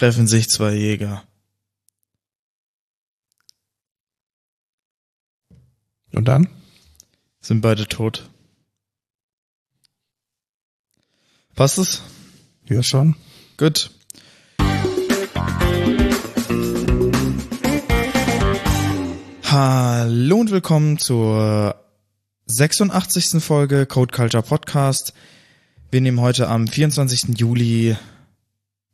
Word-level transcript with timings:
treffen 0.00 0.26
sich 0.26 0.48
zwei 0.48 0.72
Jäger. 0.72 1.24
Und 6.14 6.24
dann? 6.24 6.48
Sind 7.42 7.60
beide 7.60 7.86
tot. 7.86 8.30
Passt 11.54 11.76
es? 11.76 12.02
Ja, 12.64 12.82
schon. 12.82 13.14
Gut. 13.58 13.90
Hallo 19.44 20.36
und 20.38 20.50
willkommen 20.50 20.96
zur 20.96 21.74
86. 22.46 23.44
Folge 23.44 23.84
Code 23.84 24.16
Culture 24.16 24.42
Podcast. 24.42 25.12
Wir 25.90 26.00
nehmen 26.00 26.22
heute 26.22 26.48
am 26.48 26.66
24. 26.66 27.38
Juli 27.38 27.98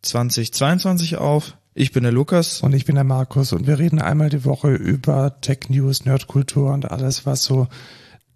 2022 0.09 1.17
auf. 1.17 1.57
Ich 1.75 1.93
bin 1.93 2.05
der 2.05 2.13
Lukas. 2.13 2.63
Und 2.63 2.75
ich 2.75 2.87
bin 2.87 2.95
der 2.95 3.05
Markus 3.05 3.53
und 3.53 3.67
wir 3.67 3.79
reden 3.79 4.01
einmal 4.01 4.31
die 4.31 4.45
Woche 4.45 4.73
über 4.73 5.41
Tech 5.41 5.69
News, 5.69 6.05
Nerdkultur 6.05 6.73
und 6.73 6.91
alles, 6.91 7.27
was 7.27 7.43
so 7.43 7.69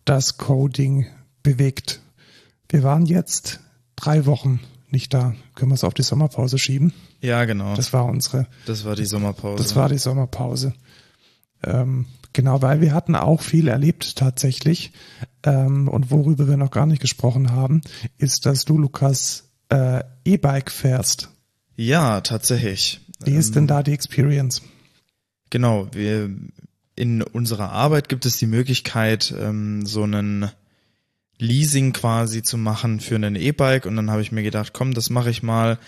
das 0.04 0.36
Coding 0.36 1.06
bewegt. 1.42 2.00
Wir 2.68 2.82
waren 2.82 3.06
jetzt 3.06 3.60
drei 3.96 4.26
Wochen 4.26 4.60
nicht 4.90 5.14
da. 5.14 5.34
Können 5.54 5.70
wir 5.70 5.74
es 5.74 5.84
auf 5.84 5.94
die 5.94 6.02
Sommerpause 6.02 6.58
schieben? 6.58 6.92
Ja, 7.20 7.44
genau. 7.44 7.74
Das 7.74 7.92
war 7.92 8.04
unsere. 8.04 8.46
Das 8.66 8.84
war 8.84 8.96
die 8.96 9.06
Sommerpause. 9.06 9.62
Das 9.62 9.76
war 9.76 9.88
die 9.88 9.98
Sommerpause. 9.98 10.74
Ähm, 11.62 12.06
genau, 12.32 12.62
weil 12.62 12.80
wir 12.80 12.92
hatten 12.92 13.14
auch 13.14 13.40
viel 13.40 13.68
erlebt 13.68 14.16
tatsächlich. 14.16 14.92
Ähm, 15.42 15.88
und 15.88 16.10
worüber 16.10 16.48
wir 16.48 16.56
noch 16.56 16.70
gar 16.70 16.86
nicht 16.86 17.00
gesprochen 17.00 17.52
haben, 17.52 17.80
ist, 18.18 18.46
dass 18.46 18.64
du, 18.64 18.78
Lukas, 18.78 19.50
äh, 19.68 20.02
E-Bike 20.24 20.70
fährst. 20.70 21.30
Ja, 21.80 22.20
tatsächlich. 22.20 23.00
Wie 23.24 23.36
ist 23.36 23.56
denn 23.56 23.66
da 23.66 23.82
die 23.82 23.94
Experience? 23.94 24.60
Genau, 25.48 25.88
wir 25.92 26.28
in 26.94 27.22
unserer 27.22 27.72
Arbeit 27.72 28.10
gibt 28.10 28.26
es 28.26 28.36
die 28.36 28.46
Möglichkeit, 28.46 29.34
ähm, 29.40 29.86
so 29.86 30.02
einen 30.02 30.50
Leasing 31.38 31.94
quasi 31.94 32.42
zu 32.42 32.58
machen 32.58 33.00
für 33.00 33.14
einen 33.14 33.34
E-Bike 33.34 33.86
und 33.86 33.96
dann 33.96 34.10
habe 34.10 34.20
ich 34.20 34.30
mir 34.30 34.42
gedacht, 34.42 34.74
komm, 34.74 34.92
das 34.92 35.08
mache 35.08 35.30
ich 35.30 35.42
mal. 35.42 35.78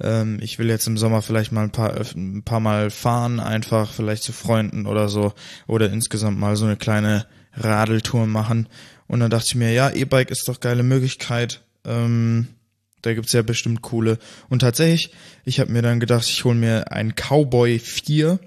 Ähm, 0.00 0.38
ich 0.40 0.60
will 0.60 0.68
jetzt 0.68 0.86
im 0.86 0.96
Sommer 0.96 1.20
vielleicht 1.20 1.50
mal 1.50 1.64
ein 1.64 1.72
paar, 1.72 2.00
ein 2.14 2.44
paar 2.44 2.60
Mal 2.60 2.90
fahren, 2.90 3.40
einfach 3.40 3.92
vielleicht 3.92 4.22
zu 4.22 4.32
Freunden 4.32 4.86
oder 4.86 5.08
so 5.08 5.32
oder 5.66 5.90
insgesamt 5.90 6.38
mal 6.38 6.54
so 6.54 6.64
eine 6.64 6.76
kleine 6.76 7.26
Radeltour 7.54 8.28
machen. 8.28 8.68
Und 9.08 9.18
dann 9.18 9.30
dachte 9.30 9.46
ich 9.48 9.54
mir, 9.56 9.72
ja, 9.72 9.90
E-Bike 9.90 10.30
ist 10.30 10.46
doch 10.46 10.60
geile 10.60 10.84
Möglichkeit. 10.84 11.64
Ähm, 11.84 12.46
da 13.02 13.14
gibt's 13.14 13.32
ja 13.32 13.42
bestimmt 13.42 13.82
coole. 13.82 14.18
Und 14.48 14.60
tatsächlich, 14.60 15.12
ich 15.44 15.60
habe 15.60 15.72
mir 15.72 15.82
dann 15.82 16.00
gedacht, 16.00 16.26
ich 16.28 16.44
hole 16.44 16.54
mir 16.54 16.92
ein 16.92 17.14
Cowboy 17.14 17.78
4. 17.78 18.38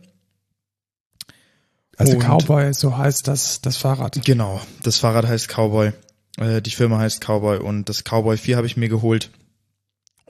Also 1.98 2.14
Und- 2.14 2.24
Cowboy, 2.24 2.74
so 2.74 2.98
heißt 2.98 3.28
das, 3.28 3.62
das 3.62 3.78
Fahrrad. 3.78 4.24
Genau, 4.26 4.62
das 4.84 4.98
Fahrrad 4.98 5.28
heißt 5.28 5.48
Cowboy. 5.48 5.92
Äh, 6.38 6.62
die 6.62 6.72
Firma 6.72 7.00
heißt 7.00 7.22
Cowboy 7.22 7.60
und 7.60 7.90
das 7.90 8.04
Cowboy 8.04 8.38
4 8.38 8.58
habe 8.58 8.68
ich 8.68 8.78
mir 8.78 8.90
geholt. 8.90 9.30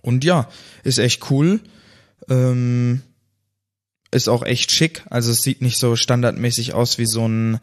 Und 0.02 0.24
ja, 0.26 0.50
ist 0.84 0.98
echt 0.98 1.32
cool. 1.32 1.62
Ähm, 2.30 3.02
ist 4.12 4.28
auch 4.28 4.44
echt 4.44 4.72
schick. 4.72 5.04
Also 5.10 5.32
es 5.32 5.42
sieht 5.42 5.62
nicht 5.62 5.78
so 5.78 5.96
standardmäßig 5.96 6.74
aus 6.74 6.98
wie 6.98 7.06
so 7.06 7.26
ein 7.28 7.60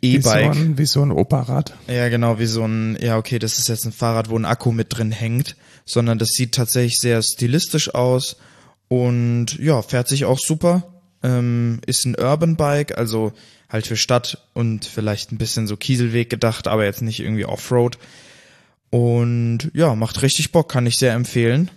Wie 0.00 0.20
so 0.20 0.30
E-Bike. 0.30 0.56
ein, 0.56 0.78
wie 0.78 0.86
so 0.86 1.02
ein 1.02 1.10
Operrad. 1.10 1.74
Ja, 1.88 2.08
genau, 2.08 2.38
wie 2.38 2.46
so 2.46 2.64
ein, 2.64 2.98
ja, 3.00 3.16
okay, 3.16 3.38
das 3.38 3.58
ist 3.58 3.68
jetzt 3.68 3.84
ein 3.86 3.92
Fahrrad, 3.92 4.30
wo 4.30 4.38
ein 4.38 4.44
Akku 4.44 4.72
mit 4.72 4.96
drin 4.96 5.12
hängt, 5.12 5.56
sondern 5.84 6.18
das 6.18 6.30
sieht 6.30 6.54
tatsächlich 6.54 6.98
sehr 6.98 7.22
stilistisch 7.22 7.94
aus 7.94 8.36
und 8.88 9.58
ja, 9.58 9.82
fährt 9.82 10.08
sich 10.08 10.24
auch 10.24 10.38
super. 10.38 10.84
Ähm, 11.22 11.80
ist 11.86 12.04
ein 12.04 12.14
Urban 12.18 12.56
Bike, 12.56 12.96
also 12.96 13.32
halt 13.68 13.86
für 13.86 13.96
Stadt 13.96 14.46
und 14.54 14.84
vielleicht 14.84 15.32
ein 15.32 15.38
bisschen 15.38 15.66
so 15.66 15.76
Kieselweg 15.76 16.30
gedacht, 16.30 16.68
aber 16.68 16.84
jetzt 16.84 17.02
nicht 17.02 17.20
irgendwie 17.20 17.46
Offroad. 17.46 17.98
Und 18.90 19.70
ja, 19.74 19.94
macht 19.94 20.22
richtig 20.22 20.52
Bock, 20.52 20.70
kann 20.70 20.86
ich 20.86 20.98
sehr 20.98 21.14
empfehlen. 21.14 21.70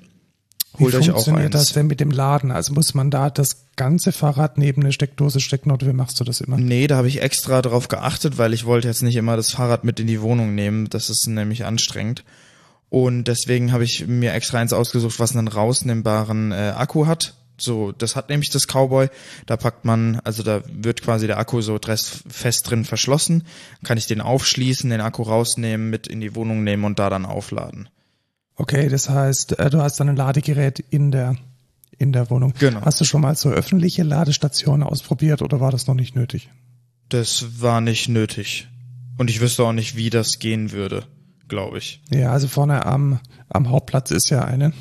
Holt 0.77 0.93
Wie 0.93 0.97
euch 0.97 1.09
auch 1.09 1.15
funktioniert 1.15 1.53
das 1.53 1.73
denn 1.73 1.87
mit 1.87 1.99
dem 1.99 2.11
Laden? 2.11 2.51
Also 2.51 2.73
muss 2.73 2.93
man 2.93 3.09
da 3.09 3.29
das 3.29 3.65
ganze 3.75 4.11
Fahrrad 4.11 4.57
neben 4.57 4.83
eine 4.83 4.93
Steckdose 4.93 5.39
stecken 5.39 5.71
oder 5.71 5.87
wie 5.87 5.93
machst 5.93 6.19
du 6.19 6.23
das 6.23 6.41
immer? 6.41 6.57
Nee, 6.57 6.87
da 6.87 6.97
habe 6.97 7.07
ich 7.07 7.21
extra 7.21 7.61
drauf 7.61 7.87
geachtet, 7.87 8.37
weil 8.37 8.53
ich 8.53 8.65
wollte 8.65 8.87
jetzt 8.87 9.01
nicht 9.01 9.15
immer 9.15 9.35
das 9.35 9.51
Fahrrad 9.51 9.83
mit 9.83 9.99
in 9.99 10.07
die 10.07 10.21
Wohnung 10.21 10.53
nehmen. 10.53 10.89
Das 10.89 11.09
ist 11.09 11.25
nämlich 11.27 11.65
anstrengend. 11.65 12.23
Und 12.89 13.25
deswegen 13.25 13.71
habe 13.71 13.83
ich 13.83 14.07
mir 14.07 14.33
extra 14.33 14.59
eins 14.59 14.73
ausgesucht, 14.73 15.19
was 15.19 15.35
einen 15.35 15.47
rausnehmbaren 15.47 16.51
äh, 16.51 16.73
Akku 16.75 17.07
hat. 17.07 17.35
So, 17.57 17.91
das 17.91 18.15
hat 18.15 18.29
nämlich 18.29 18.49
das 18.49 18.67
Cowboy. 18.67 19.09
Da 19.45 19.57
packt 19.57 19.85
man, 19.85 20.21
also 20.23 20.43
da 20.43 20.61
wird 20.71 21.01
quasi 21.01 21.27
der 21.27 21.39
Akku 21.39 21.61
so 21.61 21.79
fest 21.83 22.69
drin 22.69 22.85
verschlossen. 22.85 23.43
Kann 23.83 23.97
ich 23.97 24.07
den 24.07 24.21
aufschließen, 24.21 24.89
den 24.89 25.01
Akku 25.01 25.23
rausnehmen, 25.23 25.89
mit 25.89 26.07
in 26.07 26.21
die 26.21 26.35
Wohnung 26.35 26.63
nehmen 26.63 26.85
und 26.85 26.99
da 26.99 27.09
dann 27.09 27.25
aufladen. 27.25 27.89
Okay, 28.59 28.89
das 28.89 29.09
heißt, 29.09 29.57
äh, 29.57 29.69
du 29.69 29.81
hast 29.81 29.99
dann 29.99 30.09
ein 30.09 30.15
Ladegerät 30.17 30.79
in 30.89 31.11
der 31.11 31.35
in 31.97 32.11
der 32.13 32.29
Wohnung. 32.29 32.53
Genau. 32.59 32.81
Hast 32.81 33.01
du 33.01 33.05
schon 33.05 33.21
mal 33.21 33.35
so 33.35 33.49
öffentliche 33.49 34.03
Ladestationen 34.03 34.83
ausprobiert 34.83 35.41
oder 35.41 35.59
war 35.59 35.71
das 35.71 35.87
noch 35.87 35.95
nicht 35.95 36.15
nötig? 36.15 36.49
Das 37.09 37.61
war 37.61 37.81
nicht 37.81 38.07
nötig. 38.09 38.67
Und 39.17 39.29
ich 39.29 39.41
wüsste 39.41 39.63
auch 39.63 39.73
nicht, 39.73 39.95
wie 39.97 40.09
das 40.09 40.39
gehen 40.39 40.71
würde, 40.71 41.03
glaube 41.49 41.77
ich. 41.77 42.01
Ja, 42.09 42.31
also 42.31 42.47
vorne 42.47 42.85
am 42.85 43.19
am 43.49 43.69
Hauptplatz 43.69 44.11
ist 44.11 44.29
ja 44.29 44.45
eine. 44.45 44.71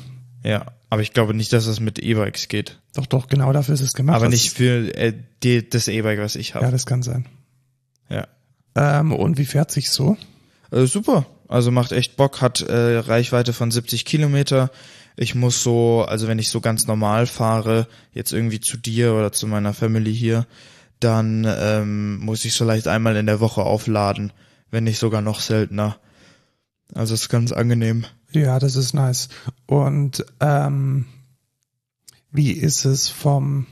Ja, 0.43 0.67
aber 0.89 1.01
ich 1.01 1.11
glaube 1.13 1.33
nicht, 1.33 1.51
dass 1.51 1.65
das 1.65 1.79
mit 1.79 1.99
E-Bikes 1.99 2.47
geht. 2.47 2.79
Doch, 2.93 3.05
doch, 3.05 3.27
genau 3.27 3.51
dafür 3.53 3.73
ist 3.75 3.81
es 3.81 3.93
gemacht. 3.93 4.15
Aber 4.15 4.29
nicht 4.29 4.51
für 4.51 4.93
äh, 4.95 5.13
die, 5.43 5.67
das 5.69 5.87
E-Bike, 5.87 6.19
was 6.19 6.35
ich 6.35 6.49
Ja, 6.49 6.55
habe. 6.55 6.71
das 6.71 6.85
kann 6.85 7.01
sein. 7.03 7.25
Ja. 8.09 8.27
Ähm, 8.75 9.11
und 9.13 9.37
wie 9.37 9.45
fährt 9.45 9.71
sich 9.71 9.89
so? 9.89 10.15
Äh, 10.71 10.85
super. 10.85 11.25
Also 11.49 11.71
macht 11.71 11.91
echt 11.91 12.15
Bock, 12.15 12.41
hat 12.41 12.61
äh, 12.61 12.99
Reichweite 12.99 13.53
von 13.53 13.71
70 13.71 14.05
Kilometer. 14.05 14.69
Ich 15.17 15.33
muss 15.33 15.63
so, 15.63 16.05
also 16.07 16.27
wenn 16.27 16.39
ich 16.39 16.49
so 16.49 16.61
ganz 16.61 16.85
normal 16.85 17.25
fahre, 17.25 17.87
jetzt 18.13 18.31
irgendwie 18.31 18.59
zu 18.61 18.77
dir 18.77 19.13
oder 19.15 19.31
zu 19.31 19.47
meiner 19.47 19.73
Family 19.73 20.15
hier, 20.15 20.45
dann 20.99 21.47
ähm, 21.49 22.19
muss 22.19 22.45
ich 22.45 22.53
vielleicht 22.53 22.87
einmal 22.87 23.15
in 23.17 23.25
der 23.25 23.39
Woche 23.39 23.63
aufladen, 23.63 24.31
wenn 24.69 24.83
nicht 24.83 24.99
sogar 24.99 25.21
noch 25.21 25.39
seltener. 25.39 25.97
Also 26.93 27.15
ist 27.15 27.29
ganz 27.29 27.51
angenehm. 27.51 28.05
Ja, 28.31 28.59
das 28.59 28.75
ist 28.75 28.93
nice. 28.93 29.29
Und 29.65 30.23
ähm, 30.39 31.05
wie 32.31 32.51
ist 32.51 32.85
es 32.85 33.09
vom 33.09 33.65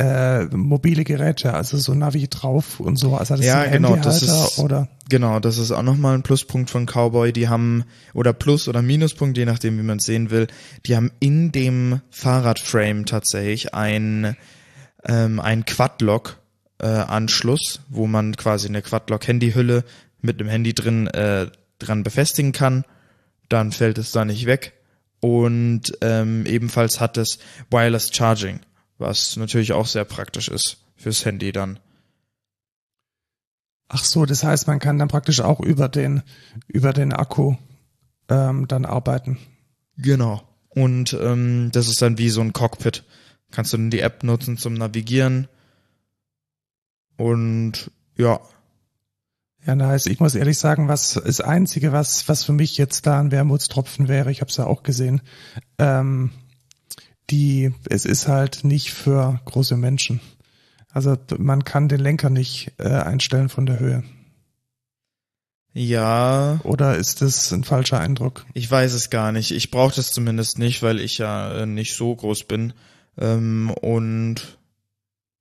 äh, 0.00 0.44
mobile 0.56 1.04
Geräte, 1.04 1.52
also 1.52 1.76
so 1.76 1.92
Navi 1.94 2.26
drauf 2.28 2.80
und 2.80 2.96
so, 2.96 3.14
also 3.16 3.36
das 3.36 3.44
Ja, 3.44 3.60
ein 3.60 3.72
genau, 3.72 3.96
das 3.96 4.22
ist- 4.22 4.58
oder 4.58 4.88
Genau, 5.10 5.40
das 5.40 5.58
ist 5.58 5.72
auch 5.72 5.82
nochmal 5.82 6.14
ein 6.14 6.22
Pluspunkt 6.22 6.70
von 6.70 6.86
Cowboy. 6.86 7.32
Die 7.32 7.48
haben, 7.48 7.84
oder 8.14 8.32
Plus- 8.32 8.68
oder 8.68 8.80
Minuspunkt, 8.80 9.36
je 9.36 9.44
nachdem, 9.44 9.76
wie 9.76 9.82
man 9.82 9.98
es 9.98 10.04
sehen 10.04 10.30
will, 10.30 10.46
die 10.86 10.94
haben 10.96 11.10
in 11.18 11.50
dem 11.52 12.00
Fahrradframe 12.10 13.06
tatsächlich 13.06 13.74
ein, 13.74 14.36
ähm, 15.04 15.40
ein 15.40 15.64
Quadlock-Anschluss, 16.78 17.80
wo 17.88 18.06
man 18.06 18.36
quasi 18.36 18.68
eine 18.68 18.82
Quadlock-Handyhülle 18.82 19.84
mit 20.22 20.40
einem 20.40 20.48
Handy 20.48 20.74
drin 20.74 21.08
äh, 21.08 21.48
dran 21.80 22.04
befestigen 22.04 22.52
kann. 22.52 22.84
Dann 23.48 23.72
fällt 23.72 23.98
es 23.98 24.12
da 24.12 24.24
nicht 24.24 24.46
weg. 24.46 24.74
Und 25.20 25.92
ähm, 26.00 26.46
ebenfalls 26.46 27.00
hat 27.00 27.18
es 27.18 27.38
Wireless 27.70 28.10
Charging, 28.14 28.60
was 29.00 29.36
natürlich 29.36 29.72
auch 29.72 29.86
sehr 29.86 30.04
praktisch 30.04 30.48
ist 30.48 30.78
fürs 30.96 31.24
Handy 31.24 31.52
dann. 31.52 31.78
ach 33.88 34.04
so, 34.04 34.24
das 34.24 34.44
heißt, 34.44 34.66
man 34.66 34.78
kann 34.78 34.98
dann 34.98 35.08
praktisch 35.08 35.40
auch 35.40 35.60
über 35.60 35.88
den 35.88 36.22
über 36.68 36.92
den 36.92 37.12
Akku 37.12 37.56
ähm, 38.28 38.68
dann 38.68 38.84
arbeiten. 38.84 39.38
Genau. 39.96 40.42
Und 40.68 41.12
ähm, 41.20 41.70
das 41.72 41.88
ist 41.88 42.00
dann 42.00 42.16
wie 42.16 42.30
so 42.30 42.40
ein 42.40 42.52
Cockpit. 42.52 43.04
Kannst 43.50 43.72
du 43.72 43.76
dann 43.76 43.90
die 43.90 44.00
App 44.00 44.22
nutzen 44.22 44.56
zum 44.56 44.74
Navigieren. 44.74 45.48
Und 47.16 47.90
ja, 48.16 48.40
Ja, 49.66 49.74
nice. 49.74 50.06
Ich 50.06 50.20
muss 50.20 50.36
ehrlich 50.36 50.58
sagen, 50.58 50.88
was 50.88 51.14
das 51.14 51.40
Einzige, 51.40 51.92
was, 51.92 52.28
was 52.28 52.44
für 52.44 52.52
mich 52.52 52.78
jetzt 52.78 53.06
da 53.06 53.20
ein 53.20 53.32
Wermutstropfen 53.32 54.08
wäre, 54.08 54.30
ich 54.30 54.40
habe 54.40 54.50
es 54.50 54.56
ja 54.56 54.66
auch 54.66 54.82
gesehen, 54.84 55.20
ähm, 55.78 56.30
die, 57.30 57.72
es 57.88 58.04
ist 58.04 58.28
halt 58.28 58.64
nicht 58.64 58.92
für 58.92 59.40
große 59.44 59.76
Menschen. 59.76 60.20
Also 60.92 61.16
man 61.38 61.64
kann 61.64 61.88
den 61.88 62.00
Lenker 62.00 62.30
nicht 62.30 62.72
äh, 62.78 62.88
einstellen 62.88 63.48
von 63.48 63.66
der 63.66 63.78
Höhe. 63.78 64.02
ja, 65.72 66.58
Oder 66.64 66.96
ist 66.96 67.22
das 67.22 67.52
ein 67.52 67.62
falscher 67.64 68.00
Eindruck? 68.00 68.44
ich 68.54 68.68
weiß 68.70 68.92
es 68.92 69.08
gar 69.10 69.30
nicht. 69.30 69.52
Ich 69.52 69.70
brauche 69.70 69.94
das 69.94 70.12
zumindest 70.12 70.58
nicht, 70.58 70.82
weil 70.82 70.98
ich 70.98 71.18
ja 71.18 71.52
äh, 71.62 71.66
nicht 71.66 71.94
so 71.94 72.14
groß 72.14 72.44
bin. 72.44 72.72
Ähm, 73.16 73.70
und 73.80 74.58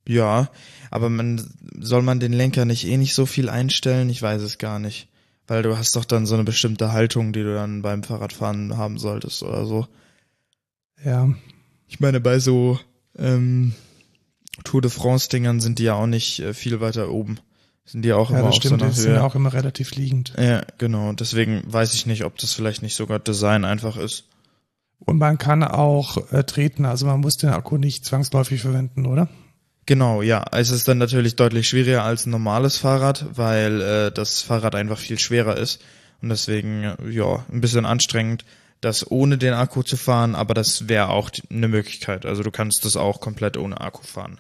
ja, 0.07 0.49
aber 0.91 1.09
man 1.09 1.41
soll 1.79 2.01
man 2.03 2.19
den 2.19 2.33
Lenker 2.33 2.65
nicht 2.65 2.85
eh 2.85 2.97
nicht 2.97 3.13
so 3.15 3.25
viel 3.25 3.49
einstellen? 3.49 4.09
Ich 4.09 4.21
weiß 4.21 4.41
es 4.41 4.57
gar 4.57 4.79
nicht. 4.79 5.07
Weil 5.47 5.63
du 5.63 5.77
hast 5.77 5.95
doch 5.95 6.05
dann 6.05 6.27
so 6.27 6.35
eine 6.35 6.43
bestimmte 6.43 6.91
Haltung, 6.91 7.33
die 7.33 7.41
du 7.41 7.55
dann 7.55 7.81
beim 7.81 8.03
Fahrradfahren 8.03 8.77
haben 8.77 8.99
solltest 8.99 9.41
oder 9.41 9.65
so. 9.65 9.87
Ja. 11.03 11.29
Ich 11.89 11.99
meine, 11.99 12.21
bei 12.21 12.39
so 12.39 12.79
ähm, 13.17 13.73
Tour 14.63 14.81
de 14.81 14.91
France-Dingern 14.91 15.59
sind 15.59 15.79
die 15.79 15.83
ja 15.83 15.95
auch 15.95 16.05
nicht 16.07 16.39
äh, 16.39 16.53
viel 16.53 16.79
weiter 16.79 17.09
oben. 17.09 17.39
Sind 17.85 18.03
die 18.03 18.13
auch 18.13 18.29
Ja, 18.29 18.37
immer 18.37 18.47
das 18.47 18.57
auf 18.57 18.61
stimmt, 18.63 18.79
so 18.79 18.85
einer 18.85 18.93
die 18.93 18.99
sind 18.99 19.11
Höhe. 19.13 19.23
auch 19.23 19.35
immer 19.35 19.51
relativ 19.51 19.95
liegend. 19.95 20.33
Ja, 20.37 20.61
genau. 20.77 21.11
Deswegen 21.13 21.63
weiß 21.65 21.93
ich 21.95 22.05
nicht, 22.05 22.23
ob 22.23 22.37
das 22.37 22.53
vielleicht 22.53 22.83
nicht 22.83 22.95
sogar 22.95 23.17
Design 23.19 23.65
einfach 23.65 23.97
ist. 23.97 24.25
Und 24.99 25.17
man 25.17 25.37
kann 25.39 25.63
auch 25.63 26.31
äh, 26.31 26.43
treten, 26.43 26.85
also 26.85 27.05
man 27.07 27.21
muss 27.21 27.37
den 27.37 27.49
Akku 27.49 27.77
nicht 27.77 28.05
zwangsläufig 28.05 28.61
verwenden, 28.61 29.05
oder? 29.07 29.27
Genau, 29.87 30.21
ja. 30.21 30.45
Es 30.51 30.69
ist 30.69 30.87
dann 30.87 30.99
natürlich 30.99 31.35
deutlich 31.35 31.67
schwieriger 31.67 32.03
als 32.03 32.27
ein 32.27 32.31
normales 32.31 32.77
Fahrrad, 32.77 33.25
weil 33.33 33.81
äh, 33.81 34.11
das 34.11 34.43
Fahrrad 34.43 34.75
einfach 34.75 34.99
viel 34.99 35.17
schwerer 35.17 35.57
ist. 35.57 35.81
Und 36.21 36.29
deswegen, 36.29 36.93
ja, 37.09 37.45
ein 37.51 37.61
bisschen 37.61 37.85
anstrengend, 37.85 38.45
das 38.81 39.09
ohne 39.09 39.37
den 39.37 39.53
Akku 39.53 39.83
zu 39.83 39.97
fahren, 39.97 40.35
aber 40.35 40.53
das 40.53 40.87
wäre 40.87 41.09
auch 41.09 41.29
eine 41.49 41.67
Möglichkeit. 41.67 42.25
Also 42.25 42.43
du 42.43 42.51
kannst 42.51 42.85
das 42.85 42.95
auch 42.95 43.19
komplett 43.19 43.57
ohne 43.57 43.81
Akku 43.81 44.03
fahren. 44.03 44.39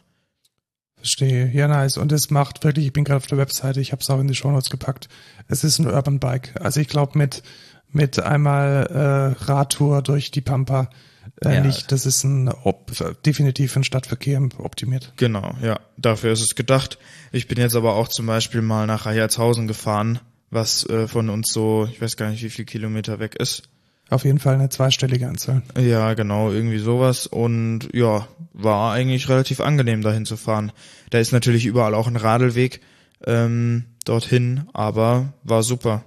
Verstehe. 0.95 1.49
Ja, 1.53 1.67
nice. 1.67 1.97
Und 1.97 2.11
es 2.11 2.29
macht 2.29 2.63
wirklich, 2.63 2.85
ich 2.85 2.93
bin 2.93 3.05
gerade 3.05 3.17
auf 3.17 3.27
der 3.27 3.37
Webseite, 3.37 3.79
ich 3.79 3.91
habe 3.91 4.01
es 4.01 4.09
auch 4.09 4.19
in 4.19 4.27
die 4.27 4.35
Shownotes 4.35 4.69
gepackt. 4.69 5.07
Es 5.47 5.63
ist 5.63 5.79
ein 5.79 5.87
Urban 5.87 6.19
Bike. 6.19 6.53
Also 6.61 6.81
ich 6.81 6.87
glaube 6.87 7.17
mit 7.17 7.41
mit 7.91 8.19
einmal 8.19 8.85
äh, 8.87 9.43
Radtour 9.45 10.01
durch 10.01 10.31
die 10.31 10.41
Pampa 10.41 10.89
äh, 11.43 11.55
Ja. 11.55 11.61
nicht. 11.61 11.91
Das 11.91 12.05
ist 12.05 12.23
ein 12.23 12.49
ob, 12.49 12.91
definitiv 13.25 13.71
für 13.73 13.79
den 13.79 13.83
Stadtverkehr 13.83 14.41
optimiert. 14.57 15.13
Genau, 15.15 15.55
ja. 15.61 15.79
Dafür 15.97 16.31
ist 16.31 16.41
es 16.41 16.55
gedacht. 16.55 16.97
Ich 17.31 17.47
bin 17.47 17.57
jetzt 17.57 17.75
aber 17.75 17.95
auch 17.95 18.07
zum 18.07 18.25
Beispiel 18.25 18.61
mal 18.61 18.85
nach 18.87 19.05
Reihertshausen 19.05 19.67
gefahren, 19.67 20.19
was 20.49 20.85
äh, 20.87 21.07
von 21.07 21.29
uns 21.29 21.51
so, 21.51 21.87
ich 21.91 22.01
weiß 22.01 22.17
gar 22.17 22.29
nicht, 22.29 22.43
wie 22.43 22.49
viel 22.49 22.65
Kilometer 22.65 23.19
weg 23.19 23.35
ist. 23.35 23.63
Auf 24.09 24.23
jeden 24.23 24.39
Fall 24.39 24.55
eine 24.55 24.69
zweistellige 24.69 25.27
Anzahl. 25.27 25.61
Ja, 25.79 26.13
genau, 26.15 26.51
irgendwie 26.51 26.79
sowas. 26.79 27.27
Und 27.27 27.89
ja, 27.93 28.27
war 28.53 28.93
eigentlich 28.93 29.29
relativ 29.29 29.59
angenehm, 29.59 30.01
dahin 30.01 30.25
zu 30.25 30.35
fahren. 30.35 30.71
Da 31.11 31.19
ist 31.19 31.31
natürlich 31.31 31.65
überall 31.65 31.93
auch 31.93 32.07
ein 32.07 32.15
Radlweg 32.15 32.81
ähm, 33.25 33.85
dorthin, 34.05 34.67
aber 34.73 35.33
war 35.43 35.61
super. 35.63 36.03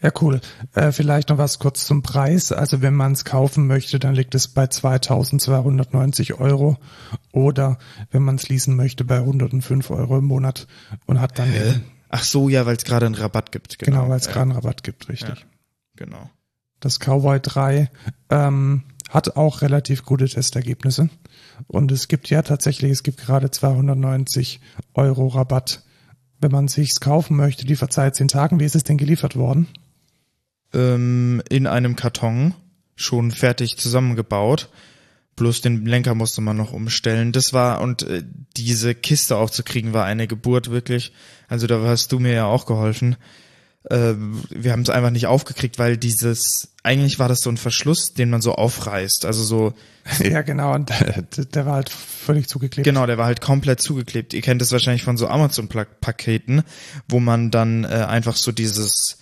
Ja, 0.00 0.10
cool. 0.20 0.40
Äh, 0.74 0.90
vielleicht 0.90 1.28
noch 1.28 1.38
was 1.38 1.60
kurz 1.60 1.86
zum 1.86 2.02
Preis. 2.02 2.50
Also 2.50 2.82
wenn 2.82 2.94
man 2.94 3.12
es 3.12 3.24
kaufen 3.24 3.68
möchte, 3.68 4.00
dann 4.00 4.14
liegt 4.14 4.34
es 4.34 4.48
bei 4.48 4.66
2290 4.66 6.34
Euro. 6.40 6.76
Oder 7.30 7.78
wenn 8.10 8.22
man 8.22 8.34
es 8.34 8.48
leasen 8.48 8.74
möchte, 8.74 9.04
bei 9.04 9.18
105 9.18 9.90
Euro 9.90 10.18
im 10.18 10.24
Monat 10.24 10.66
und 11.06 11.20
hat 11.20 11.38
dann 11.38 11.54
eben, 11.54 11.84
Ach 12.08 12.24
so, 12.24 12.48
ja, 12.48 12.66
weil 12.66 12.76
es 12.76 12.84
gerade 12.84 13.06
einen 13.06 13.14
Rabatt 13.14 13.52
gibt. 13.52 13.78
genau, 13.78 13.98
Genau, 13.98 14.10
weil 14.10 14.18
es 14.18 14.26
gerade 14.26 14.42
einen 14.42 14.52
Rabatt 14.52 14.82
gibt, 14.82 15.08
richtig. 15.08 15.38
Ja. 15.38 15.46
Genau. 15.96 16.30
Das 16.82 16.98
Cowboy 16.98 17.38
3 17.40 17.88
ähm, 18.30 18.82
hat 19.08 19.36
auch 19.36 19.62
relativ 19.62 20.04
gute 20.04 20.28
Testergebnisse. 20.28 21.08
Und 21.68 21.92
es 21.92 22.08
gibt 22.08 22.28
ja 22.28 22.42
tatsächlich, 22.42 22.90
es 22.90 23.04
gibt 23.04 23.18
gerade 23.18 23.52
290 23.52 24.60
Euro 24.94 25.28
Rabatt. 25.28 25.84
Wenn 26.40 26.50
man 26.50 26.66
sich's 26.66 26.98
kaufen 26.98 27.36
möchte, 27.36 27.66
die 27.66 27.76
verzeiht 27.76 28.16
zehn 28.16 28.26
Tagen. 28.26 28.58
Wie 28.58 28.64
ist 28.64 28.74
es 28.74 28.82
denn 28.82 28.98
geliefert 28.98 29.36
worden? 29.36 29.68
Ähm, 30.74 31.40
in 31.48 31.68
einem 31.68 31.94
Karton, 31.94 32.54
schon 32.96 33.30
fertig 33.30 33.76
zusammengebaut. 33.76 34.68
Bloß 35.36 35.60
den 35.60 35.86
Lenker 35.86 36.16
musste 36.16 36.40
man 36.40 36.56
noch 36.56 36.72
umstellen. 36.72 37.30
Das 37.30 37.52
war, 37.52 37.80
und 37.80 38.02
äh, 38.02 38.24
diese 38.56 38.96
Kiste 38.96 39.36
aufzukriegen, 39.36 39.92
war 39.92 40.04
eine 40.04 40.26
Geburt 40.26 40.68
wirklich. 40.68 41.12
Also 41.46 41.68
da 41.68 41.80
hast 41.82 42.10
du 42.10 42.18
mir 42.18 42.32
ja 42.32 42.46
auch 42.46 42.66
geholfen. 42.66 43.14
Ähm, 43.90 44.42
wir 44.50 44.72
haben 44.72 44.82
es 44.82 44.90
einfach 44.90 45.10
nicht 45.10 45.26
aufgekriegt, 45.26 45.78
weil 45.78 45.96
dieses, 45.96 46.68
eigentlich 46.82 47.18
war 47.18 47.28
das 47.28 47.40
so 47.40 47.50
ein 47.50 47.56
Verschluss, 47.56 48.14
den 48.14 48.30
man 48.30 48.40
so 48.40 48.54
aufreißt. 48.54 49.24
Also 49.24 49.42
so, 49.42 49.74
ja, 50.20 50.42
genau. 50.42 50.74
Und 50.74 50.90
äh, 50.90 51.22
der 51.52 51.66
war 51.66 51.74
halt 51.74 51.88
völlig 51.88 52.48
zugeklebt. 52.48 52.84
genau, 52.84 53.06
der 53.06 53.18
war 53.18 53.26
halt 53.26 53.40
komplett 53.40 53.80
zugeklebt. 53.80 54.34
Ihr 54.34 54.42
kennt 54.42 54.60
das 54.60 54.72
wahrscheinlich 54.72 55.02
von 55.02 55.16
so 55.16 55.28
Amazon-Paketen, 55.28 56.62
wo 57.08 57.20
man 57.20 57.50
dann 57.50 57.84
äh, 57.84 57.88
einfach 57.88 58.36
so 58.36 58.52
dieses, 58.52 59.18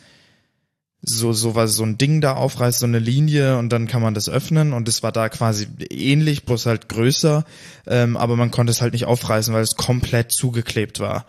so, 1.03 1.33
so 1.33 1.55
was, 1.55 1.75
so 1.75 1.85
ein 1.85 1.97
Ding 1.99 2.21
da 2.21 2.35
aufreißt, 2.35 2.81
so 2.81 2.87
eine 2.87 2.99
Linie 2.99 3.57
und 3.59 3.71
dann 3.71 3.87
kann 3.87 4.03
man 4.03 4.15
das 4.15 4.29
öffnen 4.29 4.73
und 4.73 4.89
es 4.89 5.03
war 5.03 5.13
da 5.13 5.29
quasi 5.29 5.67
ähnlich, 5.91 6.45
bloß 6.45 6.67
halt 6.67 6.89
größer, 6.89 7.45
ähm, 7.87 8.17
aber 8.17 8.37
man 8.37 8.51
konnte 8.51 8.71
es 8.71 8.83
halt 8.83 8.93
nicht 8.93 9.07
aufreißen, 9.07 9.55
weil 9.55 9.63
es 9.63 9.77
komplett 9.77 10.33
zugeklebt 10.33 11.01
war. 11.01 11.27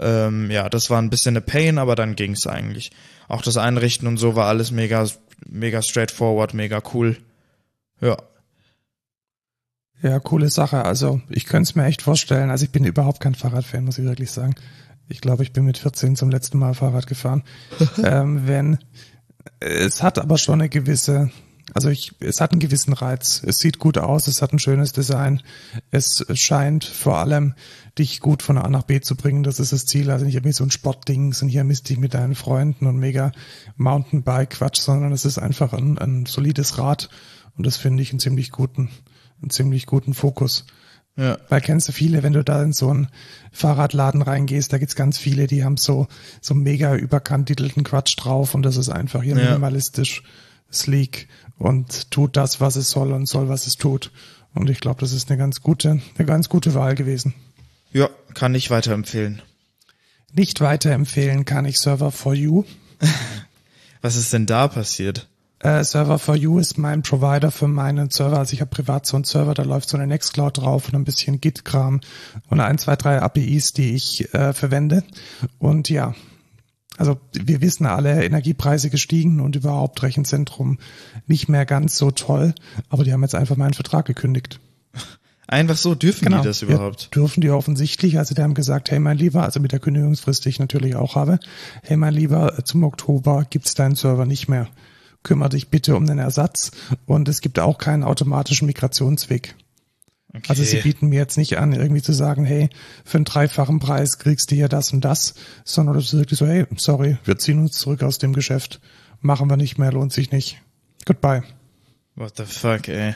Ähm, 0.00 0.50
ja, 0.50 0.68
das 0.68 0.90
war 0.90 1.00
ein 1.00 1.10
bisschen 1.10 1.36
eine 1.36 1.42
Pain, 1.42 1.78
aber 1.78 1.94
dann 1.94 2.16
ging's 2.16 2.46
eigentlich. 2.46 2.90
Auch 3.28 3.42
das 3.42 3.56
Einrichten 3.56 4.08
und 4.08 4.16
so 4.16 4.34
war 4.34 4.46
alles 4.46 4.70
mega, 4.70 5.06
mega 5.46 5.82
straightforward, 5.82 6.54
mega 6.54 6.82
cool. 6.94 7.18
Ja. 8.00 8.16
Ja, 10.02 10.18
coole 10.18 10.48
Sache. 10.48 10.84
Also 10.84 11.20
ich 11.28 11.44
könnte 11.44 11.68
es 11.70 11.74
mir 11.74 11.84
echt 11.84 12.02
vorstellen. 12.02 12.50
Also 12.50 12.64
ich 12.64 12.70
bin 12.70 12.84
überhaupt 12.84 13.20
kein 13.20 13.34
Fahrradfan, 13.34 13.84
muss 13.84 13.98
ich 13.98 14.04
wirklich 14.04 14.30
sagen. 14.30 14.54
Ich 15.08 15.20
glaube, 15.20 15.42
ich 15.42 15.52
bin 15.52 15.64
mit 15.64 15.76
14 15.76 16.16
zum 16.16 16.30
letzten 16.30 16.58
Mal 16.58 16.72
Fahrrad 16.74 17.06
gefahren. 17.06 17.42
ähm, 18.02 18.46
wenn 18.46 18.78
es 19.58 20.02
hat 20.02 20.18
aber 20.18 20.38
schon 20.38 20.60
eine 20.60 20.68
gewisse, 20.68 21.30
also 21.74 21.88
ich, 21.88 22.12
es 22.20 22.40
hat 22.40 22.52
einen 22.52 22.60
gewissen 22.60 22.92
Reiz. 22.92 23.42
Es 23.44 23.58
sieht 23.58 23.78
gut 23.78 23.98
aus, 23.98 24.26
es 24.26 24.42
hat 24.42 24.52
ein 24.52 24.58
schönes 24.58 24.92
Design. 24.92 25.42
Es 25.90 26.24
scheint 26.34 26.84
vor 26.84 27.18
allem 27.18 27.54
dich 27.98 28.20
gut 28.20 28.42
von 28.42 28.58
A 28.58 28.68
nach 28.68 28.82
B 28.82 29.00
zu 29.00 29.16
bringen. 29.16 29.42
Das 29.42 29.60
ist 29.60 29.72
das 29.72 29.86
Ziel. 29.86 30.10
Also 30.10 30.24
nicht 30.24 30.34
irgendwie 30.34 30.52
so 30.52 30.64
ein 30.64 30.70
Sportding, 30.70 31.34
und 31.40 31.48
hier 31.48 31.64
misst 31.64 31.88
dich 31.88 31.98
mit 31.98 32.14
deinen 32.14 32.34
Freunden 32.34 32.86
und 32.86 32.96
mega 32.96 33.32
Mountainbike-Quatsch, 33.76 34.80
sondern 34.80 35.12
es 35.12 35.24
ist 35.24 35.38
einfach 35.38 35.72
ein, 35.72 35.98
ein 35.98 36.26
solides 36.26 36.78
Rad. 36.78 37.08
Und 37.56 37.66
das 37.66 37.76
finde 37.76 38.02
ich 38.02 38.10
einen 38.10 38.20
ziemlich 38.20 38.50
guten, 38.50 38.90
einen 39.40 39.50
ziemlich 39.50 39.86
guten 39.86 40.14
Fokus. 40.14 40.66
Ja. 41.16 41.38
Weil 41.48 41.60
kennst 41.60 41.88
du 41.88 41.92
viele, 41.92 42.22
wenn 42.22 42.32
du 42.32 42.42
da 42.44 42.62
in 42.62 42.72
so 42.72 42.88
einen 42.90 43.08
Fahrradladen 43.52 44.22
reingehst, 44.22 44.72
da 44.72 44.78
gibt's 44.78 44.96
ganz 44.96 45.18
viele, 45.18 45.46
die 45.46 45.64
haben 45.64 45.76
so, 45.76 46.06
so 46.40 46.54
mega 46.54 46.94
überkandidelten 46.94 47.84
Quatsch 47.84 48.14
drauf 48.16 48.54
und 48.54 48.62
das 48.62 48.76
ist 48.76 48.88
einfach 48.88 49.22
hier 49.22 49.36
Ja. 49.36 49.44
minimalistisch, 49.44 50.22
sleek 50.72 51.28
und 51.58 52.10
tut 52.10 52.36
das, 52.36 52.60
was 52.60 52.76
es 52.76 52.90
soll 52.90 53.12
und 53.12 53.26
soll, 53.26 53.48
was 53.48 53.66
es 53.66 53.76
tut. 53.76 54.12
Und 54.54 54.70
ich 54.70 54.80
glaube, 54.80 55.00
das 55.00 55.12
ist 55.12 55.30
eine 55.30 55.38
ganz 55.38 55.60
gute, 55.62 56.00
eine 56.16 56.26
ganz 56.26 56.48
gute 56.48 56.74
Wahl 56.74 56.94
gewesen. 56.94 57.34
Ja, 57.92 58.08
kann 58.34 58.54
ich 58.54 58.70
weiterempfehlen. 58.70 59.42
Nicht 60.32 60.60
weiterempfehlen 60.60 61.44
kann 61.44 61.64
ich 61.64 61.78
Server 61.78 62.10
for 62.12 62.34
You. 62.34 62.64
Was 64.00 64.16
ist 64.16 64.32
denn 64.32 64.46
da 64.46 64.68
passiert? 64.68 65.28
Äh, 65.60 65.84
Server 65.84 66.18
for 66.18 66.36
You 66.36 66.58
ist 66.58 66.78
mein 66.78 67.02
Provider 67.02 67.50
für 67.50 67.68
meinen 67.68 68.10
Server. 68.10 68.38
Also 68.38 68.54
ich 68.54 68.60
habe 68.62 68.70
privat 68.70 69.04
so 69.06 69.16
einen 69.16 69.24
Server, 69.24 69.52
da 69.54 69.62
läuft 69.62 69.90
so 69.90 69.96
eine 69.98 70.06
Nextcloud 70.06 70.56
drauf 70.58 70.88
und 70.88 70.94
ein 70.94 71.04
bisschen 71.04 71.40
Git-Kram 71.40 72.00
und 72.48 72.60
ein, 72.60 72.78
zwei, 72.78 72.96
drei 72.96 73.20
APIs, 73.20 73.74
die 73.74 73.94
ich 73.94 74.32
äh, 74.32 74.54
verwende. 74.54 75.04
Und 75.58 75.90
ja, 75.90 76.14
also 76.96 77.18
wir 77.32 77.60
wissen 77.60 77.84
alle, 77.86 78.24
Energiepreise 78.24 78.88
gestiegen 78.88 79.40
und 79.40 79.54
überhaupt 79.54 80.02
Rechenzentrum 80.02 80.78
nicht 81.26 81.48
mehr 81.48 81.66
ganz 81.66 81.96
so 81.98 82.10
toll. 82.10 82.54
Aber 82.88 83.04
die 83.04 83.12
haben 83.12 83.22
jetzt 83.22 83.34
einfach 83.34 83.56
meinen 83.56 83.74
Vertrag 83.74 84.06
gekündigt. 84.06 84.60
Einfach 85.46 85.76
so, 85.76 85.94
dürfen 85.94 86.26
Genau. 86.26 86.38
die 86.38 86.48
das 86.48 86.62
überhaupt? 86.62 87.02
Ja, 87.02 87.08
dürfen 87.10 87.40
die 87.40 87.50
offensichtlich. 87.50 88.18
Also 88.18 88.34
die 88.34 88.42
haben 88.42 88.54
gesagt, 88.54 88.90
hey 88.90 89.00
mein 89.00 89.18
Lieber, 89.18 89.42
also 89.42 89.60
mit 89.60 89.72
der 89.72 89.80
Kündigungsfrist, 89.80 90.44
die 90.44 90.48
ich 90.48 90.58
natürlich 90.60 90.94
auch 90.94 91.16
habe, 91.16 91.38
hey 91.82 91.96
mein 91.96 92.14
Lieber, 92.14 92.64
zum 92.64 92.84
Oktober 92.84 93.44
gibt's 93.50 93.74
deinen 93.74 93.96
Server 93.96 94.26
nicht 94.26 94.48
mehr. 94.48 94.68
Kümmer 95.22 95.48
dich 95.48 95.68
bitte 95.68 95.96
um 95.96 96.06
den 96.06 96.18
Ersatz 96.18 96.70
und 97.06 97.28
es 97.28 97.40
gibt 97.40 97.58
auch 97.58 97.78
keinen 97.78 98.04
automatischen 98.04 98.66
Migrationsweg. 98.66 99.54
Okay. 100.32 100.44
Also 100.48 100.62
sie 100.62 100.76
bieten 100.78 101.08
mir 101.08 101.16
jetzt 101.16 101.36
nicht 101.36 101.58
an, 101.58 101.72
irgendwie 101.72 102.02
zu 102.02 102.12
sagen, 102.12 102.44
hey, 102.44 102.70
für 103.04 103.18
einen 103.18 103.24
dreifachen 103.24 103.80
Preis 103.80 104.18
kriegst 104.18 104.50
du 104.50 104.54
hier 104.54 104.68
das 104.68 104.92
und 104.92 105.04
das, 105.04 105.34
sondern 105.64 105.96
das 105.96 106.04
ist 106.04 106.14
wirklich 106.14 106.38
so, 106.38 106.46
hey, 106.46 106.66
sorry, 106.76 107.18
wir 107.24 107.36
ziehen 107.38 107.58
uns 107.58 107.72
zurück 107.78 108.02
aus 108.02 108.18
dem 108.18 108.32
Geschäft, 108.32 108.80
machen 109.20 109.50
wir 109.50 109.56
nicht 109.56 109.76
mehr, 109.78 109.92
lohnt 109.92 110.12
sich 110.12 110.30
nicht. 110.30 110.62
Goodbye. 111.04 111.42
What 112.14 112.36
the 112.36 112.44
fuck, 112.44 112.88
ey. 112.88 113.14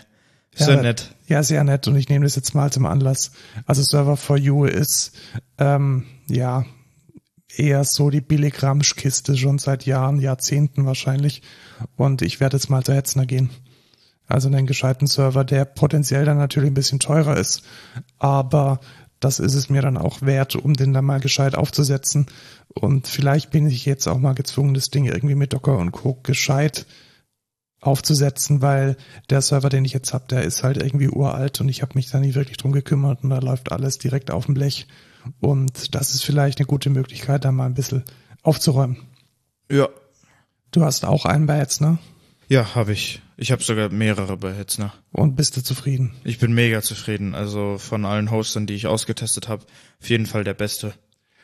So 0.56 0.72
Ja, 0.72 0.82
nett. 0.82 1.14
Ja, 1.26 1.42
sehr 1.42 1.62
nett 1.64 1.86
und 1.86 1.96
ich 1.96 2.08
nehme 2.08 2.24
das 2.24 2.36
jetzt 2.36 2.54
mal 2.54 2.72
zum 2.72 2.86
Anlass. 2.86 3.32
Also 3.64 3.82
Server 3.82 4.16
for 4.16 4.36
You 4.36 4.64
ist 4.64 5.12
ähm, 5.58 6.04
ja 6.28 6.64
eher 7.56 7.84
so 7.84 8.10
die 8.10 8.20
Billigramschkiste 8.20 9.36
schon 9.36 9.58
seit 9.58 9.86
Jahren, 9.86 10.20
Jahrzehnten 10.20 10.84
wahrscheinlich. 10.84 11.42
Und 11.96 12.22
ich 12.22 12.40
werde 12.40 12.56
jetzt 12.56 12.70
mal 12.70 12.82
zu 12.82 12.94
Hetzner 12.94 13.26
gehen. 13.26 13.50
Also 14.26 14.48
einen 14.48 14.66
gescheiten 14.66 15.06
Server, 15.06 15.44
der 15.44 15.64
potenziell 15.64 16.24
dann 16.24 16.38
natürlich 16.38 16.70
ein 16.70 16.74
bisschen 16.74 16.98
teurer 16.98 17.36
ist, 17.36 17.62
aber 18.18 18.80
das 19.20 19.38
ist 19.38 19.54
es 19.54 19.70
mir 19.70 19.82
dann 19.82 19.96
auch 19.96 20.22
wert, 20.22 20.56
um 20.56 20.74
den 20.74 20.92
dann 20.92 21.04
mal 21.04 21.20
gescheit 21.20 21.54
aufzusetzen. 21.54 22.26
Und 22.68 23.06
vielleicht 23.06 23.50
bin 23.50 23.66
ich 23.66 23.86
jetzt 23.86 24.06
auch 24.06 24.18
mal 24.18 24.34
gezwungen, 24.34 24.74
das 24.74 24.90
Ding 24.90 25.06
irgendwie 25.06 25.34
mit 25.34 25.52
Docker 25.52 25.78
und 25.78 25.92
Co. 25.92 26.18
gescheit 26.22 26.86
aufzusetzen, 27.80 28.62
weil 28.62 28.96
der 29.30 29.42
Server, 29.42 29.68
den 29.68 29.84
ich 29.84 29.92
jetzt 29.92 30.14
habe, 30.14 30.24
der 30.28 30.42
ist 30.42 30.62
halt 30.62 30.78
irgendwie 30.78 31.08
uralt 31.08 31.60
und 31.60 31.68
ich 31.68 31.82
habe 31.82 31.92
mich 31.94 32.10
da 32.10 32.18
nie 32.18 32.34
wirklich 32.34 32.56
drum 32.56 32.72
gekümmert 32.72 33.22
und 33.22 33.30
da 33.30 33.38
läuft 33.38 33.72
alles 33.72 33.98
direkt 33.98 34.30
auf 34.30 34.46
dem 34.46 34.54
Blech. 34.54 34.86
Und 35.40 35.94
das 35.94 36.14
ist 36.14 36.24
vielleicht 36.24 36.58
eine 36.58 36.66
gute 36.66 36.90
Möglichkeit, 36.90 37.44
da 37.44 37.52
mal 37.52 37.66
ein 37.66 37.74
bisschen 37.74 38.04
aufzuräumen. 38.42 38.98
Ja. 39.70 39.88
Du 40.74 40.84
hast 40.84 41.04
auch 41.04 41.24
einen 41.24 41.46
bei 41.46 41.58
jetzt, 41.58 41.80
ne? 41.80 41.98
Ja, 42.48 42.74
habe 42.74 42.92
ich. 42.92 43.22
Ich 43.36 43.52
habe 43.52 43.62
sogar 43.62 43.90
mehrere 43.90 44.36
bei 44.36 44.52
Hitzner. 44.52 44.92
Und 45.12 45.36
bist 45.36 45.56
du 45.56 45.62
zufrieden? 45.62 46.16
Ich 46.24 46.40
bin 46.40 46.52
mega 46.52 46.82
zufrieden. 46.82 47.36
Also 47.36 47.78
von 47.78 48.04
allen 48.04 48.32
Hostern, 48.32 48.66
die 48.66 48.74
ich 48.74 48.88
ausgetestet 48.88 49.48
habe, 49.48 49.64
auf 50.00 50.10
jeden 50.10 50.26
Fall 50.26 50.42
der 50.42 50.54
beste. 50.54 50.92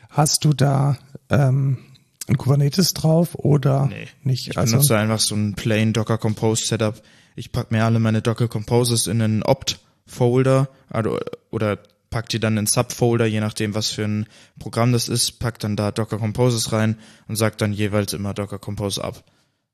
Hast 0.08 0.44
du 0.44 0.52
da 0.52 0.98
ähm, 1.28 1.78
ein 2.26 2.38
Kubernetes 2.38 2.92
drauf 2.92 3.36
oder 3.36 3.86
Nee, 3.86 4.08
nicht? 4.24 4.48
Ich 4.48 4.58
also 4.58 4.72
benutze 4.72 4.98
einfach 4.98 5.20
so 5.20 5.36
ein 5.36 5.54
plain 5.54 5.92
Docker 5.92 6.18
Compose 6.18 6.66
Setup. 6.66 7.00
Ich 7.36 7.52
pack 7.52 7.70
mir 7.70 7.84
alle 7.84 8.00
meine 8.00 8.22
Docker 8.22 8.48
Composes 8.48 9.06
in 9.06 9.22
einen 9.22 9.44
Opt-Folder 9.44 10.68
also, 10.88 11.20
oder 11.52 11.78
pack 12.10 12.28
die 12.28 12.40
dann 12.40 12.56
in 12.56 12.66
Subfolder, 12.66 13.26
je 13.26 13.40
nachdem, 13.40 13.74
was 13.74 13.90
für 13.90 14.04
ein 14.04 14.26
Programm 14.58 14.92
das 14.92 15.08
ist, 15.08 15.38
pack 15.38 15.58
dann 15.60 15.76
da 15.76 15.92
Docker 15.92 16.18
Composes 16.18 16.72
rein 16.72 16.96
und 17.28 17.36
sag 17.36 17.56
dann 17.58 17.72
jeweils 17.72 18.12
immer 18.12 18.34
Docker 18.34 18.58
Compose 18.58 19.02
ab 19.02 19.24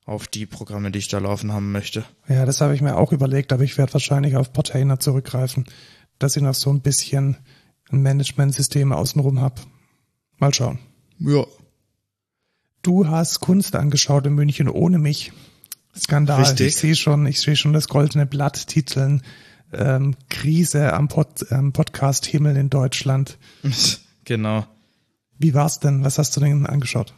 auf 0.04 0.28
die 0.28 0.46
Programme, 0.46 0.92
die 0.92 1.00
ich 1.00 1.08
da 1.08 1.18
laufen 1.18 1.52
haben 1.52 1.72
möchte. 1.72 2.04
ja, 2.28 2.46
das 2.46 2.60
habe 2.60 2.74
ich 2.74 2.80
mir 2.80 2.96
auch 2.96 3.12
überlegt, 3.12 3.52
aber 3.52 3.64
ich 3.64 3.76
werde 3.76 3.94
wahrscheinlich 3.94 4.36
auf 4.36 4.52
Portainer 4.52 5.00
zurückgreifen, 5.00 5.66
dass 6.20 6.36
ich 6.36 6.42
noch 6.42 6.54
so 6.54 6.70
ein 6.70 6.80
bisschen 6.80 7.38
ein 7.90 8.02
Management-System 8.02 8.92
außenrum 8.92 9.40
hab. 9.40 9.60
Mal 10.38 10.54
schauen. 10.54 10.78
Ja. 11.18 11.44
Du 12.82 13.08
hast 13.08 13.40
Kunst 13.40 13.74
angeschaut 13.74 14.26
in 14.26 14.34
München 14.34 14.68
ohne 14.68 14.98
mich. 14.98 15.32
Skandal. 15.98 16.40
Richtig. 16.40 16.68
Ich 16.68 16.76
sehe 16.76 16.94
schon, 16.94 17.26
ich 17.26 17.40
sehe 17.40 17.56
schon 17.56 17.72
das 17.72 17.88
goldene 17.88 18.26
Blatt 18.26 18.68
titeln. 18.68 19.22
Ähm, 19.76 20.16
Krise 20.30 20.92
am, 20.92 21.08
Pod, 21.08 21.50
am 21.52 21.72
Podcast-Himmel 21.72 22.56
in 22.56 22.70
Deutschland. 22.70 23.38
genau. 24.24 24.66
Wie 25.38 25.54
war's 25.54 25.80
denn? 25.80 26.02
Was 26.04 26.18
hast 26.18 26.36
du 26.36 26.40
denn 26.40 26.66
angeschaut? 26.66 27.12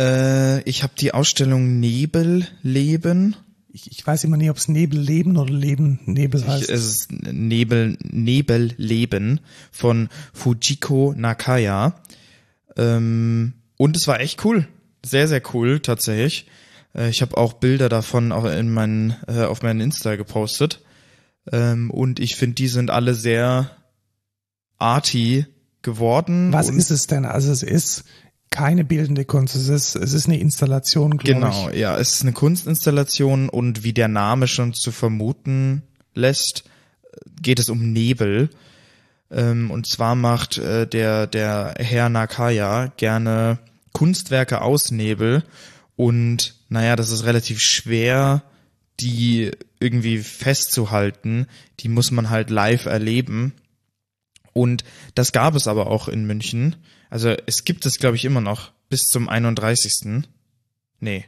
Äh, 0.00 0.62
ich 0.62 0.82
habe 0.82 0.94
die 0.98 1.12
Ausstellung 1.12 1.80
Nebelleben. 1.80 3.36
Ich, 3.70 3.90
ich 3.90 4.06
weiß 4.06 4.24
immer 4.24 4.36
nie, 4.36 4.48
ob 4.50 4.56
es 4.56 4.68
Nebelleben 4.68 5.36
oder 5.36 5.52
Leben 5.52 6.00
Nebel 6.06 6.40
Ich, 6.40 6.46
heißt. 6.48 6.70
es 6.70 6.86
ist 6.86 7.12
Nebel, 7.12 7.98
Nebelleben 8.02 9.40
von 9.70 10.08
Fujiko 10.32 11.12
Nakaya. 11.16 12.00
Ähm, 12.76 13.52
und 13.76 13.96
es 13.96 14.08
war 14.08 14.20
echt 14.20 14.44
cool. 14.44 14.66
Sehr, 15.04 15.28
sehr 15.28 15.42
cool, 15.52 15.80
tatsächlich. 15.80 16.46
Äh, 16.94 17.10
ich 17.10 17.20
habe 17.22 17.36
auch 17.36 17.54
Bilder 17.54 17.88
davon 17.88 18.32
auch 18.32 18.44
in 18.44 18.72
meinen, 18.72 19.16
äh, 19.26 19.44
auf 19.44 19.62
meinen 19.62 19.80
Insta 19.80 20.16
gepostet. 20.16 20.80
Ähm, 21.52 21.90
und 21.90 22.20
ich 22.20 22.36
finde, 22.36 22.54
die 22.54 22.68
sind 22.68 22.90
alle 22.90 23.14
sehr 23.14 23.70
arty 24.78 25.46
geworden. 25.82 26.52
Was 26.52 26.68
ist 26.70 26.90
es 26.90 27.06
denn? 27.06 27.24
Also 27.24 27.50
es 27.50 27.62
ist 27.62 28.04
keine 28.50 28.84
bildende 28.84 29.24
Kunst, 29.24 29.54
es 29.56 29.68
ist, 29.68 29.94
es 29.94 30.12
ist 30.14 30.26
eine 30.26 30.38
Installation, 30.40 31.18
glaube 31.18 31.40
Genau, 31.40 31.68
ich. 31.70 31.76
ja, 31.78 31.96
es 31.98 32.14
ist 32.14 32.22
eine 32.22 32.32
Kunstinstallation 32.32 33.48
und 33.48 33.84
wie 33.84 33.92
der 33.92 34.08
Name 34.08 34.48
schon 34.48 34.72
zu 34.72 34.90
vermuten 34.90 35.82
lässt, 36.14 36.64
geht 37.42 37.58
es 37.60 37.68
um 37.68 37.92
Nebel. 37.92 38.48
Ähm, 39.30 39.70
und 39.70 39.86
zwar 39.86 40.14
macht 40.14 40.56
äh, 40.56 40.86
der, 40.86 41.26
der 41.26 41.74
Herr 41.78 42.08
Nakaya 42.08 42.86
gerne 42.96 43.58
Kunstwerke 43.92 44.62
aus 44.62 44.90
Nebel 44.90 45.44
und 45.96 46.54
naja, 46.70 46.96
das 46.96 47.10
ist 47.10 47.24
relativ 47.24 47.60
schwer, 47.60 48.42
die 49.00 49.50
irgendwie 49.80 50.18
festzuhalten. 50.18 51.46
Die 51.80 51.88
muss 51.88 52.10
man 52.10 52.30
halt 52.30 52.50
live 52.50 52.86
erleben. 52.86 53.52
Und 54.52 54.84
das 55.14 55.32
gab 55.32 55.54
es 55.54 55.68
aber 55.68 55.86
auch 55.88 56.08
in 56.08 56.26
München. 56.26 56.76
Also 57.10 57.34
es 57.46 57.64
gibt 57.64 57.86
es, 57.86 57.98
glaube 57.98 58.16
ich, 58.16 58.24
immer 58.24 58.40
noch 58.40 58.72
bis 58.88 59.02
zum 59.02 59.28
31. 59.28 60.24
Nee, 61.00 61.24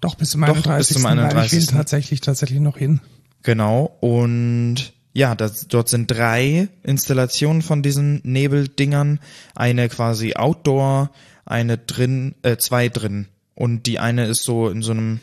Doch, 0.00 0.14
bis 0.14 0.30
zum 0.30 0.42
Doch, 0.42 0.54
31. 0.54 0.78
bis 0.78 0.96
zum 0.96 1.04
Weil 1.04 1.18
ich 1.18 1.52
will 1.52 1.58
31.. 1.60 1.66
tatsächlich, 1.66 2.20
tatsächlich 2.20 2.60
noch 2.60 2.76
hin. 2.78 3.00
Genau, 3.42 3.96
und 4.00 4.92
ja, 5.12 5.34
das, 5.34 5.66
dort 5.66 5.88
sind 5.88 6.10
drei 6.10 6.68
Installationen 6.84 7.62
von 7.62 7.82
diesen 7.82 8.20
Nebeldingern. 8.22 9.18
Eine 9.54 9.88
quasi 9.88 10.34
Outdoor, 10.34 11.10
eine 11.44 11.78
drin, 11.78 12.36
äh, 12.42 12.56
zwei 12.58 12.88
drin. 12.88 13.26
Und 13.54 13.86
die 13.86 13.98
eine 13.98 14.26
ist 14.26 14.44
so 14.44 14.68
in 14.68 14.82
so 14.82 14.92
einem, 14.92 15.20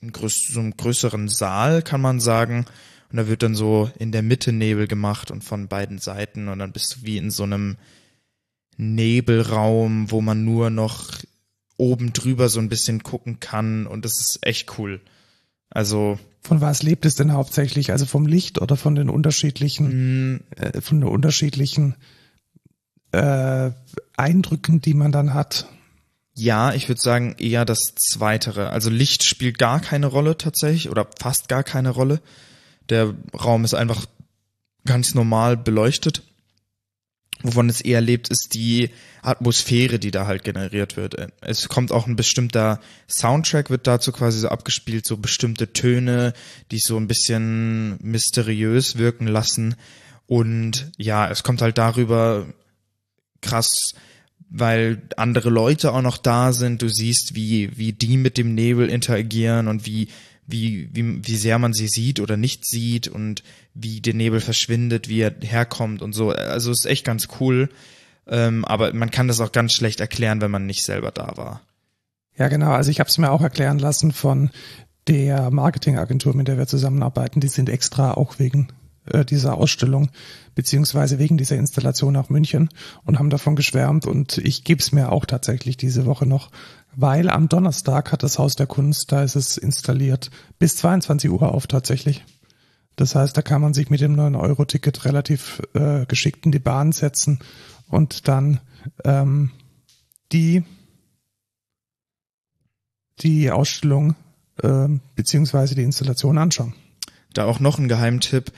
in 0.00 0.12
größ, 0.12 0.48
so 0.48 0.60
einem 0.60 0.76
größeren 0.76 1.28
Saal, 1.28 1.82
kann 1.82 2.00
man 2.00 2.20
sagen. 2.20 2.66
Und 3.10 3.16
da 3.16 3.28
wird 3.28 3.42
dann 3.42 3.54
so 3.54 3.90
in 3.98 4.12
der 4.12 4.22
Mitte 4.22 4.52
Nebel 4.52 4.86
gemacht 4.86 5.30
und 5.30 5.42
von 5.42 5.68
beiden 5.68 5.98
Seiten. 5.98 6.48
Und 6.48 6.58
dann 6.58 6.72
bist 6.72 6.96
du 6.96 7.02
wie 7.02 7.16
in 7.16 7.30
so 7.30 7.42
einem 7.42 7.76
Nebelraum, 8.76 10.10
wo 10.10 10.20
man 10.20 10.44
nur 10.44 10.70
noch 10.70 11.10
oben 11.76 12.12
drüber 12.12 12.48
so 12.48 12.60
ein 12.60 12.68
bisschen 12.68 13.02
gucken 13.02 13.40
kann. 13.40 13.86
Und 13.86 14.04
das 14.04 14.20
ist 14.20 14.38
echt 14.42 14.78
cool. 14.78 15.00
Also, 15.70 16.18
Von 16.42 16.60
was 16.60 16.82
lebt 16.82 17.04
es 17.04 17.14
denn 17.14 17.32
hauptsächlich? 17.32 17.92
Also 17.92 18.06
vom 18.06 18.26
Licht 18.26 18.60
oder 18.60 18.76
von 18.76 18.94
den 18.94 19.08
unterschiedlichen, 19.08 20.34
mh, 20.34 20.40
äh, 20.56 20.80
von 20.80 21.00
den 21.00 21.08
unterschiedlichen 21.08 21.94
äh, 23.12 23.70
Eindrücken, 24.16 24.80
die 24.80 24.94
man 24.94 25.12
dann 25.12 25.34
hat? 25.34 25.66
Ja, 26.40 26.72
ich 26.72 26.88
würde 26.88 27.02
sagen 27.02 27.34
eher 27.38 27.66
das 27.66 27.94
Zweitere. 27.96 28.70
Also 28.70 28.88
Licht 28.88 29.24
spielt 29.24 29.58
gar 29.58 29.78
keine 29.78 30.06
Rolle 30.06 30.38
tatsächlich 30.38 30.88
oder 30.88 31.06
fast 31.18 31.50
gar 31.50 31.62
keine 31.62 31.90
Rolle. 31.90 32.22
Der 32.88 33.14
Raum 33.38 33.66
ist 33.66 33.74
einfach 33.74 34.06
ganz 34.86 35.14
normal 35.14 35.58
beleuchtet. 35.58 36.22
Wovon 37.42 37.68
es 37.68 37.82
eher 37.82 38.00
lebt, 38.00 38.30
ist 38.30 38.54
die 38.54 38.88
Atmosphäre, 39.20 39.98
die 39.98 40.10
da 40.10 40.26
halt 40.26 40.42
generiert 40.42 40.96
wird. 40.96 41.14
Es 41.42 41.68
kommt 41.68 41.92
auch 41.92 42.06
ein 42.06 42.16
bestimmter 42.16 42.80
Soundtrack, 43.06 43.68
wird 43.68 43.86
dazu 43.86 44.10
quasi 44.10 44.38
so 44.38 44.48
abgespielt, 44.48 45.06
so 45.06 45.18
bestimmte 45.18 45.74
Töne, 45.74 46.32
die 46.70 46.78
so 46.78 46.96
ein 46.96 47.06
bisschen 47.06 47.98
mysteriös 48.00 48.96
wirken 48.96 49.26
lassen. 49.26 49.74
Und 50.26 50.90
ja, 50.96 51.30
es 51.30 51.42
kommt 51.42 51.60
halt 51.60 51.76
darüber 51.76 52.46
krass 53.42 53.92
weil 54.50 55.00
andere 55.16 55.48
Leute 55.48 55.92
auch 55.92 56.02
noch 56.02 56.18
da 56.18 56.52
sind. 56.52 56.82
Du 56.82 56.88
siehst, 56.88 57.34
wie, 57.34 57.76
wie 57.78 57.92
die 57.92 58.16
mit 58.16 58.36
dem 58.36 58.54
Nebel 58.54 58.88
interagieren 58.88 59.68
und 59.68 59.86
wie, 59.86 60.08
wie, 60.46 60.90
wie, 60.92 61.26
wie 61.26 61.36
sehr 61.36 61.58
man 61.58 61.72
sie 61.72 61.88
sieht 61.88 62.20
oder 62.20 62.36
nicht 62.36 62.66
sieht 62.66 63.08
und 63.08 63.44
wie 63.74 64.00
der 64.00 64.14
Nebel 64.14 64.40
verschwindet, 64.40 65.08
wie 65.08 65.20
er 65.20 65.34
herkommt 65.40 66.02
und 66.02 66.12
so. 66.12 66.30
Also 66.30 66.72
ist 66.72 66.86
echt 66.86 67.04
ganz 67.04 67.28
cool. 67.40 67.68
Ähm, 68.26 68.64
aber 68.64 68.92
man 68.92 69.10
kann 69.10 69.28
das 69.28 69.40
auch 69.40 69.52
ganz 69.52 69.72
schlecht 69.72 70.00
erklären, 70.00 70.40
wenn 70.40 70.50
man 70.50 70.66
nicht 70.66 70.84
selber 70.84 71.12
da 71.12 71.36
war. 71.36 71.62
Ja, 72.36 72.48
genau. 72.48 72.72
Also 72.72 72.90
ich 72.90 73.00
habe 73.00 73.08
es 73.08 73.18
mir 73.18 73.30
auch 73.30 73.42
erklären 73.42 73.78
lassen 73.78 74.12
von 74.12 74.50
der 75.06 75.50
Marketingagentur, 75.50 76.34
mit 76.34 76.48
der 76.48 76.58
wir 76.58 76.66
zusammenarbeiten. 76.66 77.40
Die 77.40 77.48
sind 77.48 77.68
extra 77.68 78.14
auch 78.14 78.38
wegen 78.38 78.68
äh, 79.12 79.24
dieser 79.24 79.56
Ausstellung 79.56 80.10
beziehungsweise 80.54 81.18
wegen 81.18 81.38
dieser 81.38 81.56
Installation 81.56 82.12
nach 82.12 82.28
München 82.28 82.68
und 83.04 83.18
haben 83.18 83.30
davon 83.30 83.56
geschwärmt 83.56 84.06
und 84.06 84.38
ich 84.38 84.64
gebe 84.64 84.80
es 84.80 84.92
mir 84.92 85.12
auch 85.12 85.26
tatsächlich 85.26 85.76
diese 85.76 86.06
Woche 86.06 86.26
noch, 86.26 86.50
weil 86.94 87.30
am 87.30 87.48
Donnerstag 87.48 88.12
hat 88.12 88.22
das 88.22 88.38
Haus 88.38 88.56
der 88.56 88.66
Kunst, 88.66 89.12
da 89.12 89.22
ist 89.22 89.36
es 89.36 89.56
installiert, 89.56 90.30
bis 90.58 90.76
22 90.76 91.30
Uhr 91.30 91.54
auf 91.54 91.66
tatsächlich. 91.66 92.24
Das 92.96 93.14
heißt, 93.14 93.36
da 93.36 93.42
kann 93.42 93.62
man 93.62 93.72
sich 93.72 93.88
mit 93.88 94.00
dem 94.00 94.16
9-Euro-Ticket 94.16 95.04
relativ 95.04 95.62
äh, 95.74 96.04
geschickt 96.06 96.44
in 96.44 96.52
die 96.52 96.58
Bahn 96.58 96.92
setzen 96.92 97.38
und 97.88 98.28
dann 98.28 98.60
ähm, 99.04 99.50
die 100.32 100.64
die 103.20 103.50
Ausstellung 103.50 104.16
äh, 104.62 104.88
beziehungsweise 105.14 105.74
die 105.74 105.82
Installation 105.82 106.38
anschauen. 106.38 106.74
Da 107.32 107.44
auch 107.44 107.60
noch 107.60 107.78
ein 107.78 107.88
Geheimtipp. 107.88 108.52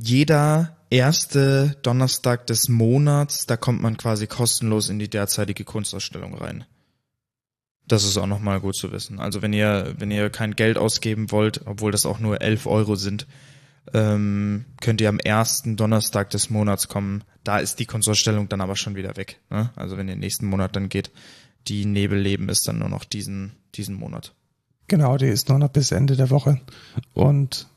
Jeder 0.00 0.76
erste 0.90 1.76
Donnerstag 1.82 2.46
des 2.46 2.68
Monats, 2.68 3.46
da 3.46 3.56
kommt 3.56 3.82
man 3.82 3.96
quasi 3.96 4.26
kostenlos 4.26 4.90
in 4.90 4.98
die 4.98 5.10
derzeitige 5.10 5.64
Kunstausstellung 5.64 6.34
rein. 6.34 6.64
Das 7.86 8.04
ist 8.04 8.16
auch 8.16 8.26
nochmal 8.26 8.60
gut 8.60 8.76
zu 8.76 8.92
wissen. 8.92 9.18
Also 9.18 9.42
wenn 9.42 9.52
ihr, 9.52 9.94
wenn 9.98 10.10
ihr 10.10 10.30
kein 10.30 10.54
Geld 10.54 10.78
ausgeben 10.78 11.32
wollt, 11.32 11.66
obwohl 11.66 11.90
das 11.90 12.06
auch 12.06 12.20
nur 12.20 12.40
11 12.40 12.66
Euro 12.66 12.94
sind, 12.94 13.26
ähm, 13.94 14.66
könnt 14.80 15.00
ihr 15.00 15.08
am 15.08 15.18
ersten 15.18 15.76
Donnerstag 15.76 16.30
des 16.30 16.50
Monats 16.50 16.88
kommen. 16.88 17.24
Da 17.42 17.58
ist 17.58 17.80
die 17.80 17.86
Kunstausstellung 17.86 18.48
dann 18.48 18.60
aber 18.60 18.76
schon 18.76 18.94
wieder 18.94 19.16
weg. 19.16 19.40
Ne? 19.50 19.70
Also 19.74 19.96
wenn 19.96 20.08
ihr 20.08 20.16
nächsten 20.16 20.46
Monat 20.46 20.76
dann 20.76 20.90
geht, 20.90 21.10
die 21.66 21.86
Nebelleben 21.86 22.48
ist 22.48 22.68
dann 22.68 22.78
nur 22.78 22.88
noch 22.88 23.04
diesen, 23.04 23.52
diesen 23.74 23.96
Monat. 23.96 24.34
Genau, 24.86 25.16
die 25.16 25.26
ist 25.26 25.48
nur 25.48 25.58
noch 25.58 25.70
bis 25.70 25.90
Ende 25.90 26.16
der 26.16 26.30
Woche. 26.30 26.60
Und 27.14 27.68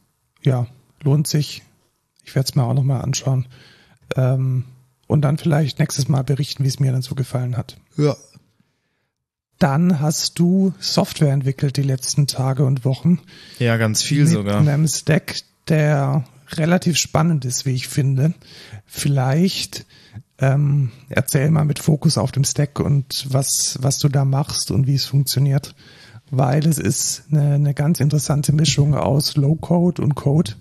ja, 0.43 0.67
lohnt 1.01 1.27
sich. 1.27 1.63
Ich 2.23 2.35
werde 2.35 2.47
es 2.49 2.55
mir 2.55 2.63
auch 2.63 2.73
nochmal 2.73 3.01
anschauen. 3.01 3.47
Ähm, 4.15 4.65
und 5.07 5.21
dann 5.21 5.37
vielleicht 5.37 5.79
nächstes 5.79 6.07
Mal 6.07 6.23
berichten, 6.23 6.63
wie 6.63 6.69
es 6.69 6.79
mir 6.79 6.91
dann 6.91 7.01
so 7.01 7.15
gefallen 7.15 7.57
hat. 7.57 7.77
Ja. 7.97 8.15
Dann 9.59 9.99
hast 9.99 10.39
du 10.39 10.73
Software 10.79 11.33
entwickelt 11.33 11.77
die 11.77 11.83
letzten 11.83 12.27
Tage 12.27 12.65
und 12.65 12.83
Wochen. 12.85 13.19
Ja, 13.59 13.77
ganz 13.77 14.01
viel 14.01 14.23
mit 14.23 14.33
sogar. 14.33 14.59
einem 14.59 14.87
Stack, 14.87 15.35
der 15.67 16.23
relativ 16.53 16.97
spannend 16.97 17.45
ist, 17.45 17.65
wie 17.65 17.71
ich 17.71 17.87
finde. 17.87 18.33
Vielleicht 18.85 19.85
ähm, 20.39 20.91
erzähl 21.09 21.51
mal 21.51 21.65
mit 21.65 21.79
Fokus 21.79 22.17
auf 22.17 22.31
dem 22.31 22.43
Stack 22.43 22.79
und 22.79 23.27
was, 23.29 23.77
was 23.81 23.99
du 23.99 24.09
da 24.09 24.25
machst 24.25 24.71
und 24.71 24.87
wie 24.87 24.95
es 24.95 25.05
funktioniert. 25.05 25.75
weil 26.31 26.65
es 26.65 26.79
ist 26.79 27.23
eine, 27.29 27.55
eine 27.55 27.73
ganz 27.73 27.99
interessante 27.99 28.53
Mischung 28.53 28.95
aus 28.95 29.35
Low-Code 29.35 30.01
und 30.01 30.15
Code. 30.15 30.53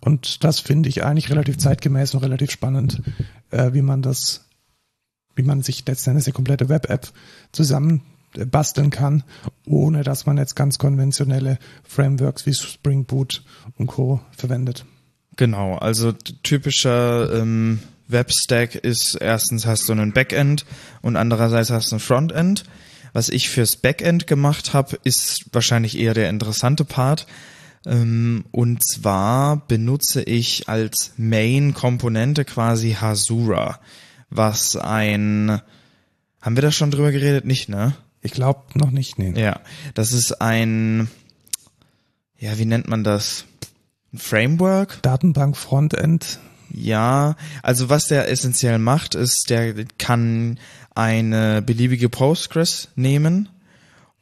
Und 0.00 0.44
das 0.44 0.60
finde 0.60 0.88
ich 0.88 1.04
eigentlich 1.04 1.30
relativ 1.30 1.58
zeitgemäß 1.58 2.14
und 2.14 2.22
relativ 2.22 2.50
spannend, 2.50 3.02
äh, 3.50 3.72
wie 3.72 3.82
man 3.82 4.02
das, 4.02 4.44
wie 5.34 5.42
man 5.42 5.62
sich 5.62 5.86
letztendlich 5.86 6.24
die 6.24 6.32
komplette 6.32 6.68
Web-App 6.68 7.08
zusammen 7.52 8.02
basteln 8.44 8.90
kann, 8.90 9.22
ohne 9.64 10.02
dass 10.02 10.26
man 10.26 10.36
jetzt 10.36 10.56
ganz 10.56 10.78
konventionelle 10.78 11.58
Frameworks 11.84 12.46
wie 12.46 12.54
Spring 12.54 13.04
Boot 13.04 13.42
und 13.76 13.86
Co. 13.86 14.20
verwendet. 14.36 14.84
Genau, 15.36 15.76
also 15.76 16.12
typischer 16.12 17.32
ähm, 17.32 17.80
Webstack 18.08 18.74
ist 18.74 19.16
erstens 19.20 19.66
hast 19.66 19.88
du 19.88 19.92
einen 19.92 20.12
Backend 20.12 20.64
und 21.02 21.16
andererseits 21.16 21.70
hast 21.70 21.92
du 21.92 21.96
ein 21.96 22.00
Frontend. 22.00 22.64
Was 23.12 23.28
ich 23.28 23.48
fürs 23.48 23.76
Backend 23.76 24.26
gemacht 24.26 24.74
habe, 24.74 24.98
ist 25.02 25.46
wahrscheinlich 25.52 25.98
eher 25.98 26.14
der 26.14 26.28
interessante 26.28 26.84
Part. 26.84 27.26
Ähm, 27.86 28.44
und 28.50 28.84
zwar 28.84 29.64
benutze 29.68 30.22
ich 30.22 30.68
als 30.68 31.12
Main-Komponente 31.16 32.44
quasi 32.44 32.96
Hasura, 33.00 33.78
was 34.28 34.76
ein, 34.76 35.60
haben 36.42 36.56
wir 36.56 36.62
da 36.62 36.72
schon 36.72 36.90
drüber 36.90 37.12
geredet? 37.12 37.44
Nicht, 37.44 37.68
ne? 37.68 37.96
Ich 38.22 38.32
glaube 38.32 38.64
noch 38.74 38.90
nicht, 38.90 39.18
nee. 39.18 39.40
Ja, 39.40 39.60
das 39.94 40.12
ist 40.12 40.42
ein, 40.42 41.08
ja, 42.38 42.58
wie 42.58 42.64
nennt 42.64 42.88
man 42.88 43.04
das? 43.04 43.44
Ein 44.12 44.18
Framework? 44.18 45.00
Datenbank 45.02 45.56
Frontend. 45.56 46.40
Ja, 46.70 47.36
also 47.62 47.88
was 47.88 48.08
der 48.08 48.28
essentiell 48.28 48.80
macht, 48.80 49.14
ist, 49.14 49.48
der 49.48 49.84
kann 49.98 50.58
eine 50.96 51.62
beliebige 51.62 52.08
Postgres 52.08 52.88
nehmen 52.96 53.48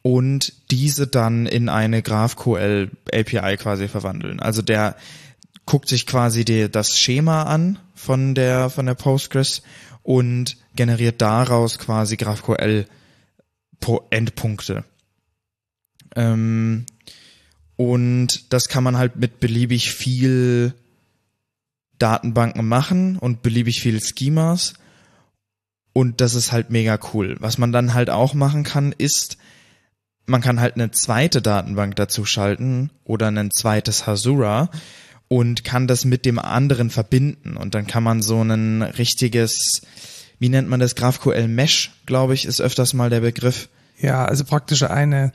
und 0.07 0.53
diese 0.71 1.07
dann 1.07 1.47
in 1.47 1.71
eine 1.71 2.03
GraphQL 2.03 2.91
API 3.11 3.57
quasi 3.57 3.89
verwandeln. 3.89 4.39
Also 4.39 4.61
der 4.61 4.97
guckt 5.65 5.89
sich 5.89 6.07
quasi 6.07 6.45
die, 6.45 6.71
das 6.71 6.99
Schema 6.99 7.45
an 7.45 7.79
von 7.95 8.35
der, 8.35 8.69
von 8.69 8.85
der 8.85 8.97
Postgres 8.97 9.63
und 10.03 10.59
generiert 10.77 11.23
daraus 11.23 11.79
quasi 11.79 12.19
GraphQL 12.19 12.87
Endpunkte. 14.11 14.85
Ähm, 16.15 16.85
und 17.77 18.53
das 18.53 18.69
kann 18.69 18.85
man 18.85 18.99
halt 18.99 19.17
mit 19.17 19.41
beliebig 19.41 19.91
viel 19.91 20.75
Datenbanken 21.99 22.69
machen 22.69 23.17
und 23.17 23.41
beliebig 23.41 23.81
viele 23.81 24.01
Schemas. 24.01 24.75
Und 25.95 26.21
das 26.21 26.35
ist 26.35 26.53
halt 26.53 26.69
mega 26.69 26.99
cool. 27.15 27.37
Was 27.41 27.57
man 27.57 27.73
dann 27.73 27.95
halt 27.95 28.11
auch 28.11 28.35
machen 28.35 28.65
kann, 28.65 28.93
ist, 28.93 29.39
man 30.27 30.41
kann 30.41 30.61
halt 30.61 30.75
eine 30.75 30.91
zweite 30.91 31.43
Datenbank 31.43 31.97
dazu 31.97 32.25
schalten 32.25 32.91
oder 33.05 33.29
ein 33.29 33.51
zweites 33.51 34.07
Hasura 34.07 34.71
und 35.29 35.65
kann 35.65 35.87
das 35.87 36.05
mit 36.05 36.25
dem 36.25 36.39
anderen 36.39 36.91
verbinden. 36.91 37.57
Und 37.57 37.75
dann 37.75 37.87
kann 37.87 38.03
man 38.03 38.23
so 38.23 38.41
ein 38.43 38.83
richtiges, 38.83 39.83
wie 40.39 40.49
nennt 40.49 40.69
man 40.69 40.81
das, 40.81 40.95
GraphQL 40.95 41.49
Mesh, 41.49 41.93
glaube 42.07 42.35
ich, 42.35 42.47
ist 42.47 42.61
öfters 42.61 42.95
mal 42.95 43.11
der 43.11 43.21
Begriff. 43.21 43.69
Ja, 43.99 44.25
also 44.25 44.45
praktisch 44.45 44.83
eine 44.83 45.33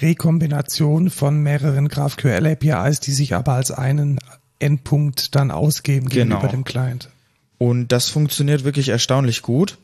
Rekombination 0.00 1.10
von 1.10 1.42
mehreren 1.42 1.88
GraphQL 1.88 2.46
APIs, 2.46 3.00
die 3.00 3.12
sich 3.12 3.34
aber 3.34 3.52
als 3.52 3.70
einen 3.70 4.18
Endpunkt 4.58 5.34
dann 5.34 5.50
ausgeben 5.50 6.08
gegenüber 6.08 6.40
genau. 6.40 6.50
dem 6.50 6.64
Client. 6.64 7.10
Und 7.58 7.88
das 7.88 8.08
funktioniert 8.08 8.64
wirklich 8.64 8.88
erstaunlich 8.88 9.42
gut. 9.42 9.78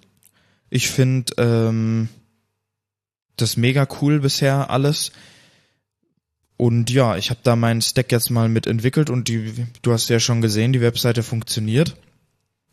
Ich 0.68 0.90
finde 0.90 1.32
ähm, 1.38 2.08
das 3.40 3.56
mega 3.56 3.86
cool 4.00 4.20
bisher 4.20 4.70
alles. 4.70 5.12
Und 6.56 6.90
ja, 6.90 7.16
ich 7.16 7.30
habe 7.30 7.40
da 7.42 7.56
meinen 7.56 7.80
Stack 7.80 8.12
jetzt 8.12 8.30
mal 8.30 8.48
mitentwickelt 8.48 9.08
und 9.08 9.28
die, 9.28 9.66
du 9.80 9.92
hast 9.92 10.10
ja 10.10 10.20
schon 10.20 10.42
gesehen, 10.42 10.72
die 10.72 10.82
Webseite 10.82 11.22
funktioniert. 11.22 11.96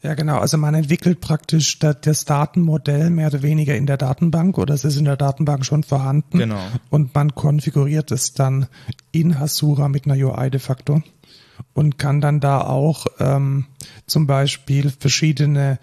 Ja, 0.03 0.13
genau. 0.13 0.39
Also 0.39 0.57
man 0.57 0.75
entwickelt 0.75 1.21
praktisch 1.21 1.79
das 1.79 2.25
Datenmodell 2.25 3.09
mehr 3.09 3.27
oder 3.27 3.41
weniger 3.41 3.75
in 3.75 3.87
der 3.87 3.97
Datenbank 3.97 4.57
oder 4.57 4.73
es 4.73 4.85
ist 4.85 4.97
in 4.97 5.05
der 5.05 5.17
Datenbank 5.17 5.65
schon 5.65 5.83
vorhanden. 5.83 6.37
Genau. 6.37 6.61
Und 6.89 7.15
man 7.15 7.33
konfiguriert 7.33 8.11
es 8.11 8.33
dann 8.33 8.67
in 9.11 9.39
Hasura 9.39 9.87
mit 9.87 10.05
einer 10.05 10.15
UI 10.15 10.51
de 10.51 10.59
facto 10.59 11.01
und 11.73 11.97
kann 11.97 12.21
dann 12.21 12.39
da 12.39 12.61
auch 12.61 13.07
ähm, 13.19 13.65
zum 14.05 14.27
Beispiel 14.27 14.91
verschiedene 14.91 15.79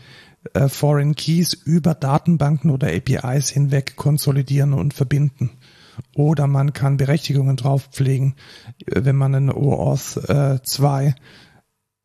äh, 0.52 0.68
Foreign 0.68 1.14
Keys 1.14 1.54
über 1.54 1.94
Datenbanken 1.94 2.70
oder 2.70 2.88
APIs 2.88 3.48
hinweg 3.48 3.96
konsolidieren 3.96 4.74
und 4.74 4.94
verbinden. 4.94 5.50
Oder 6.14 6.46
man 6.46 6.72
kann 6.72 6.96
Berechtigungen 6.96 7.56
draufpflegen, 7.56 8.34
äh, 8.86 9.04
wenn 9.04 9.16
man 9.16 9.34
einen 9.34 9.50
OAuth 9.50 10.16
äh, 10.28 10.62
2 10.62 11.14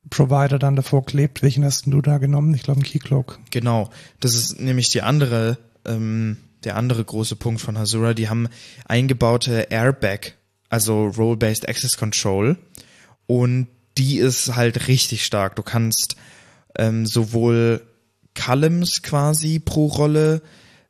Provider 0.10 0.60
dann 0.60 0.75
davor 0.75 1.06
klebt. 1.06 1.43
Welchen 1.43 1.65
hast 1.65 1.86
du 1.86 2.02
da 2.02 2.17
genommen? 2.17 2.54
Ich 2.54 2.63
glaube, 2.63 2.80
ein 2.80 2.84
Keycloak. 2.84 3.39
Genau. 3.52 3.89
Das 4.19 4.34
ist 4.34 4.60
nämlich 4.60 4.89
die 4.89 5.02
andere, 5.02 5.58
ähm, 5.86 6.38
der 6.63 6.78
andere 6.78 7.04
große 7.04 7.36
Punkt 7.36 7.62
von 7.62 7.78
Hasura. 7.78 8.13
Die 8.13 8.30
haben 8.30 8.47
eingebaute 8.86 9.67
Airbag, 9.69 10.34
also 10.69 11.08
Role-Based 11.08 11.67
Access 11.67 11.97
Control 11.97 12.58
und 13.28 13.67
die 13.97 14.17
ist 14.17 14.56
halt 14.56 14.88
richtig 14.88 15.25
stark. 15.25 15.56
Du 15.56 15.63
kannst 15.63 16.15
ähm, 16.78 17.06
sowohl 17.06 17.82
Columns 18.36 19.02
quasi 19.02 19.60
pro 19.60 19.88
Rolle 19.88 20.42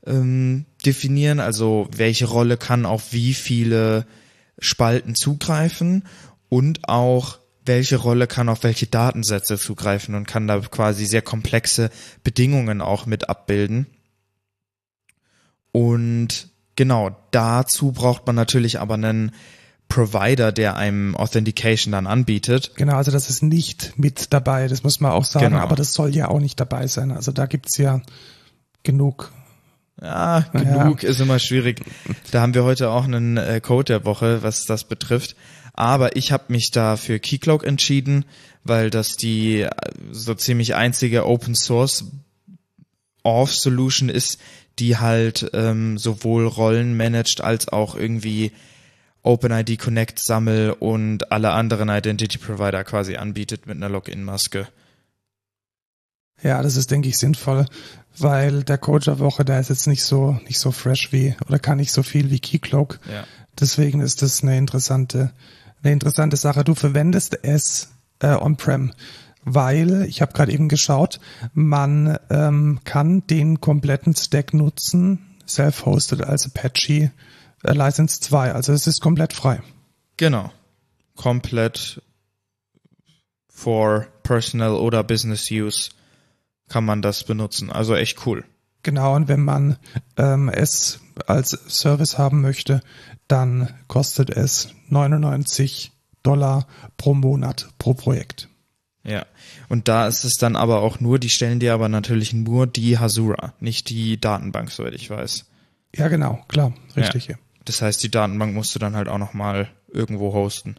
ähm, 0.06 0.66
definieren, 0.86 1.40
also 1.40 1.88
welche 1.96 2.26
Rolle 2.26 2.58
kann 2.58 2.86
auf 2.86 3.14
wie 3.14 3.34
viele 3.34 4.06
Spalten 4.60 5.16
zugreifen 5.16 6.04
und 6.50 6.88
auch 6.88 7.40
welche 7.66 7.98
Rolle 7.98 8.28
kann 8.28 8.50
auf 8.50 8.64
welche 8.64 8.88
Datensätze 8.88 9.58
zugreifen 9.58 10.16
und 10.16 10.28
kann 10.28 10.48
da 10.48 10.60
quasi 10.60 11.06
sehr 11.06 11.22
komplexe 11.22 11.92
Bedingungen 12.24 12.82
auch 12.82 13.06
mit 13.06 13.30
abbilden. 13.30 13.86
Und 15.72 16.50
genau, 16.76 17.16
dazu 17.32 17.92
braucht 17.92 18.26
man 18.26 18.36
natürlich 18.36 18.80
aber 18.80 18.96
einen 18.96 19.32
Provider, 19.90 20.52
der 20.52 20.78
einem 20.78 21.16
Authentication 21.16 21.92
dann 21.92 22.08
anbietet. 22.08 22.72
Genau, 22.76 22.96
also 22.96 23.12
das 23.12 23.30
ist 23.30 23.42
nicht 23.42 23.94
mit 23.98 24.32
dabei, 24.32 24.68
das 24.68 24.84
muss 24.84 25.00
man 25.00 25.12
auch 25.12 25.26
sagen, 25.26 25.48
genau. 25.48 25.60
aber 25.62 25.76
das 25.76 25.94
soll 25.94 26.16
ja 26.16 26.30
auch 26.30 26.40
nicht 26.40 26.60
dabei 26.60 26.88
sein. 26.88 27.12
Also 27.12 27.32
da 27.32 27.48
gibt's 27.48 27.76
ja 27.78 28.02
genug. 28.84 29.34
Ja, 30.02 30.46
genug 30.54 31.04
ja. 31.04 31.10
ist 31.10 31.20
immer 31.20 31.40
schwierig. 31.40 31.82
Da 32.32 32.42
haben 32.42 32.54
wir 32.54 32.64
heute 32.64 32.92
auch 32.92 33.04
einen 33.04 33.38
äh, 33.38 33.60
Code 33.62 33.86
der 33.86 34.06
Woche, 34.06 34.44
was 34.44 34.66
das 34.66 34.86
betrifft. 34.86 35.36
Aber 35.74 36.16
ich 36.16 36.32
habe 36.32 36.46
mich 36.50 36.72
da 36.72 36.96
für 36.96 37.20
Keycloak 37.20 37.66
entschieden, 37.66 38.26
weil 38.64 38.90
das 38.92 39.16
die 39.18 39.62
äh, 39.62 39.70
so 40.12 40.36
ziemlich 40.36 40.76
einzige 40.76 41.26
Open 41.26 41.56
Source 41.56 42.06
Auth 43.24 43.50
Solution 43.50 44.08
ist, 44.08 44.40
die 44.78 44.98
halt 44.98 45.50
ähm, 45.54 45.98
sowohl 45.98 46.46
Rollen 46.48 46.96
managt 46.96 47.42
als 47.42 47.68
auch 47.68 47.96
irgendwie 47.96 48.54
OpenID 49.24 49.78
Connect 49.78 50.20
Sammel 50.20 50.72
und 50.72 51.32
alle 51.32 51.52
anderen 51.52 51.90
Identity 51.90 52.38
Provider 52.38 52.84
quasi 52.84 53.18
anbietet 53.18 53.66
mit 53.68 53.78
einer 53.78 53.90
Login-Maske. 53.90 54.68
Ja, 56.42 56.62
das 56.62 56.78
ist, 56.78 56.92
denke 56.92 57.10
ich, 57.10 57.18
sinnvoll, 57.18 57.66
weil 58.18 58.64
der 58.64 58.78
Code 58.78 59.06
der 59.06 59.20
Woche, 59.20 59.44
der 59.44 59.60
ist 59.60 59.70
jetzt 59.70 59.88
nicht 59.88 60.04
so, 60.04 60.40
nicht 60.46 60.60
so 60.60 60.72
fresh 60.72 61.12
wie, 61.12 61.36
oder 61.48 61.60
kann 61.60 61.78
nicht 61.78 61.92
so 61.92 62.02
viel 62.04 62.30
wie 62.30 62.40
Keycloak. 62.40 63.00
Ja. 63.12 63.26
Deswegen 63.60 64.00
ist 64.00 64.22
das 64.22 64.42
eine 64.42 64.58
interessante, 64.58 65.34
eine 65.84 65.92
interessante 65.92 66.38
Sache. 66.38 66.64
Du 66.64 66.76
verwendest 66.76 67.40
es 67.44 67.90
äh, 68.20 68.36
on-prem, 68.36 68.94
weil, 69.44 70.04
ich 70.04 70.22
habe 70.22 70.34
gerade 70.34 70.54
eben 70.54 70.70
geschaut, 70.70 71.20
man 71.54 72.18
ähm, 72.30 72.80
kann 72.86 73.26
den 73.28 73.60
kompletten 73.60 74.16
Stack 74.16 74.54
nutzen, 74.54 75.20
self-hosted 75.48 76.22
als 76.22 76.46
Apache 76.46 77.12
License 77.64 78.20
2. 78.22 78.54
Also 78.54 78.74
es 78.74 78.88
ist 78.88 79.02
komplett 79.02 79.34
frei. 79.34 79.62
Genau. 80.18 80.52
Komplett 81.16 82.02
for 83.48 84.08
personal 84.24 84.72
oder 84.72 85.04
business 85.04 85.50
use 85.52 85.90
kann 86.70 86.86
man 86.86 87.02
das 87.02 87.24
benutzen. 87.24 87.72
Also 87.72 87.96
echt 87.96 88.26
cool. 88.26 88.46
Genau, 88.84 89.16
und 89.16 89.28
wenn 89.28 89.44
man 89.44 89.78
ähm, 90.18 90.48
es 90.48 91.02
als 91.28 91.50
Service 91.68 92.18
haben 92.18 92.42
möchte, 92.42 92.82
dann 93.28 93.74
kostet 93.88 94.30
es 94.30 94.70
99 94.88 95.92
Dollar 96.24 96.68
pro 96.96 97.14
Monat 97.14 97.70
pro 97.78 97.94
Projekt. 97.94 98.48
Ja, 99.04 99.26
und 99.70 99.88
da 99.88 100.08
ist 100.08 100.24
es 100.24 100.34
dann 100.36 100.56
aber 100.56 100.82
auch 100.82 101.00
nur, 101.00 101.20
die 101.20 101.30
stellen 101.30 101.60
dir 101.60 101.74
aber 101.74 101.90
natürlich 101.90 102.34
nur 102.34 102.68
die 102.68 103.00
Hasura, 103.00 103.54
nicht 103.60 103.90
die 103.90 104.20
Datenbank, 104.20 104.72
soweit 104.72 104.94
ich 104.94 105.10
weiß. 105.10 105.46
Ja, 105.96 106.08
genau, 106.08 106.44
klar, 106.48 106.74
richtig. 106.96 107.28
Ja. 107.28 107.36
Das 107.70 107.84
heißt, 107.84 108.02
die 108.02 108.10
Datenbank 108.10 108.56
musst 108.56 108.74
du 108.74 108.80
dann 108.80 108.96
halt 108.96 109.08
auch 109.08 109.20
nochmal 109.20 109.68
irgendwo 109.94 110.34
hosten. 110.34 110.78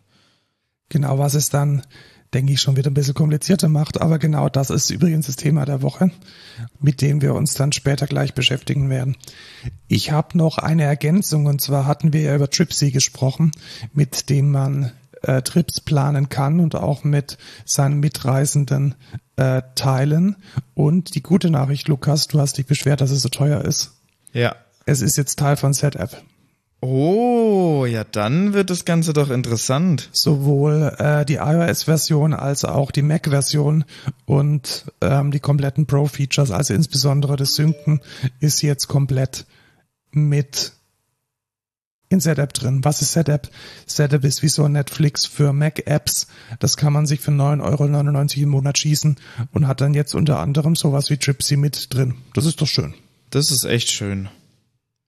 Genau, 0.88 1.20
was 1.20 1.34
es 1.34 1.48
dann, 1.48 1.86
denke 2.34 2.52
ich, 2.52 2.60
schon 2.60 2.74
wieder 2.74 2.90
ein 2.90 2.94
bisschen 2.94 3.14
komplizierter 3.14 3.68
macht. 3.68 4.00
Aber 4.00 4.18
genau 4.18 4.48
das 4.48 4.70
ist 4.70 4.90
übrigens 4.90 5.26
das 5.26 5.36
Thema 5.36 5.64
der 5.66 5.82
Woche, 5.82 6.10
mit 6.80 7.00
dem 7.00 7.22
wir 7.22 7.36
uns 7.36 7.54
dann 7.54 7.70
später 7.70 8.08
gleich 8.08 8.34
beschäftigen 8.34 8.90
werden. 8.90 9.16
Ich 9.86 10.10
habe 10.10 10.36
noch 10.36 10.58
eine 10.58 10.82
Ergänzung 10.82 11.46
und 11.46 11.60
zwar 11.60 11.86
hatten 11.86 12.12
wir 12.12 12.22
ja 12.22 12.34
über 12.34 12.50
Tripsy 12.50 12.90
gesprochen, 12.90 13.52
mit 13.92 14.28
dem 14.28 14.50
man 14.50 14.90
äh, 15.22 15.42
Trips 15.42 15.80
planen 15.80 16.28
kann 16.28 16.58
und 16.58 16.74
auch 16.74 17.04
mit 17.04 17.38
seinen 17.64 18.00
Mitreisenden 18.00 18.96
äh, 19.36 19.62
teilen. 19.76 20.34
Und 20.74 21.14
die 21.14 21.22
gute 21.22 21.50
Nachricht, 21.50 21.86
Lukas, 21.86 22.26
du 22.26 22.40
hast 22.40 22.58
dich 22.58 22.66
beschwert, 22.66 23.00
dass 23.00 23.12
es 23.12 23.22
so 23.22 23.28
teuer 23.28 23.64
ist. 23.64 23.92
Ja. 24.32 24.56
Es 24.86 25.02
ist 25.02 25.16
jetzt 25.16 25.38
Teil 25.38 25.56
von 25.56 25.72
ZApp. 25.72 26.20
Oh, 26.82 27.84
ja, 27.86 28.04
dann 28.04 28.54
wird 28.54 28.70
das 28.70 28.86
Ganze 28.86 29.12
doch 29.12 29.28
interessant. 29.28 30.08
Sowohl 30.12 30.94
äh, 30.98 31.26
die 31.26 31.34
iOS-Version 31.34 32.32
als 32.32 32.64
auch 32.64 32.90
die 32.90 33.02
Mac-Version 33.02 33.84
und 34.24 34.86
ähm, 35.02 35.30
die 35.30 35.40
kompletten 35.40 35.86
Pro-Features, 35.86 36.50
also 36.50 36.72
insbesondere 36.72 37.36
das 37.36 37.54
Synken, 37.54 38.00
ist 38.40 38.62
jetzt 38.62 38.88
komplett 38.88 39.44
mit 40.10 40.72
in 42.08 42.20
ZApp 42.20 42.54
drin. 42.54 42.82
Was 42.82 43.02
ist 43.02 43.12
ZApp? 43.12 43.48
ZApp 43.86 44.24
ist 44.24 44.42
wie 44.42 44.48
so 44.48 44.66
Netflix 44.66 45.26
für 45.26 45.52
Mac-Apps. 45.52 46.28
Das 46.60 46.78
kann 46.78 46.94
man 46.94 47.06
sich 47.06 47.20
für 47.20 47.30
9,99 47.30 47.62
Euro 47.62 48.42
im 48.42 48.48
Monat 48.48 48.78
schießen 48.78 49.16
und 49.52 49.68
hat 49.68 49.82
dann 49.82 49.92
jetzt 49.92 50.14
unter 50.14 50.40
anderem 50.40 50.74
sowas 50.76 51.10
wie 51.10 51.18
Tripsy 51.18 51.56
mit 51.56 51.94
drin. 51.94 52.16
Das 52.32 52.46
ist 52.46 52.60
doch 52.60 52.66
schön. 52.66 52.94
Das 53.28 53.50
ist 53.50 53.64
echt 53.64 53.92
schön. 53.92 54.30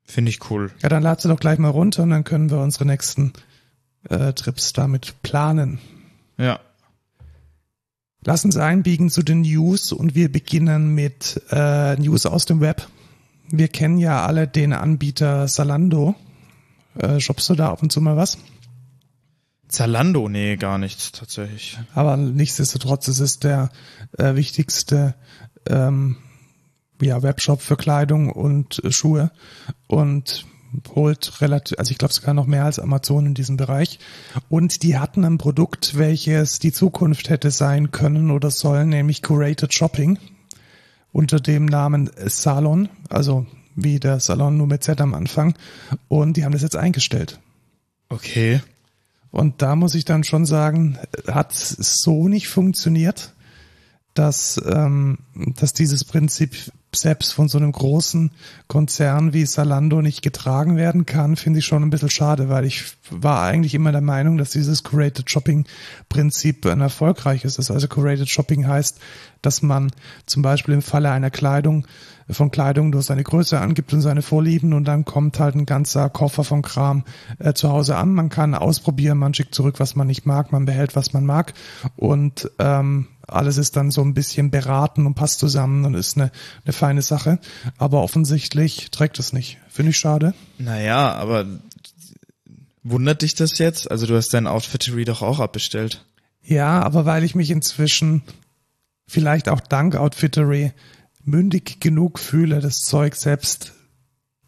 Finde 0.04 0.30
ich 0.30 0.50
cool. 0.50 0.72
Ja, 0.82 0.88
dann 0.88 1.02
lad 1.02 1.20
sie 1.20 1.28
doch 1.28 1.40
gleich 1.40 1.58
mal 1.58 1.68
runter 1.68 2.02
und 2.02 2.10
dann 2.10 2.24
können 2.24 2.50
wir 2.50 2.58
unsere 2.58 2.86
nächsten 2.86 3.32
äh, 4.08 4.32
Trips 4.32 4.72
damit 4.72 5.22
planen. 5.22 5.78
Ja. 6.38 6.60
Lass 8.24 8.44
uns 8.44 8.56
einbiegen 8.56 9.10
zu 9.10 9.22
den 9.22 9.42
News 9.42 9.92
und 9.92 10.14
wir 10.14 10.30
beginnen 10.30 10.94
mit 10.94 11.42
äh, 11.50 11.96
News 11.96 12.26
aus 12.26 12.46
dem 12.46 12.60
Web. 12.60 12.86
Wir 13.50 13.68
kennen 13.68 13.98
ja 13.98 14.24
alle 14.24 14.46
den 14.46 14.72
Anbieter 14.72 15.48
Salando. 15.48 16.14
Äh, 16.98 17.20
shoppst 17.20 17.48
du 17.50 17.54
da 17.54 17.70
ab 17.70 17.82
und 17.82 17.90
zu 17.90 18.00
mal 18.00 18.16
was? 18.16 18.38
Zalando, 19.68 20.28
nee, 20.28 20.56
gar 20.56 20.78
nichts 20.78 21.12
tatsächlich. 21.12 21.78
Aber 21.94 22.16
nichtsdestotrotz 22.16 23.08
ist 23.08 23.20
es 23.20 23.38
der 23.38 23.70
äh, 24.18 24.34
wichtigste 24.34 25.14
ähm, 25.66 26.18
ja, 27.02 27.22
Webshop 27.22 27.60
für 27.60 27.76
Kleidung 27.76 28.30
und 28.30 28.82
äh, 28.84 28.92
Schuhe 28.92 29.30
und 29.86 30.46
holt 30.94 31.40
relativ, 31.40 31.78
also 31.78 31.90
ich 31.90 31.98
glaube 31.98 32.14
sogar 32.14 32.34
noch 32.34 32.46
mehr 32.46 32.64
als 32.64 32.78
Amazon 32.78 33.26
in 33.26 33.34
diesem 33.34 33.56
Bereich. 33.56 33.98
Und 34.48 34.82
die 34.82 34.98
hatten 34.98 35.24
ein 35.24 35.38
Produkt, 35.38 35.98
welches 35.98 36.58
die 36.58 36.72
Zukunft 36.72 37.28
hätte 37.28 37.50
sein 37.50 37.90
können 37.90 38.30
oder 38.30 38.50
sollen, 38.50 38.88
nämlich 38.88 39.22
Curated 39.22 39.74
Shopping 39.74 40.18
unter 41.12 41.40
dem 41.40 41.66
Namen 41.66 42.10
Salon, 42.26 42.88
also 43.10 43.46
wie 43.74 44.00
der 44.00 44.20
Salon 44.20 44.56
nur 44.56 44.66
mit 44.66 44.82
Z 44.82 45.00
am 45.00 45.14
Anfang. 45.14 45.54
Und 46.08 46.36
die 46.36 46.44
haben 46.44 46.52
das 46.52 46.62
jetzt 46.62 46.76
eingestellt. 46.76 47.38
Okay. 48.08 48.60
Und 49.30 49.62
da 49.62 49.76
muss 49.76 49.94
ich 49.94 50.04
dann 50.04 50.24
schon 50.24 50.44
sagen, 50.44 50.98
hat 51.26 51.54
so 51.54 52.28
nicht 52.28 52.48
funktioniert, 52.48 53.32
dass, 54.14 54.60
ähm, 54.66 55.18
dass 55.34 55.72
dieses 55.72 56.04
Prinzip 56.04 56.70
selbst 56.94 57.32
von 57.32 57.48
so 57.48 57.58
einem 57.58 57.72
großen 57.72 58.30
Konzern 58.68 59.32
wie 59.32 59.46
Salando 59.46 60.02
nicht 60.02 60.22
getragen 60.22 60.76
werden 60.76 61.06
kann, 61.06 61.36
finde 61.36 61.60
ich 61.60 61.64
schon 61.64 61.82
ein 61.82 61.90
bisschen 61.90 62.10
schade, 62.10 62.48
weil 62.48 62.64
ich 62.64 62.84
war 63.10 63.42
eigentlich 63.42 63.74
immer 63.74 63.92
der 63.92 64.00
Meinung, 64.00 64.36
dass 64.36 64.50
dieses 64.50 64.82
Curated 64.82 65.30
Shopping 65.30 65.64
Prinzip 66.08 66.66
ein 66.66 66.80
erfolgreiches 66.80 67.58
ist. 67.58 67.70
Also 67.70 67.88
Curated 67.88 68.28
Shopping 68.28 68.66
heißt, 68.66 68.98
dass 69.40 69.62
man 69.62 69.90
zum 70.26 70.42
Beispiel 70.42 70.74
im 70.74 70.82
Falle 70.82 71.10
einer 71.10 71.30
Kleidung 71.30 71.86
von 72.32 72.50
Kleidung 72.50 72.90
nur 72.90 73.02
seine 73.02 73.22
Größe 73.22 73.60
angibt 73.60 73.92
und 73.92 74.00
seine 74.00 74.22
Vorlieben 74.22 74.72
und 74.72 74.84
dann 74.84 75.04
kommt 75.04 75.38
halt 75.38 75.54
ein 75.54 75.66
ganzer 75.66 76.10
Koffer 76.10 76.44
von 76.44 76.62
Kram 76.62 77.04
äh, 77.38 77.52
zu 77.52 77.70
Hause 77.70 77.96
an. 77.96 78.12
Man 78.14 78.28
kann 78.28 78.54
ausprobieren, 78.54 79.18
man 79.18 79.34
schickt 79.34 79.54
zurück, 79.54 79.76
was 79.78 79.96
man 79.96 80.06
nicht 80.06 80.26
mag, 80.26 80.52
man 80.52 80.64
behält, 80.64 80.96
was 80.96 81.12
man 81.12 81.24
mag 81.24 81.54
und 81.96 82.50
ähm, 82.58 83.08
alles 83.28 83.56
ist 83.56 83.76
dann 83.76 83.90
so 83.90 84.02
ein 84.02 84.14
bisschen 84.14 84.50
beraten 84.50 85.06
und 85.06 85.14
passt 85.14 85.38
zusammen 85.38 85.84
und 85.84 85.94
ist 85.94 86.16
eine, 86.16 86.30
eine 86.64 86.72
feine 86.72 87.02
Sache. 87.02 87.38
Aber 87.78 88.02
offensichtlich 88.02 88.90
trägt 88.90 89.18
es 89.18 89.32
nicht. 89.32 89.58
Finde 89.68 89.90
ich 89.90 89.98
schade. 89.98 90.34
Naja, 90.58 91.12
aber 91.14 91.46
wundert 92.82 93.22
dich 93.22 93.34
das 93.34 93.58
jetzt? 93.58 93.90
Also 93.90 94.06
du 94.06 94.16
hast 94.16 94.34
dein 94.34 94.46
Outfittery 94.46 95.04
doch 95.04 95.22
auch 95.22 95.40
abbestellt. 95.40 96.04
Ja, 96.42 96.82
aber 96.82 97.06
weil 97.06 97.24
ich 97.24 97.34
mich 97.34 97.50
inzwischen 97.50 98.22
vielleicht 99.06 99.48
auch 99.48 99.60
dank 99.60 99.94
Outfittery 99.94 100.72
mündig 101.24 101.80
genug 101.80 102.18
fühle, 102.18 102.60
das 102.60 102.80
Zeug 102.80 103.14
selbst 103.16 103.72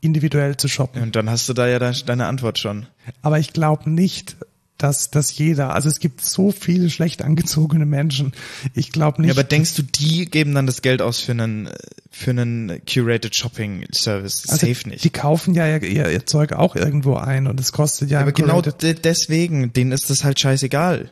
individuell 0.01 0.57
zu 0.57 0.69
shoppen. 0.69 1.03
Und 1.03 1.17
dann 1.17 1.31
hast 1.31 1.49
du 1.49 1.55
da 1.55 1.67
ja 1.67 1.79
deine 1.79 2.27
Antwort 2.27 2.59
schon. 2.59 2.87
Aber 3.23 3.39
ich 3.39 3.53
glaube 3.53 3.91
nicht, 3.91 4.37
dass, 4.77 5.11
dass 5.11 5.37
jeder, 5.39 5.73
also 5.73 5.89
es 5.89 6.01
gibt 6.01 6.21
so 6.21 6.51
viele 6.51 6.91
schlecht 6.91 7.23
angezogene 7.23 7.87
Menschen. 7.87 8.33
Ich 8.75 8.93
glaube 8.93 9.23
nicht. 9.23 9.29
Ja, 9.29 9.35
aber 9.35 9.45
denkst 9.45 9.75
du, 9.75 9.83
die 9.83 10.27
geben 10.27 10.55
dann 10.55 10.67
das 10.67 10.83
Geld 10.83 11.01
aus 11.01 11.21
für 11.21 11.33
einen, 11.33 11.71
für 12.11 12.31
einen 12.31 12.83
curated 12.85 13.35
Shopping 13.35 13.87
Service? 13.93 14.49
Also 14.49 14.67
Safe 14.67 14.89
nicht. 14.89 15.05
Die 15.05 15.11
kaufen 15.11 15.55
ja 15.55 15.77
ihr, 15.77 16.11
ihr 16.11 16.27
Zeug 16.27 16.53
auch 16.53 16.77
irgendwo 16.77 17.15
ein 17.15 17.47
und 17.47 17.61
es 17.61 17.73
kostet 17.73 18.11
ja. 18.11 18.21
aber 18.21 18.33
genau 18.33 18.61
deswegen, 18.61 19.73
denen 19.73 19.93
ist 19.93 20.11
das 20.11 20.25
halt 20.25 20.41
scheißegal. 20.41 21.11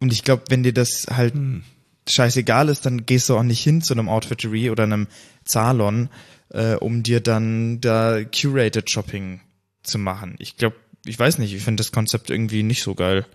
Und 0.00 0.12
ich 0.12 0.22
glaube, 0.22 0.44
wenn 0.48 0.62
dir 0.62 0.72
das 0.72 1.06
halt 1.10 1.34
Hm. 1.34 1.62
Scheißegal 2.08 2.68
ist, 2.68 2.86
dann 2.86 3.06
gehst 3.06 3.28
du 3.28 3.36
auch 3.36 3.42
nicht 3.42 3.62
hin 3.62 3.82
zu 3.82 3.94
einem 3.94 4.08
Outfittery 4.08 4.70
oder 4.70 4.84
einem 4.84 5.06
Zalon, 5.44 6.08
äh, 6.50 6.74
um 6.74 7.02
dir 7.02 7.20
dann 7.20 7.80
da 7.80 8.22
curated 8.24 8.90
Shopping 8.90 9.40
zu 9.82 9.98
machen. 9.98 10.36
Ich 10.38 10.56
glaube, 10.56 10.76
ich 11.04 11.18
weiß 11.18 11.38
nicht, 11.38 11.54
ich 11.54 11.62
finde 11.62 11.80
das 11.80 11.92
Konzept 11.92 12.30
irgendwie 12.30 12.62
nicht 12.62 12.82
so 12.82 12.94
geil. 12.94 13.26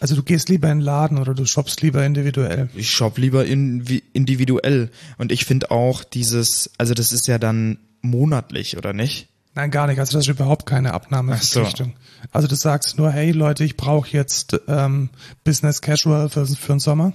Also 0.00 0.16
du 0.16 0.22
gehst 0.22 0.48
lieber 0.48 0.70
in 0.70 0.78
den 0.78 0.84
Laden 0.84 1.18
oder 1.18 1.34
du 1.34 1.46
shoppst 1.46 1.80
lieber 1.80 2.04
individuell. 2.04 2.68
Ich 2.74 2.90
shop 2.90 3.16
lieber 3.16 3.46
in, 3.46 3.88
wie, 3.88 4.02
individuell. 4.12 4.90
Und 5.18 5.30
ich 5.30 5.44
finde 5.44 5.70
auch 5.70 6.02
dieses, 6.02 6.70
also 6.78 6.94
das 6.94 7.12
ist 7.12 7.28
ja 7.28 7.38
dann 7.38 7.78
monatlich, 8.02 8.76
oder 8.76 8.92
nicht? 8.92 9.28
Nein, 9.54 9.70
gar 9.70 9.86
nicht. 9.86 10.00
Also 10.00 10.18
das 10.18 10.26
ist 10.26 10.34
überhaupt 10.34 10.66
keine 10.66 10.92
Abnahmeverpflichtung. 10.94 11.94
Also 12.32 12.48
du 12.48 12.56
sagst 12.56 12.98
nur, 12.98 13.12
hey 13.12 13.30
Leute, 13.30 13.62
ich 13.62 13.76
brauche 13.76 14.10
jetzt 14.10 14.60
ähm, 14.66 15.10
Business 15.44 15.80
Casual 15.80 16.28
für, 16.28 16.44
für 16.44 16.72
den 16.72 16.80
Sommer. 16.80 17.12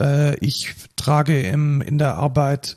Äh, 0.00 0.36
ich 0.44 0.74
trage 0.96 1.40
im, 1.40 1.80
in 1.80 1.98
der 1.98 2.14
Arbeit 2.14 2.76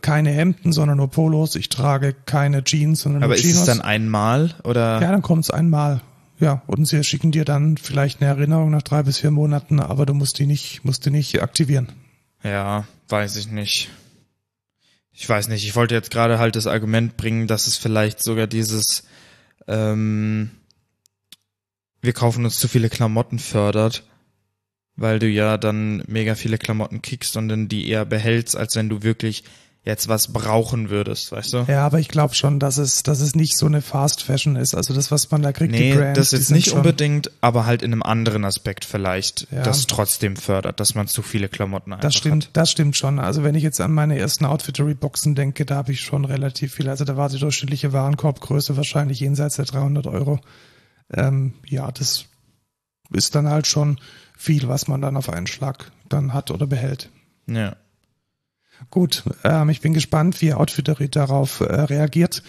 keine 0.00 0.30
Hemden, 0.30 0.72
sondern 0.72 0.98
nur 0.98 1.10
Polos. 1.10 1.54
Ich 1.54 1.68
trage 1.68 2.12
keine 2.12 2.64
Jeans, 2.64 3.02
sondern 3.02 3.22
Aber 3.22 3.34
nur 3.34 3.36
ist 3.36 3.42
Chinos. 3.42 3.60
es 3.60 3.66
dann 3.66 3.80
einmal 3.80 4.54
oder? 4.64 5.00
ja, 5.00 5.12
dann 5.12 5.22
kommt's 5.22 5.50
einmal. 5.50 6.00
Ja, 6.38 6.62
und 6.66 6.86
sie 6.86 7.02
schicken 7.02 7.32
dir 7.32 7.44
dann 7.44 7.76
vielleicht 7.78 8.20
eine 8.20 8.28
Erinnerung 8.28 8.70
nach 8.70 8.82
drei 8.82 9.02
bis 9.02 9.18
vier 9.18 9.30
Monaten, 9.30 9.80
aber 9.80 10.04
du 10.04 10.12
musst 10.12 10.38
die 10.38 10.46
nicht, 10.46 10.84
musst 10.84 11.06
die 11.06 11.10
nicht 11.10 11.40
aktivieren. 11.42 11.88
Ja, 12.42 12.86
weiß 13.08 13.36
ich 13.36 13.50
nicht. 13.50 13.90
Ich 15.12 15.26
weiß 15.26 15.48
nicht. 15.48 15.64
Ich 15.64 15.76
wollte 15.76 15.94
jetzt 15.94 16.10
gerade 16.10 16.38
halt 16.38 16.56
das 16.56 16.66
Argument 16.66 17.16
bringen, 17.16 17.46
dass 17.46 17.66
es 17.66 17.76
vielleicht 17.76 18.22
sogar 18.22 18.46
dieses 18.46 19.04
ähm, 19.66 20.50
wir 22.06 22.12
kaufen 22.12 22.44
uns 22.44 22.58
zu 22.58 22.68
viele 22.68 22.88
Klamotten 22.88 23.38
fördert, 23.38 24.04
weil 24.96 25.18
du 25.18 25.26
ja 25.28 25.58
dann 25.58 26.02
mega 26.06 26.34
viele 26.34 26.58
Klamotten 26.58 27.02
kriegst 27.02 27.36
und 27.36 27.48
dann 27.48 27.68
die 27.68 27.88
eher 27.88 28.04
behältst, 28.04 28.56
als 28.56 28.76
wenn 28.76 28.88
du 28.88 29.02
wirklich 29.02 29.44
jetzt 29.84 30.08
was 30.08 30.32
brauchen 30.32 30.90
würdest, 30.90 31.30
weißt 31.30 31.52
du? 31.52 31.64
Ja, 31.68 31.86
aber 31.86 32.00
ich 32.00 32.08
glaube 32.08 32.34
schon, 32.34 32.58
dass 32.58 32.76
es, 32.76 33.04
dass 33.04 33.20
es 33.20 33.36
nicht 33.36 33.56
so 33.56 33.66
eine 33.66 33.82
Fast 33.82 34.20
Fashion 34.20 34.56
ist. 34.56 34.74
Also 34.74 34.92
das, 34.94 35.12
was 35.12 35.30
man 35.30 35.42
da 35.42 35.52
kriegt, 35.52 35.70
Nee, 35.70 35.92
die 35.92 35.96
Brands, 35.96 36.18
das 36.18 36.30
sind 36.30 36.56
nicht 36.56 36.72
unbedingt, 36.72 37.30
aber 37.40 37.66
halt 37.66 37.82
in 37.82 37.92
einem 37.92 38.02
anderen 38.02 38.44
Aspekt 38.44 38.84
vielleicht, 38.84 39.46
Ja. 39.52 39.62
das 39.62 39.86
trotzdem 39.86 40.34
fördert, 40.34 40.80
dass 40.80 40.96
man 40.96 41.06
zu 41.06 41.22
viele 41.22 41.48
Klamotten 41.48 41.92
einfach 41.92 42.02
Das 42.02 42.16
stimmt, 42.16 42.46
hat. 42.46 42.50
das 42.56 42.72
stimmt 42.72 42.96
schon. 42.96 43.20
Also 43.20 43.44
wenn 43.44 43.54
ich 43.54 43.62
jetzt 43.62 43.80
an 43.80 43.92
meine 43.92 44.18
ersten 44.18 44.44
Outfittery-Boxen 44.44 45.36
denke, 45.36 45.64
da 45.64 45.76
habe 45.76 45.92
ich 45.92 46.00
schon 46.00 46.24
relativ 46.24 46.74
viel. 46.74 46.88
Also 46.88 47.04
da 47.04 47.16
war 47.16 47.28
die 47.28 47.38
durchschnittliche 47.38 47.92
Warenkorbgröße 47.92 48.76
wahrscheinlich 48.76 49.20
jenseits 49.20 49.54
der 49.54 49.66
300 49.66 50.08
Euro. 50.08 50.40
Ähm, 51.14 51.54
ja, 51.64 51.92
das 51.92 52.24
ist 53.10 53.34
dann 53.34 53.48
halt 53.48 53.66
schon 53.66 53.98
viel, 54.36 54.68
was 54.68 54.88
man 54.88 55.00
dann 55.00 55.16
auf 55.16 55.28
einen 55.30 55.46
Schlag 55.46 55.90
dann 56.08 56.32
hat 56.34 56.50
oder 56.50 56.66
behält. 56.66 57.10
Ja. 57.46 57.76
Gut, 58.90 59.22
ähm, 59.42 59.70
ich 59.70 59.80
bin 59.80 59.94
gespannt, 59.94 60.42
wie 60.42 60.52
Outfittery 60.52 61.08
darauf 61.08 61.60
äh, 61.60 61.64
reagiert 61.64 62.42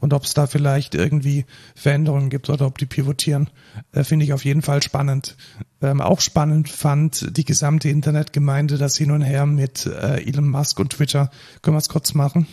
und 0.00 0.14
ob 0.14 0.24
es 0.24 0.32
da 0.32 0.46
vielleicht 0.46 0.94
irgendwie 0.94 1.44
Veränderungen 1.74 2.30
gibt 2.30 2.48
oder 2.48 2.66
ob 2.66 2.78
die 2.78 2.86
pivotieren. 2.86 3.50
Äh, 3.92 4.02
Finde 4.02 4.24
ich 4.24 4.32
auf 4.32 4.46
jeden 4.46 4.62
Fall 4.62 4.82
spannend. 4.82 5.36
Ähm, 5.82 6.00
auch 6.00 6.22
spannend 6.22 6.70
fand 6.70 7.36
die 7.36 7.44
gesamte 7.44 7.90
Internetgemeinde 7.90 8.78
das 8.78 8.96
Hin 8.96 9.10
und 9.10 9.20
Her 9.20 9.44
mit 9.44 9.84
äh, 9.84 10.22
Elon 10.26 10.48
Musk 10.48 10.80
und 10.80 10.90
Twitter. 10.94 11.30
Können 11.60 11.74
wir 11.74 11.80
es 11.80 11.90
kurz 11.90 12.14
machen? 12.14 12.46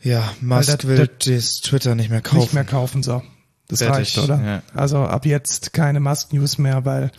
Ja, 0.00 0.32
Musk 0.40 0.78
der- 0.78 0.88
will 0.88 1.10
das 1.18 1.56
Twitter 1.56 1.94
nicht 1.94 2.08
mehr 2.08 2.22
kaufen. 2.22 2.38
Nicht 2.40 2.54
mehr 2.54 2.64
kaufen, 2.64 3.02
so. 3.02 3.22
Das 3.68 3.78
Fertig, 3.80 3.98
reicht, 3.98 4.18
oder? 4.18 4.42
ja. 4.44 4.62
Also 4.74 4.98
ab 4.98 5.24
jetzt 5.26 5.72
keine 5.72 6.00
Must-News 6.00 6.58
mehr, 6.58 6.84
weil 6.84 7.10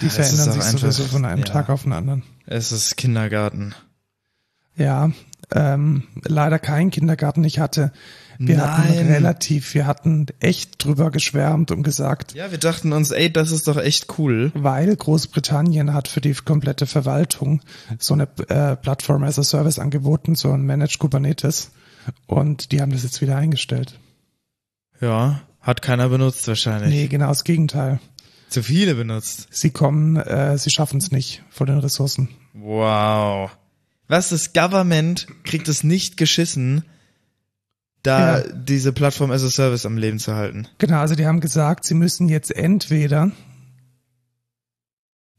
die 0.00 0.06
Ja, 0.06 0.10
verändern 0.10 0.52
sich 0.52 0.62
einfach- 0.62 0.78
sowieso 0.78 1.04
von 1.04 1.24
einem 1.24 1.40
ja. 1.40 1.44
Tag 1.44 1.68
auf 1.70 1.84
den 1.84 1.92
anderen. 1.92 2.22
Es 2.46 2.72
ist 2.72 2.96
Kindergarten. 2.96 3.74
Ja, 4.76 5.10
ähm, 5.52 6.04
leider 6.24 6.58
kein 6.58 6.90
Kindergarten. 6.90 7.44
Ich 7.44 7.58
hatte, 7.58 7.92
wir 8.38 8.60
hatten 8.62 8.88
Nein. 8.88 9.06
relativ, 9.08 9.74
wir 9.74 9.86
hatten 9.86 10.26
echt 10.40 10.82
drüber 10.82 11.10
geschwärmt 11.10 11.70
und 11.70 11.82
gesagt, 11.82 12.34
Ja, 12.34 12.50
wir 12.50 12.58
dachten 12.58 12.92
uns, 12.92 13.10
ey, 13.10 13.32
das 13.32 13.50
ist 13.50 13.68
doch 13.68 13.76
echt 13.76 14.18
cool. 14.18 14.50
weil 14.54 14.94
Großbritannien 14.96 15.92
hat 15.92 16.08
für 16.08 16.20
die 16.20 16.32
komplette 16.34 16.86
Verwaltung 16.86 17.60
so 17.98 18.14
eine 18.14 18.28
äh, 18.48 18.76
Plattform 18.76 19.22
as 19.24 19.38
a 19.38 19.42
Service 19.42 19.78
angeboten, 19.78 20.34
so 20.34 20.52
ein 20.52 20.62
Managed 20.64 20.98
Kubernetes. 20.98 21.70
Und 22.26 22.72
die 22.72 22.80
haben 22.80 22.92
das 22.92 23.02
jetzt 23.02 23.20
wieder 23.20 23.36
eingestellt. 23.36 23.98
Ja, 25.00 25.40
hat 25.60 25.82
keiner 25.82 26.08
benutzt 26.08 26.46
wahrscheinlich. 26.48 26.90
Nee, 26.90 27.08
genau 27.08 27.28
das 27.28 27.44
Gegenteil. 27.44 28.00
Zu 28.48 28.62
viele 28.62 28.94
benutzt. 28.94 29.46
Sie 29.50 29.70
kommen, 29.70 30.16
äh, 30.16 30.58
sie 30.58 30.70
schaffen 30.70 30.98
es 30.98 31.10
nicht 31.12 31.42
vor 31.50 31.66
den 31.66 31.78
Ressourcen. 31.78 32.28
Wow. 32.54 33.50
Was, 34.08 34.30
das 34.30 34.52
Government 34.52 35.26
kriegt 35.44 35.68
es 35.68 35.84
nicht 35.84 36.16
geschissen, 36.16 36.84
da 38.02 38.38
Ja. 38.40 38.44
diese 38.52 38.92
Plattform 38.92 39.30
as 39.30 39.44
a 39.44 39.50
Service 39.50 39.86
am 39.86 39.96
Leben 39.98 40.18
zu 40.18 40.34
halten. 40.34 40.66
Genau, 40.78 40.98
also 40.98 41.14
die 41.14 41.26
haben 41.26 41.40
gesagt, 41.40 41.84
sie 41.84 41.94
müssen 41.94 42.28
jetzt 42.28 42.50
entweder 42.50 43.30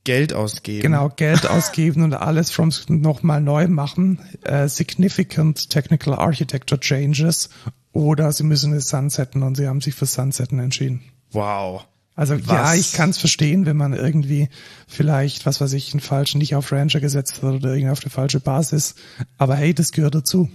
Geld 0.03 0.33
ausgeben. 0.33 0.81
genau 0.81 1.09
Geld 1.09 1.45
ausgeben 1.49 2.03
und 2.03 2.13
alles 2.13 2.49
from 2.51 2.71
nochmal 2.87 3.41
neu 3.41 3.67
machen, 3.67 4.19
äh, 4.43 4.67
significant 4.67 5.69
technical 5.69 6.13
architecture 6.15 6.79
changes, 6.79 7.49
oder 7.93 8.31
sie 8.31 8.43
müssen 8.43 8.73
es 8.73 8.89
sunsetten 8.89 9.43
und 9.43 9.55
sie 9.55 9.67
haben 9.67 9.81
sich 9.81 9.95
für 9.95 10.05
sunsetten 10.05 10.59
entschieden. 10.59 11.01
Wow. 11.31 11.85
Also 12.15 12.35
Was? 12.45 12.47
ja, 12.47 12.75
ich 12.75 12.93
kann 12.93 13.09
es 13.09 13.17
verstehen, 13.17 13.65
wenn 13.65 13.77
man 13.77 13.93
irgendwie 13.93 14.49
vielleicht, 14.87 15.45
was 15.45 15.61
weiß 15.61 15.73
ich, 15.73 15.93
einen 15.93 16.01
falschen 16.01 16.39
nicht 16.39 16.55
auf 16.55 16.71
Ranger 16.71 16.99
gesetzt 16.99 17.37
hat 17.41 17.43
oder 17.53 17.69
irgendwie 17.73 17.89
auf 17.91 18.01
eine 18.01 18.09
falsche 18.09 18.39
Basis. 18.39 18.95
Aber 19.37 19.55
hey, 19.55 19.73
das 19.73 19.91
gehört 19.91 20.15
dazu. 20.15 20.49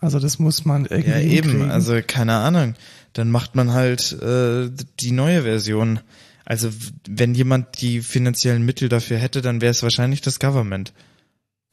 Also 0.00 0.18
das 0.20 0.38
muss 0.38 0.64
man 0.64 0.84
irgendwie 0.86 1.10
Ja, 1.10 1.18
eben. 1.18 1.48
hinkriegen. 1.50 1.70
Also, 1.70 1.98
keine 2.06 2.36
Ahnung. 2.36 2.74
Dann 3.14 3.30
macht 3.30 3.56
man 3.56 3.72
halt 3.72 4.12
äh, 4.22 4.70
die 5.00 5.10
neue 5.12 5.42
Version. 5.42 6.00
Also, 6.44 6.68
wenn 7.08 7.34
jemand 7.34 7.80
die 7.80 8.00
finanziellen 8.00 8.64
Mittel 8.64 8.88
dafür 8.88 9.18
hätte, 9.18 9.42
dann 9.42 9.60
wäre 9.60 9.72
es 9.72 9.82
wahrscheinlich 9.82 10.20
das 10.20 10.38
Government. 10.38 10.92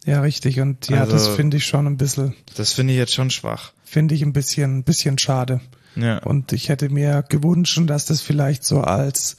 Ja, 0.05 0.21
richtig. 0.21 0.59
Und 0.59 0.87
ja, 0.89 1.01
Also- 1.01 1.13
das 1.13 1.27
finde 1.27 1.57
ich 1.57 1.65
schon 1.65 1.87
ein 1.87 1.97
bisschen, 1.97 2.33
Das 2.55 2.73
finde 2.73 2.93
ich 2.93 2.99
jetzt 2.99 3.13
schon 3.13 3.29
schwach. 3.31 3.73
finde 3.83 4.15
ich 4.15 4.21
ein 4.21 4.33
bisschen, 4.33 4.77
ein 4.79 4.83
bisschen 4.83 5.17
schade. 5.17 5.61
Ja. 5.95 6.17
Und 6.19 6.51
ich 6.53 6.69
hätte 6.69 6.89
mir 6.89 7.23
gewünscht, 7.27 7.79
dass 7.87 8.05
das 8.05 8.21
vielleicht 8.21 8.63
so 8.65 8.81
als, 8.81 9.37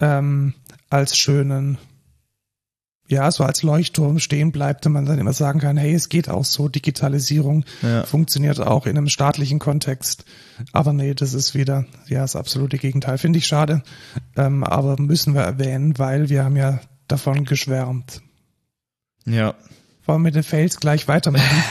ähm, 0.00 0.54
als 0.88 1.16
schönen, 1.18 1.76
ja, 3.06 3.30
so 3.30 3.44
als 3.44 3.62
Leuchtturm 3.62 4.18
stehen 4.20 4.50
bleibt 4.52 4.86
und 4.86 4.92
man 4.92 5.04
dann 5.04 5.18
immer 5.18 5.32
sagen 5.32 5.58
kann, 5.60 5.76
hey, 5.76 5.92
es 5.92 6.08
geht 6.08 6.28
auch 6.28 6.44
so, 6.44 6.68
Digitalisierung 6.68 7.64
Ja. 7.82 8.04
funktioniert 8.04 8.60
auch 8.60 8.86
in 8.86 8.96
einem 8.96 9.08
staatlichen 9.08 9.58
Kontext. 9.58 10.24
Aber 10.72 10.92
nee, 10.92 11.12
das 11.14 11.34
ist 11.34 11.54
wieder, 11.54 11.84
ja, 12.06 12.20
das 12.22 12.34
absolute 12.36 12.78
Gegenteil. 12.78 13.18
Finde 13.18 13.38
ich 13.40 13.46
schade, 13.46 13.82
ähm, 14.36 14.64
aber 14.64 14.96
müssen 15.00 15.34
wir 15.34 15.42
erwähnen, 15.42 15.98
weil 15.98 16.28
wir 16.30 16.44
haben 16.44 16.56
ja 16.56 16.80
davon 17.08 17.44
geschwärmt. 17.44 18.22
Ja. 19.26 19.54
Wir 20.14 20.18
mit 20.18 20.34
den 20.34 20.42
Fails 20.42 20.80
gleich 20.80 21.08
weitermachen? 21.08 21.62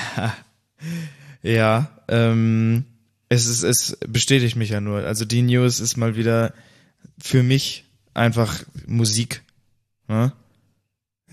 Ja, 1.42 1.90
ähm, 2.08 2.84
es 3.30 3.46
ist, 3.46 3.64
es 3.64 3.98
bestätigt 4.08 4.56
mich 4.56 4.70
ja 4.70 4.82
nur. 4.82 5.06
Also 5.06 5.26
die 5.26 5.42
News 5.42 5.80
ist 5.80 5.98
mal 5.98 6.16
wieder 6.16 6.54
für 7.18 7.44
mich 7.44 7.86
einfach 8.14 8.64
Musik. 8.88 9.44
Ne? 10.08 10.34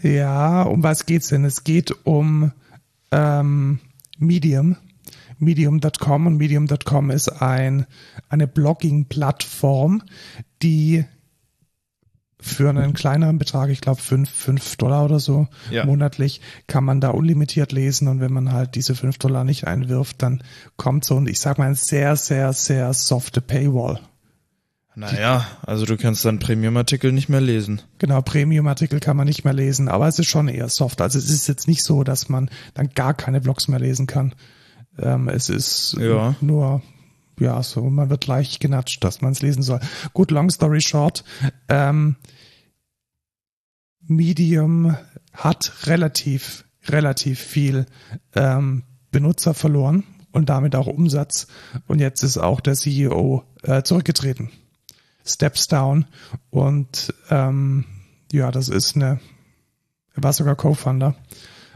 Ja, 0.02 0.62
um 0.62 0.82
was 0.82 1.06
geht's 1.06 1.28
denn? 1.28 1.44
Es 1.44 1.64
geht 1.64 1.94
um 2.04 2.52
ähm, 3.10 3.80
Medium, 4.18 4.76
medium.com 5.38 6.26
und 6.26 6.36
medium.com 6.36 7.10
ist 7.10 7.28
ein 7.28 7.86
eine 8.28 8.46
Blogging-Plattform, 8.46 10.02
die 10.62 11.04
für 12.46 12.70
einen 12.70 12.92
kleineren 12.94 13.38
Betrag, 13.38 13.70
ich 13.70 13.80
glaube 13.80 14.00
fünf 14.00 14.30
fünf 14.30 14.76
Dollar 14.76 15.04
oder 15.04 15.18
so 15.20 15.48
Ja. 15.70 15.84
monatlich, 15.84 16.40
kann 16.66 16.84
man 16.84 17.00
da 17.00 17.10
unlimitiert 17.10 17.72
lesen 17.72 18.08
und 18.08 18.20
wenn 18.20 18.32
man 18.32 18.52
halt 18.52 18.74
diese 18.74 18.94
fünf 18.94 19.18
Dollar 19.18 19.44
nicht 19.44 19.66
einwirft, 19.66 20.22
dann 20.22 20.42
kommt 20.76 21.04
so 21.04 21.16
ein, 21.16 21.26
ich 21.26 21.40
sag 21.40 21.58
mal, 21.58 21.66
ein 21.68 21.74
sehr, 21.74 22.16
sehr, 22.16 22.52
sehr 22.52 22.92
softe 22.94 23.40
Paywall. 23.40 24.00
Naja, 24.98 25.46
also 25.66 25.84
du 25.84 25.98
kannst 25.98 26.24
dann 26.24 26.38
Premium-Artikel 26.38 27.12
nicht 27.12 27.28
mehr 27.28 27.42
lesen. 27.42 27.82
Genau, 27.98 28.22
Premium-Artikel 28.22 28.98
kann 28.98 29.16
man 29.18 29.26
nicht 29.26 29.44
mehr 29.44 29.52
lesen, 29.52 29.88
aber 29.88 30.08
es 30.08 30.18
ist 30.18 30.28
schon 30.28 30.48
eher 30.48 30.70
soft. 30.70 31.02
Also 31.02 31.18
es 31.18 31.28
ist 31.28 31.48
jetzt 31.48 31.68
nicht 31.68 31.82
so, 31.82 32.02
dass 32.02 32.30
man 32.30 32.48
dann 32.72 32.88
gar 32.94 33.12
keine 33.12 33.42
Blogs 33.42 33.68
mehr 33.68 33.78
lesen 33.78 34.06
kann. 34.06 34.34
Ähm, 34.98 35.28
es 35.28 35.50
ist 35.50 35.96
Ja. 36.00 36.34
nur, 36.40 36.80
ja, 37.38 37.62
so, 37.62 37.82
man 37.84 38.10
wird 38.10 38.26
leicht 38.26 38.60
genatscht, 38.60 39.02
dass 39.04 39.20
man 39.20 39.32
es 39.32 39.42
lesen 39.42 39.62
soll. 39.62 39.80
Gut, 40.12 40.30
long 40.30 40.50
story 40.50 40.80
short, 40.80 41.24
ähm, 41.68 42.16
Medium 44.00 44.96
hat 45.32 45.86
relativ, 45.86 46.64
relativ 46.88 47.40
viel 47.40 47.86
ähm, 48.34 48.84
Benutzer 49.10 49.54
verloren 49.54 50.04
und 50.32 50.48
damit 50.48 50.76
auch 50.76 50.86
Umsatz. 50.86 51.48
Und 51.86 51.98
jetzt 51.98 52.22
ist 52.22 52.38
auch 52.38 52.60
der 52.60 52.74
CEO 52.74 53.44
äh, 53.62 53.82
zurückgetreten. 53.82 54.50
Steps 55.24 55.66
down 55.66 56.06
und 56.50 57.12
ähm, 57.30 57.84
ja, 58.32 58.50
das 58.52 58.68
ist 58.68 58.94
eine, 58.94 59.18
er 60.14 60.22
war 60.22 60.32
sogar 60.32 60.54
Co-Founder 60.54 61.16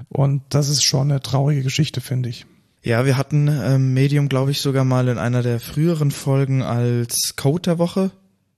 und 0.08 0.42
das 0.50 0.68
ist 0.68 0.84
schon 0.84 1.10
eine 1.10 1.20
traurige 1.20 1.62
Geschichte, 1.62 2.00
finde 2.00 2.28
ich. 2.28 2.46
Ja, 2.82 3.04
wir 3.04 3.16
hatten 3.16 3.48
ähm, 3.48 3.92
Medium, 3.92 4.28
glaube 4.28 4.50
ich, 4.52 4.60
sogar 4.60 4.84
mal 4.84 5.08
in 5.08 5.18
einer 5.18 5.42
der 5.42 5.60
früheren 5.60 6.10
Folgen 6.10 6.62
als 6.62 7.36
Code 7.36 7.62
der 7.62 7.78
Woche. 7.78 8.10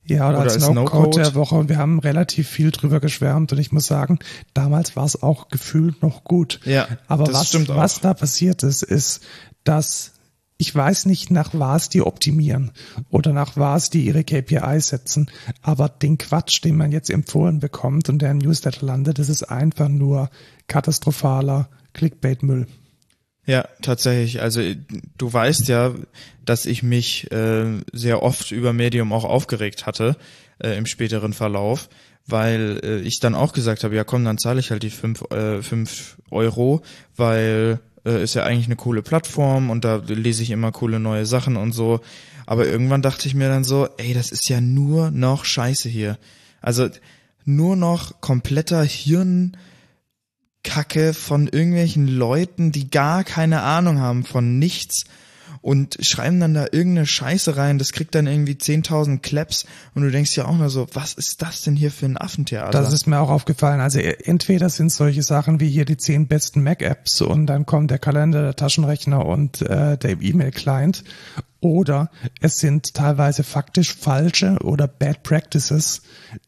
Ja, 0.05 0.29
oder, 0.29 0.39
Oder 0.39 0.43
als 0.45 0.55
als 0.55 0.69
No-Code 0.69 0.97
No-Code. 0.97 1.23
der 1.23 1.35
Woche 1.37 1.55
und 1.55 1.69
wir 1.69 1.79
haben 1.79 2.01
relativ 2.01 2.49
viel 2.49 2.73
drüber 2.73 2.99
geschwärmt 2.99 3.53
und 3.53 3.59
ich 3.59 3.71
muss 3.71 3.87
sagen, 3.87 4.19
damals 4.53 4.97
war 4.97 5.05
es 5.05 5.23
auch 5.23 5.49
gefühlt 5.49 6.03
noch 6.03 6.25
gut. 6.25 6.59
Ja, 6.65 6.89
Aber 7.07 7.25
das 7.25 7.35
was, 7.35 7.49
stimmt 7.49 7.71
auch. 7.71 7.77
was 7.77 8.01
da 8.01 8.13
passiert 8.13 8.65
ist, 8.65 8.83
ist, 8.83 9.23
dass 9.65 10.13
ich 10.59 10.75
weiß 10.75 11.07
nicht, 11.07 11.31
nach 11.31 11.51
was 11.55 11.89
die 11.89 12.03
optimieren 12.03 12.71
oder 13.11 13.33
nach 13.33 13.57
was 13.57 13.91
die 13.91 14.05
ihre 14.05 14.23
KPIs 14.25 14.89
setzen, 14.89 15.31
aber 15.61 15.89
den 15.89 16.19
Quatsch, 16.19 16.63
den 16.65 16.77
man 16.77 16.93
jetzt 16.93 17.11
empfohlen 17.11 17.59
bekommt 17.61 18.09
und 18.09 18.21
der 18.23 18.31
im 18.33 18.39
Newsletter 18.39 18.85
landet, 18.87 19.19
das 19.19 19.29
ist 19.29 19.45
einfach 19.51 19.89
nur 19.89 20.31
katastrophaler 20.69 21.69
Clickbait-Müll. 21.95 22.67
Ja, 23.45 23.67
tatsächlich. 23.83 24.41
Also 24.41 24.61
äh, 24.61 24.77
du 25.19 25.33
weißt 25.33 25.69
ja, 25.69 25.95
dass 26.45 26.67
ich 26.67 26.83
mich 26.83 27.31
äh, 27.33 27.81
sehr 27.93 28.23
oft 28.23 28.53
über 28.53 28.73
Medium 28.73 29.13
auch 29.13 29.25
aufgeregt 29.25 29.87
hatte 29.87 30.17
äh, 30.63 30.77
im 30.77 30.87
späteren 30.87 31.33
Verlauf, 31.33 31.89
weil 32.27 32.81
äh, 32.85 33.01
ich 33.01 33.19
dann 33.21 33.35
auch 33.35 33.53
gesagt 33.53 33.85
habe, 33.85 33.97
ja 33.97 34.05
komm, 34.05 34.25
dann 34.25 34.39
zahle 34.39 34.61
ich 34.61 34.71
halt 34.71 34.83
die 34.85 34.91
fünf 34.91 35.23
äh, 35.33 35.61
fünf 35.63 36.19
Euro, 36.31 36.83
weil 37.17 37.81
äh, 38.05 38.23
ist 38.23 38.35
ja 38.35 38.45
eigentlich 38.45 38.67
eine 38.67 38.77
coole 38.77 39.03
Plattform 39.03 39.71
und 39.71 39.85
da 39.85 39.97
lese 40.07 40.43
ich 40.43 40.51
immer 40.51 40.71
coole 40.71 41.01
neue 41.01 41.27
Sachen 41.27 41.57
und 41.57 41.73
so. 41.73 42.01
Aber 42.47 42.67
irgendwann 42.67 43.03
dachte 43.03 43.29
ich 43.29 43.35
mir 43.35 43.49
dann 43.49 43.65
so, 43.65 43.89
ey, 43.99 44.15
das 44.15 44.33
ist 44.33 44.49
ja 44.49 44.61
nur 44.61 45.11
noch 45.11 45.45
Scheiße 45.45 45.89
hier. 45.89 46.19
Also 46.61 46.89
nur 47.45 47.77
noch 47.77 48.21
kompletter 48.21 48.83
Hirn. 48.85 49.57
Kacke 50.65 51.15
von 51.15 51.49
irgendwelchen 51.49 52.07
Leuten, 52.07 52.73
die 52.73 52.91
gar 52.91 53.25
keine 53.25 53.63
Ahnung 53.63 54.01
haben 54.01 54.25
von 54.25 54.59
nichts 54.59 55.05
und 55.63 55.97
schreiben 56.01 56.41
dann 56.41 56.55
da 56.55 56.67
irgendeine 56.73 57.07
Scheiße 57.07 57.57
rein, 57.57 57.79
das 57.79 57.93
kriegt 57.93 58.15
dann 58.15 58.27
irgendwie 58.27 58.55
10.000 58.55 59.21
Claps 59.21 59.65
und 59.95 60.03
du 60.03 60.11
denkst 60.11 60.37
ja 60.37 60.45
auch 60.45 60.57
nur 60.57 60.69
so, 60.69 60.89
was 60.93 61.15
ist 61.15 61.41
das 61.41 61.63
denn 61.63 61.77
hier 61.77 61.93
für 61.93 62.07
ein 62.07 62.19
Affentheater? 62.19 62.71
Das 62.71 62.93
ist 62.93 63.07
mir 63.07 63.21
auch 63.21 63.31
aufgefallen. 63.31 63.81
Also 63.81 64.01
entweder 64.01 64.69
sind 64.69 64.91
solche 64.91 65.23
Sachen 65.23 65.61
wie 65.61 65.71
hier 65.71 65.85
die 65.85 65.97
zehn 65.97 66.27
besten 66.27 66.63
Mac-Apps 66.63 67.23
und 67.23 67.47
dann 67.47 67.65
kommt 67.65 67.93
der 67.93 68.01
Kalender, 68.01 68.43
der 68.43 68.57
Taschenrechner 68.57 69.25
und 69.25 69.63
äh, 69.63 69.97
der 69.97 70.21
E-Mail-Client. 70.21 71.05
Oder 71.61 72.11
es 72.41 72.59
sind 72.59 72.95
teilweise 72.95 73.45
faktisch 73.45 73.95
falsche 73.95 74.59
oder 74.65 74.89
Bad 74.89 75.23
Practices 75.23 76.03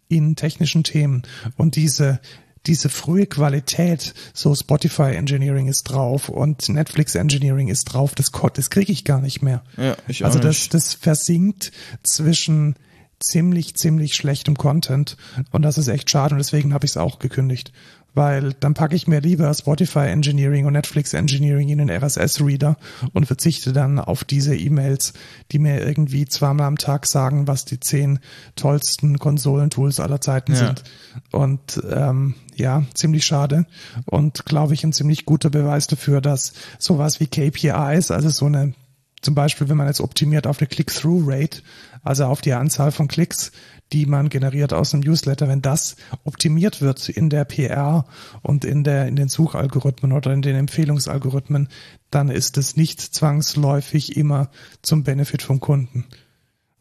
in 0.09 0.35
technischen 0.35 0.83
Themen. 0.83 1.23
Und 1.57 1.77
diese 1.77 2.19
diese 2.67 2.89
frühe 2.89 3.27
Qualität, 3.27 4.15
so 4.33 4.55
Spotify 4.55 5.15
Engineering 5.15 5.69
ist 5.69 5.85
drauf 5.85 6.29
und 6.29 6.69
Netflix 6.69 7.15
Engineering 7.15 7.69
ist 7.69 7.85
drauf, 7.85 8.15
das, 8.15 8.31
das 8.55 8.71
kriege 8.71 8.93
ich 8.93 9.05
gar 9.05 9.21
nicht 9.21 9.43
mehr. 9.43 9.63
Ja, 9.77 9.97
ich 10.09 10.23
auch 10.23 10.29
also 10.29 10.39
das, 10.39 10.69
das 10.69 10.95
versinkt 10.95 11.73
zwischen 12.03 12.77
ziemlich, 13.21 13.75
ziemlich 13.75 14.15
schlechtem 14.15 14.57
Content 14.57 15.17
und 15.51 15.63
das 15.63 15.79
ist 15.79 15.89
echt 15.89 16.11
schade 16.11 16.35
und 16.35 16.39
deswegen 16.39 16.75
habe 16.75 16.85
ich 16.85 16.93
es 16.93 16.97
auch 16.97 17.19
gekündigt, 17.19 17.73
weil 18.15 18.55
dann 18.61 18.75
packe 18.75 18.95
ich 18.97 19.07
mir 19.09 19.21
lieber 19.21 19.53
Spotify 19.53 20.07
Engineering 20.07 20.67
und 20.67 20.73
Netflix 20.75 21.15
Engineering 21.15 21.69
in 21.69 21.79
den 21.79 21.91
RSS-Reader 21.91 22.77
und 23.13 23.27
verzichte 23.27 23.73
dann 23.73 23.99
auf 23.99 24.25
diese 24.25 24.57
E-Mails, 24.57 25.13
die 25.53 25.59
mir 25.59 25.85
irgendwie 25.85 26.25
zweimal 26.27 26.67
am 26.67 26.79
Tag 26.79 27.07
sagen, 27.07 27.47
was 27.49 27.65
die 27.65 27.81
zehn 27.81 28.21
tollsten 28.57 29.19
Konsolentools 29.19 30.01
aller 30.01 30.21
Zeiten 30.21 30.53
Ja. 30.53 30.59
sind. 30.59 30.85
Und 31.33 31.83
ähm, 31.91 32.35
ja, 32.55 32.85
ziemlich 32.95 33.25
schade 33.25 33.67
und 34.07 34.45
glaube 34.47 34.75
ich 34.75 34.85
ein 34.85 34.93
ziemlich 34.93 35.27
guter 35.27 35.51
Beweis 35.51 35.87
dafür, 35.89 36.21
dass 36.21 36.53
sowas 36.79 37.19
wie 37.21 37.27
KPIs, 37.27 38.11
also 38.11 38.29
so 38.29 38.47
eine 38.47 38.75
zum 39.23 39.35
Beispiel, 39.35 39.71
wenn 39.71 39.79
man 39.79 39.87
jetzt 39.87 40.03
optimiert 40.03 40.47
auf 40.47 40.61
eine 40.61 40.69
Click-Through-Rate, 40.69 41.63
also 42.05 42.27
auf 42.27 42.41
die 42.41 42.53
Anzahl 42.53 42.93
von 42.93 43.09
Klicks, 43.09 43.51
die 43.93 44.07
man 44.07 44.29
generiert 44.29 44.73
aus 44.73 44.93
einem 44.93 45.03
Newsletter, 45.03 45.49
wenn 45.49 45.63
das 45.63 45.97
optimiert 46.25 46.81
wird 46.81 47.09
in 47.09 47.31
der 47.31 47.45
PR 47.45 48.07
und 48.43 48.65
in 48.65 48.85
der, 48.85 49.07
in 49.07 49.17
den 49.17 49.29
Suchalgorithmen 49.29 50.13
oder 50.13 50.33
in 50.33 50.43
den 50.43 50.57
Empfehlungsalgorithmen, 50.57 51.69
dann 52.11 52.29
ist 52.29 52.59
es 52.59 52.77
nicht 52.77 53.01
zwangsläufig 53.01 54.17
immer 54.17 54.51
zum 54.83 55.05
Benefit 55.05 55.43
vom 55.43 55.61
Kunden. 55.61 56.07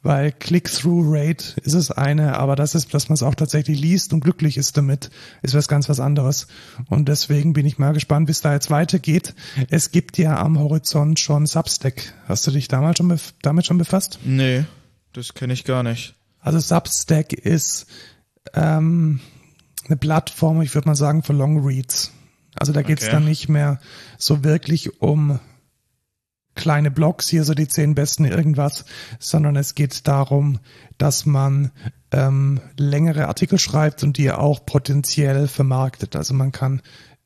Weil 0.01 0.33
Click-Through-Rate 0.33 1.61
ist 1.61 1.75
es 1.75 1.89
eine, 1.89 2.37
aber 2.37 2.57
das 2.57 2.75
ist, 2.75 2.93
dass 2.93 3.07
man 3.07 3.13
es 3.13 3.23
auch 3.23 3.35
tatsächlich 3.35 3.79
liest 3.79 4.11
und 4.11 4.19
glücklich 4.19 4.57
ist 4.57 4.75
damit, 4.75 5.09
ist 5.43 5.53
was 5.53 5.69
ganz 5.69 5.87
was 5.87 6.01
anderes. 6.01 6.47
Und 6.89 7.07
deswegen 7.07 7.53
bin 7.53 7.65
ich 7.65 7.77
mal 7.77 7.93
gespannt, 7.93 8.27
wie 8.27 8.33
es 8.33 8.41
da 8.41 8.51
jetzt 8.51 8.69
weitergeht. 8.69 9.33
Es 9.69 9.91
gibt 9.91 10.17
ja 10.17 10.37
am 10.39 10.59
Horizont 10.59 11.21
schon 11.21 11.45
Substack. 11.45 12.13
Hast 12.27 12.45
du 12.45 12.51
dich 12.51 12.67
damals 12.67 12.97
schon 12.97 13.17
damit 13.41 13.65
schon 13.65 13.77
befasst? 13.77 14.19
Nee, 14.25 14.65
das 15.13 15.33
kenne 15.33 15.53
ich 15.53 15.63
gar 15.63 15.83
nicht. 15.83 16.15
Also 16.39 16.59
Substack 16.59 17.33
ist 17.33 17.85
ähm, 18.53 19.19
eine 19.87 19.97
Plattform, 19.97 20.61
ich 20.61 20.73
würde 20.75 20.89
mal 20.89 20.95
sagen, 20.95 21.23
für 21.23 21.33
Long 21.33 21.65
Reads. 21.65 22.11
Also 22.55 22.73
da 22.73 22.81
geht's 22.81 23.03
Okay. 23.03 23.13
dann 23.13 23.25
nicht 23.25 23.49
mehr 23.49 23.79
so 24.17 24.43
wirklich 24.43 25.01
um 25.01 25.39
kleine 26.55 26.91
Blogs, 26.91 27.29
hier 27.29 27.43
so 27.43 27.53
die 27.53 27.67
zehn 27.67 27.95
besten 27.95 28.25
irgendwas, 28.25 28.85
sondern 29.19 29.55
es 29.55 29.73
geht 29.73 30.07
darum, 30.07 30.59
dass 30.97 31.25
man 31.25 31.71
ähm, 32.11 32.61
längere 32.77 33.27
Artikel 33.27 33.57
schreibt 33.57 34.03
und 34.03 34.17
die 34.17 34.31
auch 34.31 34.65
potenziell 34.65 35.47
vermarktet. 35.47 36.15
Also 36.15 36.33
man 36.35 36.51
kann 36.51 36.81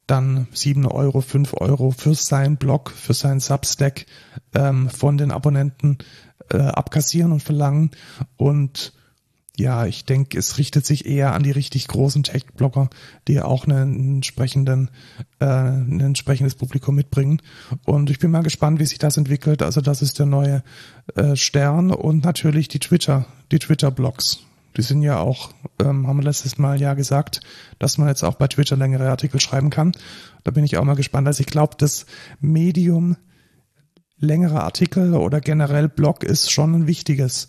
dann 0.05 0.47
sieben 0.53 0.85
Euro, 0.85 1.19
fünf 1.19 1.53
Euro 1.53 1.91
für 1.91 2.15
seinen 2.15 2.55
Blog, 2.55 2.91
für 2.91 3.13
seinen 3.13 3.41
Substack 3.41 4.05
ähm, 4.55 4.89
von 4.89 5.17
den 5.17 5.31
Abonnenten 5.31 5.97
äh, 6.51 6.57
abkassieren 6.57 7.31
und 7.31 7.43
verlangen. 7.43 7.91
Und 8.35 8.93
ja, 9.59 9.87
ich 9.87 10.05
denke, 10.05 10.37
es 10.37 10.59
richtet 10.59 10.85
sich 10.85 11.07
eher 11.07 11.33
an 11.33 11.41
die 11.41 11.51
richtig 11.51 11.87
großen 11.87 12.21
Tech-Blogger, 12.21 12.89
die 13.27 13.41
auch 13.41 13.65
einen 13.65 14.17
entsprechenden, 14.17 14.91
äh, 15.39 15.45
ein 15.45 15.99
entsprechendes 15.99 16.53
Publikum 16.53 16.93
mitbringen. 16.93 17.41
Und 17.83 18.11
ich 18.11 18.19
bin 18.19 18.29
mal 18.29 18.43
gespannt, 18.43 18.79
wie 18.79 18.85
sich 18.85 18.99
das 18.99 19.17
entwickelt. 19.17 19.63
Also 19.63 19.81
das 19.81 20.03
ist 20.03 20.19
der 20.19 20.27
neue 20.27 20.63
äh, 21.15 21.35
Stern 21.35 21.89
und 21.91 22.23
natürlich 22.23 22.67
die 22.67 22.79
Twitter, 22.79 23.25
die 23.51 23.57
Twitter-Blogs. 23.57 24.41
Die 24.77 24.83
sind 24.83 25.01
ja 25.01 25.17
auch, 25.17 25.53
ähm, 25.81 26.05
haben 26.05 26.17
wir 26.17 26.23
letztes 26.23 26.59
Mal 26.59 26.79
ja 26.79 26.93
gesagt, 26.93 27.41
dass 27.79 27.97
man 27.97 28.09
jetzt 28.09 28.23
auch 28.23 28.35
bei 28.35 28.47
Twitter 28.47 28.77
längere 28.77 29.09
Artikel 29.09 29.39
schreiben 29.39 29.71
kann. 29.71 29.93
Da 30.43 30.51
bin 30.51 30.63
ich 30.63 30.77
auch 30.77 30.83
mal 30.83 30.95
gespannt. 30.95 31.25
Also 31.25 31.41
ich 31.41 31.47
glaube, 31.47 31.73
das 31.79 32.05
Medium 32.39 33.17
längere 34.19 34.63
Artikel 34.63 35.13
oder 35.13 35.41
generell 35.41 35.89
Blog 35.89 36.23
ist 36.23 36.51
schon 36.51 36.73
ein 36.73 36.87
wichtiges. 36.87 37.47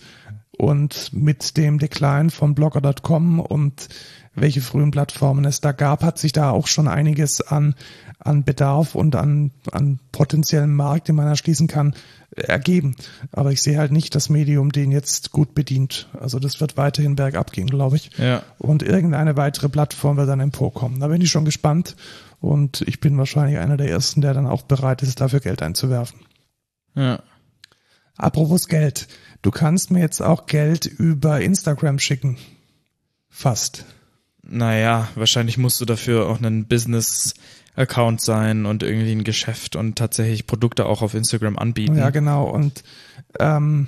Und 0.57 1.12
mit 1.12 1.57
dem 1.57 1.78
Decline 1.78 2.31
von 2.31 2.54
blogger.com 2.54 3.38
und 3.38 3.88
welche 4.35 4.61
frühen 4.61 4.90
Plattformen 4.90 5.44
es 5.44 5.61
da 5.61 5.72
gab, 5.72 6.02
hat 6.02 6.18
sich 6.18 6.33
da 6.33 6.50
auch 6.50 6.66
schon 6.66 6.88
einiges 6.88 7.40
an, 7.40 7.74
an 8.18 8.44
Bedarf 8.44 8.94
und 8.94 9.14
an, 9.14 9.52
an 9.70 10.00
potenziellem 10.12 10.74
Markt, 10.74 11.09
den 11.09 11.16
man 11.16 11.28
erschließen 11.28 11.68
kann, 11.68 11.94
ergeben. 12.35 12.96
Aber 13.33 13.52
ich 13.52 13.62
sehe 13.62 13.78
halt 13.78 13.92
nicht 13.92 14.14
das 14.14 14.28
Medium, 14.28 14.72
den 14.72 14.90
jetzt 14.90 15.33
gut 15.33 15.54
bedient. 15.54 16.09
Also 16.18 16.38
das 16.38 16.61
wird 16.61 16.76
weiterhin 16.76 17.16
bergab 17.16 17.52
gehen, 17.52 17.68
glaube 17.68 17.96
ich. 17.96 18.11
Ja. 18.18 18.42
Und 18.59 18.83
irgendeine 18.83 19.37
weitere 19.37 19.68
Plattform 19.68 20.16
wird 20.16 20.28
dann 20.28 20.40
emporkommen. 20.40 21.00
Da 21.00 21.09
bin 21.09 21.20
ich 21.20 21.31
schon 21.31 21.44
gespannt. 21.44 21.96
Und 22.40 22.83
ich 22.83 23.00
bin 23.00 23.18
wahrscheinlich 23.18 23.59
einer 23.59 23.76
der 23.76 23.90
ersten, 23.90 24.20
der 24.20 24.35
dann 24.35 24.46
auch 24.46 24.62
bereit 24.62 25.02
ist, 25.02 25.20
dafür 25.20 25.40
Geld 25.40 25.62
einzuwerfen. 25.62 26.20
Ja. 26.98 27.22
Apropos 28.16 28.66
Geld. 28.66 29.06
Du 29.42 29.52
kannst 29.52 29.92
mir 29.92 30.00
jetzt 30.00 30.20
auch 30.20 30.46
Geld 30.46 30.87
über 30.87 31.40
Instagram 31.40 32.00
schicken. 32.00 32.37
Fast. 33.30 33.84
Naja, 34.42 35.08
wahrscheinlich 35.14 35.58
musst 35.58 35.80
du 35.80 35.84
dafür 35.84 36.28
auch 36.28 36.38
einen 36.38 36.66
Business-Account 36.66 38.20
sein 38.20 38.66
und 38.66 38.82
irgendwie 38.82 39.12
ein 39.12 39.22
Geschäft 39.22 39.76
und 39.76 39.96
tatsächlich 39.96 40.46
Produkte 40.46 40.87
auch 40.87 41.02
auf 41.02 41.14
Instagram 41.14 41.56
anbieten. 41.56 41.96
Ja, 41.96 42.11
genau. 42.11 42.50
Und 42.50 42.82
ähm, 43.38 43.87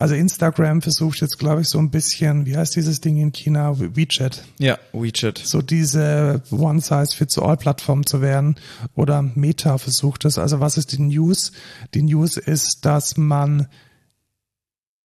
also 0.00 0.14
Instagram 0.14 0.82
versucht 0.82 1.20
jetzt, 1.20 1.38
glaube 1.38 1.60
ich, 1.60 1.68
so 1.68 1.78
ein 1.78 1.90
bisschen, 1.90 2.46
wie 2.46 2.56
heißt 2.56 2.74
dieses 2.74 3.00
Ding 3.00 3.18
in 3.18 3.32
China? 3.32 3.78
We- 3.78 3.94
WeChat. 3.94 4.42
Ja, 4.58 4.78
WeChat. 4.92 5.38
So 5.38 5.62
diese 5.62 6.42
One-Size-Fits-All-Plattform 6.50 8.06
zu 8.06 8.20
werden. 8.20 8.56
Oder 8.94 9.22
Meta 9.22 9.78
versucht 9.78 10.24
es. 10.24 10.38
Also 10.38 10.58
was 10.58 10.76
ist 10.78 10.92
die 10.92 11.00
News? 11.02 11.52
Die 11.94 12.02
News 12.02 12.36
ist, 12.38 12.80
dass 12.82 13.16
man 13.18 13.68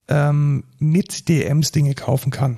ähm, 0.08 0.64
mit 0.80 1.28
DMs 1.30 1.72
Dinge 1.72 1.94
kaufen 1.94 2.32
kann. 2.32 2.58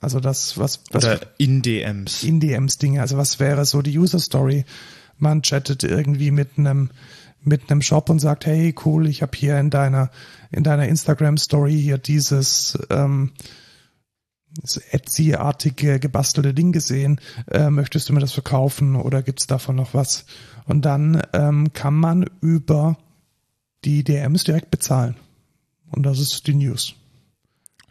Also 0.00 0.20
das, 0.20 0.56
was, 0.56 0.80
was 0.92 1.04
Oder 1.04 1.20
in 1.38 1.62
DMs. 1.62 2.22
in 2.22 2.40
DMs 2.40 2.78
Dinge. 2.78 3.00
Also 3.00 3.16
was 3.18 3.38
wäre 3.40 3.64
so 3.66 3.82
die 3.82 3.98
User 3.98 4.18
Story? 4.18 4.64
Man 5.18 5.42
chattet 5.42 5.84
irgendwie 5.84 6.30
mit 6.30 6.50
einem 6.56 6.90
mit 7.42 7.70
einem 7.70 7.82
Shop 7.82 8.10
und 8.10 8.18
sagt, 8.18 8.46
hey, 8.46 8.74
cool, 8.84 9.06
ich 9.06 9.22
habe 9.22 9.36
hier 9.36 9.58
in 9.58 9.70
deiner 9.70 10.10
in 10.50 10.64
deiner 10.64 10.88
Instagram 10.88 11.36
Story 11.36 11.80
hier 11.80 11.98
dieses 11.98 12.78
ähm, 12.90 13.32
Etsy-artige 14.90 16.00
gebastelte 16.00 16.54
Ding 16.54 16.72
gesehen. 16.72 17.20
Äh, 17.50 17.70
möchtest 17.70 18.08
du 18.08 18.12
mir 18.12 18.20
das 18.20 18.32
verkaufen 18.32 18.96
oder 18.96 19.22
gibt's 19.22 19.46
davon 19.46 19.76
noch 19.76 19.94
was? 19.94 20.26
Und 20.66 20.84
dann 20.84 21.22
ähm, 21.32 21.72
kann 21.72 21.94
man 21.94 22.26
über 22.40 22.98
die 23.84 24.04
DMs 24.04 24.44
direkt 24.44 24.70
bezahlen. 24.70 25.16
Und 25.90 26.04
das 26.04 26.18
ist 26.18 26.46
die 26.46 26.54
News. 26.54 26.94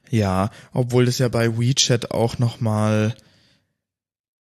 Ja, 0.10 0.50
obwohl 0.74 1.06
das 1.06 1.20
ja 1.20 1.30
bei 1.30 1.58
WeChat 1.58 2.12
auch 2.12 2.40
nochmal, 2.40 3.16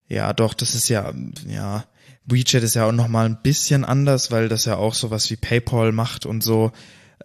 ja 0.09 0.33
doch, 0.33 0.55
das 0.55 0.75
ist 0.75 0.89
ja, 0.89 1.13
ja, 1.47 1.85
WeChat 2.25 2.63
ist 2.63 2.75
ja 2.75 2.87
auch 2.87 2.93
nochmal 2.93 3.27
ein 3.27 3.39
bisschen 3.43 3.85
anders, 3.85 4.31
weil 4.31 4.49
das 4.49 4.65
ja 4.65 4.77
auch 4.77 4.95
sowas 4.95 5.31
wie 5.31 5.37
PayPal 5.37 5.93
macht 5.93 6.27
und 6.27 6.43
so, 6.43 6.73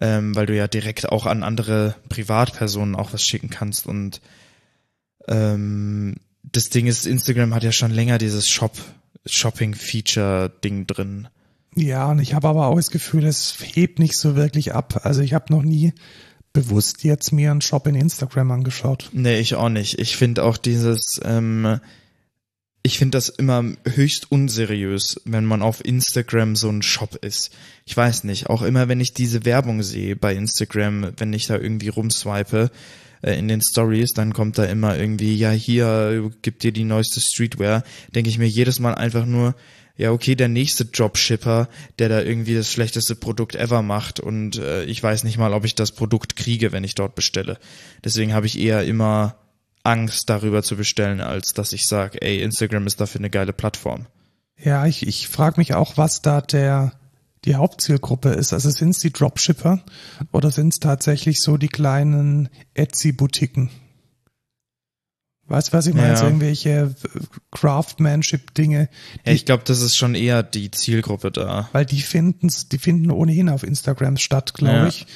ähm, 0.00 0.34
weil 0.34 0.46
du 0.46 0.56
ja 0.56 0.68
direkt 0.68 1.08
auch 1.08 1.26
an 1.26 1.42
andere 1.42 1.94
Privatpersonen 2.08 2.96
auch 2.96 3.12
was 3.12 3.22
schicken 3.22 3.50
kannst 3.50 3.86
und 3.86 4.20
ähm, 5.28 6.16
das 6.42 6.70
Ding 6.70 6.86
ist, 6.86 7.06
Instagram 7.06 7.54
hat 7.54 7.62
ja 7.62 7.72
schon 7.72 7.90
länger 7.90 8.18
dieses 8.18 8.46
Shop, 8.46 8.72
Shopping-Feature-Ding 9.26 10.86
drin. 10.86 11.28
Ja, 11.74 12.10
und 12.10 12.18
ich 12.20 12.34
habe 12.34 12.48
aber 12.48 12.66
auch 12.66 12.76
das 12.76 12.90
Gefühl, 12.90 13.26
es 13.26 13.56
hebt 13.60 13.98
nicht 13.98 14.16
so 14.16 14.36
wirklich 14.36 14.74
ab. 14.74 15.02
Also 15.04 15.20
ich 15.20 15.34
habe 15.34 15.52
noch 15.52 15.62
nie 15.62 15.92
bewusst 16.52 17.04
jetzt 17.04 17.32
mir 17.32 17.50
einen 17.50 17.60
Shop 17.60 17.86
in 17.86 17.94
Instagram 17.94 18.50
angeschaut. 18.50 19.10
Nee, 19.12 19.38
ich 19.38 19.54
auch 19.54 19.68
nicht. 19.68 19.98
Ich 19.98 20.16
finde 20.16 20.44
auch 20.44 20.56
dieses, 20.56 21.20
ähm, 21.24 21.78
ich 22.88 22.96
finde 22.96 23.18
das 23.18 23.28
immer 23.28 23.62
höchst 23.84 24.32
unseriös, 24.32 25.20
wenn 25.26 25.44
man 25.44 25.60
auf 25.60 25.84
Instagram 25.84 26.56
so 26.56 26.70
ein 26.70 26.80
Shop 26.80 27.16
ist. 27.16 27.50
Ich 27.84 27.94
weiß 27.94 28.24
nicht, 28.24 28.48
auch 28.48 28.62
immer 28.62 28.88
wenn 28.88 28.98
ich 28.98 29.12
diese 29.12 29.44
Werbung 29.44 29.82
sehe 29.82 30.16
bei 30.16 30.34
Instagram, 30.34 31.12
wenn 31.18 31.34
ich 31.34 31.46
da 31.46 31.58
irgendwie 31.58 31.88
rumswipe 31.88 32.70
äh, 33.20 33.38
in 33.38 33.46
den 33.46 33.60
Stories, 33.60 34.14
dann 34.14 34.32
kommt 34.32 34.56
da 34.56 34.64
immer 34.64 34.96
irgendwie, 34.96 35.36
ja 35.36 35.50
hier, 35.50 36.32
gib 36.40 36.60
dir 36.60 36.72
die 36.72 36.84
neueste 36.84 37.20
Streetwear, 37.20 37.84
denke 38.14 38.30
ich 38.30 38.38
mir 38.38 38.48
jedes 38.48 38.80
Mal 38.80 38.94
einfach 38.94 39.26
nur, 39.26 39.54
ja, 39.98 40.10
okay, 40.10 40.34
der 40.34 40.48
nächste 40.48 40.86
Dropshipper, 40.86 41.68
der 41.98 42.08
da 42.08 42.22
irgendwie 42.22 42.54
das 42.54 42.72
schlechteste 42.72 43.16
Produkt 43.16 43.54
ever 43.54 43.82
macht 43.82 44.18
und 44.18 44.56
äh, 44.56 44.84
ich 44.84 45.02
weiß 45.02 45.24
nicht 45.24 45.36
mal, 45.36 45.52
ob 45.52 45.66
ich 45.66 45.74
das 45.74 45.92
Produkt 45.92 46.36
kriege, 46.36 46.72
wenn 46.72 46.84
ich 46.84 46.94
dort 46.94 47.14
bestelle. 47.14 47.58
Deswegen 48.02 48.32
habe 48.32 48.46
ich 48.46 48.58
eher 48.58 48.82
immer 48.84 49.36
Angst 49.88 50.28
darüber 50.28 50.62
zu 50.62 50.76
bestellen, 50.76 51.20
als 51.20 51.54
dass 51.54 51.72
ich 51.72 51.86
sage, 51.86 52.20
ey, 52.20 52.42
Instagram 52.42 52.86
ist 52.86 53.00
dafür 53.00 53.20
eine 53.20 53.30
geile 53.30 53.54
Plattform. 53.54 54.06
Ja, 54.56 54.86
ich, 54.86 55.06
ich 55.06 55.28
frage 55.28 55.58
mich 55.58 55.74
auch, 55.74 55.96
was 55.96 56.20
da 56.20 56.40
der 56.40 56.92
die 57.44 57.54
Hauptzielgruppe 57.54 58.30
ist. 58.30 58.52
Also 58.52 58.68
sind 58.68 58.90
es 58.90 58.98
die 58.98 59.12
Dropshipper 59.12 59.82
oder 60.32 60.50
sind 60.50 60.74
es 60.74 60.80
tatsächlich 60.80 61.40
so 61.40 61.56
die 61.56 61.68
kleinen 61.68 62.48
Etsy-Boutiquen? 62.74 63.70
Weißt 65.48 65.68
du, 65.68 65.72
was 65.72 65.86
ich 65.86 65.94
meine? 65.94 66.08
Ja. 66.08 66.16
So 66.16 66.26
irgendwelche 66.26 66.94
Craftsmanship-Dinge. 67.52 68.88
Ja, 69.24 69.32
ich 69.32 69.44
glaube, 69.44 69.62
das 69.66 69.80
ist 69.80 69.96
schon 69.96 70.14
eher 70.14 70.42
die 70.42 70.70
Zielgruppe 70.70 71.30
da. 71.30 71.68
Weil 71.72 71.86
die 71.86 72.00
finden's, 72.00 72.68
die 72.68 72.78
finden 72.78 73.10
ohnehin 73.10 73.48
auf 73.48 73.62
Instagram 73.62 74.16
statt, 74.16 74.54
glaube 74.54 74.74
Ja. 74.74 74.86
ich. 74.86 75.06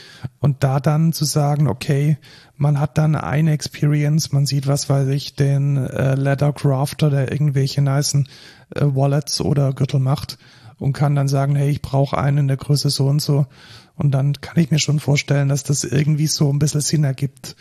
Und 0.41 0.65
da 0.65 0.81
dann 0.81 1.13
zu 1.13 1.25
sagen, 1.25 1.69
okay, 1.69 2.19
man 2.57 2.81
hat 2.81 2.99
dann 2.99 3.15
eine 3.15 3.53
Experience, 3.53 4.33
man 4.33 4.47
sieht, 4.47 4.67
was 4.67 4.89
weiß 4.89 5.09
ich, 5.09 5.35
den 5.35 5.77
äh, 5.77 6.15
Leather 6.15 6.53
Crafter, 6.53 7.11
der 7.11 7.31
irgendwelche 7.33 7.83
nicen 7.83 8.29
äh, 8.75 8.83
Wallets 8.85 9.41
oder 9.41 9.73
Gürtel 9.73 10.01
macht 10.01 10.39
und 10.79 10.93
kann 10.93 11.15
dann 11.15 11.29
sagen, 11.29 11.57
hey, 11.57 11.71
ich 11.71 11.83
brauche 11.83 12.19
einen 12.19 12.39
in 12.39 12.49
der 12.49 12.57
Größe 12.57 12.91
so 12.91 13.07
und 13.07 13.21
so. 13.21 13.47
Und 13.95 14.13
dann 14.13 14.33
kann 14.41 14.59
ich 14.63 14.71
mir 14.71 14.79
schon 14.79 15.01
vorstellen, 15.01 15.49
dass 15.49 15.63
das 15.65 15.85
irgendwie 15.85 16.27
so 16.27 16.51
ein 16.53 16.59
bisschen 16.59 16.81
Sinn 16.81 17.05
ergibt. 17.05 17.57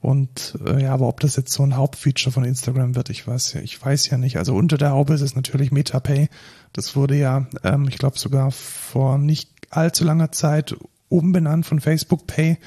Und 0.00 0.58
äh, 0.64 0.82
ja, 0.82 0.94
aber 0.94 1.08
ob 1.08 1.20
das 1.20 1.36
jetzt 1.36 1.52
so 1.52 1.62
ein 1.62 1.76
Hauptfeature 1.76 2.32
von 2.32 2.44
Instagram 2.44 2.94
wird, 2.94 3.10
ich 3.10 3.26
weiß 3.26 3.52
ja, 3.54 3.60
ich 3.60 3.80
weiß 3.84 4.08
ja 4.10 4.18
nicht. 4.18 4.36
Also 4.36 4.54
unter 4.54 4.78
der 4.78 4.90
Haube 4.90 5.14
ist 5.14 5.20
es 5.20 5.36
natürlich 5.36 5.70
MetaPay. 5.70 6.28
Das 6.72 6.96
wurde 6.96 7.16
ja, 7.16 7.46
ähm, 7.62 7.86
ich 7.88 7.98
glaube 7.98 8.18
sogar 8.18 8.50
vor 8.50 9.18
nicht 9.18 9.50
allzu 9.70 10.04
langer 10.04 10.32
Zeit 10.32 10.76
umbenannt 11.08 11.66
von 11.66 11.80
Facebook 11.80 12.26
Pay. 12.26 12.58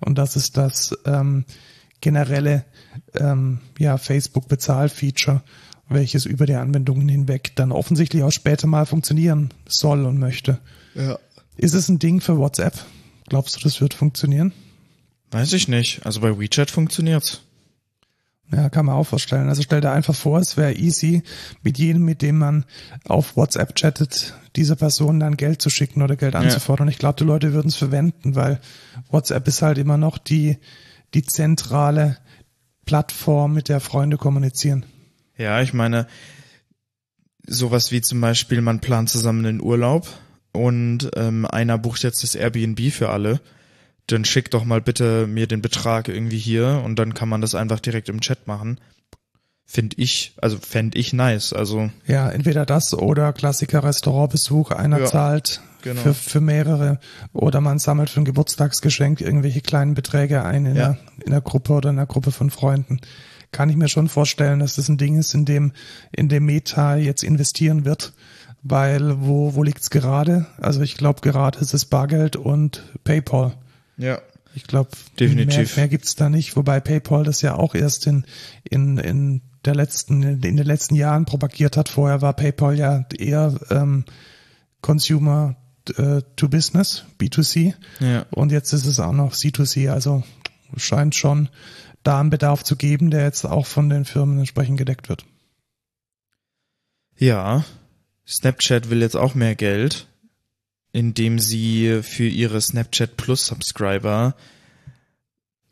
Und 0.00 0.18
das 0.18 0.36
ist 0.36 0.56
das 0.56 0.96
ähm, 1.06 1.44
generelle 2.00 2.64
ähm, 3.14 3.60
ja, 3.78 3.96
Facebook-Bezahlfeature, 3.96 5.42
welches 5.88 6.26
über 6.26 6.46
die 6.46 6.54
Anwendungen 6.54 7.08
hinweg 7.08 7.52
dann 7.56 7.72
offensichtlich 7.72 8.22
auch 8.22 8.32
später 8.32 8.66
mal 8.66 8.86
funktionieren 8.86 9.52
soll 9.66 10.04
und 10.04 10.18
möchte. 10.18 10.58
Ja. 10.94 11.18
Ist 11.56 11.74
es 11.74 11.88
ein 11.88 11.98
Ding 11.98 12.20
für 12.20 12.38
WhatsApp? 12.38 12.74
Glaubst 13.28 13.56
du, 13.56 13.60
das 13.60 13.80
wird 13.80 13.94
funktionieren? 13.94 14.52
Weiß 15.34 15.52
ich 15.52 15.66
nicht. 15.66 16.06
Also 16.06 16.20
bei 16.20 16.38
WeChat 16.38 16.70
funktioniert's. 16.70 17.42
Ja, 18.52 18.68
kann 18.68 18.86
man 18.86 18.94
auch 18.94 19.04
vorstellen. 19.04 19.48
Also 19.48 19.62
stell 19.62 19.80
dir 19.80 19.90
einfach 19.90 20.14
vor, 20.14 20.38
es 20.38 20.56
wäre 20.56 20.74
easy, 20.74 21.24
mit 21.62 21.76
jedem, 21.76 22.04
mit 22.04 22.22
dem 22.22 22.38
man 22.38 22.64
auf 23.04 23.36
WhatsApp 23.36 23.74
chattet, 23.74 24.34
dieser 24.54 24.76
Person 24.76 25.18
dann 25.18 25.36
Geld 25.36 25.60
zu 25.60 25.70
schicken 25.70 26.02
oder 26.02 26.14
Geld 26.14 26.36
anzufordern. 26.36 26.86
Ich 26.86 26.98
glaube, 26.98 27.16
die 27.18 27.24
Leute 27.24 27.52
würden 27.52 27.66
es 27.66 27.74
verwenden, 27.74 28.36
weil 28.36 28.60
WhatsApp 29.10 29.48
ist 29.48 29.62
halt 29.62 29.78
immer 29.78 29.96
noch 29.96 30.18
die, 30.18 30.58
die 31.14 31.24
zentrale 31.24 32.18
Plattform, 32.84 33.54
mit 33.54 33.68
der 33.68 33.80
Freunde 33.80 34.18
kommunizieren. 34.18 34.86
Ja, 35.36 35.60
ich 35.62 35.72
meine, 35.72 36.06
sowas 37.44 37.90
wie 37.90 38.02
zum 38.02 38.20
Beispiel, 38.20 38.60
man 38.60 38.80
plant 38.80 39.10
zusammen 39.10 39.44
einen 39.44 39.60
Urlaub 39.60 40.06
und 40.52 41.10
ähm, 41.16 41.44
einer 41.44 41.76
bucht 41.78 42.04
jetzt 42.04 42.22
das 42.22 42.36
Airbnb 42.36 42.92
für 42.92 43.08
alle, 43.08 43.40
dann 44.08 44.24
schick 44.24 44.50
doch 44.50 44.64
mal 44.64 44.80
bitte 44.80 45.26
mir 45.26 45.46
den 45.46 45.62
Betrag 45.62 46.08
irgendwie 46.08 46.38
hier 46.38 46.82
und 46.84 46.98
dann 46.98 47.14
kann 47.14 47.28
man 47.28 47.40
das 47.40 47.54
einfach 47.54 47.80
direkt 47.80 48.08
im 48.08 48.20
Chat 48.20 48.46
machen. 48.46 48.78
Find 49.66 49.98
ich, 49.98 50.34
also 50.42 50.58
fänd 50.58 50.94
ich 50.94 51.14
nice. 51.14 51.54
Also 51.54 51.90
Ja, 52.06 52.28
entweder 52.30 52.66
das 52.66 52.92
oder 52.92 53.32
Klassiker 53.32 53.82
Restaurantbesuch, 53.82 54.70
einer 54.72 55.00
Ja, 55.00 55.06
zahlt 55.06 55.62
genau. 55.82 56.02
für, 56.02 56.12
für 56.14 56.40
mehrere 56.42 57.00
oder 57.32 57.62
man 57.62 57.78
sammelt 57.78 58.10
für 58.10 58.20
ein 58.20 58.26
Geburtstagsgeschenk 58.26 59.22
irgendwelche 59.22 59.62
kleinen 59.62 59.94
Beträge 59.94 60.44
ein 60.44 60.66
in, 60.66 60.76
Ja. 60.76 60.84
einer, 60.84 60.98
in 61.24 61.32
einer 61.32 61.40
Gruppe 61.40 61.72
oder 61.72 61.88
in 61.90 61.96
einer 61.98 62.06
Gruppe 62.06 62.30
von 62.30 62.50
Freunden. 62.50 63.00
Kann 63.52 63.70
ich 63.70 63.76
mir 63.76 63.88
schon 63.88 64.08
vorstellen, 64.08 64.58
dass 64.60 64.74
das 64.76 64.88
ein 64.88 64.98
Ding 64.98 65.16
ist, 65.18 65.32
in 65.32 65.46
dem, 65.46 65.72
in 66.12 66.28
dem 66.28 66.44
Meta 66.44 66.96
jetzt 66.96 67.22
investieren 67.24 67.84
wird. 67.86 68.12
Weil 68.62 69.20
wo, 69.22 69.54
wo 69.54 69.62
liegt's 69.62 69.88
gerade? 69.90 70.46
Also 70.60 70.82
ich 70.82 70.96
glaube 70.96 71.20
gerade 71.22 71.58
ist 71.60 71.72
es 71.72 71.84
Bargeld 71.86 72.36
und 72.36 72.82
PayPal. 73.04 73.54
Ja, 73.96 74.20
Ich 74.54 74.64
glaube, 74.64 74.90
Definitiv. 75.18 75.76
Mehr, 75.76 75.84
mehr 75.84 75.88
gibt's 75.88 76.14
da 76.14 76.28
nicht, 76.28 76.56
wobei 76.56 76.80
PayPal 76.80 77.24
das 77.24 77.42
ja 77.42 77.54
auch 77.56 77.74
erst 77.74 78.06
in, 78.06 78.24
in, 78.62 78.98
in 78.98 79.42
der 79.64 79.74
letzten, 79.74 80.22
in 80.22 80.40
den 80.40 80.56
letzten 80.58 80.94
Jahren 80.94 81.24
propagiert 81.24 81.76
hat. 81.76 81.88
Vorher 81.88 82.22
war 82.22 82.34
PayPal 82.34 82.78
ja 82.78 83.04
eher 83.16 83.58
ähm, 83.70 84.04
Consumer 84.80 85.56
äh, 85.96 86.22
to 86.36 86.48
Business, 86.48 87.04
B2C. 87.18 87.74
ja. 88.00 88.26
Und 88.30 88.52
jetzt 88.52 88.72
ist 88.72 88.86
es 88.86 89.00
auch 89.00 89.12
noch 89.12 89.32
C2C, 89.32 89.90
also 89.90 90.22
scheint 90.76 91.14
schon 91.14 91.48
da 92.02 92.20
einen 92.20 92.30
Bedarf 92.30 92.62
zu 92.62 92.76
geben, 92.76 93.10
der 93.10 93.22
jetzt 93.22 93.44
auch 93.44 93.66
von 93.66 93.88
den 93.88 94.04
Firmen 94.04 94.38
entsprechend 94.38 94.78
gedeckt 94.78 95.08
wird. 95.08 95.24
Ja, 97.16 97.64
Snapchat 98.26 98.90
will 98.90 99.00
jetzt 99.00 99.16
auch 99.16 99.34
mehr 99.34 99.54
Geld, 99.54 100.08
indem 100.94 101.38
sie 101.40 102.00
für 102.02 102.26
ihre 102.26 102.60
Snapchat 102.60 103.16
Plus 103.16 103.46
Subscriber 103.46 104.34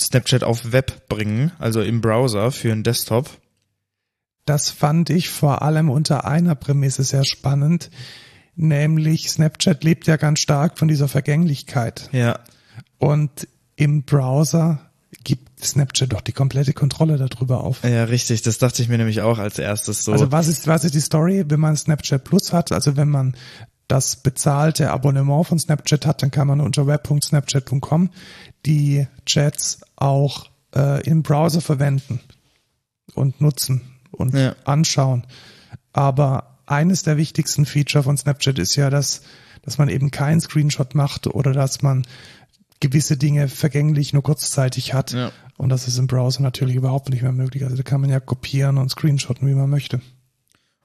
Snapchat 0.01 0.43
auf 0.43 0.73
Web 0.73 1.09
bringen, 1.09 1.53
also 1.61 1.81
im 1.81 2.01
Browser 2.01 2.51
für 2.51 2.73
einen 2.73 2.83
Desktop. 2.83 3.31
Das 4.45 4.71
fand 4.71 5.11
ich 5.11 5.31
vor 5.31 5.63
allem 5.63 5.89
unter 5.89 6.27
einer 6.27 6.57
Prämisse 6.57 7.05
sehr 7.05 7.25
spannend, 7.25 7.91
nämlich 8.57 9.31
Snapchat 9.31 9.85
lebt 9.85 10.09
ja 10.09 10.17
ganz 10.17 10.41
stark 10.41 10.77
von 10.77 10.89
dieser 10.89 11.07
Vergänglichkeit. 11.07 12.09
Ja, 12.13 12.41
Und 12.99 13.47
im 13.77 14.03
Browser 14.03 14.91
gibt 15.23 15.65
Snapchat 15.65 16.13
doch 16.13 16.21
die 16.21 16.33
komplette 16.33 16.73
Kontrolle 16.73 17.17
darüber 17.17 17.63
auf. 17.63 17.85
ja, 17.85 18.05
richtig. 18.05 18.43
Das 18.43 18.59
dachte 18.59 18.83
ich 18.83 18.89
mir 18.89 18.99
nämlich 18.99 19.21
auch 19.21 19.39
als 19.39 19.59
erstes 19.61 20.03
so. 20.03 20.13
Also 20.13 20.33
was 20.33 20.49
ist, 20.49 20.67
was 20.67 20.83
ist 20.85 20.95
die 20.97 21.01
Story, 21.01 21.45
wenn 21.47 21.61
man 21.61 21.77
Snapchat 21.77 22.25
Plus 22.25 22.53
hat? 22.53 22.73
Also 22.73 22.97
wenn 22.97 23.09
man 23.09 23.37
das 23.89 24.17
bezahlte 24.17 24.91
Abonnement 24.91 25.47
von 25.47 25.59
Snapchat 25.59 26.07
hat, 26.07 26.23
dann 26.23 26.31
kann 26.31 26.47
man 26.49 26.61
unter 26.61 26.87
web.snapchat.com 26.87 28.11
die 28.65 29.07
Chats 29.27 29.81
auch 29.97 30.51
äh, 30.75 31.03
im 31.07 31.23
Browser 31.23 31.61
verwenden 31.61 32.21
und 33.15 33.41
nutzen 33.41 33.83
und 34.13 34.35
Ja. 34.35 34.55
anschauen. 34.65 35.27
Aber 35.93 36.59
eines 36.67 37.03
der 37.03 37.17
wichtigsten 37.17 37.67
Feature 37.67 38.05
von 38.05 38.17
Snapchat 38.17 38.59
ist 38.59 38.77
ja, 38.77 38.89
dass, 38.89 39.23
dass 39.63 39.79
man 39.79 39.89
eben 39.89 40.11
keinen 40.11 40.41
Screenshot 40.41 40.95
macht 40.95 41.27
oder 41.27 41.53
dass 41.53 41.83
man 41.83 42.07
gewisse 42.81 43.17
Dinge 43.17 43.49
vergänglich 43.49 44.13
nur 44.13 44.23
kurzzeitig 44.23 44.95
hat. 44.95 45.13
Ja. 45.13 45.33
Und 45.59 45.69
das 45.69 45.87
ist 45.87 45.99
im 45.99 46.07
Browser 46.07 46.43
natürlich 46.43 46.77
überhaupt 46.77 47.11
nicht 47.11 47.23
mehr 47.23 47.33
möglich. 47.33 47.63
Also 47.65 47.77
da 47.77 47.83
kann 47.83 48.01
man 48.01 48.11
ja 48.11 48.21
kopieren 48.21 48.79
und 48.79 48.91
screenshotten, 48.91 49.47
wie 49.47 49.55
man 49.55 49.71
möchte. 49.71 50.01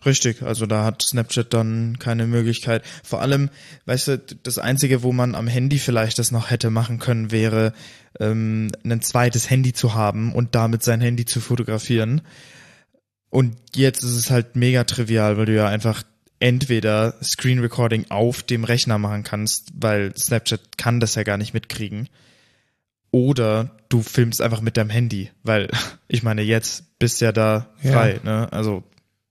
Richtig, 0.06 0.44
also 0.44 0.66
da 0.68 0.84
hat 0.84 1.02
Snapchat 1.02 1.54
dann 1.54 1.98
keine 2.00 2.28
Möglichkeit. 2.28 2.84
Vor 3.04 3.22
allem, 3.22 3.50
weißt 3.86 4.08
du, 4.08 4.18
das 4.44 4.60
Einzige, 4.60 5.02
wo 5.02 5.12
man 5.12 5.34
am 5.34 5.48
Handy 5.48 5.80
vielleicht 5.80 6.20
das 6.20 6.32
noch 6.32 6.52
hätte 6.52 6.70
machen 6.70 7.00
können, 7.00 7.32
wäre 7.32 7.74
ähm, 8.20 8.72
ein 8.86 9.02
zweites 9.02 9.50
Handy 9.50 9.74
zu 9.74 9.96
haben 9.96 10.34
und 10.34 10.54
damit 10.56 10.84
sein 10.84 11.02
Handy 11.02 11.26
zu 11.26 11.42
fotografieren. 11.42 12.22
Und 13.30 13.58
jetzt 13.76 14.04
ist 14.04 14.16
es 14.16 14.30
halt 14.32 14.56
mega 14.56 14.84
trivial, 14.84 15.38
weil 15.38 15.48
du 15.48 15.56
ja 15.56 15.68
einfach 15.68 16.04
entweder 16.40 17.16
Screen 17.24 17.60
Recording 17.60 18.06
auf 18.10 18.44
dem 18.44 18.64
Rechner 18.64 19.00
machen 19.00 19.24
kannst, 19.24 19.72
weil 19.74 20.16
Snapchat 20.16 20.78
kann 20.78 21.00
das 21.00 21.16
ja 21.16 21.24
gar 21.24 21.38
nicht 21.38 21.54
mitkriegen. 21.56 22.08
Oder 23.10 23.72
du 23.90 24.04
filmst 24.04 24.42
einfach 24.42 24.62
mit 24.62 24.78
deinem 24.78 24.92
Handy, 24.92 25.32
weil 25.44 25.70
ich 26.08 26.22
meine, 26.22 26.44
jetzt 26.44 27.00
bist 27.00 27.20
ja 27.22 27.32
da 27.32 27.74
Ja. 27.82 27.92
frei, 27.92 28.20
ne? 28.24 28.48
Also 28.52 28.84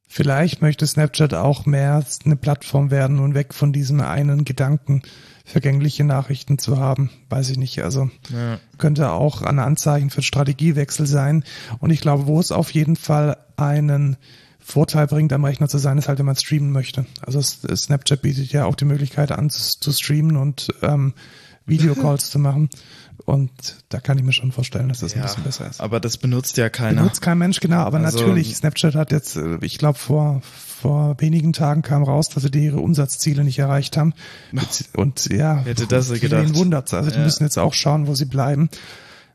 Vielleicht 0.08 0.62
möchte 0.62 0.86
Snapchat 0.86 1.34
auch 1.34 1.66
mehr 1.66 2.04
eine 2.24 2.36
Plattform 2.36 2.90
werden 2.90 3.18
und 3.18 3.34
weg 3.34 3.52
von 3.52 3.72
diesem 3.72 4.00
einen 4.00 4.44
Gedanken, 4.44 5.02
vergängliche 5.44 6.04
Nachrichten 6.04 6.58
zu 6.58 6.78
haben. 6.78 7.10
Weiß 7.28 7.50
ich 7.50 7.56
nicht. 7.56 7.82
Also 7.82 8.10
ja. 8.32 8.58
könnte 8.78 9.10
auch 9.10 9.42
ein 9.42 9.58
Anzeichen 9.58 10.10
für 10.10 10.22
Strategiewechsel 10.22 11.06
sein. 11.06 11.44
Und 11.80 11.90
ich 11.90 12.00
glaube, 12.00 12.26
wo 12.26 12.40
es 12.40 12.52
auf 12.52 12.72
jeden 12.72 12.96
Fall 12.96 13.36
einen 13.56 14.16
Vorteil 14.58 15.06
bringt, 15.06 15.32
am 15.32 15.44
Rechner 15.44 15.68
zu 15.68 15.78
sein, 15.78 15.98
ist 15.98 16.08
halt, 16.08 16.18
wenn 16.18 16.26
man 16.26 16.34
streamen 16.34 16.72
möchte. 16.72 17.06
Also 17.24 17.40
Snapchat 17.40 18.22
bietet 18.22 18.52
ja 18.52 18.64
auch 18.64 18.74
die 18.74 18.84
Möglichkeit 18.84 19.30
an, 19.30 19.50
zu 19.50 19.92
streamen 19.92 20.36
und 20.36 20.68
ähm, 20.82 21.14
Videocalls 21.66 22.30
zu 22.30 22.38
machen. 22.38 22.68
Und 23.24 23.50
da 23.88 23.98
kann 23.98 24.18
ich 24.18 24.24
mir 24.24 24.32
schon 24.32 24.52
vorstellen, 24.52 24.88
dass 24.88 25.00
das 25.00 25.14
ein 25.14 25.18
Ja, 25.20 25.24
bisschen 25.24 25.42
besser 25.42 25.68
ist. 25.68 25.80
aber 25.80 25.98
das 26.00 26.16
benutzt 26.16 26.56
ja 26.58 26.68
keiner. 26.68 27.00
Benutzt 27.02 27.22
kein 27.22 27.38
Mensch, 27.38 27.60
genau, 27.60 27.78
aber 27.78 27.98
Also- 27.98 28.18
natürlich, 28.20 28.54
Snapchat 28.56 28.94
hat 28.94 29.10
jetzt, 29.10 29.36
äh, 29.36 29.58
ich 29.62 29.78
glaube, 29.78 29.98
vor, 29.98 30.42
vor 30.42 31.16
wenigen 31.18 31.52
Tagen 31.52 31.82
kam 31.82 32.02
raus, 32.04 32.28
dass 32.28 32.42
sie 32.44 32.50
die 32.50 32.64
ihre 32.66 32.78
Umsatzziele 32.78 33.42
nicht 33.42 33.58
erreicht 33.58 33.96
haben. 33.96 34.12
Und 34.94 35.26
ja, 35.32 35.56
Hätte 35.64 35.86
das 35.86 36.10
wen 36.10 36.20
gedacht. 36.20 36.54
wundert's. 36.54 36.94
Also 36.94 37.10
die 37.10 37.16
Ja. 37.16 37.24
müssen 37.24 37.42
jetzt 37.44 37.58
auch 37.58 37.74
schauen, 37.74 38.06
wo 38.06 38.14
sie 38.14 38.26
bleiben, 38.26 38.68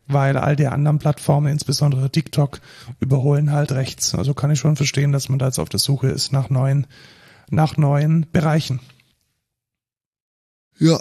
weil 0.07 0.37
all 0.37 0.55
die 0.55 0.67
anderen 0.67 0.99
Plattformen, 0.99 1.51
insbesondere 1.51 2.09
TikTok, 2.11 2.61
überholen 2.99 3.51
halt 3.51 3.71
rechts. 3.73 4.15
Also 4.15 4.33
kann 4.33 4.51
ich 4.51 4.59
schon 4.59 4.75
verstehen, 4.77 5.11
dass 5.11 5.27
man 5.27 5.39
da 5.39 5.47
jetzt 5.47 5.59
auf 5.59 5.69
der 5.69 5.79
Suche 5.79 6.07
ist 6.07 6.31
nach 6.31 6.49
neuen, 6.49 6.87
nach 7.49 7.75
neuen 7.75 8.27
Bereichen. 8.31 8.79
Ja. 10.79 10.99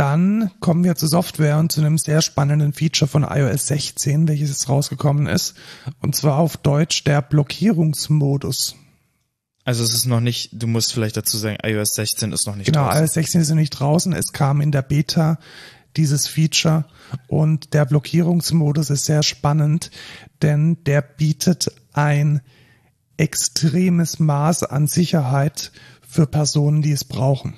Dann 0.00 0.50
kommen 0.60 0.82
wir 0.82 0.94
zur 0.94 1.10
Software 1.10 1.58
und 1.58 1.70
zu 1.70 1.82
einem 1.82 1.98
sehr 1.98 2.22
spannenden 2.22 2.72
Feature 2.72 3.06
von 3.06 3.22
iOS 3.22 3.66
16, 3.66 4.28
welches 4.28 4.48
jetzt 4.48 4.66
rausgekommen 4.70 5.26
ist. 5.26 5.56
Und 6.00 6.16
zwar 6.16 6.38
auf 6.38 6.56
Deutsch 6.56 7.04
der 7.04 7.20
Blockierungsmodus. 7.20 8.76
Also 9.66 9.84
es 9.84 9.92
ist 9.92 10.06
noch 10.06 10.20
nicht, 10.20 10.52
du 10.54 10.66
musst 10.68 10.94
vielleicht 10.94 11.18
dazu 11.18 11.36
sagen, 11.36 11.58
iOS 11.62 11.90
16 11.96 12.32
ist 12.32 12.46
noch 12.46 12.56
nicht 12.56 12.68
Genau, 12.68 12.86
draußen. 12.86 13.02
iOS 13.02 13.12
16 13.12 13.40
ist 13.42 13.48
noch 13.50 13.56
nicht 13.56 13.78
draußen. 13.78 14.14
Es 14.14 14.32
kam 14.32 14.62
in 14.62 14.72
der 14.72 14.80
Beta 14.80 15.38
dieses 15.98 16.26
Feature 16.28 16.86
und 17.28 17.74
der 17.74 17.84
Blockierungsmodus 17.84 18.88
ist 18.88 19.04
sehr 19.04 19.22
spannend, 19.22 19.90
denn 20.40 20.82
der 20.84 21.02
bietet 21.02 21.72
ein 21.92 22.40
extremes 23.18 24.18
Maß 24.18 24.62
an 24.62 24.86
Sicherheit 24.86 25.72
für 26.08 26.26
Personen, 26.26 26.80
die 26.80 26.92
es 26.92 27.04
brauchen. 27.04 27.52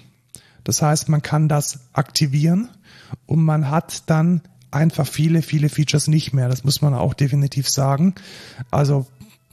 Das 0.64 0.82
heißt, 0.82 1.08
man 1.08 1.22
kann 1.22 1.48
das 1.48 1.80
aktivieren 1.92 2.68
und 3.26 3.44
man 3.44 3.70
hat 3.70 4.04
dann 4.06 4.42
einfach 4.70 5.06
viele, 5.06 5.42
viele 5.42 5.68
Features 5.68 6.08
nicht 6.08 6.32
mehr. 6.32 6.48
Das 6.48 6.64
muss 6.64 6.82
man 6.82 6.94
auch 6.94 7.14
definitiv 7.14 7.68
sagen. 7.68 8.14
Also 8.70 9.06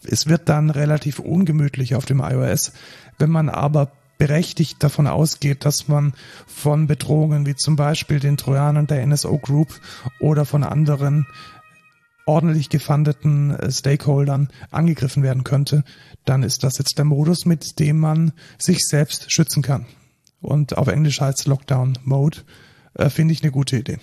es 0.03 0.27
wird 0.27 0.49
dann 0.49 0.69
relativ 0.69 1.19
ungemütlich 1.19 1.95
auf 1.95 2.05
dem 2.05 2.19
iOS. 2.19 2.71
Wenn 3.17 3.29
man 3.29 3.49
aber 3.49 3.91
berechtigt 4.17 4.83
davon 4.83 5.07
ausgeht, 5.07 5.65
dass 5.65 5.87
man 5.87 6.13
von 6.45 6.87
Bedrohungen 6.87 7.45
wie 7.45 7.55
zum 7.55 7.75
Beispiel 7.75 8.19
den 8.19 8.37
Trojanern 8.37 8.87
der 8.87 9.05
NSO 9.05 9.37
Group 9.37 9.79
oder 10.19 10.45
von 10.45 10.63
anderen 10.63 11.25
ordentlich 12.25 12.69
gefundeten 12.69 13.51
äh, 13.51 13.71
Stakeholdern 13.71 14.49
angegriffen 14.69 15.23
werden 15.23 15.43
könnte, 15.43 15.83
dann 16.25 16.43
ist 16.43 16.63
das 16.63 16.77
jetzt 16.77 16.97
der 16.97 17.05
Modus, 17.05 17.45
mit 17.45 17.79
dem 17.79 17.99
man 17.99 18.33
sich 18.59 18.87
selbst 18.87 19.31
schützen 19.31 19.63
kann. 19.63 19.87
Und 20.41 20.77
auf 20.77 20.87
Englisch 20.87 21.21
heißt 21.21 21.47
Lockdown 21.47 21.97
Mode, 22.03 22.39
äh, 22.93 23.09
finde 23.09 23.33
ich 23.33 23.43
eine 23.43 23.51
gute 23.51 23.77
Idee. 23.77 23.99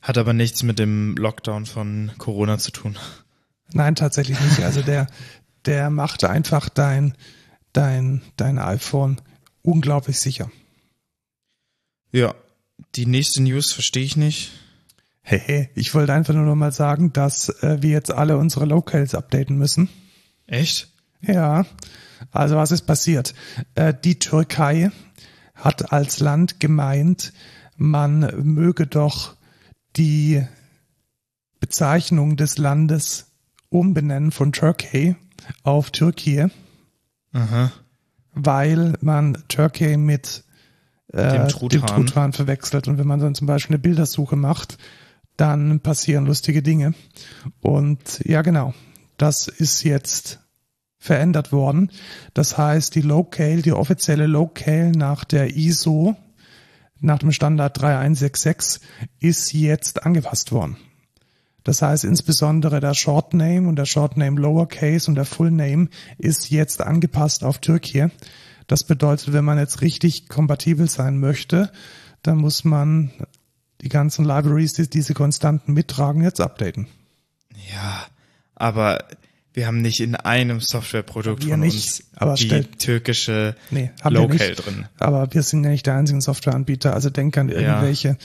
Hat 0.00 0.18
aber 0.18 0.32
nichts 0.32 0.62
mit 0.62 0.78
dem 0.78 1.14
Lockdown 1.16 1.66
von 1.66 2.10
Corona 2.18 2.58
zu 2.58 2.72
tun. 2.72 2.98
Nein, 3.72 3.94
tatsächlich 3.94 4.40
nicht. 4.40 4.62
Also 4.64 4.82
der, 4.82 5.06
der 5.64 5.90
macht 5.90 6.24
einfach 6.24 6.68
dein, 6.68 7.14
dein, 7.72 8.22
dein 8.36 8.58
iPhone 8.58 9.20
unglaublich 9.62 10.18
sicher. 10.18 10.50
Ja, 12.10 12.34
die 12.94 13.06
nächste 13.06 13.42
News 13.42 13.72
verstehe 13.72 14.04
ich 14.04 14.16
nicht. 14.16 14.50
Hey, 15.22 15.40
hey, 15.44 15.70
ich 15.74 15.94
wollte 15.94 16.12
einfach 16.12 16.34
nur 16.34 16.44
noch 16.44 16.56
mal 16.56 16.72
sagen, 16.72 17.12
dass 17.12 17.48
äh, 17.62 17.80
wir 17.80 17.90
jetzt 17.90 18.10
alle 18.10 18.36
unsere 18.36 18.66
Locals 18.66 19.14
updaten 19.14 19.56
müssen. 19.56 19.88
Echt? 20.46 20.88
Ja. 21.20 21.64
Also 22.32 22.56
was 22.56 22.72
ist 22.72 22.82
passiert? 22.82 23.34
Äh, 23.76 23.94
die 24.02 24.18
Türkei 24.18 24.90
hat 25.62 25.92
als 25.92 26.20
Land 26.20 26.60
gemeint, 26.60 27.32
man 27.76 28.20
möge 28.42 28.86
doch 28.86 29.36
die 29.96 30.44
Bezeichnung 31.60 32.36
des 32.36 32.58
Landes 32.58 33.30
umbenennen 33.68 34.32
von 34.32 34.52
Turkey 34.52 35.16
auf 35.62 35.90
Türkei, 35.90 36.48
Aha. 37.32 37.72
weil 38.34 38.94
man 39.00 39.38
Turkey 39.48 39.96
mit 39.96 40.44
äh, 41.12 41.38
Dem 41.38 41.48
Truthahn. 41.48 41.80
dem 41.80 41.86
Truthahn 41.86 42.32
verwechselt. 42.32 42.88
Und 42.88 42.98
wenn 42.98 43.06
man 43.06 43.20
dann 43.20 43.34
zum 43.34 43.46
Beispiel 43.46 43.74
eine 43.76 43.82
Bildersuche 43.82 44.36
macht, 44.36 44.78
dann 45.36 45.80
passieren 45.80 46.26
lustige 46.26 46.62
Dinge. 46.62 46.94
Und 47.60 48.20
ja, 48.24 48.42
genau, 48.42 48.74
das 49.16 49.46
ist 49.46 49.84
jetzt 49.84 50.40
verändert 51.02 51.50
worden. 51.50 51.90
Das 52.32 52.56
heißt, 52.56 52.94
die 52.94 53.00
Locale, 53.00 53.60
die 53.60 53.72
offizielle 53.72 54.28
Locale 54.28 54.92
nach 54.92 55.24
der 55.24 55.56
ISO, 55.56 56.16
nach 57.00 57.18
dem 57.18 57.32
Standard 57.32 57.80
3166, 57.80 58.80
ist 59.18 59.52
jetzt 59.52 60.06
angepasst 60.06 60.52
worden. 60.52 60.76
Das 61.64 61.82
heißt, 61.82 62.04
insbesondere 62.04 62.78
der 62.78 62.94
Shortname 62.94 63.68
und 63.68 63.76
der 63.76 63.84
Shortname 63.84 64.40
Lowercase 64.40 65.10
und 65.10 65.16
der 65.16 65.24
Fullname 65.24 65.88
ist 66.18 66.50
jetzt 66.50 66.80
angepasst 66.80 67.42
auf 67.42 67.58
Türkei. 67.58 68.10
Das 68.68 68.84
bedeutet, 68.84 69.32
wenn 69.32 69.44
man 69.44 69.58
jetzt 69.58 69.80
richtig 69.80 70.28
kompatibel 70.28 70.88
sein 70.88 71.18
möchte, 71.18 71.72
dann 72.22 72.38
muss 72.38 72.62
man 72.62 73.10
die 73.80 73.88
ganzen 73.88 74.24
Libraries, 74.24 74.74
die 74.74 74.88
diese 74.88 75.14
Konstanten 75.14 75.72
mittragen, 75.72 76.22
jetzt 76.22 76.40
updaten. 76.40 76.86
Ja, 77.72 78.06
aber 78.54 79.04
wir 79.54 79.66
haben 79.66 79.82
nicht 79.82 80.00
in 80.00 80.14
einem 80.16 80.60
Softwareprodukt 80.60 81.44
Wir 81.44 81.52
von 81.52 81.60
nicht, 81.60 81.74
uns 81.74 82.04
aber 82.16 82.34
die 82.34 82.44
stell- 82.46 82.64
türkische 82.64 83.54
Nee, 83.70 83.90
haben 84.02 84.14
wir 84.14 84.20
Local 84.22 84.48
nicht. 84.48 84.64
drin. 84.66 84.86
Aber 84.98 85.32
wir 85.34 85.42
sind 85.42 85.64
ja 85.64 85.70
nicht 85.70 85.86
der 85.86 85.96
einzige 85.96 86.20
Softwareanbieter. 86.20 86.94
Also 86.94 87.10
denk 87.10 87.36
an 87.36 87.48
irgendwelche 87.50 88.16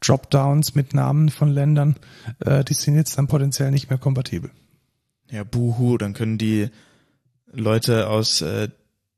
Dropdowns 0.00 0.74
mit 0.74 0.92
Namen 0.92 1.30
von 1.30 1.48
Ländern. 1.50 1.96
Äh, 2.44 2.64
die 2.64 2.74
sind 2.74 2.96
jetzt 2.96 3.16
dann 3.16 3.26
potenziell 3.28 3.70
nicht 3.70 3.88
mehr 3.88 3.98
kompatibel. 3.98 4.50
Ja, 5.30 5.42
buhu, 5.44 5.96
dann 5.96 6.12
können 6.12 6.36
die 6.36 6.68
Leute 7.50 8.08
aus 8.08 8.42
äh, 8.42 8.68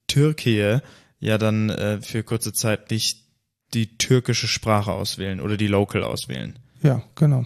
Türkei 0.07 0.81
ja 1.19 1.39
dann 1.39 1.71
äh, 1.71 2.01
für 2.01 2.23
kurze 2.23 2.53
Zeit 2.53 2.91
nicht 2.91 3.25
die 3.75 3.99
türkische 3.99 4.47
Sprache 4.47 4.93
auswählen 4.93 5.41
oder 5.41 5.57
die 5.57 5.67
Local 5.67 6.05
auswählen. 6.05 6.59
Ja, 6.83 7.03
genau. 7.17 7.45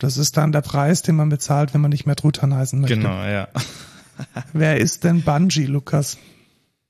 Das 0.00 0.16
ist 0.16 0.36
dann 0.38 0.50
der 0.50 0.62
Preis, 0.62 1.02
den 1.02 1.14
man 1.14 1.28
bezahlt, 1.28 1.74
wenn 1.74 1.82
man 1.82 1.90
nicht 1.90 2.06
mehr 2.06 2.16
Truthahn 2.16 2.54
heißen 2.54 2.80
möchte. 2.80 2.96
Genau, 2.96 3.22
ja. 3.22 3.48
Wer 4.54 4.78
ist 4.78 5.04
denn 5.04 5.22
Bungie, 5.22 5.66
Lukas? 5.66 6.16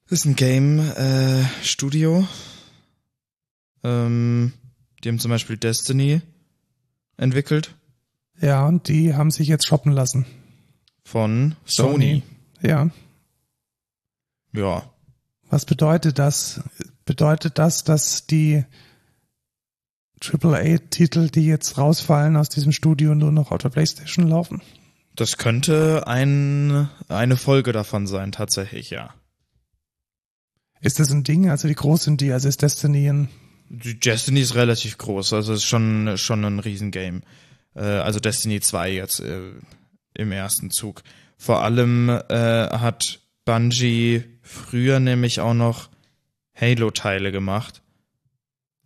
Das 0.08 0.20
ist 0.20 0.24
ein 0.26 0.36
Game 0.36 0.78
äh, 0.78 1.44
Studio. 1.62 2.26
Ähm, 3.82 4.52
die 5.02 5.08
haben 5.08 5.18
zum 5.18 5.30
Beispiel 5.30 5.56
Destiny 5.56 6.20
entwickelt 7.16 7.74
Ja, 8.40 8.66
und 8.66 8.86
die 8.88 9.14
haben 9.14 9.30
sich 9.32 9.48
jetzt 9.48 9.66
shoppen 9.66 9.92
lassen. 9.92 10.24
von 11.04 11.56
Sony. 11.64 12.22
Ja. 12.62 12.90
Ja. 14.52 14.84
Was 15.48 15.64
bedeutet 15.64 16.18
das? 16.20 16.61
Bedeutet 17.04 17.58
das, 17.58 17.82
dass 17.82 18.26
die 18.26 18.64
AAA-Titel, 20.22 21.30
die 21.30 21.46
jetzt 21.46 21.78
rausfallen 21.78 22.36
aus 22.36 22.48
diesem 22.48 22.72
Studio, 22.72 23.14
nur 23.14 23.32
noch 23.32 23.50
auf 23.50 23.58
der 23.58 23.70
Playstation 23.70 24.28
laufen? 24.28 24.62
Das 25.16 25.36
könnte 25.36 26.06
ein, 26.06 26.88
eine 27.08 27.36
Folge 27.36 27.72
davon 27.72 28.06
sein, 28.06 28.32
tatsächlich, 28.32 28.90
ja. 28.90 29.14
Ist 30.80 30.98
das 30.98 31.10
ein 31.10 31.24
Ding? 31.24 31.50
Also 31.50 31.68
wie 31.68 31.74
groß 31.74 32.04
sind 32.04 32.20
die? 32.20 32.32
Also 32.32 32.48
ist 32.48 32.62
Destiny 32.62 33.08
ein 33.08 33.28
Die 33.68 33.98
Destiny 33.98 34.40
ist 34.40 34.54
relativ 34.54 34.98
groß, 34.98 35.32
also 35.34 35.52
ist 35.52 35.64
schon, 35.64 36.16
schon 36.16 36.44
ein 36.44 36.58
Riesengame. 36.58 37.20
Äh, 37.74 37.82
also 37.82 38.20
Destiny 38.20 38.60
2 38.60 38.92
jetzt 38.92 39.20
äh, 39.20 39.52
im 40.14 40.32
ersten 40.32 40.70
Zug. 40.70 41.02
Vor 41.36 41.62
allem 41.62 42.08
äh, 42.08 42.68
hat 42.70 43.20
Bungie 43.44 44.24
früher 44.42 45.00
nämlich 45.00 45.40
auch 45.40 45.54
noch 45.54 45.90
Halo-Teile 46.54 47.32
gemacht. 47.32 47.82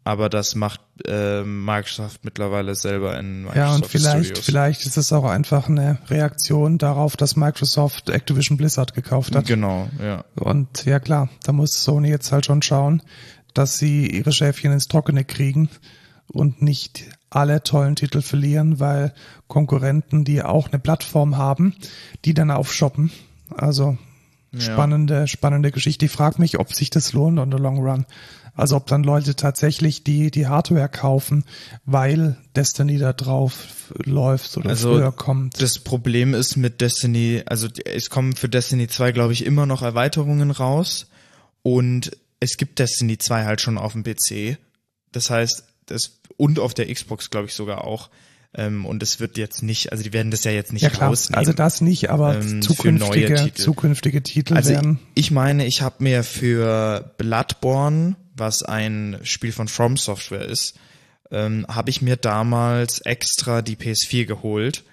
Aber 0.06 0.28
das 0.28 0.54
macht 0.54 0.80
äh, 1.06 1.42
Microsoft 1.42 2.24
mittlerweile 2.24 2.74
selber 2.74 3.18
in 3.18 3.44
Microsoft 3.44 3.56
Ja, 3.56 3.74
und 3.74 3.86
vielleicht, 3.86 4.26
Studios. 4.26 4.44
vielleicht 4.44 4.86
ist 4.86 4.96
es 4.98 5.12
auch 5.14 5.24
einfach 5.24 5.68
eine 5.68 5.98
Reaktion 6.08 6.76
darauf, 6.76 7.16
dass 7.16 7.36
Microsoft 7.36 8.10
Activision 8.10 8.58
Blizzard 8.58 8.92
gekauft 8.94 9.34
hat. 9.34 9.46
Genau, 9.46 9.88
ja. 10.02 10.24
Und 10.34 10.84
ja 10.84 11.00
klar, 11.00 11.30
da 11.44 11.52
muss 11.52 11.82
Sony 11.84 12.08
jetzt 12.10 12.32
halt 12.32 12.44
schon 12.44 12.60
schauen, 12.60 13.02
dass 13.54 13.78
sie 13.78 14.06
ihre 14.06 14.32
Schäfchen 14.32 14.72
ins 14.72 14.88
Trockene 14.88 15.24
kriegen 15.24 15.70
und 16.26 16.60
nicht 16.60 17.04
alle 17.30 17.62
tollen 17.62 17.96
Titel 17.96 18.20
verlieren, 18.20 18.80
weil 18.80 19.14
Konkurrenten, 19.48 20.24
die 20.24 20.42
auch 20.42 20.68
eine 20.68 20.78
Plattform 20.80 21.36
haben, 21.38 21.74
die 22.26 22.34
dann 22.34 22.50
aufshoppen. 22.50 23.10
Also 23.56 23.96
Ja. 24.52 24.60
spannende, 24.60 25.26
spannende 25.28 25.70
Geschichte. 25.72 26.04
Ich 26.06 26.12
frage 26.12 26.40
mich, 26.40 26.58
ob 26.58 26.72
sich 26.74 26.90
das 26.90 27.12
lohnt 27.12 27.38
on 27.38 27.50
the 27.50 27.58
long 27.58 27.78
run. 27.78 28.04
Also 28.54 28.76
ob 28.76 28.86
dann 28.86 29.02
Leute 29.02 29.34
tatsächlich 29.34 30.04
die, 30.04 30.30
die 30.30 30.46
Hardware 30.46 30.88
kaufen, 30.88 31.44
weil 31.84 32.36
Destiny 32.54 32.98
da 32.98 33.12
drauf 33.12 33.92
läuft 34.04 34.56
oder 34.56 34.70
Also, 34.70 34.94
früher 34.94 35.12
kommt. 35.12 35.60
Das 35.60 35.78
Problem 35.80 36.34
ist 36.34 36.56
mit 36.56 36.80
Destiny, 36.80 37.42
also 37.46 37.68
es 37.84 38.10
kommen 38.10 38.34
für 38.34 38.48
Destiny 38.48 38.86
2, 38.86 39.12
glaube 39.12 39.32
ich, 39.32 39.44
immer 39.44 39.66
noch 39.66 39.82
Erweiterungen 39.82 40.50
raus 40.52 41.08
und 41.62 42.12
es 42.40 42.56
gibt 42.56 42.78
Destiny 42.78 43.18
2 43.18 43.44
halt 43.44 43.60
schon 43.60 43.76
auf 43.78 43.92
dem 43.92 44.04
PC. 44.04 44.58
Das 45.10 45.30
heißt, 45.30 45.64
das 45.86 46.20
und 46.36 46.58
auf 46.58 46.74
der 46.74 46.92
Xbox, 46.92 47.30
glaube 47.30 47.46
ich, 47.46 47.54
sogar 47.54 47.84
auch. 47.84 48.10
Ähm, 48.56 48.86
und 48.86 49.02
es 49.02 49.18
wird 49.18 49.36
jetzt 49.36 49.62
nicht, 49.64 49.90
also 49.90 50.04
die 50.04 50.12
werden 50.12 50.30
das 50.30 50.44
ja 50.44 50.52
jetzt 50.52 50.72
nicht 50.72 50.82
ja 50.82 50.90
klar, 50.90 51.08
rausnehmen. 51.08 51.38
also 51.38 51.52
das 51.52 51.80
nicht, 51.80 52.10
aber 52.10 52.36
ähm, 52.36 52.62
zukünftige, 52.62 53.34
Titel. 53.34 53.60
zukünftige 53.62 54.22
Titel 54.22 54.54
Also 54.54 54.70
werden. 54.70 55.00
ich 55.14 55.32
meine, 55.32 55.66
ich 55.66 55.82
habe 55.82 55.96
mir 56.04 56.22
für 56.22 57.12
Bloodborne, 57.18 58.14
was 58.34 58.62
ein 58.62 59.20
Spiel 59.22 59.52
von 59.52 59.68
From 59.68 59.96
Software 59.96 60.44
ist, 60.44 60.78
ähm, 61.30 61.66
habe 61.68 61.90
ich 61.90 62.02
mir 62.02 62.16
damals 62.16 63.00
extra 63.00 63.62
die 63.62 63.76
PS4 63.76 64.26
geholt 64.26 64.84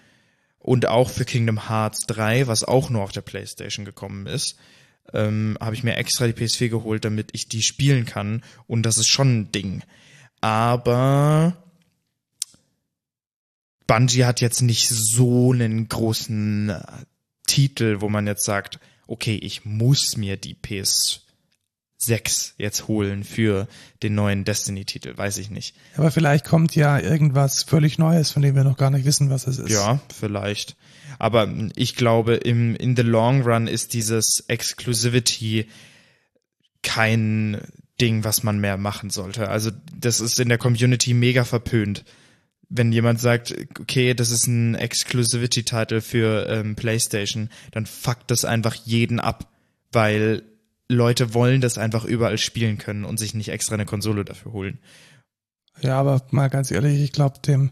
und 0.59 0.85
auch 0.85 1.09
für 1.09 1.25
Kingdom 1.25 1.67
Hearts 1.69 2.05
3, 2.07 2.47
was 2.47 2.63
auch 2.63 2.89
nur 2.89 3.03
auf 3.03 3.11
der 3.11 3.21
PlayStation 3.21 3.85
gekommen 3.85 4.27
ist, 4.27 4.57
ähm, 5.13 5.57
habe 5.59 5.75
ich 5.75 5.83
mir 5.83 5.97
extra 5.97 6.27
die 6.27 6.33
PS4 6.33 6.69
geholt, 6.69 7.03
damit 7.03 7.29
ich 7.33 7.49
die 7.49 7.63
spielen 7.63 8.05
kann 8.05 8.43
und 8.67 8.83
das 8.83 8.97
ist 8.97 9.09
schon 9.09 9.41
ein 9.41 9.51
Ding. 9.51 9.83
Aber 10.39 11.57
Bungie 13.87 14.25
hat 14.25 14.39
jetzt 14.39 14.61
nicht 14.61 14.87
so 14.89 15.51
einen 15.51 15.89
großen 15.89 16.69
äh, 16.69 16.81
Titel, 17.47 17.99
wo 17.99 18.07
man 18.07 18.25
jetzt 18.25 18.45
sagt, 18.45 18.79
okay, 19.07 19.35
ich 19.35 19.65
muss 19.65 20.15
mir 20.15 20.37
die 20.37 20.53
PS 20.53 21.25
6 22.03 22.55
jetzt 22.57 22.87
holen 22.87 23.23
für 23.23 23.67
den 24.01 24.15
neuen 24.15 24.43
Destiny-Titel, 24.43 25.17
weiß 25.17 25.37
ich 25.37 25.49
nicht. 25.49 25.75
Aber 25.95 26.11
vielleicht 26.11 26.45
kommt 26.45 26.75
ja 26.75 26.99
irgendwas 26.99 27.63
völlig 27.63 27.97
Neues, 27.97 28.31
von 28.31 28.41
dem 28.41 28.55
wir 28.55 28.63
noch 28.63 28.77
gar 28.77 28.89
nicht 28.89 29.05
wissen, 29.05 29.29
was 29.29 29.47
es 29.47 29.59
ist. 29.59 29.71
Ja, 29.71 29.99
vielleicht. 30.17 30.75
Aber 31.19 31.47
ich 31.75 31.95
glaube, 31.95 32.35
im, 32.35 32.75
in 32.75 32.95
the 32.95 33.03
long 33.03 33.43
run 33.43 33.67
ist 33.67 33.93
dieses 33.93 34.43
Exclusivity 34.47 35.67
kein 36.81 37.61
Ding, 37.99 38.23
was 38.23 38.41
man 38.41 38.59
mehr 38.59 38.77
machen 38.77 39.11
sollte. 39.11 39.49
Also 39.49 39.69
das 39.95 40.19
ist 40.19 40.39
in 40.39 40.49
der 40.49 40.57
Community 40.57 41.13
mega 41.13 41.43
verpönt. 41.43 42.03
Wenn 42.67 42.91
jemand 42.91 43.19
sagt, 43.19 43.53
okay, 43.79 44.13
das 44.13 44.31
ist 44.31 44.47
ein 44.47 44.75
Exclusivity-Title 44.75 46.01
für 46.01 46.47
ähm, 46.47 46.75
PlayStation, 46.75 47.49
dann 47.71 47.85
fuckt 47.85 48.31
das 48.31 48.45
einfach 48.45 48.73
jeden 48.73 49.19
ab, 49.19 49.51
weil 49.91 50.43
Leute 50.93 51.33
wollen 51.33 51.61
das 51.61 51.77
einfach 51.77 52.05
überall 52.05 52.37
spielen 52.37 52.77
können 52.77 53.05
und 53.05 53.17
sich 53.17 53.33
nicht 53.33 53.49
extra 53.49 53.73
eine 53.75 53.85
Konsole 53.85 54.25
dafür 54.25 54.51
holen. 54.53 54.79
Ja, 55.81 55.99
aber 55.99 56.21
mal 56.31 56.49
ganz 56.49 56.69
ehrlich, 56.71 57.01
ich 57.01 57.11
glaube, 57.11 57.39
dem 57.39 57.71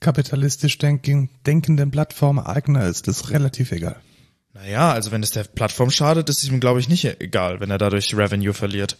kapitalistisch 0.00 0.78
denken, 0.78 1.30
denkenden 1.46 1.90
Plattformeigner 1.90 2.86
ist 2.86 3.08
das 3.08 3.30
relativ 3.30 3.72
egal. 3.72 4.00
Naja, 4.52 4.92
also 4.92 5.10
wenn 5.10 5.22
es 5.22 5.30
der 5.30 5.44
Plattform 5.44 5.90
schadet, 5.90 6.28
ist 6.28 6.42
es 6.42 6.48
ihm, 6.48 6.60
glaube 6.60 6.80
ich, 6.80 6.88
nicht 6.88 7.04
egal, 7.20 7.60
wenn 7.60 7.70
er 7.70 7.78
dadurch 7.78 8.14
Revenue 8.16 8.54
verliert. 8.54 8.96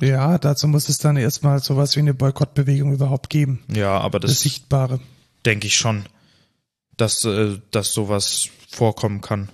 Ja, 0.00 0.38
dazu 0.38 0.68
muss 0.68 0.88
es 0.88 0.98
dann 0.98 1.16
erstmal 1.16 1.60
sowas 1.60 1.96
wie 1.96 2.00
eine 2.00 2.14
Boykottbewegung 2.14 2.92
überhaupt 2.92 3.28
geben. 3.28 3.62
Ja, 3.68 3.98
aber 3.98 4.20
das, 4.20 4.30
Das 4.32 4.40
Sichtbare. 4.40 5.00
denke 5.44 5.66
ich 5.66 5.76
schon, 5.76 6.04
dass, 6.96 7.24
äh, 7.24 7.58
dass 7.70 7.92
sowas 7.92 8.48
vorkommen 8.70 9.20
kann. 9.20 9.50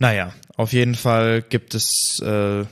Naja, 0.00 0.32
auf 0.56 0.72
jeden 0.72 0.94
Fall 0.94 1.42
gibt 1.42 1.74
es, 1.74 2.18
äh, 2.22 2.64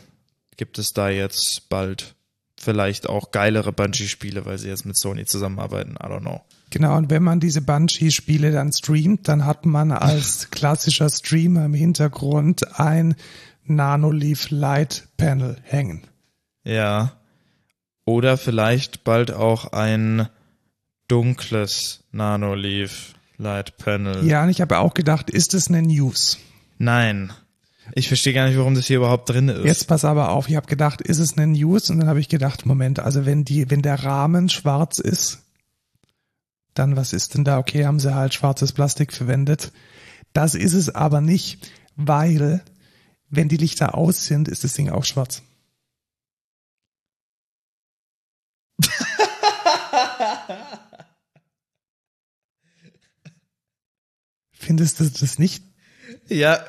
gibt 0.56 0.78
es 0.78 0.92
da 0.94 1.10
jetzt 1.10 1.68
bald 1.68 2.14
vielleicht 2.58 3.08
auch 3.08 3.30
geilere 3.30 3.72
Bungie-Spiele, 3.72 4.46
weil 4.46 4.58
sie 4.58 4.68
jetzt 4.68 4.86
mit 4.86 4.98
Sony 4.98 5.26
zusammenarbeiten. 5.26 5.92
I 5.92 6.06
don't 6.06 6.20
know. 6.20 6.40
Genau, 6.70 6.96
und 6.96 7.10
wenn 7.10 7.22
man 7.22 7.38
diese 7.38 7.60
Banshee-Spiele 7.60 8.50
dann 8.50 8.72
streamt, 8.72 9.28
dann 9.28 9.44
hat 9.44 9.66
man 9.66 9.92
als 9.92 10.50
klassischer 10.50 11.08
Streamer 11.08 11.66
im 11.66 11.74
Hintergrund 11.74 12.78
ein 12.80 13.14
Nanoleaf 13.64 14.48
Light 14.50 15.08
Panel 15.18 15.58
hängen. 15.62 16.06
Ja. 16.64 17.12
Oder 18.06 18.38
vielleicht 18.38 19.04
bald 19.04 19.32
auch 19.32 19.72
ein 19.72 20.28
dunkles 21.08 22.04
Nanoleaf 22.10 23.14
Light 23.36 23.76
Panel. 23.76 24.26
Ja, 24.26 24.44
und 24.44 24.48
ich 24.48 24.62
habe 24.62 24.78
auch 24.78 24.94
gedacht, 24.94 25.28
ist 25.30 25.52
es 25.52 25.68
eine 25.68 25.82
News? 25.82 26.38
Nein. 26.78 27.32
Ich 27.94 28.08
verstehe 28.08 28.32
gar 28.32 28.48
nicht, 28.48 28.58
warum 28.58 28.74
das 28.74 28.86
hier 28.86 28.98
überhaupt 28.98 29.28
drin 29.28 29.48
ist. 29.48 29.64
Jetzt 29.64 29.88
pass 29.88 30.04
aber 30.04 30.30
auf, 30.30 30.48
ich 30.48 30.56
habe 30.56 30.66
gedacht, 30.66 31.00
ist 31.00 31.18
es 31.18 31.36
eine 31.36 31.46
News? 31.46 31.90
Und 31.90 31.98
dann 31.98 32.08
habe 32.08 32.20
ich 32.20 32.28
gedacht, 32.28 32.66
Moment, 32.66 33.00
also 33.00 33.26
wenn 33.26 33.44
die, 33.44 33.70
wenn 33.70 33.82
der 33.82 34.04
Rahmen 34.04 34.48
schwarz 34.48 34.98
ist, 34.98 35.40
dann 36.74 36.96
was 36.96 37.12
ist 37.12 37.34
denn 37.34 37.44
da? 37.44 37.58
Okay, 37.58 37.84
haben 37.84 38.00
sie 38.00 38.14
halt 38.14 38.34
schwarzes 38.34 38.72
Plastik 38.72 39.12
verwendet. 39.12 39.72
Das 40.32 40.54
ist 40.54 40.74
es 40.74 40.94
aber 40.94 41.20
nicht, 41.20 41.70
weil 41.96 42.62
wenn 43.30 43.48
die 43.48 43.56
Lichter 43.56 43.94
aus 43.94 44.26
sind, 44.26 44.48
ist 44.48 44.64
das 44.64 44.74
Ding 44.74 44.90
auch 44.90 45.04
schwarz. 45.04 45.42
Findest 54.52 55.00
du 55.00 55.08
das 55.10 55.38
nicht? 55.38 55.67
Ja, 56.28 56.64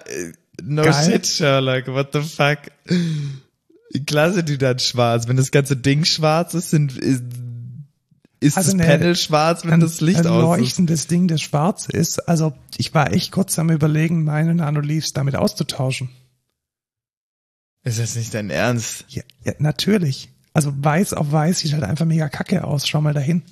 no 0.64 0.84
Geil. 0.84 0.94
shit, 1.12 1.28
Sherlock, 1.28 1.88
what 1.88 2.10
the 2.14 2.22
fuck? 2.22 2.60
Klar 4.06 4.32
sind 4.34 4.50
die 4.50 4.58
dann 4.58 4.80
schwarz. 4.80 5.28
Wenn 5.28 5.38
das 5.38 5.52
ganze 5.52 5.76
Ding 5.76 6.06
schwarz 6.06 6.54
ist, 6.54 6.70
sind, 6.70 6.98
ist, 6.98 7.24
ist 8.40 8.58
Also 8.58 8.72
das 8.72 8.80
eine- 8.80 8.86
Panel 8.98 9.16
schwarz, 9.16 9.64
wenn 9.66 9.74
ein, 9.74 9.80
das 9.80 10.00
Licht 10.02 10.20
ein 10.22 10.28
aus 10.28 10.58
ist. 10.58 10.62
leuchtendes 10.62 11.08
Ding, 11.08 11.28
das 11.28 11.42
schwarz 11.42 11.88
ist. 11.88 12.20
Also 12.30 12.54
ich 12.78 12.94
war 12.94 13.12
echt 13.12 13.32
kurz 13.32 13.58
am 13.60 13.70
überlegen, 13.70 14.24
meine 14.24 14.54
Nanoleafs 14.56 15.12
damit 15.14 15.36
auszutauschen. 15.36 16.10
Ist 17.84 18.00
das 18.00 18.16
nicht 18.16 18.34
dein 18.34 18.50
Ernst? 18.50 19.06
Ja, 19.10 19.24
ja, 19.44 19.54
natürlich. 19.60 20.30
Also 20.54 20.74
weiß 20.76 21.14
auf 21.14 21.32
weiß 21.32 21.60
sieht 21.60 21.74
halt 21.74 21.84
einfach 21.84 22.06
mega 22.06 22.28
kacke 22.30 22.64
aus. 22.64 22.88
Schau 22.88 23.02
mal 23.02 23.14
dahin. 23.14 23.44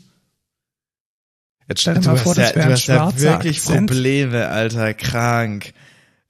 Jetzt 1.70 1.82
stell 1.82 1.96
dir 1.96 2.02
Du 2.02 2.10
mal 2.10 2.18
vor, 2.18 2.36
ja, 2.36 2.44
das 2.44 2.52
du 2.54 2.56
wäre 2.60 2.66
ein 2.68 2.72
hast 2.74 2.88
ja 2.88 2.96
schwarzer 2.96 3.22
wirklich 3.22 3.58
Akzent. 3.60 3.88
Probleme, 3.90 4.48
Alter. 4.50 4.94
Krank. 4.94 5.74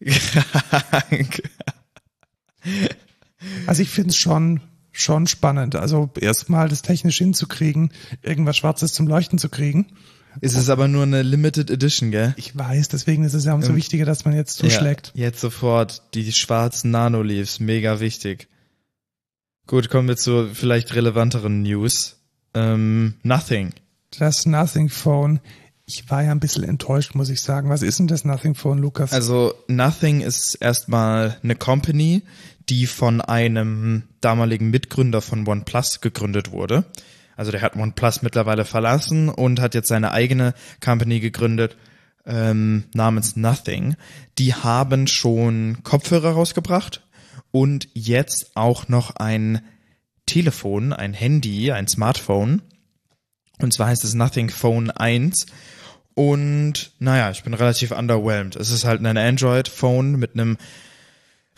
Krank. 0.04 1.44
Also 3.66 3.82
ich 3.82 3.90
finde 3.90 4.10
es 4.10 4.18
schon, 4.18 4.62
schon 4.92 5.28
spannend. 5.28 5.76
Also 5.76 6.10
erstmal 6.20 6.70
das 6.70 6.82
technisch 6.82 7.20
hinzukriegen, 7.20 7.92
irgendwas 8.22 8.58
Schwarzes 8.58 8.94
zum 8.94 9.08
Leuchten 9.08 9.38
zu 9.38 9.50
kriegen. 9.50 9.86
Es 10.42 10.54
ist 10.54 10.70
aber 10.70 10.88
nur 10.88 11.04
eine 11.04 11.22
Limited 11.24 11.72
Edition, 11.72 12.12
gell? 12.12 12.34
Ich 12.38 12.58
weiß, 12.58 12.90
deswegen 12.90 13.24
ist 13.24 13.34
es 13.34 13.46
ja 13.46 13.54
umso 13.54 13.70
Ähm, 13.70 13.76
wichtiger, 13.76 14.06
dass 14.06 14.26
man 14.26 14.36
jetzt 14.36 14.58
zuschlägt. 14.58 15.12
Ja, 15.16 15.26
jetzt 15.26 15.40
sofort 15.40 16.04
die 16.14 16.32
schwarzen 16.32 16.92
Nanoleaves, 16.92 17.60
mega 17.60 18.00
wichtig. 18.00 18.48
Gut, 19.66 19.90
kommen 19.90 20.08
wir 20.08 20.18
zu 20.18 20.50
vielleicht 20.54 20.94
relevanteren 20.96 21.62
News. 21.62 22.18
Ähm, 22.54 23.16
nothing. 23.24 23.74
Das 24.18 24.46
Nothing 24.46 24.90
Phone. 24.90 25.40
Ich 25.90 26.10
war 26.10 26.22
ja 26.22 26.32
ein 26.32 26.42
bisschen 26.42 26.66
enttäuscht, 26.66 27.16
muss 27.16 27.30
ich 27.30 27.42
sagen. 27.42 27.70
Was 27.70 27.82
ist 27.82 27.98
denn 28.00 28.08
das 28.08 28.26
Nothing 28.26 28.56
Phone, 28.56 28.78
Lukas? 28.78 29.14
Also 29.14 29.54
Nothing 29.70 30.20
ist 30.20 30.56
erstmal 30.56 31.38
eine 31.42 31.56
Company, 31.56 32.24
die 32.68 32.88
von 32.88 33.22
einem 33.22 34.04
damaligen 34.20 34.70
Mitgründer 34.70 35.22
von 35.22 35.48
OnePlus 35.48 36.02
gegründet 36.02 36.52
wurde. 36.52 36.84
Also 37.38 37.52
der 37.54 37.62
hat 37.62 37.78
OnePlus 37.78 38.22
mittlerweile 38.22 38.66
verlassen 38.66 39.30
und 39.30 39.62
hat 39.62 39.76
jetzt 39.76 39.88
seine 39.88 40.12
eigene 40.12 40.56
Company 40.84 41.22
gegründet 41.22 41.78
ähm, 42.26 42.84
namens 42.94 43.38
Nothing. 43.38 43.96
Die 44.40 44.54
haben 44.54 45.08
schon 45.08 45.84
Kopfhörer 45.84 46.32
rausgebracht 46.32 47.08
und 47.52 47.88
jetzt 47.94 48.52
auch 48.58 48.90
noch 48.90 49.16
ein 49.16 49.62
Telefon, 50.26 50.92
ein 50.92 51.14
Handy, 51.14 51.72
ein 51.72 51.88
Smartphone. 51.88 52.62
Und 53.60 53.74
zwar 53.74 53.88
heißt 53.88 54.04
es 54.04 54.16
Nothing 54.16 54.50
Phone 54.50 54.92
1. 54.92 55.46
Und 56.18 56.94
naja, 56.98 57.30
ich 57.30 57.44
bin 57.44 57.54
relativ 57.54 57.92
underwhelmed. 57.92 58.56
Es 58.56 58.72
ist 58.72 58.86
halt 58.86 59.06
ein 59.06 59.18
Android-Phone 59.18 60.14
mit 60.14 60.34
einem 60.34 60.58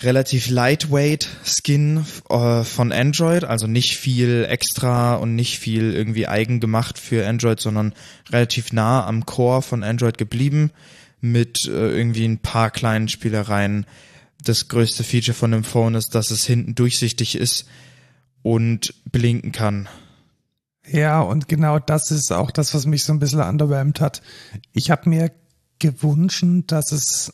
relativ 0.01 0.49
lightweight 0.49 1.29
Skin 1.45 2.03
äh, 2.29 2.65
von 2.65 2.91
Android, 2.91 3.45
also 3.45 3.67
nicht 3.67 3.95
viel 3.95 4.45
extra 4.49 5.15
und 5.15 5.35
nicht 5.35 5.59
viel 5.59 5.93
irgendwie 5.93 6.27
eigen 6.27 6.59
gemacht 6.59 6.99
für 6.99 7.25
Android, 7.25 7.61
sondern 7.61 7.93
relativ 8.31 8.73
nah 8.73 9.07
am 9.07 9.25
Core 9.25 9.61
von 9.61 9.81
Android 9.81 10.17
geblieben 10.17 10.71
mit 11.21 11.65
äh, 11.65 11.69
irgendwie 11.69 12.25
ein 12.25 12.39
paar 12.39 12.69
kleinen 12.69 13.07
Spielereien. 13.07 13.85
Das 14.43 14.67
größte 14.67 15.05
Feature 15.05 15.35
von 15.35 15.51
dem 15.51 15.63
Phone 15.63 15.95
ist, 15.95 16.15
dass 16.15 16.31
es 16.31 16.45
hinten 16.45 16.75
durchsichtig 16.75 17.37
ist 17.37 17.65
und 18.43 18.93
blinken 19.09 19.53
kann. 19.53 19.87
Ja, 20.91 21.21
und 21.21 21.47
genau 21.47 21.79
das 21.79 22.11
ist 22.11 22.31
auch 22.31 22.51
das, 22.51 22.73
was 22.73 22.85
mich 22.85 23.03
so 23.03 23.13
ein 23.13 23.19
bisschen 23.19 23.41
underwhelmed 23.41 24.01
hat. 24.01 24.21
Ich 24.73 24.91
habe 24.91 25.09
mir 25.09 25.31
gewünscht, 25.77 26.43
dass 26.67 26.91
es 26.91 27.33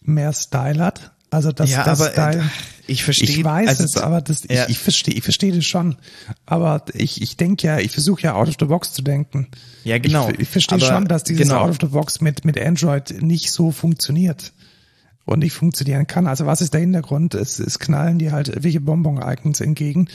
mehr 0.00 0.32
Style 0.32 0.82
hat. 0.82 1.12
Also 1.30 1.50
dass 1.50 1.70
ja, 1.70 1.82
das 1.84 2.00
aber 2.00 2.12
Style. 2.12 2.42
äh, 2.42 2.44
ich 2.86 3.02
verstehe. 3.02 3.28
ich 3.28 3.44
weiß 3.44 3.68
also, 3.68 3.84
es, 3.84 3.96
aber 3.96 4.20
das, 4.20 4.44
ja. 4.48 4.64
ich, 4.64 4.70
ich 4.70 4.78
verstehe, 4.78 5.14
ich 5.14 5.24
verstehe 5.24 5.52
das 5.52 5.64
schon. 5.64 5.96
Aber 6.46 6.84
ich, 6.94 7.22
ich 7.22 7.36
denke 7.36 7.66
ja, 7.66 7.78
ich 7.80 7.90
versuche 7.90 8.22
ja 8.22 8.34
out 8.34 8.48
of 8.48 8.54
the 8.60 8.66
box 8.66 8.92
zu 8.92 9.02
denken. 9.02 9.48
Ja, 9.82 9.98
genau. 9.98 10.30
Ich, 10.30 10.40
ich 10.40 10.48
verstehe 10.48 10.80
schon, 10.80 11.06
dass 11.06 11.24
dieses 11.24 11.48
genau. 11.48 11.62
out 11.62 11.70
of 11.70 11.78
the 11.80 11.88
box 11.88 12.20
mit, 12.20 12.44
mit 12.44 12.60
Android 12.60 13.20
nicht 13.20 13.50
so 13.50 13.72
funktioniert. 13.72 14.52
Und 15.26 15.38
nicht 15.38 15.54
funktionieren 15.54 16.06
kann. 16.06 16.26
Also 16.26 16.44
was 16.44 16.60
ist 16.60 16.74
der 16.74 16.82
Hintergrund? 16.82 17.34
Es, 17.34 17.58
es 17.58 17.78
knallen 17.78 18.18
dir 18.18 18.32
halt 18.32 18.62
welche 18.62 18.80
Bonbon-Icons 18.80 19.62
entgegen, 19.62 20.08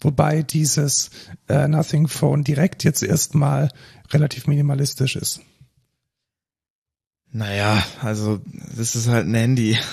wobei 0.00 0.42
dieses 0.42 1.10
äh, 1.48 1.68
Nothing 1.68 2.08
Phone 2.08 2.42
direkt 2.42 2.82
jetzt 2.82 3.04
erstmal 3.04 3.70
relativ 4.12 4.48
minimalistisch 4.48 5.14
ist. 5.14 5.40
Naja, 7.36 7.84
also 8.00 8.40
das 8.76 8.96
ist 8.96 9.08
halt 9.08 9.26
ein 9.26 9.34
Handy. 9.34 9.78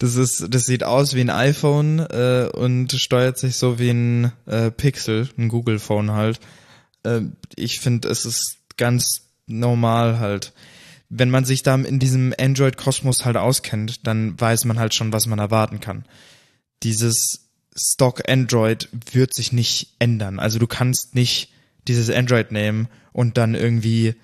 Das 0.00 0.16
ist, 0.16 0.46
das 0.50 0.64
sieht 0.64 0.82
aus 0.82 1.14
wie 1.14 1.20
ein 1.20 1.30
iPhone 1.30 2.00
äh, 2.00 2.50
und 2.52 2.92
steuert 2.92 3.38
sich 3.38 3.56
so 3.56 3.78
wie 3.78 3.90
ein 3.90 4.32
äh, 4.44 4.72
Pixel, 4.72 5.28
ein 5.38 5.48
Google 5.48 5.78
Phone 5.78 6.10
halt. 6.10 6.40
Äh, 7.04 7.20
ich 7.54 7.78
finde, 7.78 8.08
es 8.08 8.24
ist 8.24 8.58
ganz 8.76 9.22
normal 9.46 10.18
halt. 10.18 10.52
Wenn 11.16 11.30
man 11.30 11.44
sich 11.44 11.62
da 11.62 11.76
in 11.76 12.00
diesem 12.00 12.34
Android-Kosmos 12.38 13.24
halt 13.24 13.36
auskennt, 13.36 14.06
dann 14.06 14.38
weiß 14.40 14.64
man 14.64 14.78
halt 14.78 14.94
schon, 14.94 15.12
was 15.12 15.26
man 15.26 15.38
erwarten 15.38 15.78
kann. 15.80 16.04
Dieses 16.82 17.48
Stock 17.76 18.28
Android 18.28 18.88
wird 19.12 19.32
sich 19.32 19.52
nicht 19.52 19.94
ändern. 19.98 20.40
Also 20.40 20.58
du 20.58 20.66
kannst 20.66 21.14
nicht 21.14 21.52
dieses 21.86 22.10
Android 22.10 22.50
nehmen 22.50 22.88
und 23.12 23.36
dann 23.36 23.54
irgendwie 23.54 24.14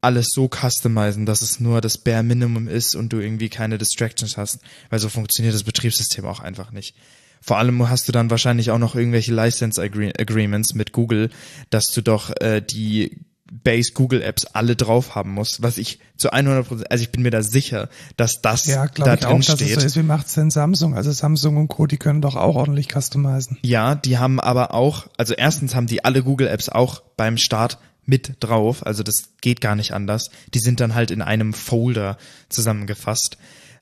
alles 0.00 0.28
so 0.32 0.48
customizen, 0.48 1.26
dass 1.26 1.42
es 1.42 1.60
nur 1.60 1.80
das 1.80 1.98
Bare 1.98 2.22
Minimum 2.22 2.68
ist 2.68 2.94
und 2.94 3.12
du 3.12 3.20
irgendwie 3.20 3.48
keine 3.48 3.78
Distractions 3.78 4.36
hast, 4.36 4.60
weil 4.88 4.98
so 4.98 5.08
funktioniert 5.08 5.54
das 5.54 5.64
Betriebssystem 5.64 6.24
auch 6.24 6.40
einfach 6.40 6.72
nicht. 6.72 6.96
Vor 7.42 7.58
allem 7.58 7.88
hast 7.88 8.08
du 8.08 8.12
dann 8.12 8.30
wahrscheinlich 8.30 8.70
auch 8.70 8.78
noch 8.78 8.94
irgendwelche 8.94 9.32
License 9.32 9.80
Agreements 9.80 10.74
mit 10.74 10.92
Google, 10.92 11.30
dass 11.70 11.86
du 11.86 12.02
doch 12.02 12.30
äh, 12.40 12.60
die 12.60 13.18
Base 13.50 13.92
Google 13.92 14.22
Apps 14.22 14.44
alle 14.46 14.76
drauf 14.76 15.16
haben 15.16 15.32
musst, 15.32 15.62
was 15.62 15.76
ich 15.76 15.98
zu 16.16 16.32
100 16.32 16.68
Prozent, 16.68 16.90
also 16.90 17.02
ich 17.02 17.10
bin 17.10 17.22
mir 17.22 17.30
da 17.30 17.42
sicher, 17.42 17.88
dass 18.16 18.40
das 18.40 18.66
ja, 18.66 18.86
da 18.86 19.14
ich 19.14 19.20
drin 19.20 19.38
auch, 19.38 19.42
steht. 19.42 19.60
Dass 19.60 19.60
es 19.60 19.74
so 19.74 19.86
ist, 19.86 19.96
wie 19.96 20.02
macht's 20.02 20.34
denn 20.34 20.50
Samsung? 20.50 20.94
Also 20.94 21.10
Samsung 21.10 21.56
und 21.56 21.68
Co, 21.68 21.86
die 21.86 21.96
können 21.96 22.22
doch 22.22 22.36
auch 22.36 22.54
ordentlich 22.54 22.88
customizen. 22.94 23.58
Ja, 23.62 23.96
die 23.96 24.18
haben 24.18 24.38
aber 24.38 24.72
auch, 24.72 25.08
also 25.16 25.34
erstens 25.34 25.74
haben 25.74 25.88
die 25.88 26.04
alle 26.04 26.22
Google 26.22 26.46
Apps 26.46 26.68
auch 26.68 27.02
beim 27.16 27.36
Start 27.36 27.78
mit 28.06 28.34
drauf, 28.40 28.86
also 28.86 29.02
das 29.02 29.30
geht 29.40 29.60
gar 29.60 29.74
nicht 29.74 29.92
anders. 29.92 30.30
Die 30.54 30.60
sind 30.60 30.80
dann 30.80 30.94
halt 30.94 31.10
in 31.10 31.20
einem 31.20 31.52
Folder 31.52 32.18
zusammengefasst, 32.48 33.36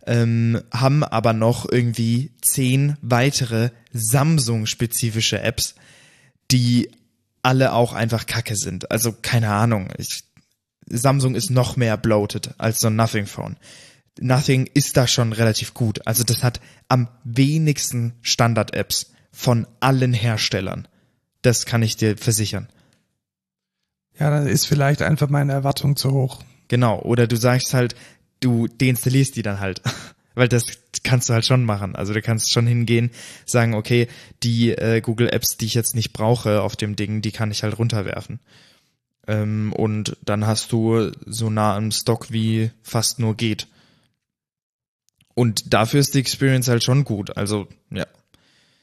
ähm, 0.07 0.63
haben 0.73 1.05
aber 1.05 1.35
noch 1.35 1.71
irgendwie 1.71 2.33
zehn 2.41 2.97
weitere 3.03 3.71
Samsung-spezifische 3.93 5.41
Apps, 5.41 5.75
die 6.51 6.91
alle 7.49 7.73
auch 7.73 7.95
einfach 7.95 8.27
kacke 8.27 8.57
sind. 8.57 8.91
Also 8.91 9.11
keine 9.23 9.49
Ahnung. 9.49 9.89
Ich, 9.97 10.23
Samsung 10.87 11.35
ist 11.35 11.51
noch 11.51 11.77
mehr 11.77 11.97
bloated 11.97 12.55
als 12.59 12.79
so 12.79 12.89
ein 12.89 12.97
Nothing 12.97 13.25
Phone. 13.25 13.57
Nothing 14.21 14.69
ist 14.75 14.99
da 14.99 15.07
schon 15.07 15.33
relativ 15.33 15.73
gut. 15.73 16.07
Also 16.07 16.25
das 16.25 16.45
hat 16.45 16.61
am 16.89 17.09
wenigsten 17.25 18.13
Standard-Apps 18.21 19.13
von 19.33 19.67
allen 19.81 20.13
Herstellern. 20.13 20.89
Das 21.41 21.65
kann 21.65 21.83
ich 21.83 21.97
dir 21.97 22.19
versichern. 22.19 22.69
Ja, 24.19 24.29
dann 24.29 24.47
ist 24.47 24.67
vielleicht 24.67 25.01
einfach 25.01 25.31
meine 25.31 25.55
Erwartung 25.55 25.97
zu 25.97 26.13
hoch. 26.13 26.43
Genau. 26.69 27.01
Oder 27.01 27.27
du 27.27 27.37
sagst 27.37 27.73
halt, 27.73 27.95
du 28.41 28.67
deinstallierst 28.67 29.37
die 29.37 29.43
dann 29.43 29.59
halt. 29.59 29.81
Weil 30.39 30.47
das 30.47 30.67
kannst 31.03 31.29
du 31.29 31.35
halt 31.35 31.45
schon 31.45 31.65
machen. 31.65 31.97
Also 31.97 32.13
du 32.15 32.23
kannst 32.23 32.53
schon 32.53 32.65
hingehen, 32.65 33.11
sagen, 33.45 33.75
okay, 33.75 34.07
die 34.45 34.71
äh, 34.71 35.01
Google 35.01 35.29
Apps, 35.33 35.57
die 35.57 35.67
ich 35.67 35.75
jetzt 35.75 35.97
nicht 35.97 36.13
brauche 36.13 36.63
auf 36.63 36.77
dem 36.77 36.95
Ding, 36.95 37.23
die 37.23 37.33
kann 37.33 37.51
ich 37.51 37.65
halt 37.65 37.77
runterwerfen. 37.77 38.39
Ähm, 39.27 39.73
und 39.73 40.17
dann 40.25 40.47
hast 40.47 40.71
du 40.71 41.11
so 41.27 41.51
nah 41.51 41.75
am 41.75 41.91
Stock 41.91 42.31
wie 42.31 42.71
fast 42.85 43.19
nur 43.19 43.37
geht. 43.37 43.67
Und 45.35 45.75
dafür 45.75 45.99
ist 45.99 46.15
die 46.15 46.21
Experience 46.21 46.69
halt 46.69 46.85
schon 46.85 47.03
gut. 47.03 47.37
Also, 47.37 47.67
ja. 47.91 48.07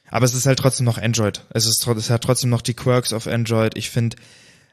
Aber 0.09 0.25
es 0.25 0.33
ist 0.33 0.47
halt 0.47 0.59
trotzdem 0.59 0.85
noch 0.85 0.97
Android. 0.97 1.45
Es 1.51 1.65
ist, 1.65 1.87
es 1.87 2.09
hat 2.09 2.21
trotzdem 2.21 2.49
noch 2.49 2.63
die 2.63 2.73
Quirks 2.73 3.13
auf 3.13 3.27
Android. 3.27 3.77
Ich 3.77 3.89
finde, 3.89 4.17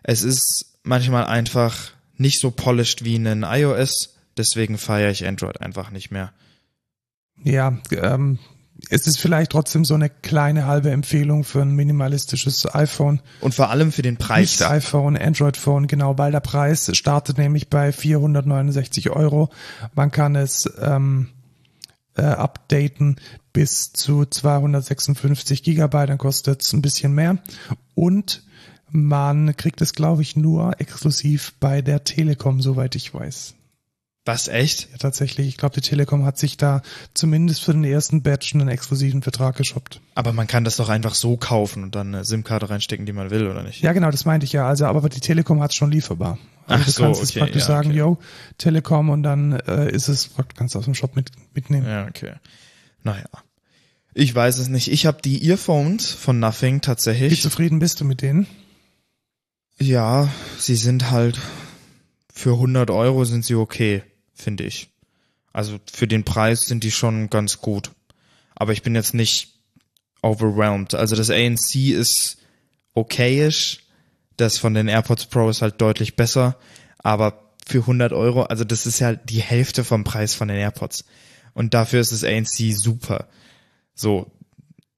es 0.02 0.24
ist 0.24 0.78
manchmal 0.82 1.26
einfach 1.26 1.92
nicht 2.16 2.40
so 2.40 2.50
polished 2.50 3.04
wie 3.04 3.14
ein 3.14 3.44
iOS. 3.44 4.16
Deswegen 4.36 4.78
feiere 4.78 5.12
ich 5.12 5.24
Android 5.24 5.60
einfach 5.60 5.90
nicht 5.90 6.10
mehr. 6.10 6.32
Ja, 7.44 7.78
ähm, 7.90 8.38
es 8.90 9.06
ist 9.06 9.18
vielleicht 9.18 9.52
trotzdem 9.52 9.84
so 9.84 9.94
eine 9.94 10.10
kleine 10.10 10.66
halbe 10.66 10.90
Empfehlung 10.90 11.44
für 11.44 11.62
ein 11.62 11.72
minimalistisches 11.72 12.72
iPhone. 12.74 13.20
Und 13.40 13.54
vor 13.54 13.70
allem 13.70 13.92
für 13.92 14.02
den 14.02 14.16
Preis. 14.16 14.60
Nicht 14.60 14.70
iPhone, 14.70 15.16
Android-Phone, 15.16 15.86
genau, 15.86 16.18
weil 16.18 16.32
der 16.32 16.40
Preis 16.40 16.90
startet 16.96 17.38
nämlich 17.38 17.68
bei 17.68 17.92
469 17.92 19.10
Euro. 19.10 19.50
Man 19.94 20.10
kann 20.10 20.36
es 20.36 20.70
ähm, 20.80 21.28
äh, 22.16 22.22
updaten 22.22 23.16
bis 23.52 23.92
zu 23.92 24.24
256 24.24 25.62
Gigabyte, 25.62 26.10
dann 26.10 26.18
kostet 26.18 26.62
es 26.62 26.72
ein 26.72 26.82
bisschen 26.82 27.14
mehr. 27.14 27.38
Und 27.94 28.44
man 28.90 29.56
kriegt 29.56 29.80
es, 29.80 29.94
glaube 29.94 30.22
ich, 30.22 30.36
nur 30.36 30.80
exklusiv 30.80 31.54
bei 31.60 31.82
der 31.82 32.04
Telekom, 32.04 32.60
soweit 32.60 32.94
ich 32.94 33.14
weiß. 33.14 33.54
Was, 34.24 34.46
echt? 34.46 34.88
Ja, 34.92 34.98
tatsächlich. 34.98 35.48
Ich 35.48 35.56
glaube, 35.56 35.74
die 35.74 35.80
Telekom 35.80 36.24
hat 36.24 36.38
sich 36.38 36.56
da 36.56 36.82
zumindest 37.12 37.64
für 37.64 37.72
den 37.72 37.82
ersten 37.82 38.22
Batch 38.22 38.54
einen 38.54 38.68
exklusiven 38.68 39.20
Vertrag 39.20 39.56
geshoppt. 39.56 40.00
Aber 40.14 40.32
man 40.32 40.46
kann 40.46 40.62
das 40.62 40.76
doch 40.76 40.88
einfach 40.88 41.14
so 41.14 41.36
kaufen 41.36 41.82
und 41.82 41.96
dann 41.96 42.14
eine 42.14 42.24
SIM-Karte 42.24 42.70
reinstecken, 42.70 43.04
die 43.04 43.12
man 43.12 43.30
will, 43.30 43.48
oder 43.48 43.64
nicht? 43.64 43.82
Ja, 43.82 43.92
genau, 43.92 44.12
das 44.12 44.24
meinte 44.24 44.44
ich 44.44 44.52
ja. 44.52 44.68
Also, 44.68 44.86
aber 44.86 45.08
die 45.08 45.18
Telekom 45.18 45.60
hat 45.60 45.72
es 45.72 45.76
schon 45.76 45.90
lieferbar. 45.90 46.38
Also 46.68 46.82
Ach 46.82 46.84
du 46.84 46.90
so, 46.92 47.02
kannst 47.02 47.20
okay, 47.20 47.24
es 47.24 47.34
praktisch 47.34 47.62
ja, 47.62 47.66
sagen, 47.66 47.88
okay. 47.88 47.98
yo, 47.98 48.18
Telekom 48.58 49.10
und 49.10 49.24
dann 49.24 49.52
äh, 49.52 49.90
ist 49.90 50.06
es, 50.06 50.30
kannst 50.56 50.76
du 50.76 50.78
aus 50.78 50.84
dem 50.84 50.94
Shop 50.94 51.16
mit, 51.16 51.32
mitnehmen. 51.52 51.88
Ja, 51.88 52.06
okay. 52.06 52.34
Naja. 53.02 53.26
Ich 54.14 54.32
weiß 54.32 54.58
es 54.58 54.68
nicht. 54.68 54.92
Ich 54.92 55.04
habe 55.06 55.20
die 55.20 55.44
Earphones 55.48 56.12
von 56.12 56.38
Nothing 56.38 56.76
Wie 56.76 56.80
tatsächlich. 56.80 57.42
zufrieden 57.42 57.80
bist 57.80 58.00
du 58.00 58.04
mit 58.04 58.22
denen? 58.22 58.46
Ja, 59.78 60.28
sie 60.58 60.76
sind 60.76 61.10
halt 61.10 61.40
für 62.32 62.52
100 62.52 62.90
Euro 62.90 63.24
sind 63.24 63.44
sie 63.44 63.54
okay, 63.54 64.02
finde 64.42 64.64
ich. 64.64 64.90
Also 65.52 65.78
für 65.92 66.06
den 66.06 66.24
Preis 66.24 66.66
sind 66.66 66.84
die 66.84 66.90
schon 66.90 67.30
ganz 67.30 67.58
gut. 67.58 67.90
Aber 68.54 68.72
ich 68.72 68.82
bin 68.82 68.94
jetzt 68.94 69.14
nicht 69.14 69.52
overwhelmed. 70.22 70.94
Also 70.94 71.16
das 71.16 71.30
ANC 71.30 71.74
ist 71.74 72.38
okayisch. 72.94 73.80
Das 74.36 74.58
von 74.58 74.74
den 74.74 74.88
AirPods 74.88 75.26
Pro 75.26 75.50
ist 75.50 75.62
halt 75.62 75.80
deutlich 75.80 76.16
besser. 76.16 76.56
Aber 76.98 77.54
für 77.66 77.80
100 77.80 78.12
Euro, 78.12 78.42
also 78.44 78.64
das 78.64 78.86
ist 78.86 78.98
ja 78.98 79.14
die 79.14 79.42
Hälfte 79.42 79.84
vom 79.84 80.04
Preis 80.04 80.34
von 80.34 80.48
den 80.48 80.56
AirPods. 80.56 81.04
Und 81.54 81.74
dafür 81.74 82.00
ist 82.00 82.12
das 82.12 82.24
ANC 82.24 82.74
super. 82.74 83.28
So. 83.94 84.30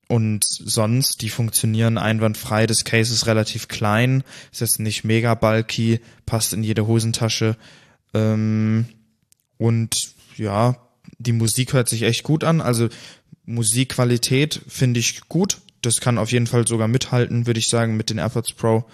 Und 0.07 0.45
sonst, 0.45 1.23
die 1.23 1.31
funktionieren 1.31 1.99
einwandfrei. 1.99 2.67
Das 2.67 2.85
Case 2.85 3.13
ist 3.13 3.27
relativ 3.27 3.69
klein, 3.69 4.23
ist 4.53 4.61
jetzt 4.61 4.79
nicht 4.79 5.03
mega 5.03 5.35
bulky, 5.35 6.01
passt 6.27 6.53
in 6.53 6.63
jede 6.63 6.87
Hosentasche. 6.87 7.57
Ähm, 8.13 8.87
und 9.59 9.97
ja, 10.37 10.77
die 11.19 11.33
Musik 11.33 11.73
hört 11.73 11.89
sich 11.89 12.03
echt 12.03 12.23
gut 12.23 12.45
an. 12.45 12.61
Also 12.61 12.89
Musikqualität 13.45 14.61
finde 14.69 15.01
ich 15.01 15.29
gut. 15.29 15.61
Das 15.83 16.01
kann 16.01 16.19
auf 16.19 16.33
jeden 16.33 16.47
Fall 16.47 16.67
sogar 16.67 16.89
mithalten, 16.89 17.47
würde 17.47 17.61
ich 17.61 17.69
sagen, 17.69 17.97
mit 17.97 18.11
den 18.11 18.19
AirPods 18.19 18.55
Pro. 18.55 18.85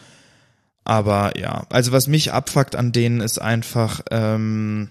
Aber 0.85 1.39
ja, 1.39 1.67
also 1.71 1.93
was 1.93 2.07
mich 2.09 2.33
abfuckt 2.33 2.75
an 2.75 2.93
denen 2.93 3.21
ist 3.21 3.41
einfach, 3.41 4.01
ähm, 4.11 4.91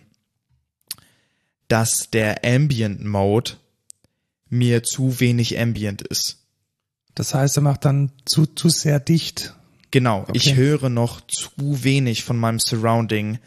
dass 1.67 2.09
der 2.11 2.43
Ambient 2.45 3.03
Mode 3.05 3.53
mir 4.49 4.81
zu 4.83 5.19
wenig 5.19 5.59
Ambient 5.59 6.01
ist. 6.01 6.37
Das 7.15 7.33
heißt, 7.33 7.57
er 7.57 7.63
macht 7.63 7.85
dann 7.85 8.11
zu, 8.25 8.45
zu 8.45 8.69
sehr 8.69 8.99
dicht. 8.99 9.53
Genau, 9.91 10.21
Okay. 10.21 10.31
ich 10.35 10.55
höre 10.55 10.89
noch 10.89 11.21
zu 11.21 11.49
wenig 11.57 12.23
von 12.23 12.37
meinem 12.37 12.59
Surrounding, 12.59 13.39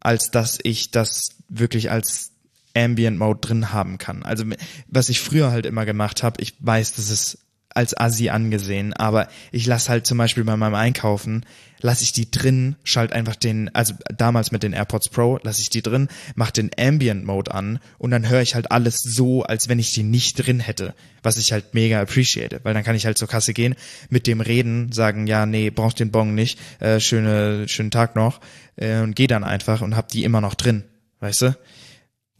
als 0.00 0.30
dass 0.30 0.58
ich 0.62 0.90
das 0.90 1.36
wirklich 1.48 1.90
als 1.90 2.32
Ambient 2.74 3.18
Mode 3.18 3.40
drin 3.40 3.72
haben 3.72 3.98
kann. 3.98 4.22
Also 4.22 4.44
was 4.86 5.08
ich 5.08 5.20
früher 5.20 5.50
halt 5.50 5.66
immer 5.66 5.84
gemacht 5.84 6.22
habe, 6.22 6.40
ich 6.42 6.54
weiß, 6.60 6.94
das 6.94 7.10
ist 7.10 7.38
als 7.74 7.96
Assi 7.96 8.30
angesehen, 8.30 8.92
aber 8.92 9.28
ich 9.52 9.66
lasse 9.66 9.90
halt 9.90 10.06
zum 10.06 10.18
Beispiel 10.18 10.44
bei 10.44 10.56
meinem 10.56 10.74
Einkaufen, 10.74 11.44
lasse 11.80 12.04
ich 12.04 12.12
die 12.12 12.30
drin, 12.30 12.76
schalt 12.84 13.12
einfach 13.12 13.36
den, 13.36 13.74
also 13.74 13.94
damals 14.16 14.52
mit 14.52 14.62
den 14.62 14.72
AirPods 14.72 15.08
Pro, 15.08 15.38
lasse 15.42 15.60
ich 15.60 15.70
die 15.70 15.82
drin, 15.82 16.08
mach 16.34 16.50
den 16.50 16.70
Ambient 16.78 17.24
Mode 17.24 17.54
an 17.54 17.78
und 17.98 18.10
dann 18.10 18.28
höre 18.28 18.42
ich 18.42 18.54
halt 18.54 18.70
alles 18.70 19.00
so, 19.00 19.44
als 19.44 19.68
wenn 19.68 19.78
ich 19.78 19.92
die 19.92 20.02
nicht 20.02 20.34
drin 20.44 20.60
hätte, 20.60 20.94
was 21.22 21.38
ich 21.38 21.52
halt 21.52 21.74
mega 21.74 22.00
appreciate, 22.00 22.60
weil 22.64 22.74
dann 22.74 22.84
kann 22.84 22.96
ich 22.96 23.06
halt 23.06 23.18
zur 23.18 23.28
Kasse 23.28 23.54
gehen, 23.54 23.76
mit 24.08 24.26
dem 24.26 24.40
reden, 24.40 24.92
sagen, 24.92 25.26
ja, 25.26 25.46
nee, 25.46 25.70
brauchst 25.70 26.00
den 26.00 26.10
Bon 26.10 26.34
nicht, 26.34 26.58
äh, 26.80 27.00
schöne, 27.00 27.68
schönen 27.68 27.90
Tag 27.90 28.16
noch 28.16 28.40
äh, 28.76 29.00
und 29.00 29.14
geh 29.14 29.26
dann 29.26 29.44
einfach 29.44 29.80
und 29.80 29.96
hab 29.96 30.08
die 30.08 30.24
immer 30.24 30.40
noch 30.40 30.54
drin, 30.54 30.84
weißt 31.20 31.42
du? 31.42 31.56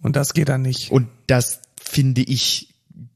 Und 0.03 0.17
das 0.17 0.35
geht 0.35 0.49
dann 0.49 0.63
nicht. 0.63 0.91
Und 0.91 1.09
das 1.27 1.61
finde 1.81 2.23
ich 2.23 2.70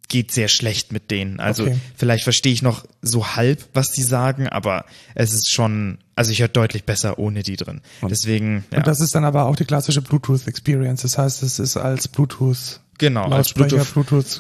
geht 0.09 0.31
sehr 0.33 0.49
schlecht 0.49 0.93
mit 0.93 1.11
denen. 1.11 1.41
Also 1.41 1.65
Okay. 1.65 1.79
vielleicht 1.97 2.25
verstehe 2.25 2.53
ich 2.53 2.63
noch 2.63 2.85
so 3.03 3.35
halb, 3.37 3.65
was 3.73 3.91
die 3.91 4.03
sagen, 4.03 4.49
aber 4.49 4.85
es 5.15 5.33
ist 5.33 5.51
schon, 5.51 5.99
also 6.15 6.31
ich 6.31 6.41
höre 6.41 6.49
deutlich 6.49 6.85
besser 6.85 7.19
ohne 7.19 7.43
die 7.43 7.57
drin. 7.57 7.81
Deswegen, 8.09 8.65
ja, 8.71 8.79
Und 8.79 8.87
das 8.87 9.01
ist 9.01 9.15
dann 9.15 9.25
aber 9.25 9.47
auch 9.47 9.57
die 9.57 9.65
klassische 9.65 10.03
Bluetooth-Experience. 10.03 11.03
Das 11.03 11.19
heißt, 11.19 11.43
es 11.43 11.59
ist 11.59 11.77
als 11.77 12.09
Bluetooth 12.09 12.81
genau, 12.99 13.23
als 13.25 13.31
Lautsprecher, 13.55 13.77
Bluetooth. 13.85 13.93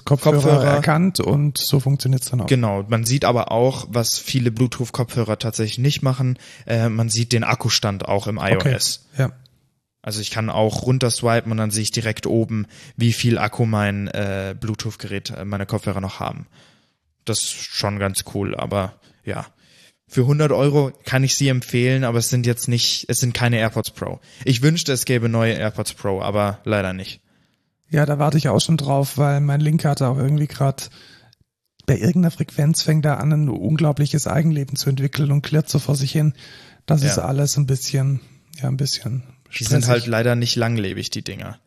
Bluetooth-Kopfhörer 0.04 0.34
Kopfhörer. 0.42 0.64
erkannt 0.74 1.20
und 1.20 1.58
so 1.58 1.80
funktioniert's 1.80 2.30
dann 2.30 2.42
auch. 2.42 2.46
Genau, 2.46 2.84
man 2.88 3.04
sieht 3.04 3.24
aber 3.24 3.50
auch, 3.50 3.86
was 3.90 4.18
viele 4.18 4.50
Bluetooth-Kopfhörer 4.52 5.38
tatsächlich 5.38 5.78
nicht 5.78 6.02
machen, 6.02 6.38
äh, 6.66 6.88
man 6.88 7.08
sieht 7.08 7.32
den 7.32 7.42
Akkustand 7.44 8.06
auch 8.06 8.26
im 8.26 8.38
iOS. 8.38 9.06
Ja. 9.18 9.32
Also 10.04 10.20
ich 10.20 10.30
kann 10.30 10.50
auch 10.50 10.82
runterswipen 10.82 11.50
und 11.50 11.56
dann 11.56 11.70
sehe 11.70 11.82
ich 11.82 11.90
direkt 11.90 12.26
oben, 12.26 12.66
wie 12.94 13.14
viel 13.14 13.38
Akku 13.38 13.64
mein 13.64 14.08
äh, 14.08 14.54
Bluetooth-Gerät, 14.58 15.30
äh, 15.30 15.44
meine 15.46 15.64
Kopfhörer 15.64 16.02
noch 16.02 16.20
haben. 16.20 16.46
Das 17.24 17.38
ist 17.42 17.52
schon 17.54 17.98
ganz 17.98 18.24
cool, 18.34 18.54
aber 18.54 19.00
ja. 19.24 19.46
Für 20.06 20.20
100 20.20 20.52
Euro 20.52 20.92
kann 21.06 21.24
ich 21.24 21.34
sie 21.34 21.48
empfehlen, 21.48 22.04
aber 22.04 22.18
es 22.18 22.28
sind 22.28 22.44
jetzt 22.44 22.68
nicht, 22.68 23.06
es 23.08 23.18
sind 23.18 23.32
keine 23.32 23.56
AirPods 23.56 23.92
Pro. 23.92 24.20
Ich 24.44 24.60
wünschte, 24.60 24.92
es 24.92 25.06
gäbe 25.06 25.30
neue 25.30 25.54
AirPods 25.54 25.94
Pro, 25.94 26.20
aber 26.20 26.58
leider 26.64 26.92
nicht. 26.92 27.22
Ja, 27.88 28.04
da 28.04 28.18
warte 28.18 28.36
ich 28.36 28.48
auch 28.50 28.60
schon 28.60 28.76
drauf, 28.76 29.16
weil 29.16 29.40
mein 29.40 29.60
Link 29.60 29.86
hatte 29.86 30.06
auch 30.08 30.18
irgendwie 30.18 30.46
gerade 30.46 30.84
bei 31.86 31.96
irgendeiner 31.96 32.30
Frequenz 32.30 32.82
fängt 32.82 33.06
er 33.06 33.20
an, 33.20 33.32
ein 33.32 33.48
unglaubliches 33.48 34.26
Eigenleben 34.26 34.76
zu 34.76 34.90
entwickeln 34.90 35.32
und 35.32 35.42
klirrt 35.42 35.70
so 35.70 35.78
vor 35.78 35.96
sich 35.96 36.12
hin. 36.12 36.34
Das 36.84 37.02
ist 37.02 37.16
Ja. 37.16 37.24
alles 37.24 37.56
ein 37.56 37.66
bisschen, 37.66 38.20
ja, 38.60 38.68
ein 38.68 38.76
bisschen 38.76 39.22
Die 39.58 39.64
sind 39.64 39.86
halt 39.88 40.06
leider 40.06 40.34
nicht 40.36 40.56
langlebig, 40.56 41.10
die 41.10 41.22
Dinger. 41.22 41.58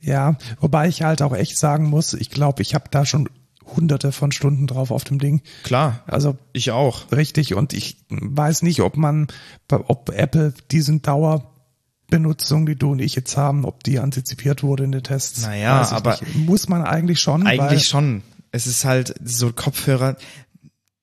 Ja, 0.00 0.36
wobei 0.60 0.88
ich 0.88 1.02
halt 1.02 1.20
auch 1.22 1.34
echt 1.34 1.58
sagen 1.58 1.84
muss, 1.88 2.14
ich 2.14 2.30
glaube, 2.30 2.62
ich 2.62 2.74
habe 2.74 2.84
da 2.90 3.04
schon 3.04 3.28
hunderte 3.76 4.12
von 4.12 4.32
Stunden 4.32 4.66
drauf 4.66 4.90
auf 4.90 5.04
dem 5.04 5.18
Ding. 5.18 5.42
Klar, 5.62 6.02
Also 6.06 6.36
ich 6.52 6.70
auch. 6.70 7.12
richtig 7.12 7.54
und 7.54 7.72
ich 7.72 7.98
weiß 8.08 8.62
nicht, 8.62 8.80
ob 8.80 8.96
man, 8.96 9.28
ob 9.70 10.08
Apple 10.10 10.54
diesen 10.70 11.02
Dauerbenutzung, 11.02 12.66
die 12.66 12.76
du 12.76 12.92
und 12.92 12.98
ich 13.00 13.14
jetzt 13.14 13.36
haben, 13.36 13.64
ob 13.64 13.84
die 13.84 13.98
antizipiert 13.98 14.62
wurde 14.62 14.84
in 14.84 14.92
den 14.92 15.02
Tests. 15.02 15.42
Naja, 15.42 15.88
aber- 15.90 16.18
nicht. 16.20 16.34
muss 16.34 16.68
man 16.68 16.82
eigentlich 16.82 17.20
schon. 17.20 17.46
Eigentlich 17.46 17.84
schon. 17.86 18.22
Es 18.52 18.66
ist 18.66 18.84
halt 18.84 19.14
so 19.24 19.52
Kopfhörer. 19.52 20.16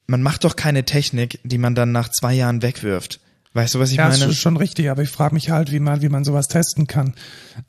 Man 0.07 0.21
macht 0.21 0.43
doch 0.43 0.55
keine 0.55 0.83
Technik, 0.85 1.39
die 1.43 1.57
man 1.57 1.75
dann 1.75 1.91
nach 1.91 2.09
zwei 2.09 2.33
Jahren 2.33 2.61
wegwirft. 2.61 3.19
Weißt 3.57 3.73
du, 3.73 3.79
was 3.79 3.89
ich 3.89 3.97
Ja, 3.97 4.07
meine? 4.07 4.25
ist 4.25 4.37
schon 4.37 4.55
richtig, 4.55 4.87
aber 4.91 5.01
ich 5.01 5.09
frage 5.09 5.33
mich 5.33 5.49
halt, 5.49 5.71
wie 5.71 5.79
man, 5.79 6.03
wie 6.03 6.09
man 6.09 6.23
sowas 6.23 6.47
testen 6.47 6.85
kann. 6.85 7.15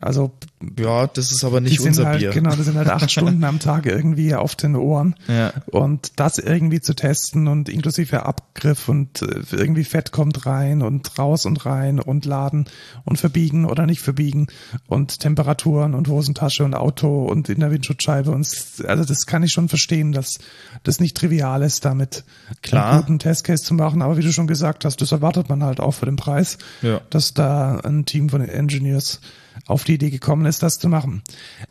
Also 0.00 0.32
Ja, 0.78 1.06
das 1.06 1.32
ist 1.32 1.44
aber 1.44 1.60
nicht 1.60 1.80
unser 1.80 2.06
halt, 2.06 2.18
Bier. 2.20 2.30
genau, 2.30 2.54
die 2.54 2.62
sind 2.62 2.76
halt 2.76 2.88
acht 2.88 3.10
Stunden 3.10 3.42
am 3.44 3.58
Tag 3.60 3.86
irgendwie 3.86 4.34
auf 4.34 4.54
den 4.56 4.76
Ohren. 4.76 5.14
Ja. 5.28 5.52
Und 5.66 6.12
das 6.16 6.38
irgendwie 6.38 6.80
zu 6.80 6.94
testen 6.94 7.48
und 7.48 7.68
inklusive 7.68 8.24
Abgriff 8.26 8.88
und 8.88 9.22
äh, 9.22 9.42
irgendwie 9.52 9.84
Fett 9.84 10.12
kommt 10.12 10.46
rein 10.46 10.82
und 10.82 11.18
raus 11.18 11.46
und 11.46 11.64
rein 11.66 12.00
und 12.00 12.24
laden 12.24 12.66
und 13.04 13.18
verbiegen 13.18 13.64
oder 13.64 13.86
nicht 13.86 14.00
verbiegen 14.00 14.48
und 14.86 15.20
Temperaturen 15.20 15.94
und 15.94 16.08
Hosentasche 16.08 16.64
und 16.64 16.74
Auto 16.74 17.24
und 17.24 17.48
in 17.48 17.60
der 17.60 17.70
Windschutzscheibe 17.70 18.30
und 18.30 18.46
also 18.86 19.04
das 19.04 19.26
kann 19.26 19.42
ich 19.42 19.52
schon 19.52 19.68
verstehen, 19.68 20.12
dass 20.12 20.38
das 20.82 21.00
nicht 21.00 21.16
trivial 21.16 21.62
ist, 21.62 21.84
damit 21.84 22.24
Klar. 22.62 22.90
einen 22.92 23.00
guten 23.02 23.18
Testcase 23.18 23.62
zu 23.62 23.74
machen. 23.74 24.02
Aber 24.02 24.16
wie 24.16 24.22
du 24.22 24.32
schon 24.32 24.46
gesagt 24.46 24.84
hast, 24.84 25.00
das 25.00 25.12
erwartet 25.12 25.48
man 25.48 25.62
halt 25.62 25.80
auch 25.80 25.92
für 25.92 26.06
den 26.06 26.16
Preis, 26.16 26.58
Ja. 26.82 27.00
dass 27.10 27.34
da 27.34 27.76
ein 27.78 28.04
Team 28.04 28.28
von 28.28 28.40
Engineers 28.42 29.20
auf 29.66 29.84
die 29.84 29.94
Idee 29.94 30.10
gekommen 30.10 30.46
ist, 30.46 30.62
das 30.62 30.78
zu 30.78 30.88
machen. 30.88 31.22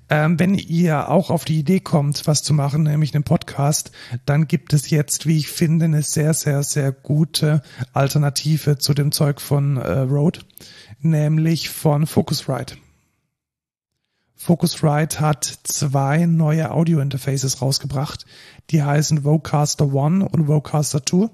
Ähm, 0.09 0.39
wenn 0.39 0.55
ihr 0.55 1.09
auch 1.09 1.29
auf 1.29 1.45
die 1.45 1.59
Idee 1.59 1.79
kommt, 1.79 2.27
was 2.27 2.43
zu 2.43 2.53
machen, 2.53 2.83
nämlich 2.83 3.13
einen 3.13 3.23
Podcast, 3.23 3.91
dann 4.25 4.47
gibt 4.47 4.73
es 4.73 4.89
jetzt, 4.89 5.25
wie 5.25 5.37
ich 5.37 5.47
finde, 5.47 5.85
eine 5.85 6.01
sehr, 6.01 6.33
sehr, 6.33 6.63
sehr 6.63 6.91
gute 6.91 7.61
Alternative 7.93 8.77
zu 8.77 8.93
dem 8.93 9.11
Zeug 9.11 9.41
von 9.41 9.77
äh, 9.77 9.99
Rode, 9.99 10.41
nämlich 11.01 11.69
von 11.69 12.07
Focusrite. 12.07 12.77
Focusrite 14.37 15.19
hat 15.19 15.45
zwei 15.63 16.27
neue 16.27 16.71
Audio-Interfaces 16.71 17.61
rausgebracht. 17.61 18.25
Die 18.69 18.83
heißen 18.83 19.23
Vocaster 19.23 19.91
One 19.93 20.27
und 20.29 20.47
Vocaster 20.47 21.03
2 21.03 21.29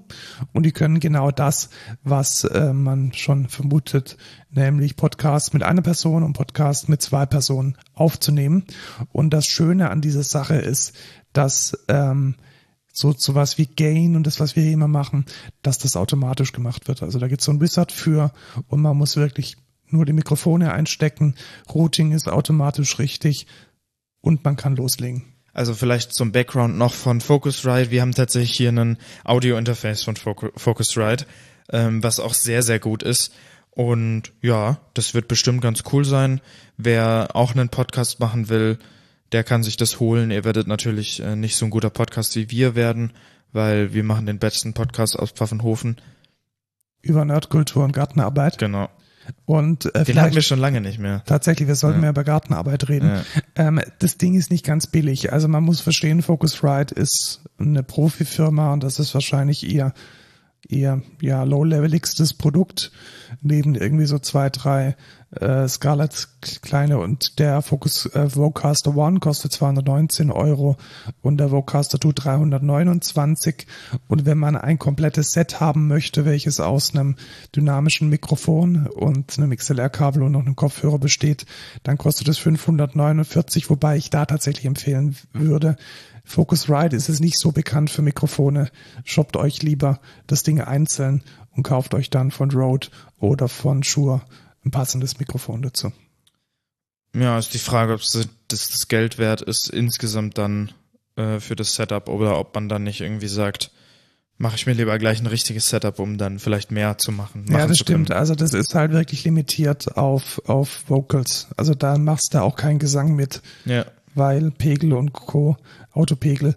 und 0.52 0.64
die 0.64 0.72
können 0.72 1.00
genau 1.00 1.30
das, 1.30 1.68
was 2.02 2.44
äh, 2.44 2.72
man 2.72 3.12
schon 3.12 3.48
vermutet, 3.48 4.16
nämlich 4.50 4.96
Podcast 4.96 5.52
mit 5.52 5.62
einer 5.62 5.82
Person 5.82 6.22
und 6.22 6.32
Podcast 6.32 6.88
mit 6.88 7.02
zwei 7.02 7.26
Personen 7.26 7.76
aufzunehmen. 7.92 8.64
Und 9.12 9.30
das 9.30 9.46
Schöne 9.46 9.90
an 9.90 10.00
dieser 10.00 10.22
Sache 10.22 10.54
ist, 10.54 10.94
dass 11.34 11.76
ähm, 11.88 12.36
so 12.90 13.12
zu 13.12 13.34
was 13.34 13.58
wie 13.58 13.66
Gain 13.66 14.16
und 14.16 14.26
das, 14.26 14.40
was 14.40 14.56
wir 14.56 14.62
hier 14.62 14.72
immer 14.72 14.88
machen, 14.88 15.26
dass 15.62 15.78
das 15.78 15.96
automatisch 15.96 16.52
gemacht 16.52 16.88
wird. 16.88 17.02
Also 17.02 17.18
da 17.18 17.28
gibt's 17.28 17.44
so 17.44 17.52
ein 17.52 17.60
Wizard 17.60 17.92
für 17.92 18.32
und 18.68 18.80
man 18.80 18.96
muss 18.96 19.16
wirklich 19.16 19.56
nur 19.88 20.04
die 20.04 20.12
Mikrofone 20.12 20.72
einstecken, 20.72 21.34
Routing 21.72 22.12
ist 22.12 22.28
automatisch 22.28 22.98
richtig 22.98 23.46
und 24.20 24.44
man 24.44 24.56
kann 24.56 24.76
loslegen. 24.76 25.24
Also 25.52 25.74
vielleicht 25.74 26.12
zum 26.12 26.32
Background 26.32 26.76
noch 26.76 26.92
von 26.94 27.20
Focusrite. 27.20 27.90
Wir 27.90 28.00
haben 28.00 28.12
tatsächlich 28.12 28.56
hier 28.56 28.70
einen 28.70 28.98
Audio-Interface 29.22 30.02
von 30.02 30.16
Focu- 30.16 30.50
Focusrite, 30.56 31.26
ähm, 31.70 32.02
was 32.02 32.18
auch 32.18 32.34
sehr, 32.34 32.62
sehr 32.62 32.80
gut 32.80 33.04
ist. 33.04 33.32
Und 33.70 34.32
ja, 34.42 34.80
das 34.94 35.14
wird 35.14 35.28
bestimmt 35.28 35.60
ganz 35.60 35.82
cool 35.92 36.04
sein. 36.04 36.40
Wer 36.76 37.30
auch 37.34 37.52
einen 37.52 37.68
Podcast 37.68 38.18
machen 38.18 38.48
will, 38.48 38.78
der 39.32 39.44
kann 39.44 39.62
sich 39.62 39.76
das 39.76 40.00
holen. 40.00 40.30
Ihr 40.30 40.44
werdet 40.44 40.66
natürlich 40.66 41.20
äh, 41.20 41.36
nicht 41.36 41.56
so 41.56 41.64
ein 41.66 41.70
guter 41.70 41.90
Podcast 41.90 42.34
wie 42.36 42.50
wir 42.50 42.74
werden, 42.74 43.12
weil 43.52 43.92
wir 43.92 44.04
machen 44.04 44.26
den 44.26 44.38
besten 44.38 44.74
Podcast 44.74 45.18
aus 45.18 45.30
Pfaffenhofen. 45.30 46.00
Über 47.02 47.24
Nerdkultur 47.24 47.84
und 47.84 47.92
Gartenarbeit. 47.92 48.58
Genau. 48.58 48.88
Und 49.46 49.94
äh, 49.94 50.04
Den 50.04 50.20
hatten 50.20 50.34
wir 50.34 50.42
schon 50.42 50.58
lange 50.58 50.80
nicht 50.80 50.98
mehr. 50.98 51.22
tatsächlich, 51.26 51.68
wir 51.68 51.74
sollten 51.74 51.98
Ja. 51.98 52.00
mehr 52.02 52.10
über 52.10 52.24
Gartenarbeit 52.24 52.88
reden. 52.88 53.08
Ja. 53.08 53.22
Ähm, 53.56 53.80
das 53.98 54.16
Ding 54.18 54.34
ist 54.34 54.50
nicht 54.50 54.64
ganz 54.64 54.86
billig. 54.86 55.32
Also 55.32 55.48
man 55.48 55.62
muss 55.64 55.80
verstehen, 55.80 56.22
Focusrite 56.22 56.94
ist 56.94 57.40
eine 57.58 57.82
Profifirma 57.82 58.72
und 58.72 58.82
das 58.82 58.98
ist 58.98 59.14
wahrscheinlich 59.14 59.62
ihr 59.68 59.92
ihr 60.66 61.02
ja 61.20 61.42
low-leveligstes 61.42 62.32
Produkt 62.32 62.90
neben 63.42 63.74
irgendwie 63.74 64.06
so 64.06 64.18
zwei, 64.18 64.48
drei 64.48 64.96
äh, 65.40 65.68
Scarlett 65.68 66.28
kleine 66.62 66.98
und 66.98 67.38
der 67.38 67.62
Focus 67.62 68.06
äh, 68.06 68.34
Vocaster 68.34 68.96
One 68.96 69.20
kostet 69.20 69.52
219 69.52 70.30
Euro 70.30 70.76
und 71.22 71.38
der 71.38 71.50
Vocaster 71.50 72.00
2 72.00 72.12
329 72.12 73.66
und 74.08 74.26
wenn 74.26 74.38
man 74.38 74.56
ein 74.56 74.78
komplettes 74.78 75.32
Set 75.32 75.60
haben 75.60 75.88
möchte, 75.88 76.24
welches 76.24 76.60
aus 76.60 76.94
einem 76.94 77.16
dynamischen 77.54 78.08
Mikrofon 78.08 78.86
und 78.86 79.38
einem 79.38 79.56
XLR-Kabel 79.56 80.22
und 80.22 80.32
noch 80.32 80.44
einem 80.44 80.56
Kopfhörer 80.56 80.98
besteht, 80.98 81.46
dann 81.82 81.98
kostet 81.98 82.28
es 82.28 82.38
549, 82.38 83.70
wobei 83.70 83.96
ich 83.96 84.10
da 84.10 84.26
tatsächlich 84.26 84.66
empfehlen 84.66 85.16
würde, 85.32 85.76
Focusrite 86.24 86.96
ist 86.96 87.10
es 87.10 87.20
nicht 87.20 87.38
so 87.38 87.52
bekannt 87.52 87.90
für 87.90 88.00
Mikrofone. 88.00 88.70
Shoppt 89.04 89.36
euch 89.36 89.62
lieber 89.62 90.00
das 90.26 90.42
Ding 90.42 90.60
einzeln 90.60 91.22
und 91.54 91.62
kauft 91.62 91.94
euch 91.94 92.08
dann 92.08 92.30
von 92.30 92.50
Rode 92.50 92.88
oder 93.20 93.48
von 93.48 93.82
Shure 93.82 94.22
ein 94.64 94.70
passendes 94.70 95.18
Mikrofon 95.18 95.62
dazu. 95.62 95.92
Ja, 97.14 97.38
ist 97.38 97.54
die 97.54 97.58
Frage, 97.58 97.94
ob 97.94 98.00
es 98.00 98.12
das, 98.48 98.70
das 98.70 98.88
Geld 98.88 99.18
wert 99.18 99.40
ist 99.40 99.68
insgesamt 99.68 100.36
dann 100.36 100.72
äh, 101.16 101.38
für 101.38 101.54
das 101.54 101.74
Setup 101.74 102.08
oder 102.08 102.38
ob 102.38 102.54
man 102.54 102.68
dann 102.68 102.82
nicht 102.82 103.00
irgendwie 103.00 103.28
sagt, 103.28 103.70
mache 104.36 104.56
ich 104.56 104.66
mir 104.66 104.72
lieber 104.72 104.98
gleich 104.98 105.20
ein 105.20 105.26
richtiges 105.26 105.68
Setup, 105.68 105.98
um 106.00 106.18
dann 106.18 106.40
vielleicht 106.40 106.72
mehr 106.72 106.98
zu 106.98 107.12
machen. 107.12 107.46
Ja, 107.48 107.66
das 107.66 107.78
zu 107.78 107.84
können. 107.84 108.04
stimmt. 108.06 108.12
Also 108.12 108.34
das 108.34 108.52
ist 108.52 108.74
halt 108.74 108.90
wirklich 108.90 109.22
limitiert 109.24 109.96
auf, 109.96 110.42
auf 110.46 110.84
Vocals. 110.88 111.48
Also 111.56 111.74
da 111.74 111.98
machst 111.98 112.34
du 112.34 112.42
auch 112.42 112.56
keinen 112.56 112.80
Gesang 112.80 113.14
mit, 113.14 113.42
Ja, 113.64 113.86
weil 114.14 114.50
Pegel 114.50 114.92
und 114.92 115.12
Co., 115.12 115.56
Autopegel, 115.92 116.56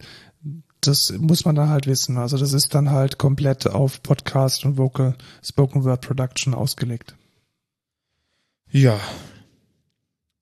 das 0.81 1.13
muss 1.19 1.45
man 1.45 1.55
dann 1.55 1.69
halt 1.69 1.85
wissen. 1.87 2.17
Also 2.17 2.37
das 2.37 2.53
ist 2.53 2.73
dann 2.73 2.89
halt 2.89 3.17
komplett 3.17 3.67
auf 3.67 4.01
Podcast 4.01 4.65
und 4.65 4.77
Vocal 4.77 5.15
Spoken 5.43 5.83
Word 5.83 6.01
Production 6.01 6.53
ausgelegt. 6.53 7.15
Ja. 8.81 8.99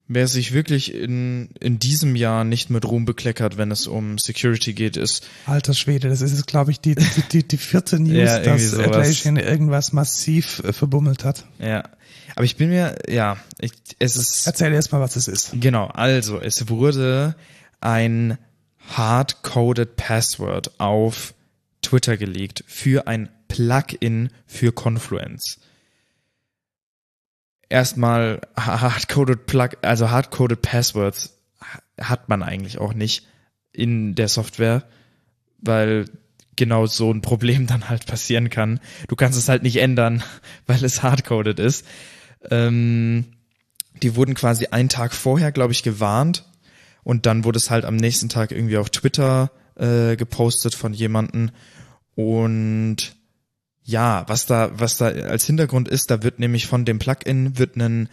Wer 0.08 0.28
sich 0.28 0.54
wirklich 0.54 0.94
in, 0.94 1.50
in 1.60 1.80
diesem 1.80 2.16
Jahr 2.16 2.44
nicht 2.44 2.70
mit 2.70 2.86
Ruhm 2.86 3.06
bekleckert, 3.06 3.58
wenn 3.58 3.72
es 3.72 3.88
um 3.88 4.20
Security 4.20 4.74
geht, 4.74 4.98
ist, 4.98 5.26
Alter 5.48 5.74
Schwede, 5.74 6.10
das 6.10 6.22
ist 6.22 6.46
glaube 6.46 6.70
ich, 6.70 6.80
die, 6.80 6.94
die, 6.94 7.22
die, 7.32 7.48
die 7.48 7.58
vierte 7.58 8.00
News, 8.00 8.14
Ja, 8.14 8.40
dass. 8.40 8.78
Atlassian 8.78 9.38
irgendwas 9.38 9.94
massiv 9.94 10.62
äh, 10.64 10.74
verbummelt 10.74 11.24
hat. 11.24 11.46
ja. 11.60 11.84
Aber 12.36 12.44
ich 12.44 12.58
bin 12.58 12.70
mir, 12.70 12.98
ja, 13.08 13.38
ich, 13.62 13.72
es 13.98 14.18
ist, 14.18 14.46
Erzähl 14.46 14.74
erst 14.74 14.92
mal, 14.92 15.00
was 15.00 15.16
es 15.16 15.30
ist. 15.30 15.52
Genau, 15.54 15.86
also 15.86 16.40
es 16.42 16.68
wurde 16.68 17.36
ein 17.80 18.38
hard-coded 18.90 19.96
Password 19.96 20.80
auf 20.80 21.34
Twitter 21.82 22.18
gelegt 22.18 22.64
für 22.68 23.08
ein 23.08 23.30
Plugin 23.48 24.32
für 24.48 24.74
Confluence. 24.74 25.60
Erstmal 27.70 28.42
hard-coded 28.58 29.46
Plug, 29.48 29.70
also 29.82 30.10
hard-coded 30.12 30.62
Passwords 30.62 31.38
hat 32.00 32.30
man 32.30 32.44
eigentlich 32.44 32.78
auch 32.78 32.94
nicht 32.94 33.26
in 33.72 34.16
der 34.16 34.28
Software, 34.28 34.84
weil 35.60 36.06
genau 36.56 36.86
so 36.86 37.12
ein 37.12 37.22
Problem 37.22 37.68
dann 37.68 37.90
halt 37.90 38.06
passieren 38.06 38.50
kann. 38.50 38.80
Du 39.08 39.16
kannst 39.16 39.38
es 39.38 39.50
halt 39.50 39.64
nicht 39.64 39.78
ändern, 39.78 40.24
weil 40.66 40.84
es 40.84 41.04
hardcoded 41.04 41.60
ist. 41.60 41.86
Ähm, 42.50 43.26
die 44.02 44.16
wurden 44.16 44.36
quasi 44.36 44.68
einen 44.68 44.90
Tag 44.90 45.14
vorher, 45.14 45.52
glaube 45.52 45.74
ich, 45.74 45.84
gewarnt 45.84 46.46
und 47.04 47.26
dann 47.26 47.44
wurde 47.44 47.58
es 47.58 47.72
halt 47.72 47.86
am 47.86 47.96
nächsten 47.96 48.30
Tag 48.30 48.52
irgendwie 48.52 48.78
auf 48.78 48.90
Twitter 48.90 49.52
äh, 49.76 50.16
gepostet 50.16 50.76
von 50.76 50.94
jemanden 50.94 51.52
und 52.16 53.16
ja, 53.86 54.26
was 54.28 54.46
da, 54.48 54.72
was 54.74 54.98
da 54.98 55.06
als 55.08 55.46
Hintergrund 55.46 55.88
ist, 55.88 56.10
da 56.12 56.24
wird 56.24 56.40
nämlich 56.40 56.66
von 56.68 56.84
dem 56.86 57.00
Plugin 57.00 57.58
wird 57.58 57.78
ein 57.78 58.10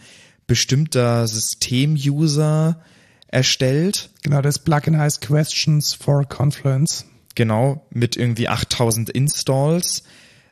bestimmter 0.47 1.27
System-User 1.27 2.79
erstellt, 3.27 4.09
Genau, 4.21 4.41
das 4.41 4.59
Plugin 4.59 4.97
heißt 4.97 5.21
Questions 5.21 5.93
for 5.93 6.25
Confluence. 6.27 7.05
genau, 7.35 7.85
mit 7.89 8.15
irgendwie 8.15 8.47
8000 8.47 9.09
Installs. 9.09 10.03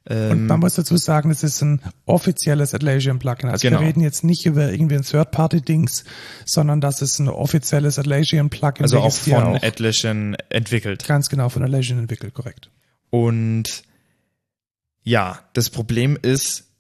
Und 0.10 0.48
man 0.48 0.60
muss 0.60 0.74
dazu 0.74 0.98
sagen, 0.98 1.30
es 1.30 1.44
ist 1.44 1.62
ein 1.62 1.80
offizielles 2.08 2.74
Atlassian-Plugin. 2.74 3.50
Also 3.52 3.68
Genau. 3.68 3.82
wir 3.82 3.88
reden 3.88 4.02
jetzt 4.02 4.24
nicht 4.24 4.48
über 4.48 4.72
irgendwie 4.72 4.96
ein 4.96 5.04
Third-Party-Dings, 5.04 6.06
sondern 6.44 6.82
das 6.82 7.04
ist 7.04 7.20
ein 7.20 7.28
offizielles 7.30 8.00
Atlassian-Plugin. 8.00 8.82
Also 8.82 9.00
auch 9.00 9.14
von 9.14 9.60
Atlassian 9.62 10.36
entwickelt. 10.50 11.06
ganz 11.08 11.30
genau 11.30 11.50
von 11.50 11.62
Atlassian 11.62 12.00
entwickelt, 12.00 12.34
korrekt. 12.34 12.72
Und 13.12 13.84
ja, 15.04 15.40
das 15.54 15.70
Problem 15.70 16.18
ist, 16.22 16.72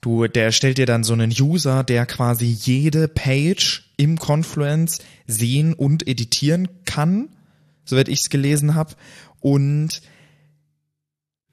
Du, 0.00 0.28
der 0.28 0.44
erstellt 0.44 0.78
dir 0.78 0.86
dann 0.86 1.02
so 1.02 1.12
einen 1.12 1.32
User, 1.32 1.82
der 1.82 2.06
quasi 2.06 2.46
jede 2.46 3.08
Page 3.08 3.90
im 3.96 4.16
Confluence 4.16 5.00
sehen 5.26 5.74
und 5.74 6.06
editieren 6.06 6.68
kann, 6.84 7.30
soweit 7.84 8.08
ich 8.08 8.20
es 8.22 8.30
gelesen 8.30 8.76
habe. 8.76 8.94
Und 9.40 10.00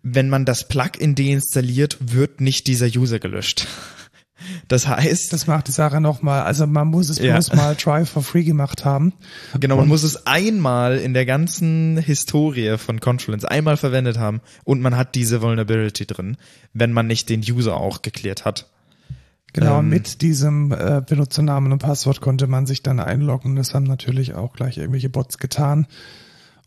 wenn 0.03 0.29
man 0.29 0.45
das 0.45 0.67
Plugin 0.67 1.15
deinstalliert, 1.15 1.97
wird 1.99 2.39
nicht 2.39 2.67
dieser 2.67 2.85
User 2.85 3.17
gelöscht. 3.17 3.65
Das 4.67 4.87
heißt, 4.87 5.31
das 5.31 5.47
macht 5.47 5.67
die 5.67 5.71
Sache 5.71 6.01
nochmal. 6.01 6.41
Also 6.43 6.67
man 6.67 6.87
muss 6.89 7.09
es 7.09 7.19
Ja. 7.19 7.33
bloß 7.33 7.53
mal 7.53 7.75
Try 7.75 8.05
for 8.05 8.21
Free 8.21 8.43
gemacht 8.43 8.83
haben. 8.85 9.13
genau, 9.59 9.75
man 9.75 9.83
Und- 9.83 9.89
muss 9.89 10.03
es 10.03 10.27
einmal 10.27 10.97
in 10.97 11.13
der 11.13 11.25
ganzen 11.25 11.97
Historie 11.97 12.77
von 12.77 12.99
Confluence 12.99 13.45
einmal 13.45 13.77
verwendet 13.77 14.17
haben 14.19 14.41
und 14.65 14.81
man 14.81 14.97
hat 14.97 15.15
diese 15.15 15.41
Vulnerability 15.41 16.05
drin, 16.05 16.37
wenn 16.73 16.91
man 16.91 17.07
nicht 17.07 17.29
den 17.29 17.41
User 17.41 17.77
auch 17.77 18.01
geklärt 18.01 18.43
hat. 18.45 18.69
Genau, 19.53 19.79
Ähm, 19.79 19.87
mit 19.87 20.21
diesem 20.21 20.73
äh, 20.73 21.01
Benutzernamen 21.07 21.71
und 21.71 21.79
Passwort 21.79 22.19
konnte 22.19 22.45
man 22.47 22.65
sich 22.65 22.83
dann 22.83 22.99
einloggen. 22.99 23.55
Das 23.55 23.73
haben 23.73 23.85
natürlich 23.85 24.33
auch 24.33 24.51
gleich 24.51 24.77
irgendwelche 24.77 25.09
Bots 25.09 25.37
getan. 25.37 25.87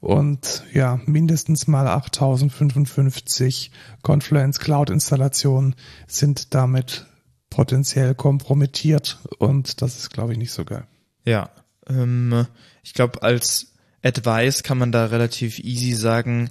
Und 0.00 0.62
ja, 0.72 1.00
mindestens 1.04 1.66
mal 1.66 1.86
8055 1.86 3.70
Confluence 4.02 4.58
Cloud 4.58 4.90
Installationen 4.90 5.74
sind 6.06 6.54
damit 6.54 7.06
potenziell 7.50 8.14
kompromittiert 8.14 9.18
und 9.38 9.80
das 9.82 9.96
ist, 9.98 10.10
glaube 10.10 10.32
ich, 10.32 10.38
nicht 10.38 10.52
so 10.52 10.64
geil. 10.64 10.86
Ja, 11.24 11.50
ähm, 11.88 12.46
ich 12.82 12.94
glaube, 12.94 13.22
als 13.22 13.72
Advice 14.02 14.62
kann 14.62 14.78
man 14.78 14.92
da 14.92 15.06
relativ 15.06 15.58
easy 15.58 15.92
sagen, 15.94 16.50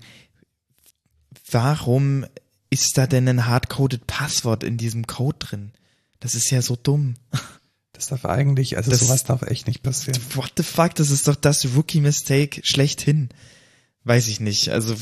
warum 1.51 2.25
ist 2.69 2.97
da 2.97 3.07
denn 3.07 3.27
ein 3.27 3.45
hardcoded 3.45 4.07
Passwort 4.07 4.63
in 4.63 4.77
diesem 4.77 5.07
Code 5.07 5.37
drin? 5.39 5.71
Das 6.19 6.35
ist 6.35 6.49
ja 6.49 6.61
so 6.61 6.75
dumm. 6.75 7.15
Das 7.93 8.07
darf 8.07 8.25
eigentlich, 8.25 8.77
also 8.77 8.91
Das- 8.91 8.99
sowas 9.01 9.23
darf 9.23 9.43
echt 9.43 9.67
nicht 9.67 9.81
passieren. 9.83 10.21
What 10.35 10.53
the 10.57 10.63
fuck? 10.63 10.93
Das 10.95 11.09
ist 11.09 11.27
doch 11.27 11.35
das 11.35 11.65
Rookie-Mistake 11.75 12.61
schlechthin. 12.63 13.29
Weiß 14.03 14.27
ich 14.27 14.39
nicht. 14.39 14.69
Also, 14.69 14.95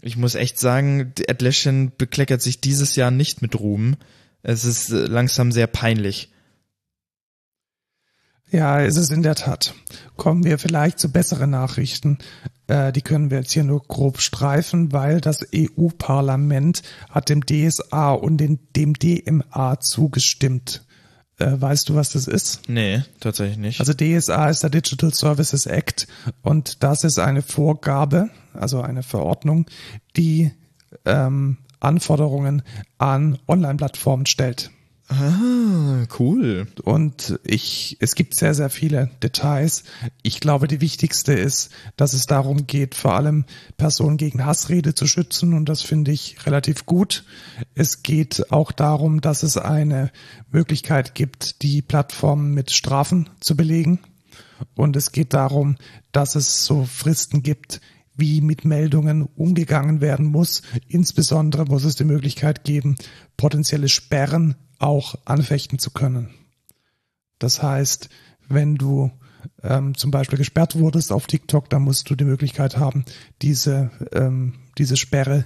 ich 0.00 0.16
muss 0.16 0.34
echt 0.34 0.58
sagen, 0.58 1.12
Atlassian 1.28 1.92
bekleckert 1.96 2.42
sich 2.42 2.60
dieses 2.60 2.96
Jahr 2.96 3.10
nicht 3.10 3.42
mit 3.42 3.58
Ruhm. 3.58 3.96
Es 4.42 4.64
ist 4.64 4.90
äh, 4.90 5.06
langsam 5.06 5.52
sehr 5.52 5.66
peinlich. 5.66 6.30
Ja, 8.50 8.80
ist 8.80 8.96
es 8.96 9.10
in 9.10 9.22
der 9.22 9.36
Tat. 9.36 9.74
Kommen 10.16 10.42
wir 10.44 10.58
vielleicht 10.58 10.98
zu 10.98 11.12
besseren 11.12 11.50
Nachrichten. 11.50 12.18
Äh, 12.66 12.92
die 12.92 13.02
können 13.02 13.30
wir 13.30 13.38
jetzt 13.38 13.52
hier 13.52 13.62
nur 13.62 13.82
grob 13.82 14.20
streifen, 14.20 14.92
weil 14.92 15.20
das 15.20 15.46
EU-Parlament 15.54 16.82
hat 17.08 17.28
dem 17.28 17.46
DSA 17.46 18.12
und 18.12 18.38
den, 18.38 18.58
dem 18.74 18.94
DMA 18.94 19.78
zugestimmt. 19.78 20.84
Äh, 21.38 21.60
weißt 21.60 21.88
du, 21.88 21.94
was 21.94 22.10
das 22.10 22.26
ist? 22.26 22.68
Nee, 22.68 23.02
tatsächlich 23.20 23.56
nicht. 23.58 23.80
Also 23.80 23.94
DSA 23.94 24.50
ist 24.50 24.64
der 24.64 24.70
Digital 24.70 25.14
Services 25.14 25.66
Act 25.66 26.08
und 26.42 26.82
das 26.82 27.04
ist 27.04 27.20
eine 27.20 27.42
Vorgabe, 27.42 28.30
also 28.52 28.82
eine 28.82 29.04
Verordnung, 29.04 29.66
die 30.16 30.50
ähm, 31.04 31.58
Anforderungen 31.80 32.62
an 32.98 33.38
Online-Plattformen 33.48 34.26
stellt. 34.26 34.70
ah, 35.08 36.06
cool. 36.20 36.68
Und 36.84 37.40
ich, 37.42 37.96
es 37.98 38.14
gibt 38.14 38.36
sehr, 38.36 38.54
sehr 38.54 38.70
viele 38.70 39.10
Details. 39.22 39.82
Ich 40.22 40.38
glaube, 40.38 40.68
die 40.68 40.80
wichtigste 40.80 41.32
ist, 41.32 41.70
dass 41.96 42.12
es 42.12 42.26
darum 42.26 42.68
geht, 42.68 42.94
vor 42.94 43.14
allem 43.14 43.44
Personen 43.76 44.18
gegen 44.18 44.46
Hassrede 44.46 44.94
zu 44.94 45.08
schützen. 45.08 45.52
Und 45.54 45.68
das 45.68 45.82
finde 45.82 46.12
ich 46.12 46.46
relativ 46.46 46.86
gut. 46.86 47.24
Es 47.74 48.04
geht 48.04 48.52
auch 48.52 48.70
darum, 48.70 49.20
dass 49.20 49.42
es 49.42 49.56
eine 49.56 50.12
Möglichkeit 50.52 51.16
gibt, 51.16 51.62
die 51.62 51.82
Plattformen 51.82 52.54
mit 52.54 52.70
Strafen 52.70 53.28
zu 53.40 53.56
belegen. 53.56 53.98
Und 54.76 54.94
es 54.94 55.10
geht 55.10 55.34
darum, 55.34 55.76
dass 56.12 56.36
es 56.36 56.64
so 56.64 56.84
Fristen 56.84 57.42
gibt, 57.42 57.80
wie 58.20 58.40
mit 58.40 58.64
Meldungen 58.64 59.22
umgegangen 59.22 60.00
werden 60.00 60.26
muss. 60.26 60.62
Insbesondere 60.86 61.64
muss 61.64 61.84
es 61.84 61.96
die 61.96 62.04
Möglichkeit 62.04 62.64
geben, 62.64 62.96
potenzielle 63.36 63.88
Sperren 63.88 64.56
auch 64.78 65.14
anfechten 65.24 65.78
zu 65.78 65.90
können. 65.90 66.30
Das 67.38 67.62
heißt, 67.62 68.08
wenn 68.48 68.76
du 68.76 69.10
ähm, 69.62 69.96
zum 69.96 70.10
Beispiel 70.10 70.38
gesperrt 70.38 70.78
wurdest 70.78 71.12
auf 71.12 71.26
TikTok, 71.26 71.70
dann 71.70 71.82
musst 71.82 72.10
du 72.10 72.14
die 72.14 72.24
Möglichkeit 72.24 72.76
haben, 72.76 73.04
diese, 73.42 73.90
ähm, 74.12 74.54
diese 74.78 74.96
Sperre 74.96 75.44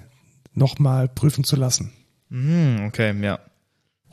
nochmal 0.52 1.08
prüfen 1.08 1.44
zu 1.44 1.56
lassen. 1.56 1.92
Hm, 2.30 2.84
okay, 2.86 3.14
ja. 3.22 3.38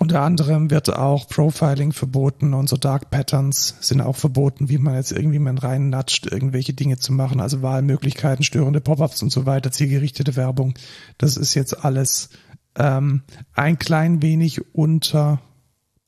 Unter 0.02 0.24
anderem 0.24 0.72
wird 0.72 0.91
auch 0.91 1.28
Profiling 1.28 1.93
verboten 1.93 2.56
und 2.56 2.68
so 2.68 2.76
Dark 2.76 3.12
Patterns 3.12 3.76
sind 3.82 4.02
auch 4.02 4.16
verboten, 4.16 4.68
wie 4.68 4.80
man 4.80 4.95
jetzt 4.95 5.12
irgendwie 5.12 5.38
mal 5.38 5.56
reinnatscht, 5.56 6.26
irgendwelche 6.26 6.74
Dinge 6.74 6.97
zu 6.97 7.14
machen, 7.14 7.39
also 7.39 7.62
Wahlmöglichkeiten, 7.62 8.43
störende 8.43 8.82
Pop-ups 8.82 9.22
und 9.22 9.32
so 9.32 9.45
weiter, 9.45 9.72
zielgerichtete 9.72 10.36
Werbung. 10.36 10.74
Das 11.20 11.38
ist 11.38 11.54
jetzt 11.54 11.86
alles 11.86 12.30
ähm, 12.74 13.22
ein 13.54 13.78
klein 13.78 14.24
wenig 14.24 14.74
unter 14.74 15.39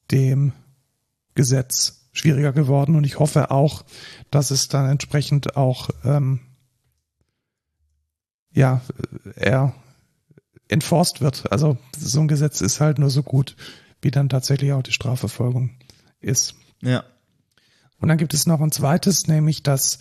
dem 0.10 0.54
Gesetz 1.36 2.10
schwieriger 2.14 2.52
geworden 2.52 2.96
und 2.96 3.04
ich 3.04 3.20
hoffe 3.20 3.52
auch, 3.52 3.86
dass 4.32 4.50
es 4.50 4.70
dann 4.70 4.90
entsprechend 4.90 5.56
auch 5.56 5.92
ähm, 6.04 6.40
ja 8.56 8.82
eher 9.36 9.76
enforced 10.68 11.22
wird. 11.22 11.52
Also 11.52 11.78
so 11.96 12.22
ein 12.22 12.28
Gesetz 12.28 12.60
ist 12.62 12.80
halt 12.80 12.98
nur 12.98 13.12
so 13.12 13.22
gut, 13.22 13.56
wie 14.04 14.12
dann 14.12 14.30
tatsächlich 14.30 14.74
auch 14.74 14.84
die 14.84 14.92
Strafverfolgung 14.92 15.72
ist. 16.20 16.56
Ja. 16.82 17.04
Und 18.00 18.10
dann 18.10 18.18
gibt 18.18 18.34
es 18.34 18.48
noch 18.48 18.60
ein 18.60 18.72
zweites, 18.72 19.28
nämlich 19.28 19.64
das 19.64 20.00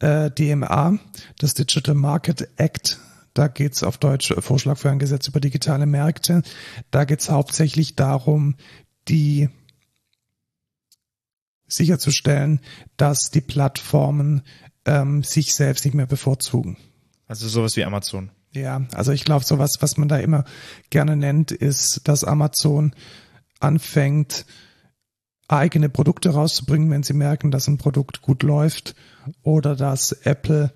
äh, 0.00 0.30
DMA, 0.30 0.98
das 1.38 1.54
Digital 1.54 1.94
Market 1.94 2.48
Act. 2.56 2.98
Da 3.32 3.48
geht 3.48 3.74
es 3.74 3.82
auf 3.82 3.98
Deutsch 3.98 4.32
äh, 4.32 4.40
Vorschlag 4.40 4.76
für 4.76 4.90
ein 4.90 4.98
Gesetz 4.98 5.28
über 5.28 5.40
digitale 5.40 5.86
Märkte. 5.86 6.42
Da 6.90 7.04
geht 7.04 7.20
es 7.20 7.30
hauptsächlich 7.30 7.94
darum, 7.94 8.56
die 9.08 9.50
sicherzustellen, 11.66 12.60
dass 12.96 13.30
die 13.30 13.40
Plattformen 13.40 14.42
ähm, 14.84 15.22
sich 15.22 15.54
selbst 15.54 15.84
nicht 15.84 15.94
mehr 15.94 16.06
bevorzugen. 16.06 16.76
Also 17.26 17.48
sowas 17.48 17.76
wie 17.76 17.84
Amazon. 17.84 18.30
Ja, 18.52 18.86
also 18.92 19.12
ich 19.12 19.24
glaube, 19.24 19.44
sowas, 19.44 19.76
was 19.80 19.96
man 19.96 20.08
da 20.08 20.18
immer 20.18 20.44
gerne 20.90 21.16
nennt, 21.16 21.50
ist, 21.50 22.06
dass 22.06 22.22
Amazon 22.22 22.94
anfängt, 23.64 24.46
eigene 25.48 25.88
Produkte 25.88 26.30
rauszubringen, 26.30 26.90
wenn 26.90 27.02
sie 27.02 27.14
merken, 27.14 27.50
dass 27.50 27.68
ein 27.68 27.78
Produkt 27.78 28.22
gut 28.22 28.42
läuft, 28.42 28.94
oder 29.42 29.74
dass 29.76 30.12
Apple 30.12 30.72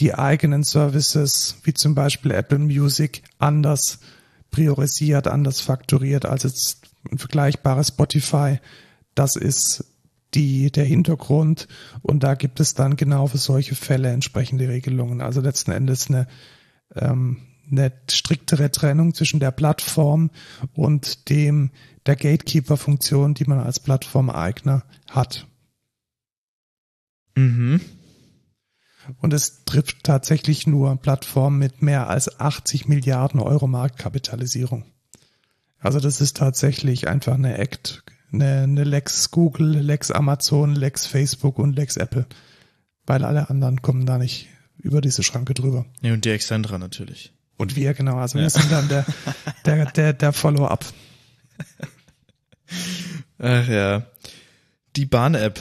die 0.00 0.14
eigenen 0.14 0.64
Services, 0.64 1.56
wie 1.64 1.74
zum 1.74 1.94
Beispiel 1.94 2.32
Apple 2.32 2.58
Music, 2.58 3.22
anders 3.38 4.00
priorisiert, 4.50 5.26
anders 5.28 5.60
fakturiert 5.60 6.26
als 6.26 6.42
jetzt 6.42 6.82
ein 7.10 7.18
vergleichbares 7.18 7.88
Spotify. 7.88 8.58
Das 9.14 9.36
ist 9.36 9.84
die, 10.34 10.70
der 10.70 10.84
Hintergrund 10.84 11.68
und 12.00 12.22
da 12.22 12.34
gibt 12.34 12.60
es 12.60 12.74
dann 12.74 12.96
genau 12.96 13.26
für 13.26 13.38
solche 13.38 13.74
Fälle 13.74 14.10
entsprechende 14.10 14.68
Regelungen. 14.68 15.20
Also 15.20 15.40
letzten 15.40 15.72
Endes 15.72 16.08
eine, 16.08 16.26
ähm, 16.94 17.38
eine 17.70 17.92
striktere 18.10 18.70
Trennung 18.70 19.14
zwischen 19.14 19.40
der 19.40 19.50
Plattform 19.50 20.30
und 20.74 21.28
dem 21.28 21.70
der 22.06 22.16
Gatekeeper-Funktion, 22.16 23.34
die 23.34 23.44
man 23.44 23.60
als 23.60 23.80
Plattformeigner 23.80 24.84
hat. 25.08 25.46
Mhm. 27.36 27.80
Und 29.20 29.32
es 29.32 29.64
trifft 29.64 30.04
tatsächlich 30.04 30.66
nur 30.66 30.96
Plattformen 30.96 31.58
mit 31.58 31.82
mehr 31.82 32.08
als 32.08 32.40
80 32.40 32.88
Milliarden 32.88 33.40
Euro 33.40 33.66
Marktkapitalisierung. 33.66 34.84
Also 35.78 35.98
das 35.98 36.20
ist 36.20 36.36
tatsächlich 36.36 37.08
einfach 37.08 37.34
eine 37.34 37.58
Act, 37.58 38.04
eine, 38.32 38.62
eine 38.62 38.84
Lex 38.84 39.30
Google, 39.32 39.80
Lex 39.80 40.10
Amazon, 40.12 40.74
Lex 40.74 41.06
Facebook 41.06 41.58
und 41.58 41.74
Lex 41.74 41.96
Apple. 41.96 42.26
Weil 43.04 43.24
alle 43.24 43.50
anderen 43.50 43.82
kommen 43.82 44.06
da 44.06 44.18
nicht 44.18 44.48
über 44.78 45.00
diese 45.00 45.24
Schranke 45.24 45.54
drüber. 45.54 45.86
Ja, 46.02 46.12
und 46.12 46.24
die 46.24 46.30
Excentra 46.30 46.78
natürlich. 46.78 47.32
Und 47.56 47.76
wir, 47.76 47.94
genau, 47.94 48.18
also 48.18 48.38
wir 48.38 48.50
sind 48.50 48.70
dann 48.72 48.88
der, 48.88 49.06
der, 49.64 49.86
der, 49.86 50.12
der 50.12 50.32
Follow-up. 50.32 50.84
Ach 53.38 53.68
ja. 53.68 54.06
Die 54.96 55.06
Bahn-App, 55.06 55.60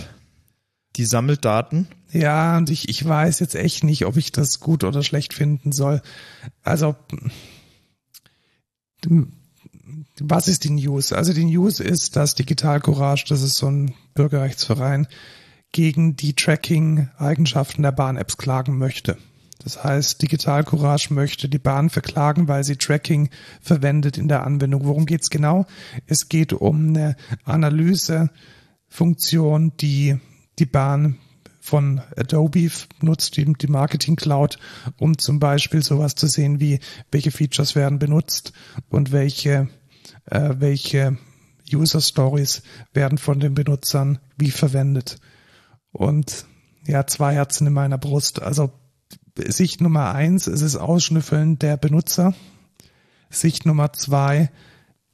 die 0.96 1.06
sammelt 1.06 1.46
Daten. 1.46 1.88
Ja, 2.12 2.58
und 2.58 2.70
ich, 2.70 2.90
ich 2.90 3.08
weiß 3.08 3.40
jetzt 3.40 3.56
echt 3.56 3.84
nicht, 3.84 4.06
ob 4.06 4.18
ich 4.18 4.32
das 4.32 4.60
gut 4.60 4.84
oder 4.84 5.04
schlecht 5.04 5.34
finden 5.34 5.72
soll. 5.72 6.02
Also, 6.64 6.96
was 10.20 10.48
ist 10.48 10.64
die 10.64 10.72
News? 10.72 11.14
Also 11.14 11.34
die 11.34 11.46
News 11.46 11.80
ist, 11.80 12.16
dass 12.16 12.36
Digital 12.36 12.82
Courage, 12.82 13.26
das 13.30 13.42
ist 13.42 13.56
so 13.56 13.68
ein 13.68 13.94
Bürgerrechtsverein, 14.14 15.08
gegen 15.72 16.18
die 16.18 16.36
Tracking-Eigenschaften 16.36 17.84
der 17.84 17.94
Bahn-Apps 17.94 18.38
klagen 18.38 18.78
möchte. 18.78 19.18
Das 19.64 19.84
heißt, 19.84 20.20
Digital 20.22 20.64
Courage 20.64 21.14
möchte 21.14 21.48
die 21.48 21.60
Bahn 21.60 21.92
verklagen, 21.92 22.48
weil 22.48 22.64
sie 22.64 22.78
Tracking 22.78 23.30
verwendet 23.62 24.18
in 24.18 24.28
der 24.28 24.44
Anwendung. 24.44 24.86
Worum 24.86 25.06
geht's 25.06 25.30
genau? 25.30 25.68
Es 26.08 26.30
geht 26.30 26.52
um 26.54 26.90
eine 26.90 27.16
Analysefunktion, 27.44 29.78
die 29.78 30.18
die 30.58 30.66
Bahn 30.66 31.20
von 31.60 32.02
Adobe 32.18 32.72
nutzt, 33.02 33.38
die, 33.38 33.54
die 33.54 33.68
Marketing 33.68 34.16
Cloud, 34.16 34.58
um 34.98 35.20
zum 35.20 35.40
Beispiel 35.40 35.84
sowas 35.84 36.16
zu 36.16 36.26
sehen 36.26 36.60
wie, 36.60 36.80
welche 37.12 37.30
Features 37.30 37.76
werden 37.76 38.00
benutzt 38.00 38.54
und 38.90 39.12
welche, 39.12 39.70
äh, 40.26 40.56
welche 40.58 41.20
User 41.72 42.02
Stories 42.02 42.64
werden 42.94 43.20
von 43.20 43.40
den 43.40 43.54
Benutzern 43.54 44.18
wie 44.38 44.50
verwendet. 44.50 45.18
Und 45.92 46.48
ja, 46.88 47.06
zwei 47.06 47.36
Herzen 47.36 47.68
in 47.68 47.74
meiner 47.74 48.00
Brust. 48.00 48.42
Also 48.42 48.72
Sicht 49.38 49.82
Nummer 49.82 50.14
eins 50.14 50.48
ist 50.48 50.62
es 50.62 50.76
Ausschnüffeln 50.76 51.60
der 51.60 51.78
Benutzer. 51.78 52.34
Sicht 53.30 53.66
Nummer 53.66 53.94
zwei, 53.94 54.50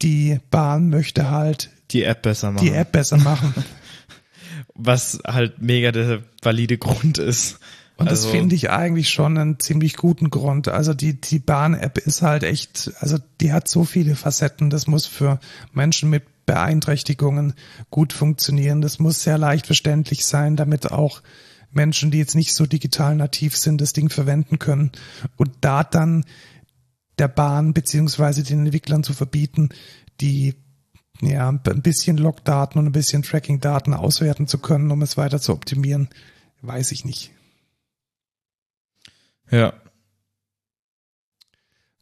die 0.02 0.40
Bahn 0.50 0.90
möchte 0.90 1.30
halt 1.30 1.70
die 1.92 2.04
App 2.04 2.24
besser 2.24 2.52
machen. 2.52 2.66
Die 2.66 2.74
App 2.74 2.92
besser 2.92 3.18
machen. 3.18 3.54
Was 4.74 5.20
halt 5.26 5.62
mega 5.62 5.92
der 5.92 6.24
valide 6.42 6.78
Grund 6.78 7.18
ist. 7.18 7.60
Und 7.98 8.10
also, 8.10 8.26
das 8.26 8.32
finde 8.32 8.54
ich 8.54 8.70
eigentlich 8.70 9.10
schon 9.10 9.38
einen 9.38 9.60
ziemlich 9.60 9.96
guten 9.96 10.30
Grund. 10.30 10.68
Also 10.68 10.94
die, 10.94 11.20
die 11.20 11.40
Bahn-App 11.40 11.98
ist 11.98 12.22
halt 12.22 12.44
echt, 12.44 12.92
also 13.00 13.18
die 13.42 13.52
hat 13.54 13.68
so 13.68 13.86
viele 13.86 14.16
Facetten. 14.16 14.70
Das 14.70 14.86
muss 14.86 15.08
für 15.08 15.40
Menschen 15.74 16.12
mit 16.12 16.24
Beeinträchtigungen 16.46 17.56
gut 17.90 18.14
funktionieren. 18.14 18.82
Das 18.82 19.00
muss 19.00 19.24
sehr 19.24 19.40
leicht 19.40 19.66
verständlich 19.66 20.26
sein, 20.26 20.56
damit 20.56 20.92
auch 20.92 21.22
Menschen, 21.72 22.12
die 22.12 22.18
jetzt 22.18 22.36
nicht 22.36 22.54
so 22.54 22.66
digital 22.66 23.16
nativ 23.16 23.56
sind, 23.58 23.82
das 23.82 23.94
Ding 23.94 24.10
verwenden 24.10 24.60
können. 24.60 24.92
Und 25.36 25.52
da 25.62 25.84
dann 25.84 26.26
der 27.18 27.28
Bahn 27.28 27.74
beziehungsweise 27.74 28.44
den 28.44 28.66
Entwicklern 28.66 29.04
zu 29.04 29.14
verbieten, 29.14 29.70
die 30.22 30.56
ja 31.22 31.50
ein 31.50 31.82
bisschen 31.82 32.18
Logdaten 32.18 32.80
und 32.80 32.86
ein 32.86 32.92
bisschen 32.92 33.24
Tracking-Daten 33.24 33.94
auswerten 33.94 34.48
zu 34.48 34.60
können, 34.60 34.92
um 34.92 35.02
es 35.02 35.18
weiter 35.18 35.42
zu 35.42 35.54
optimieren, 35.54 36.10
weiß 36.62 36.92
ich 36.92 37.06
nicht. 37.06 37.32
Ja. 39.50 39.74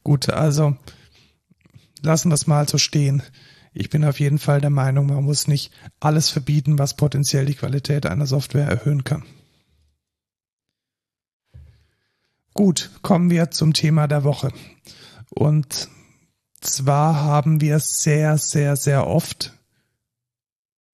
Gut, 0.04 0.30
also 0.30 0.76
lassen 2.02 2.30
wir 2.30 2.36
es 2.36 2.48
mal 2.48 2.68
so 2.68 2.78
stehen. 2.78 3.24
Ich 3.74 3.90
bin 3.90 4.06
auf 4.06 4.20
jeden 4.20 4.40
Fall 4.40 4.62
der 4.62 4.70
Meinung, 4.70 5.08
man 5.08 5.24
muss 5.24 5.48
nicht 5.48 5.72
alles 6.00 6.30
verbieten, 6.30 6.80
was 6.80 6.96
potenziell 6.96 7.46
die 7.46 7.56
Qualität 7.56 8.06
einer 8.06 8.26
Software 8.26 8.68
erhöhen 8.68 9.04
kann. 9.04 9.24
Gut, 12.58 12.90
kommen 13.02 13.30
wir 13.30 13.52
zum 13.52 13.74
Thema 13.74 14.08
der 14.08 14.24
Woche. 14.24 14.50
Und 15.30 15.90
zwar 16.62 17.16
haben 17.16 17.60
wir 17.60 17.80
sehr, 17.80 18.38
sehr, 18.38 18.78
sehr 18.78 19.08
oft 19.08 19.52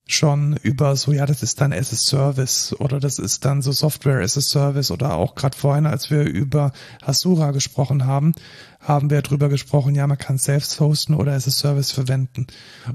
schon 0.08 0.56
über 0.56 0.96
so, 0.96 1.12
ja, 1.12 1.24
das 1.24 1.44
ist 1.44 1.60
dann 1.60 1.72
as 1.72 1.92
a 1.92 1.96
Service 1.96 2.74
oder 2.80 2.98
das 2.98 3.20
ist 3.20 3.44
dann 3.44 3.62
so 3.62 3.70
Software 3.70 4.22
as 4.22 4.36
a 4.36 4.40
Service 4.40 4.90
oder 4.90 5.14
auch 5.14 5.36
gerade 5.36 5.56
vorhin, 5.56 5.86
als 5.86 6.10
wir 6.10 6.24
über 6.24 6.72
Hasura 7.00 7.52
gesprochen 7.52 8.06
haben, 8.06 8.34
haben 8.80 9.08
wir 9.08 9.22
drüber 9.22 9.48
gesprochen, 9.48 9.94
ja, 9.94 10.08
man 10.08 10.18
kann 10.18 10.38
selbst 10.38 10.80
hosten 10.80 11.14
oder 11.14 11.32
as 11.32 11.46
a 11.46 11.52
Service 11.52 11.92
verwenden. 11.92 12.48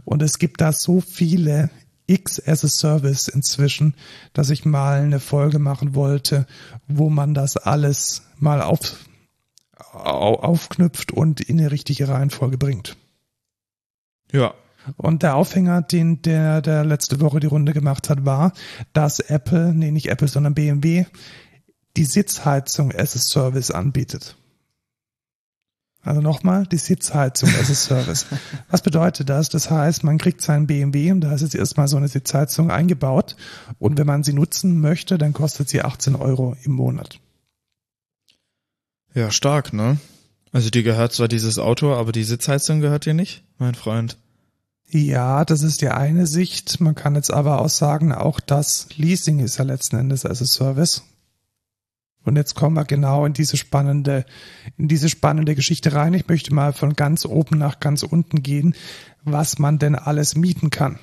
Und 0.04 0.22
es 0.22 0.40
gibt 0.40 0.60
da 0.60 0.74
so 0.74 1.00
viele 1.00 1.70
X 2.08 2.42
as 2.46 2.64
a 2.64 2.68
Service 2.68 3.28
inzwischen, 3.28 3.94
dass 4.34 4.50
ich 4.50 4.66
mal 4.66 5.02
eine 5.02 5.20
Folge 5.20 5.60
machen 5.60 5.94
wollte, 5.94 6.48
wo 6.88 7.10
man 7.10 7.34
das 7.34 7.58
alles 7.58 8.24
mal 8.40 8.62
auf, 8.62 8.96
aufknüpft 9.94 11.12
und 11.12 11.42
in 11.42 11.60
eine 11.60 11.72
richtige 11.72 12.08
Reihenfolge 12.08 12.58
bringt. 12.58 12.98
Ja. 14.32 14.54
Und 14.96 15.22
der 15.22 15.36
Aufhänger, 15.36 15.82
den 15.82 16.22
der, 16.22 16.62
der 16.62 16.86
letzte 16.86 17.20
Woche 17.20 17.42
die 17.42 17.48
Runde 17.48 17.74
gemacht 17.74 18.10
hat, 18.10 18.26
war, 18.26 18.54
dass 18.94 19.20
Apple, 19.20 19.74
nee, 19.74 19.92
nicht 19.92 20.08
Apple, 20.08 20.30
sondern 20.30 20.54
BMW, 20.54 21.06
die 21.98 22.06
Sitzheizung 22.06 22.94
as 22.94 23.16
a 23.16 23.20
Service 23.20 23.70
anbietet. 23.72 24.38
Also 26.08 26.22
nochmal, 26.22 26.66
die 26.66 26.78
Sitzheizung 26.78 27.50
as 27.50 27.70
a 27.70 27.76
Service. 27.76 28.26
Was 28.70 28.82
bedeutet 28.82 29.30
das? 29.30 29.50
Das 29.50 29.70
heißt, 29.70 30.04
man 30.04 30.18
kriegt 30.18 30.42
seinen 30.42 30.68
BMW 30.68 31.12
und 31.12 31.22
da 31.22 31.34
ist 31.34 31.42
jetzt 31.42 31.56
erstmal 31.56 31.88
so 31.88 31.98
eine 31.98 32.08
Sitzheizung 32.08 32.72
eingebaut 32.72 33.36
und 33.80 33.98
wenn 33.98 34.08
man 34.08 34.24
sie 34.24 34.34
nutzen 34.34 34.80
möchte, 34.80 35.18
dann 35.18 35.34
kostet 35.34 35.70
sie 35.70 35.82
18 35.82 36.16
Euro 36.16 36.56
im 36.64 36.74
Monat. 36.74 37.20
Ja, 39.14 39.32
stark, 39.32 39.74
ne? 39.74 39.98
Also 40.52 40.70
dir 40.70 40.84
gehört 40.84 41.14
zwar 41.14 41.28
dieses 41.28 41.60
Auto, 41.60 41.94
aber 41.94 42.12
die 42.12 42.24
Sitzheizung 42.24 42.82
gehört 42.82 43.06
dir 43.06 43.14
nicht, 43.14 43.44
mein 43.58 43.76
Freund. 43.76 44.18
Ja, 44.90 45.44
das 45.44 45.64
ist 45.64 45.82
die 45.82 45.90
eine 45.90 46.28
Sicht. 46.28 46.80
Man 46.80 46.96
kann 46.96 47.16
jetzt 47.16 47.32
aber 47.32 47.60
auch 47.60 47.70
sagen, 47.70 48.14
auch 48.14 48.40
das 48.40 48.88
Leasing 48.96 49.40
ist 49.40 49.58
ja 49.58 49.66
letzten 49.66 49.98
Endes 49.98 50.26
as 50.26 50.42
a 50.42 50.46
Service. 50.46 51.04
Und 52.28 52.36
jetzt 52.36 52.56
kommen 52.56 52.76
wir 52.76 52.84
genau 52.84 53.26
in 53.26 53.32
diese 53.32 53.56
spannende, 53.56 54.26
in 54.78 54.90
diese 54.90 55.08
spannende 55.08 55.56
Geschichte 55.56 55.94
rein. 55.94 56.14
Ich 56.14 56.28
möchte 56.28 56.54
mal 56.54 56.74
von 56.74 56.94
ganz 56.94 57.26
oben 57.26 57.58
nach 57.58 57.80
ganz 57.80 58.04
unten 58.04 58.44
gehen, 58.44 58.76
was 59.24 59.60
man 59.60 59.80
denn 59.80 59.96
alles 59.96 60.36
mieten 60.36 60.70
kann. 60.70 61.00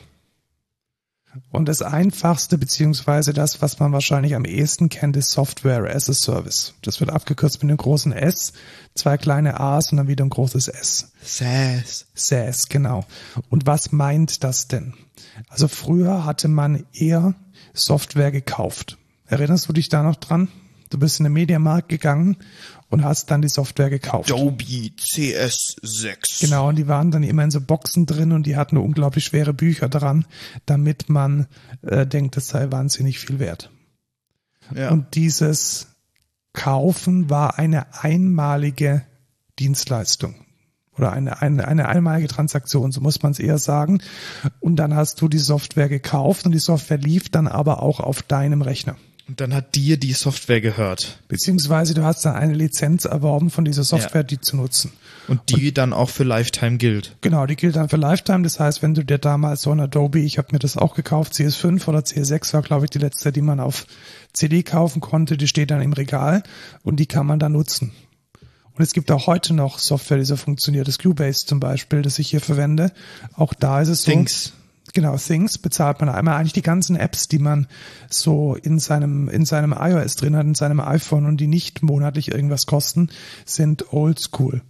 Und 1.51 1.67
das 1.67 1.81
einfachste, 1.81 2.59
beziehungsweise 2.59 3.33
das, 3.33 3.63
was 3.63 3.81
man 3.81 3.91
wahrscheinlich 3.91 4.35
am 4.35 4.45
ehesten 4.45 4.91
kennt, 4.91 5.17
ist 5.17 5.31
Software 5.31 5.97
as 5.97 6.11
a 6.11 6.13
Service. 6.13 6.75
Das 6.83 7.01
wird 7.01 7.09
abgekürzt 7.09 7.63
mit 7.63 7.71
einem 7.71 7.79
großen 7.79 8.13
S, 8.13 8.53
zwei 8.95 9.17
kleine 9.17 9.59
A's 9.59 9.93
und 9.93 9.97
dann 9.97 10.09
wieder 10.09 10.27
ein 10.27 10.31
großes 10.31 10.69
S. 10.69 11.11
SaaS. 11.23 12.07
SaaS, 12.15 12.69
genau. 12.69 13.07
Und 13.49 13.67
was 13.67 13.93
meint 13.93 14.45
das 14.45 14.69
denn? 14.69 14.93
Also 15.49 15.69
früher 15.69 16.27
hatte 16.27 16.49
man 16.49 16.85
eher 16.93 17.35
Software 17.73 18.31
gekauft. 18.31 18.99
Erinnerst 19.27 19.71
du 19.71 19.73
dich 19.73 19.89
da 19.89 20.03
noch 20.03 20.17
dran? 20.17 20.49
Du 20.95 21.01
bist 21.01 21.19
in 21.19 21.25
den 21.25 21.33
Mediamarkt 21.33 21.89
gegangen 21.89 22.37
und 22.89 23.03
hast 23.03 23.29
dann 23.33 23.43
die 23.43 23.49
Software 23.49 23.91
gekauft. 23.91 24.31
Adobe 24.31 24.63
CS6. 24.63 26.41
Genau, 26.41 26.69
und 26.69 26.77
die 26.77 26.87
waren 26.87 27.11
dann 27.11 27.25
immer 27.25 27.43
in 27.43 27.51
so 27.51 27.61
Boxen 27.61 28.07
drin 28.07 28.31
und 28.31 28.47
die 28.47 28.55
hatten 28.55 28.77
unglaublich 28.77 29.25
schwere 29.25 29.53
Bücher 29.53 29.89
dran, 29.89 30.25
damit 30.67 31.09
man 31.09 31.49
äh, 31.83 32.07
denkt, 32.07 32.37
das 32.37 32.47
sei 32.47 32.71
wahnsinnig 32.71 33.19
viel 33.19 33.41
wert. 33.41 33.73
Ja. 34.73 34.91
Und 34.91 35.17
dieses 35.17 35.89
Kaufen 36.53 37.29
war 37.29 37.59
eine 37.59 37.93
einmalige 38.05 39.03
Dienstleistung 39.59 40.37
oder 40.97 41.13
eine, 41.13 41.43
eine, 41.43 41.67
eine 41.67 41.89
einmalige 41.89 42.29
Transaktion, 42.29 42.93
so 42.93 43.01
muss 43.01 43.21
man 43.21 43.33
es 43.33 43.41
eher 43.41 43.59
sagen. 43.59 44.01
Und 44.61 44.77
dann 44.77 44.95
hast 44.95 45.21
du 45.21 45.27
die 45.29 45.39
Software 45.39 45.89
gekauft 45.89 46.47
und 46.47 46.53
die 46.53 46.61
Software 46.61 46.99
lief 46.99 47.31
dann 47.31 47.49
aber 47.49 47.83
auch 47.83 47.99
auf 47.99 48.23
deinem 48.23 48.63
Rechner. 48.63 48.95
Und 49.27 49.41
dann 49.41 49.55
hat 49.55 49.75
dir 49.75 49.97
die 49.97 50.13
Software 50.13 50.61
gehört. 50.61 51.19
Beziehungsweise 51.29 51.95
du 51.95 52.05
hast 52.05 52.27
dann 52.27 52.35
eine 52.35 52.53
Lizenz 52.53 53.07
erworben 53.07 53.49
von 53.49 53.65
dieser 53.65 53.83
Software, 53.83 54.21
ja. 54.21 54.27
die 54.27 54.41
zu 54.41 54.57
nutzen. 54.57 54.93
Und 55.29 55.41
die 55.49 55.69
und, 55.69 55.79
dann 55.79 55.93
auch 55.95 56.11
für 56.11 56.25
Lifetime 56.25 56.77
gilt. 56.77 57.17
Genau, 57.23 57.47
die 57.47 57.57
gilt 57.57 57.77
dann 57.77 57.89
für 57.89 57.97
Lifetime. 57.97 58.43
Das 58.43 58.61
heißt, 58.61 58.83
wenn 58.83 58.93
du 58.93 59.03
dir 59.03 59.17
damals 59.17 59.63
so 59.63 59.71
ein 59.71 59.81
Adobe, 59.81 60.19
ich 60.19 60.37
habe 60.37 60.49
mir 60.53 60.59
das 60.59 60.77
auch 60.77 60.95
gekauft, 60.95 61.33
CS5 61.33 61.89
oder 61.89 62.01
CS6 62.01 62.53
war, 62.53 62.61
glaube 62.61 62.85
ich, 62.85 62.91
die 62.91 62.99
letzte, 62.99 63.33
die 63.33 63.41
man 63.41 63.61
auf 63.61 63.87
CD 64.35 64.63
kaufen 64.63 65.01
konnte, 65.01 65.39
die 65.39 65.49
steht 65.49 65.71
dann 65.71 65.81
im 65.81 65.95
Regal 65.95 66.43
und 66.83 66.97
die 66.97 67.07
kann 67.07 67.27
man 67.27 67.39
dann 67.39 67.53
nutzen. 67.53 67.93
Und 68.75 68.83
es 68.83 68.93
gibt 68.93 69.11
auch 69.11 69.27
heute 69.27 69.55
noch 69.55 69.79
Software, 69.79 70.19
die 70.19 70.25
so 70.25 70.37
funktioniert. 70.37 70.87
Das 70.87 70.99
Cubase 70.99 71.47
zum 71.47 71.61
Beispiel, 71.61 72.03
das 72.03 72.19
ich 72.19 72.29
hier 72.29 72.41
verwende. 72.41 72.93
Auch 73.35 73.55
da 73.55 73.81
ist 73.81 73.89
es 73.89 74.03
so. 74.03 74.11
Things. 74.11 74.53
Genau, 74.93 75.17
Things 75.17 75.59
bezahlt 75.59 76.01
man 76.01 76.09
einmal 76.09 76.37
eigentlich 76.37 76.53
die 76.53 76.63
ganzen 76.63 76.95
Apps, 76.97 77.27
die 77.27 77.39
man 77.39 77.67
so 78.11 78.55
in 78.55 78.79
seinem, 78.79 79.29
in 79.29 79.45
seinem 79.47 79.75
iOS 79.77 80.17
drin 80.17 80.37
hat, 80.37 80.47
in 80.47 80.55
seinem 80.55 80.81
iPhone 80.81 81.27
und 81.27 81.39
die 81.39 81.47
nicht 81.47 81.83
monatlich 81.83 82.31
irgendwas 82.31 82.67
kosten, 82.67 83.09
sind 83.45 83.93
oldschool. 83.93 84.63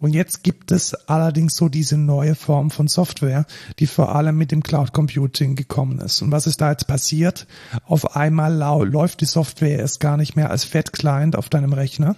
Und 0.00 0.12
jetzt 0.12 0.42
gibt 0.42 0.70
es 0.70 0.92
allerdings 1.08 1.54
so 1.54 1.70
diese 1.70 1.96
neue 1.96 2.34
Form 2.34 2.70
von 2.70 2.88
Software, 2.88 3.46
die 3.78 3.86
vor 3.86 4.14
allem 4.14 4.36
mit 4.36 4.50
dem 4.50 4.62
Cloud 4.62 4.92
Computing 4.92 5.54
gekommen 5.54 5.98
ist. 6.00 6.20
Und 6.20 6.30
was 6.30 6.46
ist 6.46 6.60
da 6.60 6.72
jetzt 6.72 6.86
passiert? 6.86 7.46
Auf 7.86 8.16
einmal 8.16 8.54
läuft 8.54 9.22
die 9.22 9.24
Software 9.24 9.78
erst 9.78 10.00
gar 10.00 10.18
nicht 10.18 10.36
mehr 10.36 10.50
als 10.50 10.64
Fat 10.64 10.92
Client 10.92 11.36
auf 11.36 11.48
deinem 11.48 11.72
Rechner, 11.72 12.16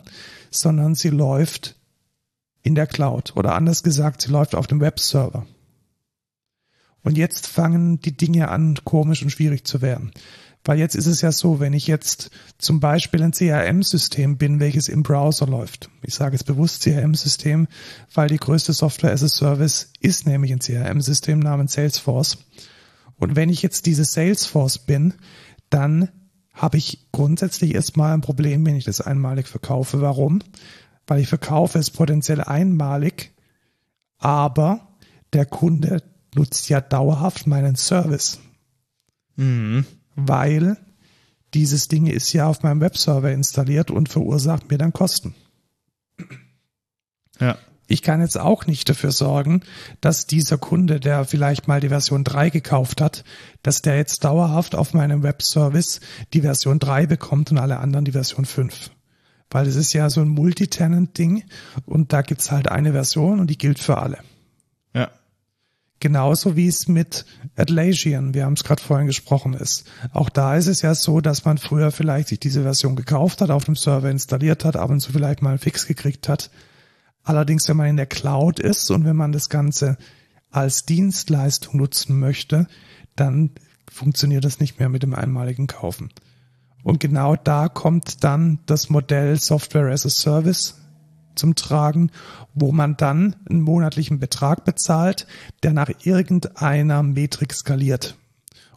sondern 0.50 0.96
sie 0.96 1.10
läuft 1.10 1.76
in 2.62 2.74
der 2.74 2.88
Cloud 2.88 3.34
oder 3.36 3.54
anders 3.54 3.84
gesagt, 3.84 4.22
sie 4.22 4.32
läuft 4.32 4.56
auf 4.56 4.66
dem 4.66 4.80
Webserver. 4.80 5.46
Und 7.06 7.16
jetzt 7.16 7.46
fangen 7.46 8.00
die 8.00 8.16
Dinge 8.16 8.48
an, 8.48 8.78
komisch 8.82 9.22
und 9.22 9.30
schwierig 9.30 9.64
zu 9.64 9.80
werden. 9.80 10.10
Weil 10.64 10.80
jetzt 10.80 10.96
ist 10.96 11.06
es 11.06 11.20
ja 11.20 11.30
so, 11.30 11.60
wenn 11.60 11.72
ich 11.72 11.86
jetzt 11.86 12.32
zum 12.58 12.80
Beispiel 12.80 13.22
ein 13.22 13.30
CRM-System 13.30 14.38
bin, 14.38 14.58
welches 14.58 14.88
im 14.88 15.04
Browser 15.04 15.46
läuft. 15.46 15.88
Ich 16.02 16.16
sage 16.16 16.34
jetzt 16.34 16.46
bewusst 16.46 16.82
CRM-System, 16.82 17.68
weil 18.12 18.28
die 18.28 18.38
größte 18.38 18.72
Software 18.72 19.12
as 19.12 19.22
a 19.22 19.28
Service 19.28 19.92
ist 20.00 20.26
nämlich 20.26 20.50
ein 20.50 20.58
CRM-System 20.58 21.38
namens 21.38 21.74
Salesforce. 21.74 22.38
Und 23.14 23.36
wenn 23.36 23.50
ich 23.50 23.62
jetzt 23.62 23.86
diese 23.86 24.04
Salesforce 24.04 24.78
bin, 24.78 25.14
dann 25.70 26.08
habe 26.54 26.76
ich 26.76 27.06
grundsätzlich 27.12 27.76
erstmal 27.76 28.14
ein 28.14 28.20
Problem, 28.20 28.66
wenn 28.66 28.74
ich 28.74 28.84
das 28.84 29.00
einmalig 29.00 29.46
verkaufe. 29.46 30.00
Warum? 30.00 30.40
Weil 31.06 31.20
ich 31.20 31.28
verkaufe 31.28 31.78
es 31.78 31.90
potenziell 31.90 32.40
einmalig, 32.40 33.32
aber 34.18 34.88
der 35.32 35.46
Kunde 35.46 36.02
nutzt 36.36 36.68
ja 36.68 36.80
dauerhaft 36.80 37.46
meinen 37.46 37.76
Service. 37.76 38.38
Mhm. 39.36 39.84
Weil 40.14 40.76
dieses 41.54 41.88
Ding 41.88 42.06
ist 42.06 42.32
ja 42.32 42.46
auf 42.46 42.62
meinem 42.62 42.80
Webserver 42.80 43.32
installiert 43.32 43.90
und 43.90 44.08
verursacht 44.08 44.70
mir 44.70 44.78
dann 44.78 44.92
Kosten. 44.92 45.34
Ja. 47.40 47.58
Ich 47.88 48.02
kann 48.02 48.20
jetzt 48.20 48.38
auch 48.38 48.66
nicht 48.66 48.88
dafür 48.88 49.12
sorgen, 49.12 49.62
dass 50.00 50.26
dieser 50.26 50.58
Kunde, 50.58 50.98
der 50.98 51.24
vielleicht 51.24 51.68
mal 51.68 51.80
die 51.80 51.90
Version 51.90 52.24
3 52.24 52.50
gekauft 52.50 53.00
hat, 53.00 53.22
dass 53.62 53.80
der 53.80 53.96
jetzt 53.96 54.24
dauerhaft 54.24 54.74
auf 54.74 54.92
meinem 54.92 55.22
Webservice 55.22 56.00
die 56.32 56.40
Version 56.40 56.80
3 56.80 57.06
bekommt 57.06 57.52
und 57.52 57.58
alle 57.58 57.78
anderen 57.78 58.04
die 58.04 58.12
Version 58.12 58.44
5. 58.44 58.90
Weil 59.50 59.68
es 59.68 59.76
ist 59.76 59.92
ja 59.92 60.10
so 60.10 60.20
ein 60.20 60.28
Multitenant-Ding 60.28 61.44
und 61.84 62.12
da 62.12 62.22
gibt's 62.22 62.50
halt 62.50 62.68
eine 62.68 62.90
Version 62.90 63.38
und 63.38 63.48
die 63.48 63.58
gilt 63.58 63.78
für 63.78 63.98
alle. 63.98 64.18
Genauso 65.98 66.56
wie 66.56 66.68
es 66.68 66.88
mit 66.88 67.24
Atlassian, 67.56 68.34
wir 68.34 68.44
haben 68.44 68.52
es 68.52 68.64
gerade 68.64 68.82
vorhin 68.82 69.06
gesprochen, 69.06 69.54
ist. 69.54 69.84
Auch 70.12 70.28
da 70.28 70.56
ist 70.56 70.66
es 70.66 70.82
ja 70.82 70.94
so, 70.94 71.20
dass 71.20 71.44
man 71.44 71.56
früher 71.56 71.90
vielleicht 71.90 72.28
sich 72.28 72.38
diese 72.38 72.62
Version 72.62 72.96
gekauft 72.96 73.40
hat, 73.40 73.50
auf 73.50 73.64
dem 73.64 73.76
Server 73.76 74.10
installiert 74.10 74.64
hat, 74.64 74.76
ab 74.76 74.90
und 74.90 75.00
zu 75.00 75.12
vielleicht 75.12 75.40
mal 75.40 75.50
einen 75.50 75.58
Fix 75.58 75.86
gekriegt 75.86 76.28
hat 76.28 76.50
Allerdings, 77.26 77.68
wenn 77.68 77.76
man 77.76 77.88
in 77.88 77.96
der 77.96 78.06
Cloud 78.06 78.60
ist 78.60 78.88
und 78.92 79.04
wenn 79.04 79.16
man 79.16 79.32
das 79.32 79.48
Ganze 79.48 79.98
als 80.52 80.86
Dienstleistung 80.86 81.76
nutzen 81.76 82.20
möchte, 82.20 82.68
dann 83.16 83.50
funktioniert 83.90 84.44
das 84.44 84.60
nicht 84.60 84.78
mehr 84.78 84.88
mit 84.88 85.02
dem 85.02 85.12
einmaligen 85.12 85.66
Kaufen. 85.66 86.10
Und 86.84 87.00
genau 87.00 87.34
da 87.34 87.68
kommt 87.68 88.22
dann 88.22 88.60
das 88.66 88.90
Modell 88.90 89.40
Software 89.40 89.90
as 89.90 90.06
a 90.06 90.08
Service 90.08 90.76
zum 91.36 91.54
Tragen, 91.54 92.10
wo 92.54 92.72
man 92.72 92.96
dann 92.96 93.36
einen 93.48 93.60
monatlichen 93.60 94.18
Betrag 94.18 94.64
bezahlt, 94.64 95.26
der 95.62 95.72
nach 95.72 95.90
irgendeiner 96.02 97.02
Metrik 97.02 97.52
skaliert. 97.52 98.16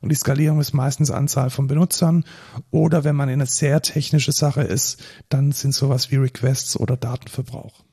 Und 0.02 0.10
die 0.10 0.16
Skalierung 0.16 0.60
ist 0.60 0.74
meistens 0.74 1.12
Anzahl 1.12 1.50
von 1.50 1.68
Benutzern 1.68 2.24
oder 2.72 3.04
wenn 3.04 3.16
man 3.16 3.30
in 3.30 3.36
eine 3.36 3.46
sehr 3.46 3.82
technische 3.82 4.32
Sache 4.32 4.62
ist, 4.62 5.02
dann 5.28 5.52
sind 5.52 5.74
sowas 5.74 6.12
wie 6.12 6.16
Requests 6.16 6.80
oder 6.80 6.96
Datenverbrauch. 6.96 7.84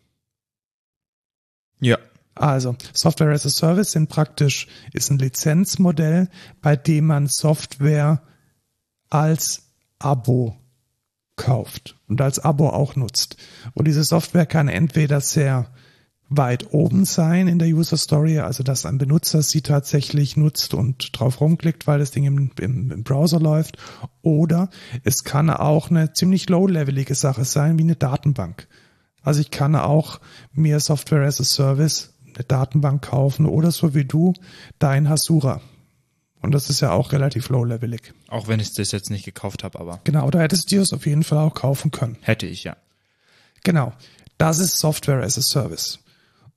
Ja. 1.81 1.99
Also, 2.35 2.77
Software 2.93 3.33
as 3.33 3.47
a 3.47 3.51
Service 3.51 3.93
sind 3.93 4.11
praktisch, 4.11 4.69
ist 4.93 5.11
ein 5.11 5.19
Lizenzmodell, 5.19 6.29
bei 6.61 6.77
dem 6.77 7.07
man 7.07 7.29
Software 7.29 8.23
als 9.09 9.71
Abo 9.99 10.59
kauft 11.37 11.97
und 12.09 12.21
als 12.21 12.39
Abo 12.39 12.69
auch 12.69 12.97
nutzt. 12.97 13.37
Und 13.75 13.87
diese 13.87 14.05
Software 14.05 14.47
kann 14.47 14.69
entweder 14.69 15.21
sehr 15.21 15.71
weit 16.29 16.73
oben 16.73 17.05
sein 17.05 17.47
in 17.47 17.59
der 17.59 17.69
User 17.69 17.97
Story, 17.97 18.41
also 18.41 18.63
dass 18.63 18.85
ein 18.85 18.99
Benutzer 18.99 19.43
sie 19.43 19.63
tatsächlich 19.63 20.37
nutzt 20.37 20.75
und 20.75 21.17
drauf 21.19 21.41
rumklickt, 21.41 21.87
weil 21.87 22.01
das 22.01 22.11
Ding 22.11 22.25
im, 22.25 22.51
im, 22.59 22.91
im 22.91 23.05
Browser 23.05 23.39
läuft, 23.39 23.77
oder 24.23 24.71
es 25.05 25.23
kann 25.23 25.51
auch 25.51 25.91
eine 25.91 26.13
ziemlich 26.13 26.49
low-levelige 26.49 27.15
Sache 27.15 27.45
sein, 27.45 27.79
wie 27.79 27.85
eine 27.85 27.97
Datenbank. 27.97 28.67
Also 29.23 29.41
ich 29.41 29.51
kann 29.51 29.77
auch 29.77 30.21
mir 30.53 30.81
Software 30.81 31.27
as 31.27 31.41
a 31.41 31.45
Service, 31.45 32.15
eine 32.35 32.45
Datenbank 32.45 33.03
kaufen 33.03 33.47
oder 33.47 33.71
so 33.71 33.95
wie 33.95 34.05
du 34.05 34.35
dein 34.79 35.09
Hasura. 35.09 35.61
Und 36.43 36.53
das 36.53 36.71
ist 36.71 36.81
ja 36.81 36.93
auch 36.93 37.13
relativ 37.13 37.49
low-levelig. 37.49 38.13
Auch 38.29 38.49
wenn 38.49 38.61
ich 38.61 38.75
das 38.75 38.93
jetzt 38.93 39.11
nicht 39.11 39.25
gekauft 39.25 39.65
habe, 39.65 39.81
aber. 39.81 40.01
Genau, 40.05 40.31
da 40.31 40.41
hättest 40.41 40.71
du 40.71 40.81
es 40.81 40.93
auf 40.93 41.07
jeden 41.07 41.25
Fall 41.25 41.39
auch 41.39 41.55
kaufen 41.55 41.91
können. 41.91 42.19
Hätte 42.21 42.47
ich, 42.47 42.65
ja. 42.65 42.77
Genau. 43.65 43.93
Das 44.39 44.59
ist 44.59 44.79
Software 44.79 45.23
as 45.23 45.39
a 45.39 45.43
Service. 45.43 45.99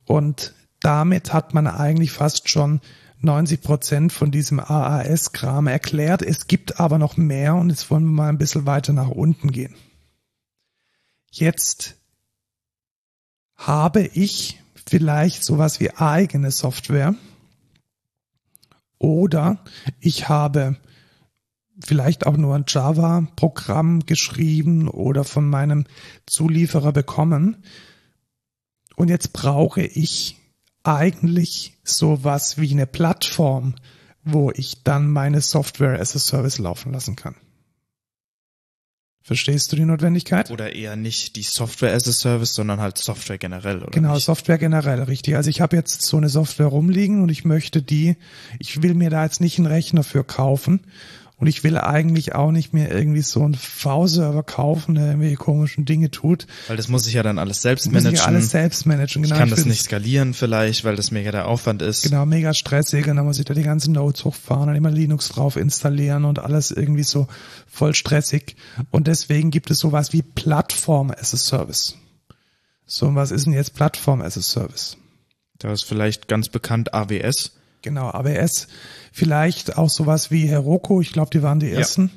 Und 0.05 0.53
damit 0.81 1.33
hat 1.33 1.53
man 1.53 1.67
eigentlich 1.67 2.11
fast 2.11 2.49
schon 2.49 2.81
90 3.21 3.61
Prozent 3.61 4.13
von 4.13 4.31
diesem 4.31 4.59
AAS-Kram 4.59 5.67
erklärt. 5.67 6.21
Es 6.21 6.47
gibt 6.47 6.79
aber 6.79 6.97
noch 6.97 7.17
mehr 7.17 7.55
und 7.55 7.69
jetzt 7.69 7.89
wollen 7.89 8.05
wir 8.05 8.11
mal 8.11 8.29
ein 8.29 8.37
bisschen 8.37 8.65
weiter 8.65 8.93
nach 8.93 9.09
unten 9.09 9.51
gehen. 9.51 9.75
Jetzt 11.31 11.95
habe 13.55 14.01
ich 14.01 14.61
vielleicht 14.85 15.43
sowas 15.43 15.79
wie 15.79 15.91
eigene 15.91 16.51
Software 16.51 17.13
oder 18.99 19.63
ich 19.99 20.29
habe 20.29 20.77
vielleicht 21.83 22.27
auch 22.27 22.37
nur 22.37 22.55
ein 22.55 22.65
Java-Programm 22.67 24.05
geschrieben 24.05 24.87
oder 24.87 25.23
von 25.23 25.49
meinem 25.49 25.85
Zulieferer 26.25 26.91
bekommen. 26.91 27.63
Und 28.95 29.09
jetzt 29.09 29.31
brauche 29.31 29.81
ich 29.81 30.37
eigentlich 30.83 31.77
sowas 31.83 32.57
wie 32.57 32.71
eine 32.71 32.85
Plattform, 32.85 33.75
wo 34.23 34.51
ich 34.51 34.83
dann 34.83 35.09
meine 35.09 35.41
Software 35.41 35.99
as 35.99 36.15
a 36.15 36.19
Service 36.19 36.57
laufen 36.57 36.91
lassen 36.91 37.15
kann. 37.15 37.35
Verstehst 39.21 39.71
du 39.71 39.75
die 39.75 39.85
Notwendigkeit? 39.85 40.49
Oder 40.49 40.73
eher 40.75 40.95
nicht 40.95 41.35
die 41.35 41.43
Software 41.43 41.93
as 41.93 42.07
a 42.07 42.11
Service, 42.11 42.53
sondern 42.53 42.79
halt 42.79 42.97
Software 42.97 43.37
generell, 43.37 43.77
oder? 43.77 43.91
Genau, 43.91 44.13
nicht? 44.15 44.25
Software 44.25 44.57
generell, 44.57 45.03
richtig. 45.03 45.35
Also 45.35 45.49
ich 45.49 45.61
habe 45.61 45.75
jetzt 45.75 46.01
so 46.01 46.17
eine 46.17 46.29
Software 46.29 46.67
rumliegen 46.67 47.21
und 47.21 47.29
ich 47.29 47.45
möchte 47.45 47.81
die, 47.81 48.15
ich 48.57 48.81
will 48.81 48.93
mir 48.93 49.09
da 49.09 49.23
jetzt 49.23 49.41
nicht 49.41 49.57
einen 49.59 49.67
Rechner 49.67 50.03
für 50.03 50.23
kaufen 50.23 50.81
und 51.39 51.47
ich 51.47 51.63
will 51.63 51.77
eigentlich 51.77 52.35
auch 52.35 52.51
nicht 52.51 52.73
mehr 52.73 52.91
irgendwie 52.91 53.21
so 53.21 53.41
einen 53.43 53.55
V-Server 53.55 54.43
kaufen, 54.43 54.95
der 54.95 55.07
irgendwelche 55.07 55.37
komischen 55.37 55.85
Dinge 55.85 56.11
tut. 56.11 56.47
Weil 56.67 56.75
das 56.75 56.89
muss 56.89 57.07
ich 57.07 57.13
ja 57.13 57.23
dann 57.23 57.39
alles 57.39 57.61
selbst 57.61 57.85
Muss 57.85 57.93
managen. 57.93 58.13
ich 58.13 58.19
ja 58.19 58.25
alles 58.25 58.51
selbst 58.51 58.85
managen. 58.85 59.23
Genau, 59.23 59.35
ich 59.35 59.39
kann 59.39 59.47
ich 59.47 59.55
das 59.55 59.65
nicht 59.65 59.83
skalieren 59.83 60.33
vielleicht, 60.33 60.83
weil 60.83 60.97
das 60.97 61.11
mega 61.11 61.31
der 61.31 61.47
Aufwand 61.47 61.81
ist. 61.81 62.03
Genau, 62.03 62.25
mega 62.25 62.53
stressig 62.53 63.07
und 63.07 63.15
dann 63.15 63.25
muss 63.25 63.39
ich 63.39 63.45
da 63.45 63.53
die 63.53 63.63
ganzen 63.63 63.93
Nodes 63.93 64.25
hochfahren 64.25 64.69
und 64.69 64.75
immer 64.75 64.91
Linux 64.91 65.29
drauf 65.29 65.55
installieren 65.55 66.25
und 66.25 66.39
alles 66.39 66.71
irgendwie 66.71 67.03
so 67.03 67.27
voll 67.67 67.95
stressig. 67.95 68.57
Und 68.91 69.07
deswegen 69.07 69.49
gibt 69.49 69.71
es 69.71 69.79
sowas 69.79 70.11
wie 70.11 70.21
Plattform 70.21 71.11
as 71.11 71.33
a 71.33 71.37
Service. 71.37 71.95
So, 72.85 73.05
und 73.07 73.15
was 73.15 73.31
ist 73.31 73.45
denn 73.45 73.53
jetzt 73.53 73.75
Plattform 73.75 74.21
as 74.21 74.37
a 74.37 74.41
Service? 74.41 74.97
Da 75.57 75.71
ist 75.71 75.85
vielleicht 75.85 76.27
ganz 76.27 76.49
bekannt 76.49 76.93
AWS. 76.93 77.51
Genau, 77.81 78.09
AWS, 78.09 78.67
vielleicht 79.19 79.77
auch 79.77 79.89
sowas 79.89 80.31
wie 80.31 80.47
Heroku, 80.47 81.01
ich 81.01 81.11
glaube, 81.11 81.29
die 81.31 81.43
waren 81.43 81.59
die 81.59 81.71
ersten. 81.71 82.09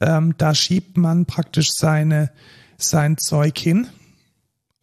Ähm, 0.00 0.34
da 0.38 0.54
schiebt 0.54 0.96
man 0.96 1.26
praktisch 1.26 1.72
seine, 1.72 2.30
sein 2.78 3.18
Zeug 3.18 3.58
hin. 3.58 3.86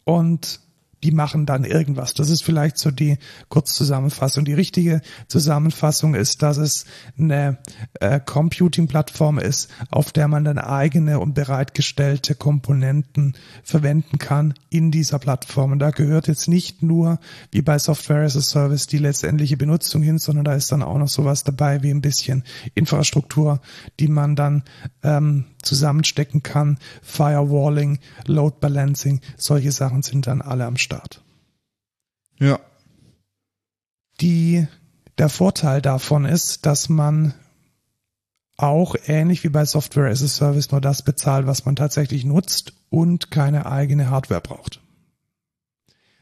Und 0.03 0.59
die 1.03 1.11
machen 1.11 1.45
dann 1.45 1.63
irgendwas. 1.63 2.13
Das 2.13 2.29
ist 2.29 2.43
vielleicht 2.43 2.77
so 2.77 2.91
die 2.91 3.17
Kurzzusammenfassung. 3.49 4.45
Die 4.45 4.53
richtige 4.53 5.01
Zusammenfassung 5.27 6.15
ist, 6.15 6.41
dass 6.41 6.57
es 6.57 6.85
eine 7.17 7.57
äh, 7.99 8.19
Computing-Plattform 8.19 9.39
ist, 9.39 9.69
auf 9.89 10.11
der 10.11 10.27
man 10.27 10.43
dann 10.43 10.57
eigene 10.57 11.19
und 11.19 11.33
bereitgestellte 11.33 12.35
Komponenten 12.35 13.35
verwenden 13.63 14.17
kann 14.17 14.53
in 14.69 14.91
dieser 14.91 15.19
Plattform. 15.19 15.71
Und 15.71 15.79
da 15.79 15.91
gehört 15.91 16.27
jetzt 16.27 16.47
nicht 16.47 16.83
nur, 16.83 17.19
wie 17.51 17.61
bei 17.61 17.79
Software 17.79 18.23
as 18.23 18.35
a 18.35 18.41
Service, 18.41 18.87
die 18.87 18.97
letztendliche 18.97 19.57
Benutzung 19.57 20.01
hin, 20.01 20.19
sondern 20.19 20.45
da 20.45 20.53
ist 20.53 20.71
dann 20.71 20.83
auch 20.83 20.97
noch 20.97 21.07
sowas 21.07 21.43
dabei 21.43 21.81
wie 21.83 21.91
ein 21.91 22.01
bisschen 22.01 22.43
Infrastruktur, 22.75 23.61
die 23.99 24.07
man 24.07 24.35
dann 24.35 24.63
ähm, 25.03 25.45
zusammenstecken 25.61 26.43
kann. 26.43 26.77
Firewalling, 27.01 27.99
Load 28.25 28.57
Balancing, 28.59 29.21
solche 29.37 29.71
Sachen 29.71 30.01
sind 30.01 30.27
dann 30.27 30.41
alle 30.41 30.65
am 30.65 30.77
Start. 30.77 31.23
Ja. 32.39 32.59
Die, 34.21 34.67
der 35.17 35.29
Vorteil 35.29 35.81
davon 35.81 36.25
ist, 36.25 36.65
dass 36.65 36.89
man 36.89 37.33
auch 38.57 38.95
ähnlich 39.07 39.43
wie 39.43 39.49
bei 39.49 39.65
Software 39.65 40.11
as 40.11 40.21
a 40.21 40.27
Service 40.27 40.71
nur 40.71 40.81
das 40.81 41.01
bezahlt, 41.01 41.47
was 41.47 41.65
man 41.65 41.75
tatsächlich 41.77 42.25
nutzt 42.25 42.73
und 42.89 43.31
keine 43.31 43.65
eigene 43.65 44.09
Hardware 44.09 44.41
braucht. 44.41 44.81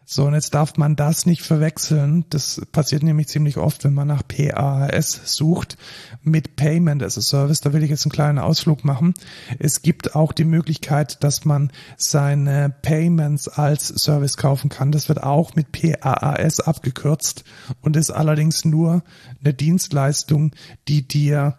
So, 0.09 0.23
und 0.23 0.35
jetzt 0.35 0.53
darf 0.53 0.77
man 0.77 0.95
das 0.95 1.25
nicht 1.25 1.41
verwechseln. 1.41 2.23
Das 2.29 2.61
passiert 2.71 3.03
nämlich 3.03 3.27
ziemlich 3.27 3.57
oft, 3.57 3.83
wenn 3.83 3.93
man 3.93 4.07
nach 4.07 4.23
PAS 4.25 5.19
sucht 5.25 5.77
mit 6.23 6.55
Payment 6.55 7.03
as 7.03 7.17
a 7.17 7.21
Service. 7.21 7.59
Da 7.59 7.73
will 7.73 7.83
ich 7.83 7.89
jetzt 7.89 8.05
einen 8.05 8.13
kleinen 8.13 8.39
Ausflug 8.39 8.85
machen. 8.85 9.15
Es 9.59 9.81
gibt 9.81 10.15
auch 10.15 10.31
die 10.31 10.45
Möglichkeit, 10.45 11.25
dass 11.25 11.43
man 11.43 11.73
seine 11.97 12.73
Payments 12.81 13.49
als 13.49 13.89
Service 13.89 14.37
kaufen 14.37 14.69
kann. 14.69 14.93
Das 14.93 15.09
wird 15.09 15.23
auch 15.23 15.55
mit 15.55 15.73
PAAS 15.73 16.61
abgekürzt 16.61 17.43
und 17.81 17.97
ist 17.97 18.09
allerdings 18.09 18.63
nur 18.63 19.03
eine 19.43 19.53
Dienstleistung, 19.53 20.55
die 20.87 21.05
dir 21.05 21.57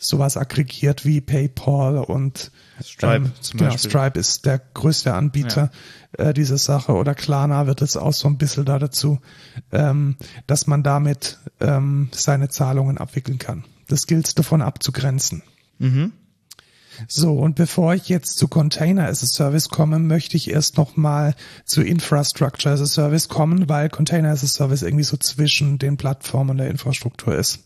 sowas 0.00 0.36
aggregiert 0.36 1.04
wie 1.04 1.20
PayPal 1.20 1.98
und 1.98 2.50
Stripe 2.82 3.16
ähm, 3.16 3.32
zum 3.40 3.58
genau, 3.58 3.70
Beispiel. 3.70 3.90
Stripe 3.90 4.18
ist 4.18 4.46
der 4.46 4.58
größte 4.58 5.12
Anbieter 5.12 5.70
äh, 6.16 6.32
dieser 6.32 6.56
Sache 6.56 6.92
oder 6.92 7.14
Klarna 7.14 7.66
wird 7.66 7.82
es 7.82 7.96
auch 7.96 8.14
so 8.14 8.26
ein 8.26 8.38
bisschen 8.38 8.64
da 8.64 8.78
dazu, 8.78 9.20
ähm, 9.70 10.16
dass 10.46 10.66
man 10.66 10.82
damit 10.82 11.38
ähm, 11.60 12.08
seine 12.12 12.48
Zahlungen 12.48 12.96
abwickeln 12.98 13.38
kann. 13.38 13.64
Das 13.88 14.06
gilt 14.06 14.38
davon 14.38 14.62
abzugrenzen. 14.62 15.42
Mhm. 15.78 16.12
So, 17.08 17.34
und 17.34 17.56
bevor 17.56 17.94
ich 17.94 18.08
jetzt 18.08 18.36
zu 18.36 18.48
Container 18.48 19.06
as 19.08 19.22
a 19.22 19.26
Service 19.26 19.68
komme, 19.68 19.98
möchte 19.98 20.36
ich 20.36 20.50
erst 20.50 20.76
nochmal 20.76 21.34
zu 21.64 21.82
Infrastructure 21.82 22.74
as 22.74 22.80
a 22.80 22.86
Service 22.86 23.28
kommen, 23.28 23.68
weil 23.68 23.88
Container 23.88 24.30
as 24.30 24.44
a 24.44 24.46
Service 24.46 24.82
irgendwie 24.82 25.04
so 25.04 25.16
zwischen 25.16 25.78
den 25.78 25.96
Plattformen 25.96 26.50
und 26.50 26.56
der 26.58 26.70
Infrastruktur 26.70 27.34
ist. 27.34 27.60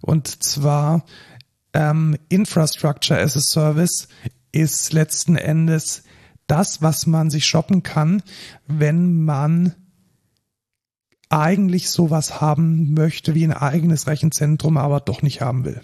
Und 0.00 0.42
zwar 0.42 1.04
ähm, 1.74 2.16
Infrastructure 2.28 3.20
as 3.20 3.36
a 3.36 3.40
Service 3.40 4.08
ist 4.52 4.92
letzten 4.92 5.36
Endes 5.36 6.04
das, 6.46 6.82
was 6.82 7.06
man 7.06 7.30
sich 7.30 7.46
shoppen 7.46 7.82
kann, 7.82 8.22
wenn 8.66 9.24
man 9.24 9.74
eigentlich 11.28 11.90
sowas 11.90 12.40
haben 12.40 12.94
möchte 12.94 13.34
wie 13.34 13.44
ein 13.44 13.52
eigenes 13.52 14.06
Rechenzentrum, 14.06 14.76
aber 14.76 15.00
doch 15.00 15.22
nicht 15.22 15.40
haben 15.40 15.64
will. 15.64 15.80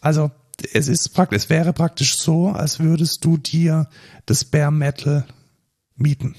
Also 0.00 0.30
es 0.72 0.88
ist 0.88 1.14
praktisch, 1.14 1.44
es 1.44 1.50
wäre 1.50 1.72
praktisch 1.72 2.18
so, 2.18 2.48
als 2.48 2.78
würdest 2.78 3.24
du 3.24 3.38
dir 3.38 3.88
das 4.26 4.44
Bare 4.44 4.72
Metal 4.72 5.24
mieten. 5.96 6.34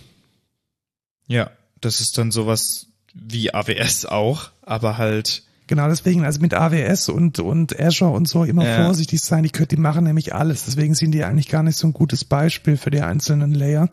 Ja, 1.27 1.49
das 1.81 2.01
ist 2.01 2.17
dann 2.17 2.31
sowas 2.31 2.87
wie 3.13 3.53
AWS 3.53 4.05
auch, 4.05 4.51
aber 4.61 4.97
halt 4.97 5.43
Genau, 5.67 5.87
deswegen, 5.87 6.23
also 6.23 6.41
mit 6.41 6.53
AWS 6.53 7.09
und, 7.09 7.39
und 7.39 7.79
Azure 7.79 8.11
und 8.11 8.27
so 8.27 8.43
immer 8.43 8.67
ja. 8.67 8.83
vorsichtig 8.83 9.21
sein. 9.21 9.43
Die, 9.43 9.51
die 9.51 9.77
machen 9.77 10.03
nämlich 10.03 10.35
alles. 10.35 10.65
Deswegen 10.65 10.93
sind 10.93 11.11
die 11.11 11.23
eigentlich 11.23 11.49
gar 11.49 11.63
nicht 11.63 11.77
so 11.77 11.87
ein 11.87 11.93
gutes 11.93 12.23
Beispiel 12.23 12.77
für 12.77 12.91
die 12.91 13.01
einzelnen 13.01 13.51
Layer. 13.51 13.89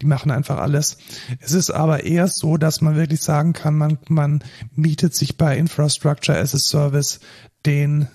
Die 0.00 0.06
machen 0.06 0.30
einfach 0.30 0.56
alles. 0.56 0.96
Es 1.38 1.52
ist 1.52 1.70
aber 1.70 2.04
eher 2.04 2.26
so, 2.28 2.56
dass 2.56 2.80
man 2.80 2.96
wirklich 2.96 3.20
sagen 3.20 3.52
kann, 3.52 3.76
man, 3.76 3.98
man 4.08 4.42
mietet 4.74 5.14
sich 5.14 5.36
bei 5.36 5.58
Infrastructure 5.58 6.38
as 6.38 6.54
a 6.54 6.58
Service 6.58 7.20
den, 7.66 8.08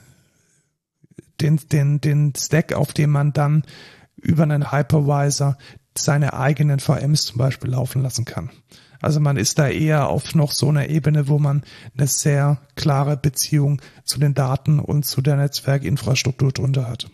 den, 1.41 1.59
den, 1.71 2.01
den 2.01 2.33
Stack, 2.35 2.73
auf 2.73 2.91
dem 2.91 3.11
man 3.11 3.33
dann 3.33 3.65
über 4.15 4.43
einen 4.43 4.71
Hypervisor 4.71 5.57
seine 5.95 6.33
eigenen 6.33 6.79
VMs 6.79 7.21
zum 7.21 7.37
Beispiel 7.37 7.69
laufen 7.69 8.01
lassen 8.01 8.25
kann. 8.25 8.49
Also 9.01 9.19
man 9.19 9.37
ist 9.37 9.59
da 9.59 9.67
eher 9.67 10.07
auf 10.07 10.35
noch 10.35 10.51
so 10.51 10.69
einer 10.69 10.89
Ebene, 10.89 11.27
wo 11.27 11.39
man 11.39 11.63
eine 11.97 12.07
sehr 12.07 12.59
klare 12.75 13.17
Beziehung 13.17 13.81
zu 14.03 14.19
den 14.19 14.33
Daten 14.33 14.79
und 14.79 15.05
zu 15.05 15.21
der 15.21 15.35
Netzwerkinfrastruktur 15.35 16.51
drunter 16.51 16.87
hat. 16.87 17.09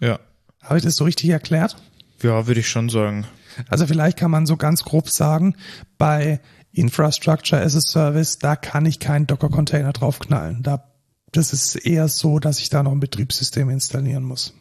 Ja. 0.00 0.18
Habe 0.62 0.78
ich 0.78 0.84
das 0.84 0.96
so 0.96 1.04
richtig 1.04 1.30
erklärt? 1.30 1.76
Ja, 2.22 2.46
würde 2.46 2.60
ich 2.60 2.68
schon 2.68 2.88
sagen. 2.88 3.26
Also 3.68 3.86
vielleicht 3.86 4.18
kann 4.18 4.30
man 4.30 4.46
so 4.46 4.56
ganz 4.56 4.84
grob 4.84 5.08
sagen, 5.08 5.56
bei 5.98 6.40
Infrastructure 6.72 7.60
as 7.60 7.76
a 7.76 7.80
Service, 7.80 8.38
da 8.38 8.56
kann 8.56 8.86
ich 8.86 8.98
keinen 8.98 9.26
Docker-Container 9.26 9.92
draufknallen. 9.92 10.62
Da, 10.62 10.92
das 11.32 11.52
ist 11.52 11.76
eher 11.76 12.08
so, 12.08 12.38
dass 12.38 12.58
ich 12.58 12.70
da 12.70 12.82
noch 12.82 12.92
ein 12.92 13.00
Betriebssystem 13.00 13.70
installieren 13.70 14.24
muss. 14.24 14.54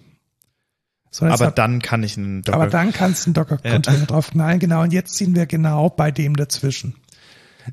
So, 1.09 1.25
aber 1.25 1.47
hat, 1.47 1.57
dann 1.57 1.81
kann 1.81 2.03
ich 2.03 2.17
einen 2.17 2.41
Docker. 2.41 2.57
Aber 2.57 2.67
dann 2.67 2.91
kannst 2.91 3.25
du 3.25 3.29
einen 3.29 3.34
Docker-Container 3.35 3.99
ja. 3.99 4.05
drauf 4.07 4.31
knallen, 4.31 4.59
genau. 4.59 4.81
Und 4.81 4.93
jetzt 4.93 5.15
sind 5.15 5.35
wir 5.35 5.45
genau 5.45 5.89
bei 5.89 6.11
dem 6.11 6.35
dazwischen. 6.35 6.95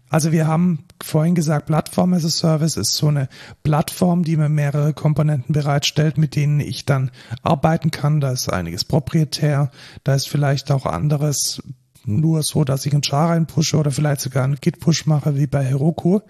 Also 0.09 0.32
wir 0.32 0.47
haben 0.47 0.85
vorhin 1.02 1.35
gesagt, 1.35 1.66
Plattform 1.66 2.15
as 2.15 2.24
a 2.24 2.31
Service 2.31 2.77
ist 2.77 2.93
so 2.93 3.09
eine 3.09 3.28
Plattform, 3.62 4.24
die 4.24 4.36
mir 4.36 4.48
mehrere 4.48 4.93
Komponenten 4.93 5.52
bereitstellt, 5.52 6.19
mit 6.19 6.36
denen 6.36 6.61
ich 6.61 6.85
dann 6.85 7.11
arbeiten 7.43 7.90
kann. 7.90 8.20
Da 8.20 8.32
ist 8.32 8.52
einiges 8.52 8.85
proprietär, 8.85 9.70
da 10.02 10.15
ist 10.15 10.28
vielleicht 10.28 10.70
auch 10.70 10.86
anderes 10.86 11.62
nur 12.06 12.43
so, 12.43 12.65
dass 12.65 12.85
ich 12.85 12.93
einen 12.93 13.02
Char 13.02 13.31
reinpushe 13.31 13.77
oder 13.77 13.90
vielleicht 13.90 14.20
sogar 14.20 14.44
einen 14.44 14.59
Git-Push 14.61 15.06
mache, 15.06 15.36
wie 15.36 15.47
bei 15.47 15.65
Heroku. 15.65 16.20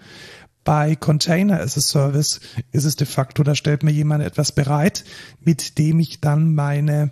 Bei 0.65 0.95
Container 0.95 1.61
as 1.61 1.77
a 1.77 1.81
Service 1.81 2.41
ist 2.71 2.85
es 2.85 2.95
de 2.95 3.05
facto, 3.05 3.43
da 3.43 3.53
stellt 3.53 3.83
mir 3.83 3.91
jemand 3.91 4.23
etwas 4.23 4.51
bereit, 4.51 5.05
mit 5.39 5.77
dem 5.77 5.99
ich 5.99 6.19
dann 6.21 6.55
meine 6.55 7.11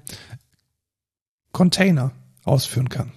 Container 1.52 2.12
ausführen 2.44 2.90
kann. 2.90 3.12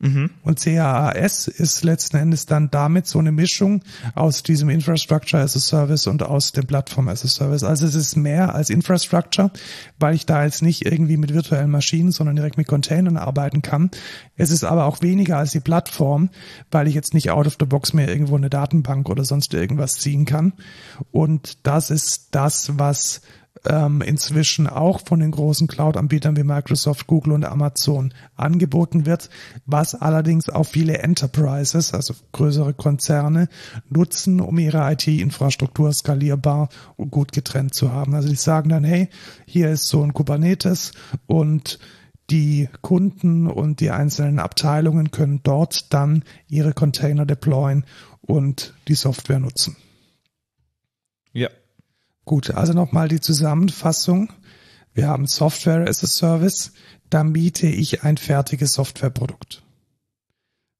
Mhm. 0.00 0.30
Und 0.42 0.60
CAAS 0.60 1.48
ist 1.48 1.82
letzten 1.82 2.18
Endes 2.18 2.46
dann 2.46 2.70
damit 2.70 3.08
so 3.08 3.18
eine 3.18 3.32
Mischung 3.32 3.82
aus 4.14 4.44
diesem 4.44 4.68
Infrastructure 4.68 5.42
as 5.42 5.56
a 5.56 5.60
Service 5.60 6.06
und 6.06 6.22
aus 6.22 6.52
dem 6.52 6.66
Plattform 6.66 7.08
as 7.08 7.24
a 7.24 7.28
Service. 7.28 7.64
Also 7.64 7.86
es 7.86 7.96
ist 7.96 8.16
mehr 8.16 8.54
als 8.54 8.70
Infrastructure, 8.70 9.50
weil 9.98 10.14
ich 10.14 10.24
da 10.24 10.44
jetzt 10.44 10.62
nicht 10.62 10.86
irgendwie 10.86 11.16
mit 11.16 11.34
virtuellen 11.34 11.70
Maschinen, 11.70 12.12
sondern 12.12 12.36
direkt 12.36 12.58
mit 12.58 12.68
Containern 12.68 13.16
arbeiten 13.16 13.60
kann. 13.60 13.90
Es 14.36 14.50
ist 14.50 14.62
aber 14.62 14.84
auch 14.84 15.02
weniger 15.02 15.38
als 15.38 15.50
die 15.50 15.60
Plattform, 15.60 16.30
weil 16.70 16.86
ich 16.86 16.94
jetzt 16.94 17.12
nicht 17.12 17.30
out 17.30 17.48
of 17.48 17.56
the 17.58 17.66
box 17.66 17.92
mehr 17.92 18.08
irgendwo 18.08 18.36
eine 18.36 18.50
Datenbank 18.50 19.08
oder 19.08 19.24
sonst 19.24 19.52
irgendwas 19.52 19.94
ziehen 19.94 20.26
kann. 20.26 20.52
Und 21.10 21.66
das 21.66 21.90
ist 21.90 22.28
das, 22.30 22.78
was 22.78 23.22
ähm, 23.64 24.02
inzwischen 24.02 24.66
auch 24.66 25.00
von 25.00 25.20
den 25.20 25.30
großen 25.30 25.66
Cloud-Anbietern 25.68 26.36
wie 26.36 26.44
Microsoft, 26.44 27.06
Google 27.06 27.32
und 27.32 27.44
Amazon 27.44 28.12
angeboten 28.36 29.06
wird, 29.06 29.30
was 29.66 29.94
allerdings 29.94 30.48
auch 30.48 30.64
viele 30.64 30.98
Enterprises, 30.98 31.94
also 31.94 32.14
größere 32.32 32.74
Konzerne, 32.74 33.48
nutzen, 33.88 34.40
um 34.40 34.58
ihre 34.58 34.92
IT-Infrastruktur 34.92 35.92
skalierbar 35.92 36.68
und 36.96 37.10
gut 37.10 37.32
getrennt 37.32 37.74
zu 37.74 37.92
haben. 37.92 38.14
Also 38.14 38.28
die 38.28 38.36
sagen 38.36 38.68
dann, 38.68 38.84
hey, 38.84 39.08
hier 39.46 39.70
ist 39.70 39.86
so 39.86 40.02
ein 40.02 40.12
Kubernetes 40.12 40.92
und 41.26 41.78
die 42.30 42.68
Kunden 42.82 43.46
und 43.46 43.80
die 43.80 43.90
einzelnen 43.90 44.38
Abteilungen 44.38 45.10
können 45.10 45.40
dort 45.42 45.92
dann 45.94 46.24
ihre 46.46 46.74
Container 46.74 47.24
deployen 47.24 47.84
und 48.20 48.74
die 48.86 48.94
Software 48.94 49.40
nutzen. 49.40 49.76
Ja, 51.32 51.48
Gut, 52.28 52.50
also 52.50 52.74
nochmal 52.74 53.08
die 53.08 53.20
Zusammenfassung. 53.20 54.30
Wir 54.92 55.08
haben 55.08 55.26
Software 55.26 55.88
as 55.88 56.04
a 56.04 56.06
Service, 56.06 56.72
da 57.08 57.24
miete 57.24 57.66
ich 57.66 58.02
ein 58.02 58.18
fertiges 58.18 58.74
Softwareprodukt. 58.74 59.62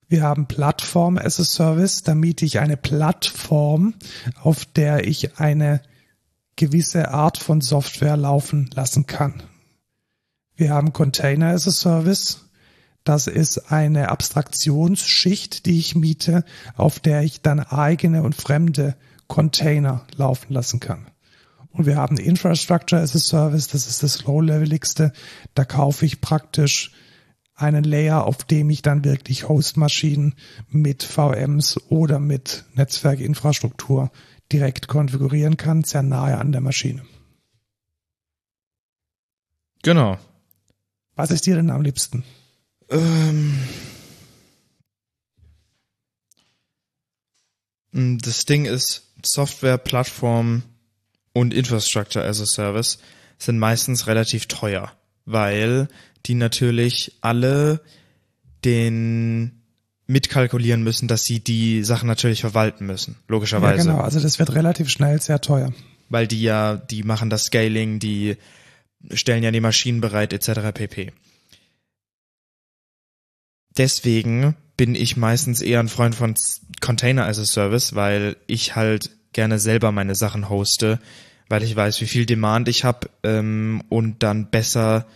Wir 0.08 0.24
haben 0.24 0.46
Plattform 0.46 1.16
as 1.16 1.40
a 1.40 1.44
Service, 1.44 2.02
da 2.02 2.14
miete 2.14 2.44
ich 2.44 2.58
eine 2.58 2.76
Plattform, 2.76 3.94
auf 4.42 4.66
der 4.66 5.08
ich 5.08 5.38
eine 5.38 5.80
gewisse 6.56 7.12
Art 7.12 7.38
von 7.38 7.62
Software 7.62 8.18
laufen 8.18 8.68
lassen 8.74 9.06
kann. 9.06 9.42
Wir 10.54 10.68
haben 10.68 10.92
Container 10.92 11.46
as 11.54 11.66
a 11.66 11.70
Service, 11.70 12.44
das 13.04 13.26
ist 13.26 13.72
eine 13.72 14.10
Abstraktionsschicht, 14.10 15.64
die 15.64 15.78
ich 15.78 15.94
miete, 15.94 16.44
auf 16.76 17.00
der 17.00 17.22
ich 17.22 17.40
dann 17.40 17.60
eigene 17.60 18.22
und 18.22 18.34
fremde 18.34 18.96
Container 19.28 20.04
laufen 20.14 20.52
lassen 20.52 20.78
kann. 20.78 21.06
Und 21.70 21.86
wir 21.86 21.96
haben 21.96 22.16
Infrastructure 22.16 23.00
as 23.00 23.14
a 23.14 23.18
Service, 23.18 23.68
das 23.68 23.86
ist 23.86 24.02
das 24.02 24.24
Low-Leveligste. 24.24 25.12
Da 25.54 25.64
kaufe 25.64 26.06
ich 26.06 26.20
praktisch 26.20 26.92
einen 27.54 27.84
Layer, 27.84 28.24
auf 28.24 28.44
dem 28.44 28.70
ich 28.70 28.82
dann 28.82 29.04
wirklich 29.04 29.48
Hostmaschinen 29.48 30.34
mit 30.70 31.02
VMs 31.02 31.78
oder 31.88 32.20
mit 32.20 32.64
Netzwerkinfrastruktur 32.74 34.10
direkt 34.52 34.88
konfigurieren 34.88 35.56
kann, 35.56 35.84
sehr 35.84 36.02
nahe 36.02 36.38
an 36.38 36.52
der 36.52 36.60
Maschine. 36.60 37.04
Genau. 39.82 40.18
Was 41.16 41.30
ist 41.30 41.46
dir 41.46 41.56
denn 41.56 41.70
am 41.70 41.82
liebsten? 41.82 42.24
Ähm, 42.90 43.58
das 47.92 48.44
Ding 48.44 48.64
ist 48.64 49.12
Software, 49.24 49.78
Plattform, 49.78 50.62
und 51.38 51.54
Infrastructure 51.54 52.24
as 52.24 52.40
a 52.40 52.46
Service 52.46 52.98
sind 53.38 53.58
meistens 53.58 54.06
relativ 54.06 54.46
teuer, 54.46 54.92
weil 55.24 55.88
die 56.26 56.34
natürlich 56.34 57.18
alle 57.20 57.80
den 58.64 59.62
mitkalkulieren 60.06 60.82
müssen, 60.82 61.06
dass 61.06 61.22
sie 61.22 61.38
die 61.38 61.84
Sachen 61.84 62.06
natürlich 62.06 62.40
verwalten 62.40 62.86
müssen, 62.86 63.16
logischerweise. 63.28 63.86
Ja, 63.86 63.92
genau, 63.92 64.02
also 64.02 64.20
das 64.20 64.38
wird 64.38 64.54
relativ 64.54 64.88
schnell 64.90 65.20
sehr 65.20 65.40
teuer. 65.40 65.72
Weil 66.08 66.26
die 66.26 66.42
ja, 66.42 66.76
die 66.76 67.02
machen 67.02 67.30
das 67.30 67.44
Scaling, 67.44 67.98
die 67.98 68.36
stellen 69.12 69.44
ja 69.44 69.50
die 69.50 69.60
Maschinen 69.60 70.00
bereit, 70.00 70.32
etc. 70.32 70.72
pp. 70.74 71.12
Deswegen 73.76 74.56
bin 74.76 74.94
ich 74.94 75.16
meistens 75.16 75.60
eher 75.60 75.78
ein 75.78 75.88
Freund 75.88 76.14
von 76.14 76.34
Container 76.80 77.26
as 77.26 77.38
a 77.38 77.44
Service, 77.44 77.94
weil 77.94 78.36
ich 78.46 78.74
halt 78.74 79.10
gerne 79.32 79.58
selber 79.58 79.92
meine 79.92 80.14
Sachen 80.14 80.48
hoste, 80.48 80.98
weil 81.48 81.62
ich 81.62 81.74
weiß, 81.74 82.00
wie 82.00 82.06
viel 82.06 82.26
Demand 82.26 82.68
ich 82.68 82.84
habe 82.84 83.08
ähm, 83.22 83.82
und 83.88 84.22
dann 84.22 84.50
besser 84.50 85.06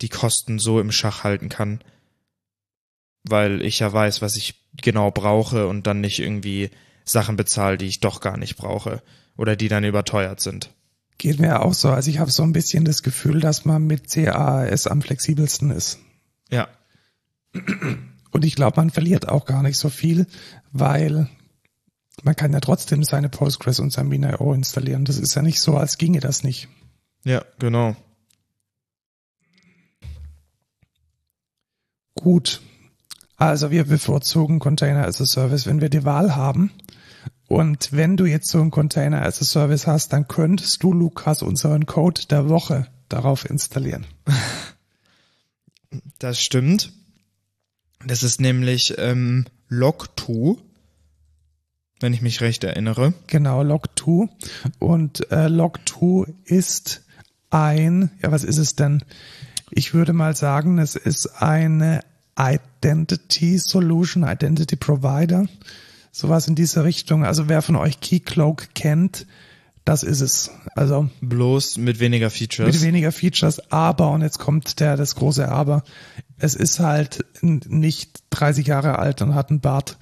die 0.00 0.08
Kosten 0.08 0.58
so 0.58 0.80
im 0.80 0.92
Schach 0.92 1.24
halten 1.24 1.48
kann, 1.48 1.80
weil 3.24 3.62
ich 3.62 3.80
ja 3.80 3.92
weiß, 3.92 4.22
was 4.22 4.36
ich 4.36 4.54
genau 4.80 5.10
brauche 5.10 5.66
und 5.66 5.86
dann 5.86 6.00
nicht 6.00 6.20
irgendwie 6.20 6.70
Sachen 7.04 7.36
bezahle, 7.36 7.76
die 7.76 7.86
ich 7.86 8.00
doch 8.00 8.20
gar 8.20 8.36
nicht 8.36 8.56
brauche 8.56 9.02
oder 9.36 9.56
die 9.56 9.68
dann 9.68 9.84
überteuert 9.84 10.40
sind. 10.40 10.70
Geht 11.18 11.38
mir 11.38 11.60
auch 11.60 11.74
so. 11.74 11.90
Also 11.90 12.10
ich 12.10 12.18
habe 12.18 12.30
so 12.30 12.42
ein 12.42 12.52
bisschen 12.52 12.84
das 12.84 13.02
Gefühl, 13.02 13.40
dass 13.40 13.64
man 13.64 13.86
mit 13.86 14.10
CAS 14.10 14.86
am 14.86 15.02
flexibelsten 15.02 15.70
ist. 15.70 15.98
Ja. 16.50 16.68
Und 18.30 18.44
ich 18.44 18.54
glaube, 18.54 18.80
man 18.80 18.90
verliert 18.90 19.28
auch 19.28 19.44
gar 19.44 19.62
nicht 19.62 19.76
so 19.76 19.90
viel, 19.90 20.26
weil 20.72 21.28
man 22.22 22.36
kann 22.36 22.52
ja 22.52 22.60
trotzdem 22.60 23.02
seine 23.02 23.28
Postgres 23.28 23.80
und 23.80 23.92
sein 23.92 24.08
MinIO 24.08 24.52
installieren. 24.52 25.04
Das 25.04 25.18
ist 25.18 25.34
ja 25.34 25.42
nicht 25.42 25.60
so, 25.60 25.76
als 25.76 25.98
ginge 25.98 26.20
das 26.20 26.44
nicht. 26.44 26.68
Ja, 27.24 27.44
genau. 27.58 27.96
Gut. 32.14 32.60
Also 33.36 33.70
wir 33.70 33.84
bevorzugen 33.84 34.58
Container 34.58 35.06
as 35.06 35.20
a 35.20 35.26
Service, 35.26 35.66
wenn 35.66 35.80
wir 35.80 35.88
die 35.88 36.04
Wahl 36.04 36.36
haben. 36.36 36.70
Und 37.48 37.92
wenn 37.92 38.16
du 38.16 38.26
jetzt 38.26 38.48
so 38.48 38.60
einen 38.60 38.70
Container 38.70 39.22
as 39.22 39.40
a 39.40 39.44
Service 39.44 39.86
hast, 39.86 40.12
dann 40.12 40.28
könntest 40.28 40.82
du, 40.82 40.92
Lukas, 40.92 41.42
unseren 41.42 41.86
Code 41.86 42.26
der 42.28 42.48
Woche 42.48 42.86
darauf 43.08 43.48
installieren. 43.48 44.06
Das 46.18 46.40
stimmt. 46.40 46.92
Das 48.06 48.22
ist 48.22 48.40
nämlich 48.40 48.94
ähm, 48.98 49.46
Log2, 49.68 50.58
wenn 52.00 52.12
ich 52.14 52.22
mich 52.22 52.40
recht 52.40 52.64
erinnere. 52.64 53.14
Genau, 53.26 53.60
Log2. 53.60 54.28
Und 54.78 55.30
äh, 55.30 55.46
Log2 55.46 56.32
ist 56.44 57.02
ein, 57.50 58.10
ja, 58.22 58.32
was 58.32 58.44
ist 58.44 58.58
es 58.58 58.74
denn? 58.74 59.04
Ich 59.70 59.94
würde 59.94 60.12
mal 60.12 60.34
sagen, 60.34 60.78
es 60.78 60.96
ist 60.96 61.42
eine 61.42 62.00
Identity 62.38 63.58
Solution, 63.58 64.24
Identity 64.24 64.76
Provider. 64.76 65.46
Sowas 66.12 66.48
in 66.48 66.54
diese 66.54 66.84
Richtung. 66.84 67.24
Also 67.24 67.48
wer 67.48 67.62
von 67.62 67.76
euch 67.76 68.00
Keycloak 68.00 68.74
kennt, 68.74 69.26
das 69.84 70.02
ist 70.02 70.20
es. 70.20 70.50
Also 70.74 71.08
bloß 71.20 71.78
mit 71.78 72.00
weniger 72.00 72.30
Features. 72.30 72.66
Mit 72.66 72.82
weniger 72.82 73.12
Features, 73.12 73.70
aber 73.70 74.10
und 74.10 74.22
jetzt 74.22 74.38
kommt 74.38 74.80
der 74.80 74.96
das 74.96 75.14
große 75.14 75.48
Aber. 75.48 75.84
Es 76.38 76.54
ist 76.54 76.80
halt 76.80 77.24
nicht 77.42 78.22
30 78.30 78.66
Jahre 78.66 78.98
alt 78.98 79.22
und 79.22 79.34
hat 79.34 79.50
einen 79.50 79.60
Bart, 79.60 79.98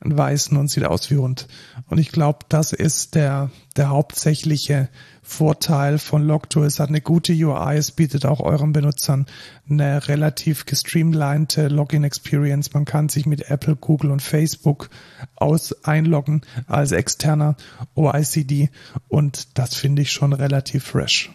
einen 0.00 0.16
weißen 0.16 0.56
und 0.56 0.68
sieht 0.68 0.84
aus 0.84 1.10
wie 1.10 1.16
Hund. 1.16 1.46
Und 1.88 1.98
ich 1.98 2.10
glaube, 2.10 2.40
das 2.48 2.72
ist 2.72 3.14
der 3.14 3.50
der 3.76 3.88
hauptsächliche 3.88 4.88
Vorteil 5.22 5.98
von 5.98 6.26
Logto. 6.26 6.64
Es 6.64 6.80
hat 6.80 6.88
eine 6.88 7.00
gute 7.00 7.32
UI, 7.32 7.76
es 7.76 7.92
bietet 7.92 8.26
auch 8.26 8.40
euren 8.40 8.72
Benutzern 8.72 9.26
eine 9.68 10.08
relativ 10.08 10.66
gestreamlinete 10.66 11.68
Login-Experience. 11.68 12.74
Man 12.74 12.84
kann 12.84 13.08
sich 13.08 13.26
mit 13.26 13.48
Apple, 13.48 13.76
Google 13.76 14.10
und 14.10 14.22
Facebook 14.22 14.90
aus 15.36 15.84
einloggen 15.84 16.42
als 16.66 16.92
externer 16.92 17.56
OICD 17.94 18.70
und 19.08 19.56
das 19.58 19.76
finde 19.76 20.02
ich 20.02 20.10
schon 20.10 20.32
relativ 20.32 20.84
fresh. 20.84 21.30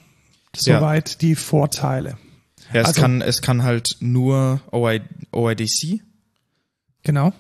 Soweit 0.56 1.10
ja. 1.12 1.16
die 1.22 1.36
Vorteile. 1.36 2.18
Ja, 2.74 2.82
es 2.82 2.88
also, 2.88 3.02
kann, 3.02 3.22
es 3.22 3.42
kann 3.42 3.64
halt 3.64 3.98
nur 4.00 4.62
OI, 4.72 5.02
OIDC. 5.32 6.02
Genau. 7.04 7.34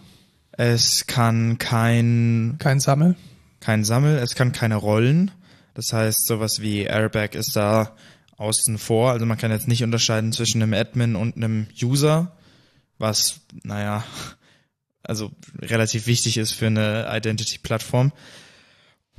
Es 0.57 1.07
kann 1.07 1.57
kein, 1.57 2.55
kein 2.59 2.79
Sammel. 2.79 3.15
Kein 3.59 3.83
Sammel, 3.83 4.17
es 4.17 4.35
kann 4.35 4.51
keine 4.51 4.75
Rollen. 4.75 5.31
Das 5.73 5.91
heißt, 5.91 6.25
sowas 6.25 6.61
wie 6.61 6.83
Airbag 6.83 7.35
ist 7.35 7.55
da 7.55 7.95
außen 8.37 8.77
vor. 8.77 9.11
Also 9.11 9.25
man 9.25 9.37
kann 9.37 9.51
jetzt 9.51 9.67
nicht 9.67 9.83
unterscheiden 9.83 10.31
zwischen 10.31 10.61
einem 10.61 10.73
Admin 10.73 11.15
und 11.15 11.35
einem 11.35 11.67
User, 11.81 12.37
was, 12.97 13.41
naja, 13.63 14.03
also 15.03 15.31
relativ 15.61 16.07
wichtig 16.07 16.37
ist 16.37 16.53
für 16.53 16.67
eine 16.67 17.07
Identity-Plattform. 17.11 18.13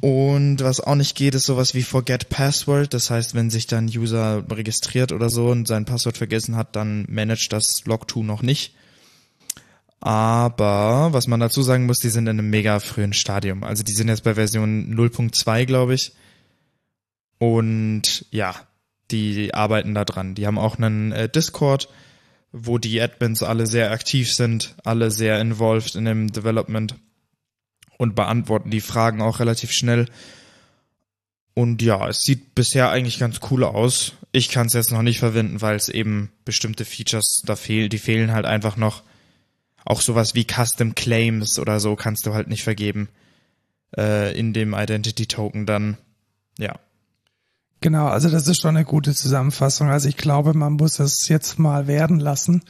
Und 0.00 0.62
was 0.62 0.80
auch 0.80 0.94
nicht 0.94 1.16
geht, 1.16 1.34
ist 1.34 1.46
sowas 1.46 1.74
wie 1.74 1.82
Forget 1.82 2.28
Password. 2.28 2.92
Das 2.92 3.10
heißt, 3.10 3.34
wenn 3.34 3.50
sich 3.50 3.66
dann 3.66 3.86
User 3.86 4.44
registriert 4.50 5.12
oder 5.12 5.30
so 5.30 5.48
und 5.48 5.68
sein 5.68 5.84
Passwort 5.84 6.18
vergessen 6.18 6.56
hat, 6.56 6.76
dann 6.76 7.06
managt 7.08 7.52
das 7.52 7.84
Log2 7.84 8.22
noch 8.22 8.42
nicht. 8.42 8.74
Aber 10.00 11.08
was 11.12 11.26
man 11.26 11.40
dazu 11.40 11.62
sagen 11.62 11.86
muss, 11.86 11.98
die 11.98 12.10
sind 12.10 12.26
in 12.26 12.38
einem 12.38 12.50
mega 12.50 12.78
frühen 12.80 13.12
Stadium. 13.12 13.64
Also 13.64 13.82
die 13.82 13.92
sind 13.92 14.08
jetzt 14.08 14.24
bei 14.24 14.34
Version 14.34 14.94
0.2, 14.94 15.64
glaube 15.64 15.94
ich. 15.94 16.12
Und 17.38 18.26
ja, 18.30 18.54
die 19.10 19.54
arbeiten 19.54 19.94
da 19.94 20.04
dran. 20.04 20.34
Die 20.34 20.46
haben 20.46 20.58
auch 20.58 20.78
einen 20.78 21.12
äh, 21.12 21.28
Discord, 21.28 21.88
wo 22.52 22.78
die 22.78 23.00
Admins 23.00 23.42
alle 23.42 23.66
sehr 23.66 23.90
aktiv 23.90 24.32
sind, 24.32 24.74
alle 24.84 25.10
sehr 25.10 25.40
involved 25.40 25.94
in 25.94 26.04
dem 26.04 26.32
Development 26.32 26.94
und 27.98 28.14
beantworten 28.14 28.70
die 28.70 28.80
Fragen 28.80 29.22
auch 29.22 29.40
relativ 29.40 29.72
schnell. 29.72 30.06
Und 31.54 31.80
ja, 31.80 32.06
es 32.08 32.22
sieht 32.22 32.54
bisher 32.54 32.90
eigentlich 32.90 33.18
ganz 33.18 33.40
cool 33.50 33.64
aus. 33.64 34.12
Ich 34.32 34.50
kann 34.50 34.66
es 34.66 34.74
jetzt 34.74 34.92
noch 34.92 35.02
nicht 35.02 35.18
verwenden, 35.18 35.62
weil 35.62 35.76
es 35.76 35.88
eben 35.88 36.30
bestimmte 36.44 36.84
Features 36.84 37.42
da 37.46 37.56
fehlen. 37.56 37.88
Die 37.88 37.98
fehlen 37.98 38.32
halt 38.32 38.44
einfach 38.44 38.76
noch. 38.76 39.02
Auch 39.86 40.00
sowas 40.00 40.34
wie 40.34 40.44
Custom 40.44 40.96
Claims 40.96 41.60
oder 41.60 41.78
so 41.78 41.94
kannst 41.94 42.26
du 42.26 42.34
halt 42.34 42.48
nicht 42.48 42.64
vergeben 42.64 43.08
äh, 43.96 44.36
in 44.36 44.52
dem 44.52 44.74
Identity 44.74 45.26
Token 45.26 45.64
dann. 45.64 45.96
Ja. 46.58 46.74
Genau, 47.80 48.08
also 48.08 48.28
das 48.28 48.48
ist 48.48 48.60
schon 48.60 48.76
eine 48.76 48.84
gute 48.84 49.14
Zusammenfassung. 49.14 49.88
Also 49.88 50.08
ich 50.08 50.16
glaube, 50.16 50.54
man 50.54 50.72
muss 50.72 50.98
es 50.98 51.28
jetzt 51.28 51.60
mal 51.60 51.86
werden 51.86 52.18
lassen. 52.18 52.64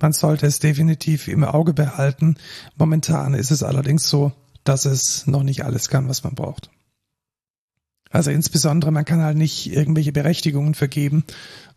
Man 0.00 0.14
sollte 0.14 0.46
es 0.46 0.58
definitiv 0.58 1.28
im 1.28 1.44
Auge 1.44 1.74
behalten. 1.74 2.36
Momentan 2.76 3.34
ist 3.34 3.50
es 3.50 3.62
allerdings 3.62 4.08
so, 4.08 4.32
dass 4.64 4.86
es 4.86 5.26
noch 5.26 5.42
nicht 5.42 5.66
alles 5.66 5.90
kann, 5.90 6.08
was 6.08 6.24
man 6.24 6.34
braucht. 6.34 6.70
Also 8.14 8.30
insbesondere, 8.30 8.92
man 8.92 9.04
kann 9.04 9.20
halt 9.20 9.36
nicht 9.36 9.72
irgendwelche 9.72 10.12
Berechtigungen 10.12 10.74
vergeben 10.74 11.24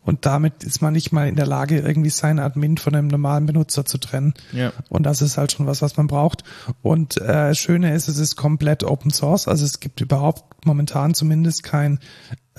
und 0.03 0.27
damit 0.27 0.63
ist 0.63 0.83
man 0.83 0.93
nicht 0.93 1.11
mal 1.11 1.27
in 1.27 1.35
der 1.35 1.47
Lage, 1.47 1.79
irgendwie 1.79 2.11
sein 2.11 2.37
Admin 2.37 2.77
von 2.77 2.93
einem 2.93 3.07
normalen 3.07 3.47
Benutzer 3.47 3.85
zu 3.85 3.97
trennen. 3.97 4.35
Ja. 4.53 4.71
Und 4.87 5.03
das 5.07 5.23
ist 5.23 5.37
halt 5.37 5.51
schon 5.51 5.65
was, 5.65 5.81
was 5.81 5.97
man 5.97 6.05
braucht. 6.05 6.43
Und 6.83 7.17
äh, 7.17 7.55
Schöne 7.55 7.95
ist, 7.95 8.07
es 8.07 8.19
ist 8.19 8.35
komplett 8.35 8.83
Open 8.83 9.09
Source, 9.09 9.47
also 9.47 9.65
es 9.65 9.79
gibt 9.79 9.99
überhaupt 9.99 10.63
momentan 10.63 11.15
zumindest 11.15 11.63
kein 11.63 11.99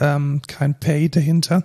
ähm, 0.00 0.42
kein 0.48 0.78
Pay 0.78 1.08
dahinter. 1.08 1.64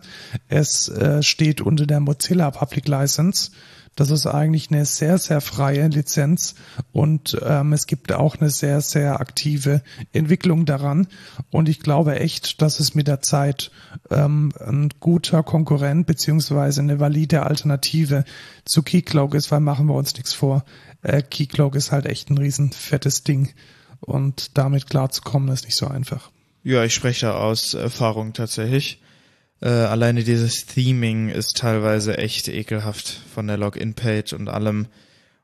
Es 0.50 0.90
äh, 0.90 1.24
steht 1.24 1.62
unter 1.62 1.88
der 1.88 2.00
Mozilla 2.00 2.52
Public 2.52 2.88
License. 2.88 3.52
Das 3.96 4.10
ist 4.10 4.26
eigentlich 4.26 4.72
eine 4.72 4.86
sehr, 4.86 5.18
sehr 5.18 5.40
freie 5.40 5.88
Lizenz 5.88 6.56
und 6.92 7.38
ähm, 7.46 7.74
es 7.74 7.86
gibt 7.86 8.12
auch 8.12 8.38
eine 8.38 8.50
sehr, 8.50 8.82
sehr 8.82 9.20
aktive 9.20 9.84
Entwicklung 10.14 10.66
daran. 10.66 11.08
Und 11.52 11.70
ich 11.70 11.80
glaube 11.80 12.20
echt, 12.20 12.62
dass 12.62 12.80
es 12.80 12.96
mit 12.96 13.08
der 13.08 13.22
Zeit 13.22 13.72
ähm, 14.10 14.52
ein 14.60 14.90
guter 15.00 15.44
Konkurrent 15.44 16.08
beziehungsweise 16.08 16.82
eine 16.82 17.00
valide 17.00 17.44
Alternative 17.44 18.26
zu 18.66 18.82
Keycloak 18.82 19.36
ist, 19.36 19.52
weil 19.52 19.60
machen 19.60 19.88
wir 19.88 19.96
uns 19.96 20.16
nichts 20.16 20.34
vor. 20.34 20.66
Äh, 21.04 21.22
Keycloak 21.22 21.76
ist 21.76 21.92
halt 21.92 22.08
echt 22.08 22.32
ein 22.32 22.38
riesen 22.38 22.72
fettes 22.72 23.24
Ding 23.24 23.54
und 24.00 24.58
damit 24.58 24.90
klarzukommen 24.90 25.50
ist 25.50 25.66
nicht 25.66 25.76
so 25.76 25.88
einfach. 25.88 26.32
Ja, 26.64 26.84
ich 26.84 26.96
spreche 26.96 27.36
aus 27.36 27.74
Erfahrung 27.74 28.34
tatsächlich. 28.34 29.03
Äh, 29.64 29.70
alleine 29.70 30.26
dieses 30.26 30.66
Theming 30.66 31.30
ist 31.30 31.56
teilweise 31.56 32.18
echt 32.18 32.50
ekelhaft 32.50 33.22
von 33.34 33.48
der 33.48 33.56
Login-Page 33.56 34.34
und 34.34 34.50
allem. 34.50 34.88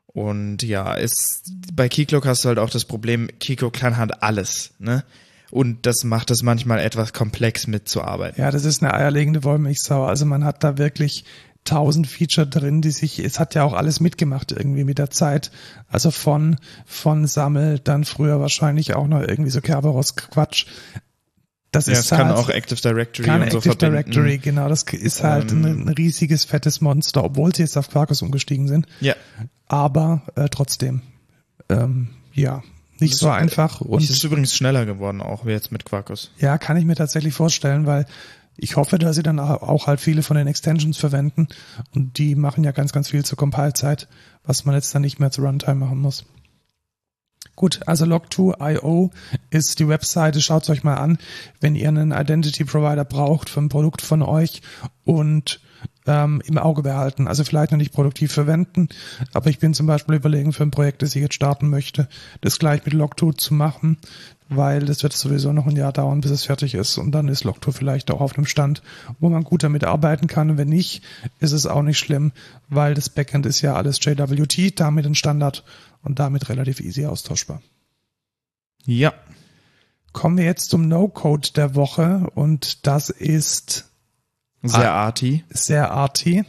Und 0.08 0.62
ja, 0.62 0.92
ist, 0.92 1.50
bei 1.72 1.88
Keycloak 1.88 2.26
hast 2.26 2.44
du 2.44 2.48
halt 2.48 2.58
auch 2.58 2.68
das 2.68 2.84
Problem, 2.84 3.28
Keycloak 3.38 3.72
kann 3.72 3.96
halt 3.96 4.22
alles, 4.22 4.74
ne? 4.78 5.04
Und 5.50 5.86
das 5.86 6.04
macht 6.04 6.30
es 6.30 6.42
manchmal 6.42 6.80
etwas 6.80 7.12
komplex 7.14 7.66
mitzuarbeiten. 7.66 8.40
Ja, 8.40 8.50
das 8.50 8.64
ist 8.64 8.82
eine 8.82 8.92
eierlegende 8.94 9.42
Wollmilchsau. 9.42 10.04
Also 10.04 10.26
man 10.26 10.44
hat 10.44 10.62
da 10.62 10.76
wirklich 10.78 11.24
tausend 11.64 12.06
Feature 12.06 12.46
drin, 12.46 12.82
die 12.82 12.90
sich, 12.90 13.18
es 13.18 13.40
hat 13.40 13.54
ja 13.54 13.64
auch 13.64 13.72
alles 13.72 14.00
mitgemacht 14.00 14.52
irgendwie 14.52 14.84
mit 14.84 14.98
der 14.98 15.10
Zeit. 15.10 15.50
Also 15.88 16.10
von, 16.10 16.56
von 16.84 17.26
Sammel, 17.26 17.78
dann 17.78 18.04
früher 18.04 18.38
wahrscheinlich 18.38 18.94
auch 18.94 19.08
noch 19.08 19.22
irgendwie 19.22 19.50
so 19.50 19.60
Kerberos 19.60 20.14
Quatsch. 20.14 20.66
Das 21.72 21.86
ja, 21.86 21.92
ist 21.92 22.00
es 22.00 22.12
halt, 22.12 22.22
kann 22.22 22.32
auch 22.32 22.48
Active 22.48 22.80
Directory 22.80 23.26
kann 23.26 23.42
und 23.42 23.52
so 23.52 23.58
Active 23.58 23.76
verbinden. 23.78 24.10
Directory, 24.10 24.38
genau. 24.38 24.68
Das 24.68 24.82
ist 24.82 25.22
halt 25.22 25.52
ähm, 25.52 25.64
ein, 25.64 25.80
ein, 25.82 25.88
riesiges, 25.88 26.44
fettes 26.44 26.80
Monster, 26.80 27.22
obwohl 27.22 27.54
sie 27.54 27.62
jetzt 27.62 27.76
auf 27.76 27.88
Quarkus 27.88 28.22
umgestiegen 28.22 28.66
sind. 28.66 28.86
Ja. 29.00 29.14
Aber 29.68 30.22
äh, 30.34 30.48
trotzdem, 30.48 31.02
ähm, 31.68 32.08
ja, 32.32 32.62
nicht 32.98 33.16
so 33.16 33.30
einfach. 33.30 33.80
Und 33.80 34.02
es 34.02 34.10
ist 34.10 34.24
übrigens 34.24 34.54
schneller 34.54 34.84
geworden, 34.84 35.20
auch 35.20 35.46
wie 35.46 35.50
jetzt 35.50 35.72
mit 35.72 35.84
Quarkus. 35.84 36.32
Ja, 36.38 36.58
kann 36.58 36.76
ich 36.76 36.84
mir 36.84 36.96
tatsächlich 36.96 37.34
vorstellen, 37.34 37.86
weil 37.86 38.06
ich 38.56 38.76
hoffe, 38.76 38.98
dass 38.98 39.16
sie 39.16 39.22
dann 39.22 39.38
auch 39.38 39.86
halt 39.86 40.00
viele 40.00 40.22
von 40.22 40.36
den 40.36 40.46
Extensions 40.46 40.98
verwenden 40.98 41.48
und 41.94 42.18
die 42.18 42.34
machen 42.34 42.62
ja 42.62 42.72
ganz, 42.72 42.92
ganz 42.92 43.08
viel 43.08 43.24
zur 43.24 43.38
Compile-Zeit, 43.38 44.06
was 44.44 44.64
man 44.64 44.74
jetzt 44.74 44.94
dann 44.94 45.02
nicht 45.02 45.18
mehr 45.18 45.30
zur 45.30 45.46
Runtime 45.46 45.76
machen 45.76 46.00
muss. 46.00 46.26
Gut, 47.60 47.80
also 47.84 48.06
Log2.io 48.06 49.10
ist 49.50 49.80
die 49.80 49.86
Webseite, 49.86 50.40
schaut 50.40 50.62
es 50.62 50.70
euch 50.70 50.82
mal 50.82 50.94
an, 50.94 51.18
wenn 51.60 51.74
ihr 51.74 51.88
einen 51.88 52.10
Identity 52.10 52.64
Provider 52.64 53.04
braucht 53.04 53.50
für 53.50 53.60
ein 53.60 53.68
Produkt 53.68 54.00
von 54.00 54.22
euch 54.22 54.62
und 55.04 55.60
ähm, 56.06 56.40
im 56.46 56.56
Auge 56.56 56.80
behalten. 56.80 57.28
Also 57.28 57.44
vielleicht 57.44 57.72
noch 57.72 57.76
nicht 57.76 57.92
produktiv 57.92 58.32
verwenden, 58.32 58.88
aber 59.34 59.50
ich 59.50 59.58
bin 59.58 59.74
zum 59.74 59.86
Beispiel 59.86 60.14
überlegen 60.14 60.54
für 60.54 60.62
ein 60.62 60.70
Projekt, 60.70 61.02
das 61.02 61.14
ich 61.14 61.20
jetzt 61.20 61.34
starten 61.34 61.68
möchte, 61.68 62.08
das 62.40 62.58
gleich 62.58 62.82
mit 62.86 62.94
Log2 62.94 63.36
zu 63.36 63.52
machen, 63.52 63.98
weil 64.48 64.86
das 64.86 65.02
wird 65.02 65.12
sowieso 65.12 65.52
noch 65.52 65.66
ein 65.66 65.76
Jahr 65.76 65.92
dauern, 65.92 66.22
bis 66.22 66.30
es 66.30 66.46
fertig 66.46 66.74
ist 66.74 66.96
und 66.96 67.12
dann 67.12 67.28
ist 67.28 67.44
Log2 67.44 67.72
vielleicht 67.72 68.10
auch 68.10 68.22
auf 68.22 68.38
einem 68.38 68.46
Stand, 68.46 68.82
wo 69.18 69.28
man 69.28 69.44
gut 69.44 69.64
damit 69.64 69.84
arbeiten 69.84 70.28
kann 70.28 70.48
und 70.48 70.56
wenn 70.56 70.70
nicht, 70.70 71.02
ist 71.40 71.52
es 71.52 71.66
auch 71.66 71.82
nicht 71.82 71.98
schlimm, 71.98 72.32
weil 72.70 72.94
das 72.94 73.10
Backend 73.10 73.44
ist 73.44 73.60
ja 73.60 73.74
alles 73.74 74.02
JWT, 74.02 74.80
damit 74.80 75.04
ein 75.04 75.14
Standard 75.14 75.62
und 76.02 76.18
damit 76.18 76.48
relativ 76.48 76.80
easy 76.80 77.06
austauschbar. 77.06 77.62
Ja. 78.84 79.12
Kommen 80.12 80.38
wir 80.38 80.44
jetzt 80.44 80.70
zum 80.70 80.88
No-Code 80.88 81.50
der 81.54 81.74
Woche 81.74 82.28
und 82.34 82.86
das 82.86 83.10
ist 83.10 83.88
Sehr 84.62 84.92
arty. 84.92 85.44
sehr 85.50 85.90
arty. 85.92 86.44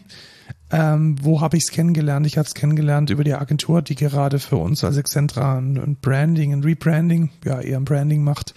Ähm, 0.72 1.18
wo 1.22 1.41
habe 1.41 1.57
ich 1.57 1.64
es 1.64 1.72
kennengelernt? 1.72 2.26
Ich 2.26 2.38
habe 2.38 2.48
es 2.48 2.53
kennengelernt 2.53 3.10
über 3.10 3.23
die 3.26 3.34
Agentur, 3.34 3.82
die 3.82 3.95
gerade 3.95 4.40
für 4.40 4.56
uns 4.56 4.84
als 4.84 4.95
Excentra 4.98 5.57
ein, 5.57 5.98
Branding, 6.02 6.53
ein 6.53 6.64
Rebranding, 6.64 7.30
ja 7.44 7.60
eher 7.60 7.78
ein 7.78 7.86
Branding 7.86 8.23
macht. 8.23 8.53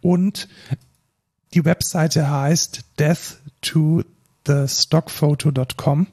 Und 0.00 0.48
die 1.52 1.64
Webseite 1.64 2.30
heißt 2.30 2.84
death 2.98 3.38
to 3.60 4.02
the 4.46 4.64
stockphoto.com 4.66 6.06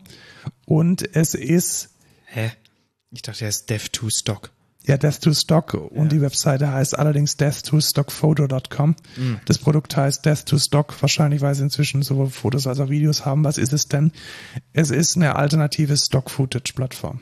und 0.66 1.16
es 1.16 1.34
ist 1.34 1.90
Hä? 2.26 2.52
Ich 3.12 3.22
dachte, 3.22 3.46
er 3.46 3.50
ist 3.50 3.70
Dev 3.70 3.90
to 3.92 4.10
Stock. 4.10 4.52
ja 4.86 4.98
Death 4.98 5.22
to 5.22 5.34
Stock 5.34 5.74
und 5.74 6.12
die 6.12 6.22
Webseite 6.22 6.72
heißt 6.72 6.98
allerdings 6.98 7.38
death 7.38 7.64
to 7.64 7.80
stockphoto.com. 7.80 8.96
Das 9.46 9.58
Produkt 9.58 9.96
heißt 9.96 10.26
Death 10.26 10.46
to 10.46 10.58
Stock, 10.58 10.94
wahrscheinlich 11.02 11.42
weil 11.42 11.56
sie 11.56 11.64
inzwischen 11.64 12.04
sowohl 12.04 12.30
Fotos 12.30 12.68
als 12.68 12.80
auch 12.80 12.90
Videos 12.90 13.26
haben. 13.26 13.44
Was 13.44 13.58
ist 13.58 13.74
es 13.74 13.88
denn? 13.88 14.12
Es 14.74 14.90
ist 14.92 15.16
eine 15.16 15.36
alternative 15.36 15.96
Stock-Footage-Plattform. 15.96 17.20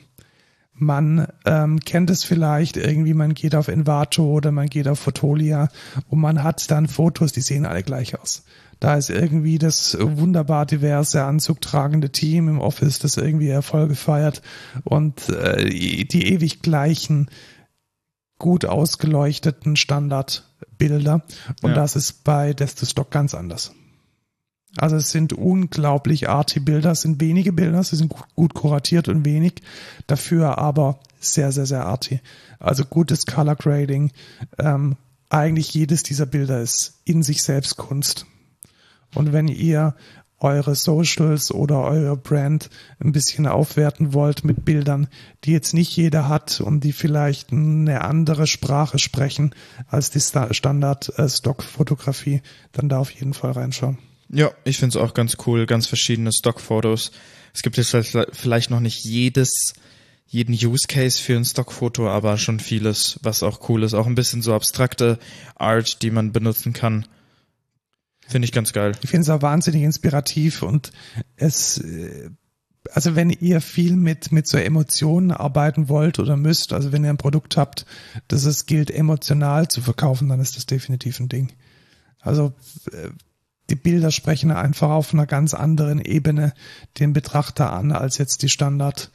Man 0.78 1.28
ähm, 1.46 1.80
kennt 1.80 2.10
es 2.10 2.26
vielleicht 2.26 2.76
irgendwie, 2.76 3.14
man 3.14 3.34
geht 3.34 3.56
auf 3.56 3.70
Envato 3.70 4.26
oder 4.26 4.52
man 4.52 4.68
geht 4.68 4.90
auf 4.90 5.00
Fotolia 5.00 5.70
und 6.10 6.20
man 6.20 6.44
hat 6.44 6.70
dann 6.70 6.88
Fotos, 6.88 7.32
die 7.32 7.42
sehen 7.42 7.66
alle 7.66 7.82
gleich 7.82 8.20
aus. 8.20 8.44
Da 8.86 8.98
ist 8.98 9.10
irgendwie 9.10 9.58
das 9.58 9.98
wunderbar 10.00 10.68
diverse 10.68 11.24
anzugtragende 11.24 12.12
Team 12.12 12.48
im 12.48 12.62
Office, 12.62 13.00
das 13.00 13.18
irgendwie 13.18 13.48
Erfolge 13.48 13.96
feiert 13.96 14.44
und 14.84 15.28
äh, 15.30 15.68
die 15.68 16.28
ewig 16.32 16.62
gleichen, 16.62 17.32
gut 18.38 18.64
ausgeleuchteten 18.64 19.76
Standardbilder. 19.76 21.24
Und 21.64 21.72
Ja. 21.72 21.76
das 21.76 21.96
ist 21.96 22.24
bei 22.24 22.54
Death 22.54 22.78
to 22.78 22.86
Stock 22.86 23.10
ganz 23.10 23.34
anders. 23.34 23.72
Also 24.78 24.98
es 24.98 25.10
sind 25.10 25.34
unglaublich 25.34 26.30
arty 26.30 26.60
Bilder, 26.60 26.92
es 26.92 27.02
sind 27.02 27.20
wenige 27.20 27.54
Bilder, 27.54 27.84
sie 27.84 27.96
sind 27.96 28.10
gut, 28.10 28.28
gut 28.36 28.54
kuratiert 28.54 29.08
und 29.08 29.26
wenig, 29.26 29.64
dafür 30.06 30.60
aber 30.60 31.00
sehr, 31.20 31.52
sehr, 31.52 31.66
sehr 31.66 31.88
arty. 31.88 32.22
Also 32.60 32.86
gutes 32.86 33.26
Color 33.26 33.56
Grading. 33.56 34.12
Ähm, 34.60 34.96
eigentlich 35.32 35.74
jedes 35.74 36.04
dieser 36.04 36.28
Bilder 36.28 36.62
ist 36.62 37.02
in 37.04 37.24
sich 37.24 37.42
selbst 37.42 37.78
Kunst. 37.78 38.28
Und 39.16 39.34
wenn 39.34 39.48
ihr 39.48 39.96
eure 40.38 40.76
Socials 40.76 41.52
oder 41.52 41.82
eure 41.84 42.18
Brand 42.18 42.70
ein 43.00 43.14
bisschen 43.14 43.48
aufwerten 43.48 44.14
wollt 44.14 44.44
mit 44.44 44.66
Bildern, 44.66 45.08
die 45.44 45.52
jetzt 45.54 45.74
nicht 45.74 45.96
jeder 45.96 46.28
hat 46.28 46.60
und 46.62 46.84
die 46.84 46.92
vielleicht 46.92 47.52
eine 47.52 48.02
andere 48.02 48.46
Sprache 48.46 49.00
sprechen 49.00 49.56
als 49.88 50.12
die 50.12 50.20
Sta- 50.20 50.54
Standard-Stock-Fotografie, 50.54 52.42
dann 52.74 52.90
da 52.90 53.00
auf 53.00 53.12
jeden 53.12 53.34
Fall 53.34 53.52
reinschauen. 53.52 53.98
Ja, 54.30 54.52
ich 54.64 54.78
find's 54.78 54.96
auch 54.96 55.14
ganz 55.14 55.38
cool, 55.46 55.66
ganz 55.66 55.88
verschiedene 55.88 56.32
Stockfotos. 56.32 57.12
Es 57.54 57.62
gibt 57.62 57.78
jetzt 57.78 57.96
vielleicht 58.34 58.70
noch 58.70 58.80
nicht 58.82 59.06
jedes, 59.06 59.74
jeden 60.28 60.54
Use 60.54 60.88
Case 60.88 61.22
für 61.22 61.36
ein 61.38 61.46
Stockfoto, 61.46 62.10
aber 62.10 62.38
schon 62.38 62.60
vieles, 62.60 63.20
was 63.22 63.44
auch 63.44 63.70
cool 63.70 63.84
ist. 63.84 63.94
Auch 63.94 64.08
ein 64.08 64.16
bisschen 64.16 64.42
so 64.42 64.54
abstrakte 64.54 65.20
Art, 65.56 66.02
die 66.02 66.12
man 66.12 66.34
benutzen 66.34 66.74
kann. 66.74 67.06
Finde 68.28 68.46
ich 68.46 68.52
ganz 68.52 68.74
geil. 68.74 68.94
Ich 69.02 69.10
finde 69.10 69.22
es 69.22 69.30
auch 69.30 69.42
wahnsinnig 69.42 69.84
inspirativ 69.84 70.64
und 70.64 70.92
es, 71.36 71.78
äh, 71.78 72.30
also 72.94 73.16
wenn 73.16 73.30
ihr 73.30 73.62
viel 73.62 73.96
mit, 73.96 74.32
mit 74.32 74.48
so 74.48 74.58
Emotionen 74.58 75.32
arbeiten 75.32 75.90
wollt 75.90 76.20
oder 76.20 76.36
müsst, 76.36 76.74
also 76.74 76.92
wenn 76.92 77.04
ihr 77.04 77.10
ein 77.10 77.18
Produkt 77.18 77.58
habt, 77.58 77.86
das 78.28 78.46
es 78.46 78.66
gilt 78.66 78.92
emotional 78.92 79.68
zu 79.68 79.82
verkaufen, 79.82 80.30
dann 80.30 80.40
ist 80.40 80.58
das 80.58 80.66
definitiv 80.66 81.20
ein 81.20 81.30
Ding. 81.30 81.54
Also 82.20 82.54
äh, 82.92 83.10
die 83.70 83.76
Bilder 83.76 84.12
sprechen 84.12 84.52
einfach 84.52 84.90
auf 84.90 85.14
einer 85.14 85.26
ganz 85.26 85.54
anderen 85.54 86.00
Ebene 86.00 86.54
den 87.00 87.14
Betrachter 87.14 87.74
an 87.74 87.92
als 87.92 88.18
jetzt 88.18 88.44
die 88.44 88.50
Standard, 88.50 89.12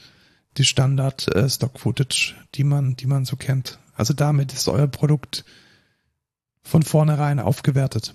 die 0.57 0.65
Standard 0.65 1.29
äh, 1.35 1.49
Stock 1.49 1.79
Footage, 1.79 2.35
die 2.55 2.65
man, 2.65 2.97
die 2.97 3.07
man 3.07 3.25
so 3.25 3.37
kennt. 3.37 3.79
Also 3.95 4.15
damit 4.15 4.53
ist 4.53 4.69
euer 4.69 4.87
Produkt 4.87 5.45
von 6.63 6.83
vornherein 6.83 7.39
aufgewertet. 7.39 8.15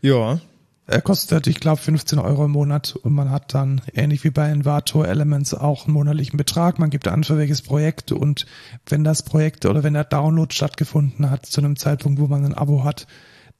Ja, 0.00 0.40
Er 0.86 1.00
kostet, 1.00 1.48
ich 1.48 1.58
glaube, 1.58 1.80
15 1.80 2.18
Euro 2.20 2.44
im 2.44 2.52
Monat 2.52 2.94
und 2.94 3.12
man 3.12 3.30
hat 3.30 3.54
dann, 3.54 3.80
ähnlich 3.92 4.22
wie 4.22 4.30
bei 4.30 4.48
Envato 4.48 5.02
Elements, 5.02 5.52
auch 5.52 5.86
einen 5.86 5.94
monatlichen 5.94 6.36
Betrag. 6.36 6.78
Man 6.78 6.90
gibt 6.90 7.08
an, 7.08 7.24
für 7.24 7.36
welches 7.36 7.62
Projekt 7.62 8.12
und 8.12 8.46
wenn 8.86 9.02
das 9.02 9.24
Projekt 9.24 9.66
oder 9.66 9.82
wenn 9.82 9.94
der 9.94 10.04
Download 10.04 10.54
stattgefunden 10.54 11.28
hat, 11.28 11.44
zu 11.46 11.60
einem 11.60 11.76
Zeitpunkt, 11.76 12.20
wo 12.20 12.28
man 12.28 12.44
ein 12.44 12.54
Abo 12.54 12.84
hat, 12.84 13.08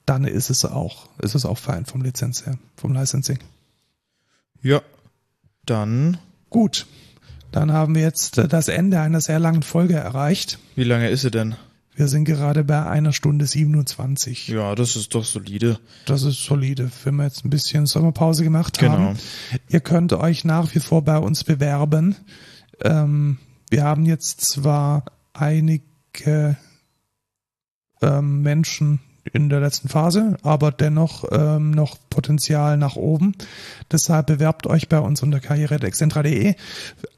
dann 0.04 0.24
ist 0.24 0.50
es 0.50 0.64
auch, 0.64 1.08
ist 1.20 1.34
es 1.34 1.44
auch 1.44 1.58
fein 1.58 1.84
vom 1.84 2.02
Lizenz 2.02 2.46
her, 2.46 2.58
vom 2.76 2.92
Licensing. 2.92 3.38
ja. 4.62 4.80
Dann, 5.64 6.18
Gut. 6.48 6.86
Dann 7.50 7.72
haben 7.72 7.94
wir 7.94 8.02
jetzt 8.02 8.38
das 8.38 8.68
Ende 8.68 9.00
einer 9.00 9.20
sehr 9.20 9.38
langen 9.38 9.62
Folge 9.62 9.94
erreicht. 9.94 10.58
wie 10.74 10.84
lange 10.84 11.10
ist 11.10 11.22
sie 11.22 11.30
denn? 11.30 11.56
Wir 11.96 12.08
sind 12.08 12.24
gerade 12.26 12.62
bei 12.62 12.84
einer 12.86 13.12
Stunde 13.14 13.46
27. 13.46 14.48
Ja, 14.48 14.74
das 14.74 14.96
ist 14.96 15.14
doch 15.14 15.24
solide. 15.24 15.80
Das 16.04 16.22
ist 16.24 16.44
solide, 16.44 16.90
wenn 17.04 17.16
wir 17.16 17.24
jetzt 17.24 17.44
ein 17.44 17.50
bisschen 17.50 17.86
Sommerpause 17.86 18.44
gemacht 18.44 18.78
Genau. 18.78 18.92
haben. 18.98 19.18
Ihr 19.68 19.80
könnt 19.80 20.12
euch 20.12 20.44
nach 20.44 20.74
wie 20.74 20.80
vor 20.80 21.02
bei 21.02 21.16
uns 21.18 21.42
bewerben. 21.42 22.14
Ähm, 22.82 23.38
wir 23.70 23.84
haben 23.84 24.04
jetzt 24.04 24.42
zwar 24.42 25.06
einige 25.32 26.56
ähm, 28.02 28.42
Menschen 28.42 29.00
in 29.32 29.48
der 29.48 29.60
letzten 29.60 29.88
Phase, 29.88 30.36
aber 30.42 30.70
dennoch 30.72 31.24
ähm, 31.30 31.70
noch 31.70 31.96
Potenzial 32.10 32.76
nach 32.76 32.96
oben. 32.96 33.34
Deshalb 33.90 34.26
bewerbt 34.26 34.66
euch 34.66 34.88
bei 34.88 34.98
uns 34.98 35.22
unter 35.22 35.40
karriere.excentra.de 35.40 36.54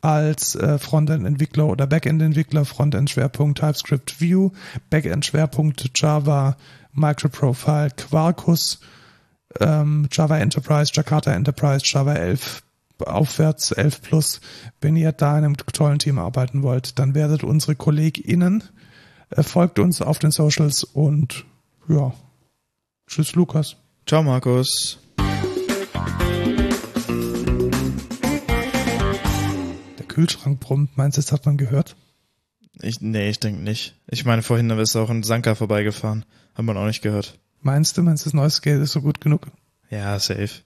als 0.00 0.54
äh, 0.54 0.78
Frontend-Entwickler 0.78 1.66
oder 1.66 1.86
Backend-Entwickler, 1.86 2.64
Frontend-Schwerpunkt 2.64 3.58
TypeScript 3.60 4.20
View, 4.20 4.50
Backend-Schwerpunkt 4.90 5.90
Java, 5.94 6.56
Microprofile, 6.92 7.90
Quarkus, 7.96 8.80
ähm, 9.60 10.08
Java 10.10 10.38
Enterprise, 10.38 10.92
Jakarta 10.94 11.32
Enterprise, 11.32 11.82
Java 11.84 12.14
11 12.14 12.62
aufwärts, 13.06 13.72
11 13.72 14.02
plus. 14.02 14.40
Wenn 14.80 14.96
ihr 14.96 15.12
da 15.12 15.38
in 15.38 15.44
einem 15.44 15.56
tollen 15.56 15.98
Team 15.98 16.18
arbeiten 16.18 16.62
wollt, 16.62 16.98
dann 16.98 17.14
werdet 17.14 17.44
unsere 17.44 17.76
KollegInnen, 17.76 18.64
äh, 19.30 19.42
folgt 19.42 19.78
uns 19.78 20.02
auf 20.02 20.18
den 20.18 20.30
Socials 20.30 20.84
und 20.84 21.44
ja, 21.88 22.12
tschüss 23.06 23.34
Lukas. 23.34 23.76
Ciao, 24.06 24.22
Markus. 24.22 24.98
Der 29.98 30.06
Kühlschrank 30.06 30.60
brummt, 30.60 30.96
meinst 30.96 31.16
du, 31.18 31.22
das 31.22 31.32
hat 31.32 31.46
man 31.46 31.56
gehört? 31.56 31.96
Ich, 32.80 33.00
nee, 33.00 33.28
ich 33.28 33.40
denke 33.40 33.60
nicht. 33.60 33.94
Ich 34.06 34.24
meine, 34.24 34.42
vorhin 34.42 34.70
ist 34.70 34.96
auch 34.96 35.10
ein 35.10 35.22
Sanka 35.22 35.54
vorbeigefahren. 35.54 36.24
Hat 36.54 36.64
man 36.64 36.76
auch 36.76 36.86
nicht 36.86 37.02
gehört. 37.02 37.38
Meinst 37.60 37.96
du, 37.96 38.02
meinst 38.02 38.24
du, 38.24 38.30
das 38.30 38.34
neues 38.34 38.62
Geld 38.62 38.82
ist 38.82 38.92
so 38.92 39.00
gut 39.00 39.20
genug? 39.20 39.48
Ja, 39.90 40.18
safe. 40.18 40.62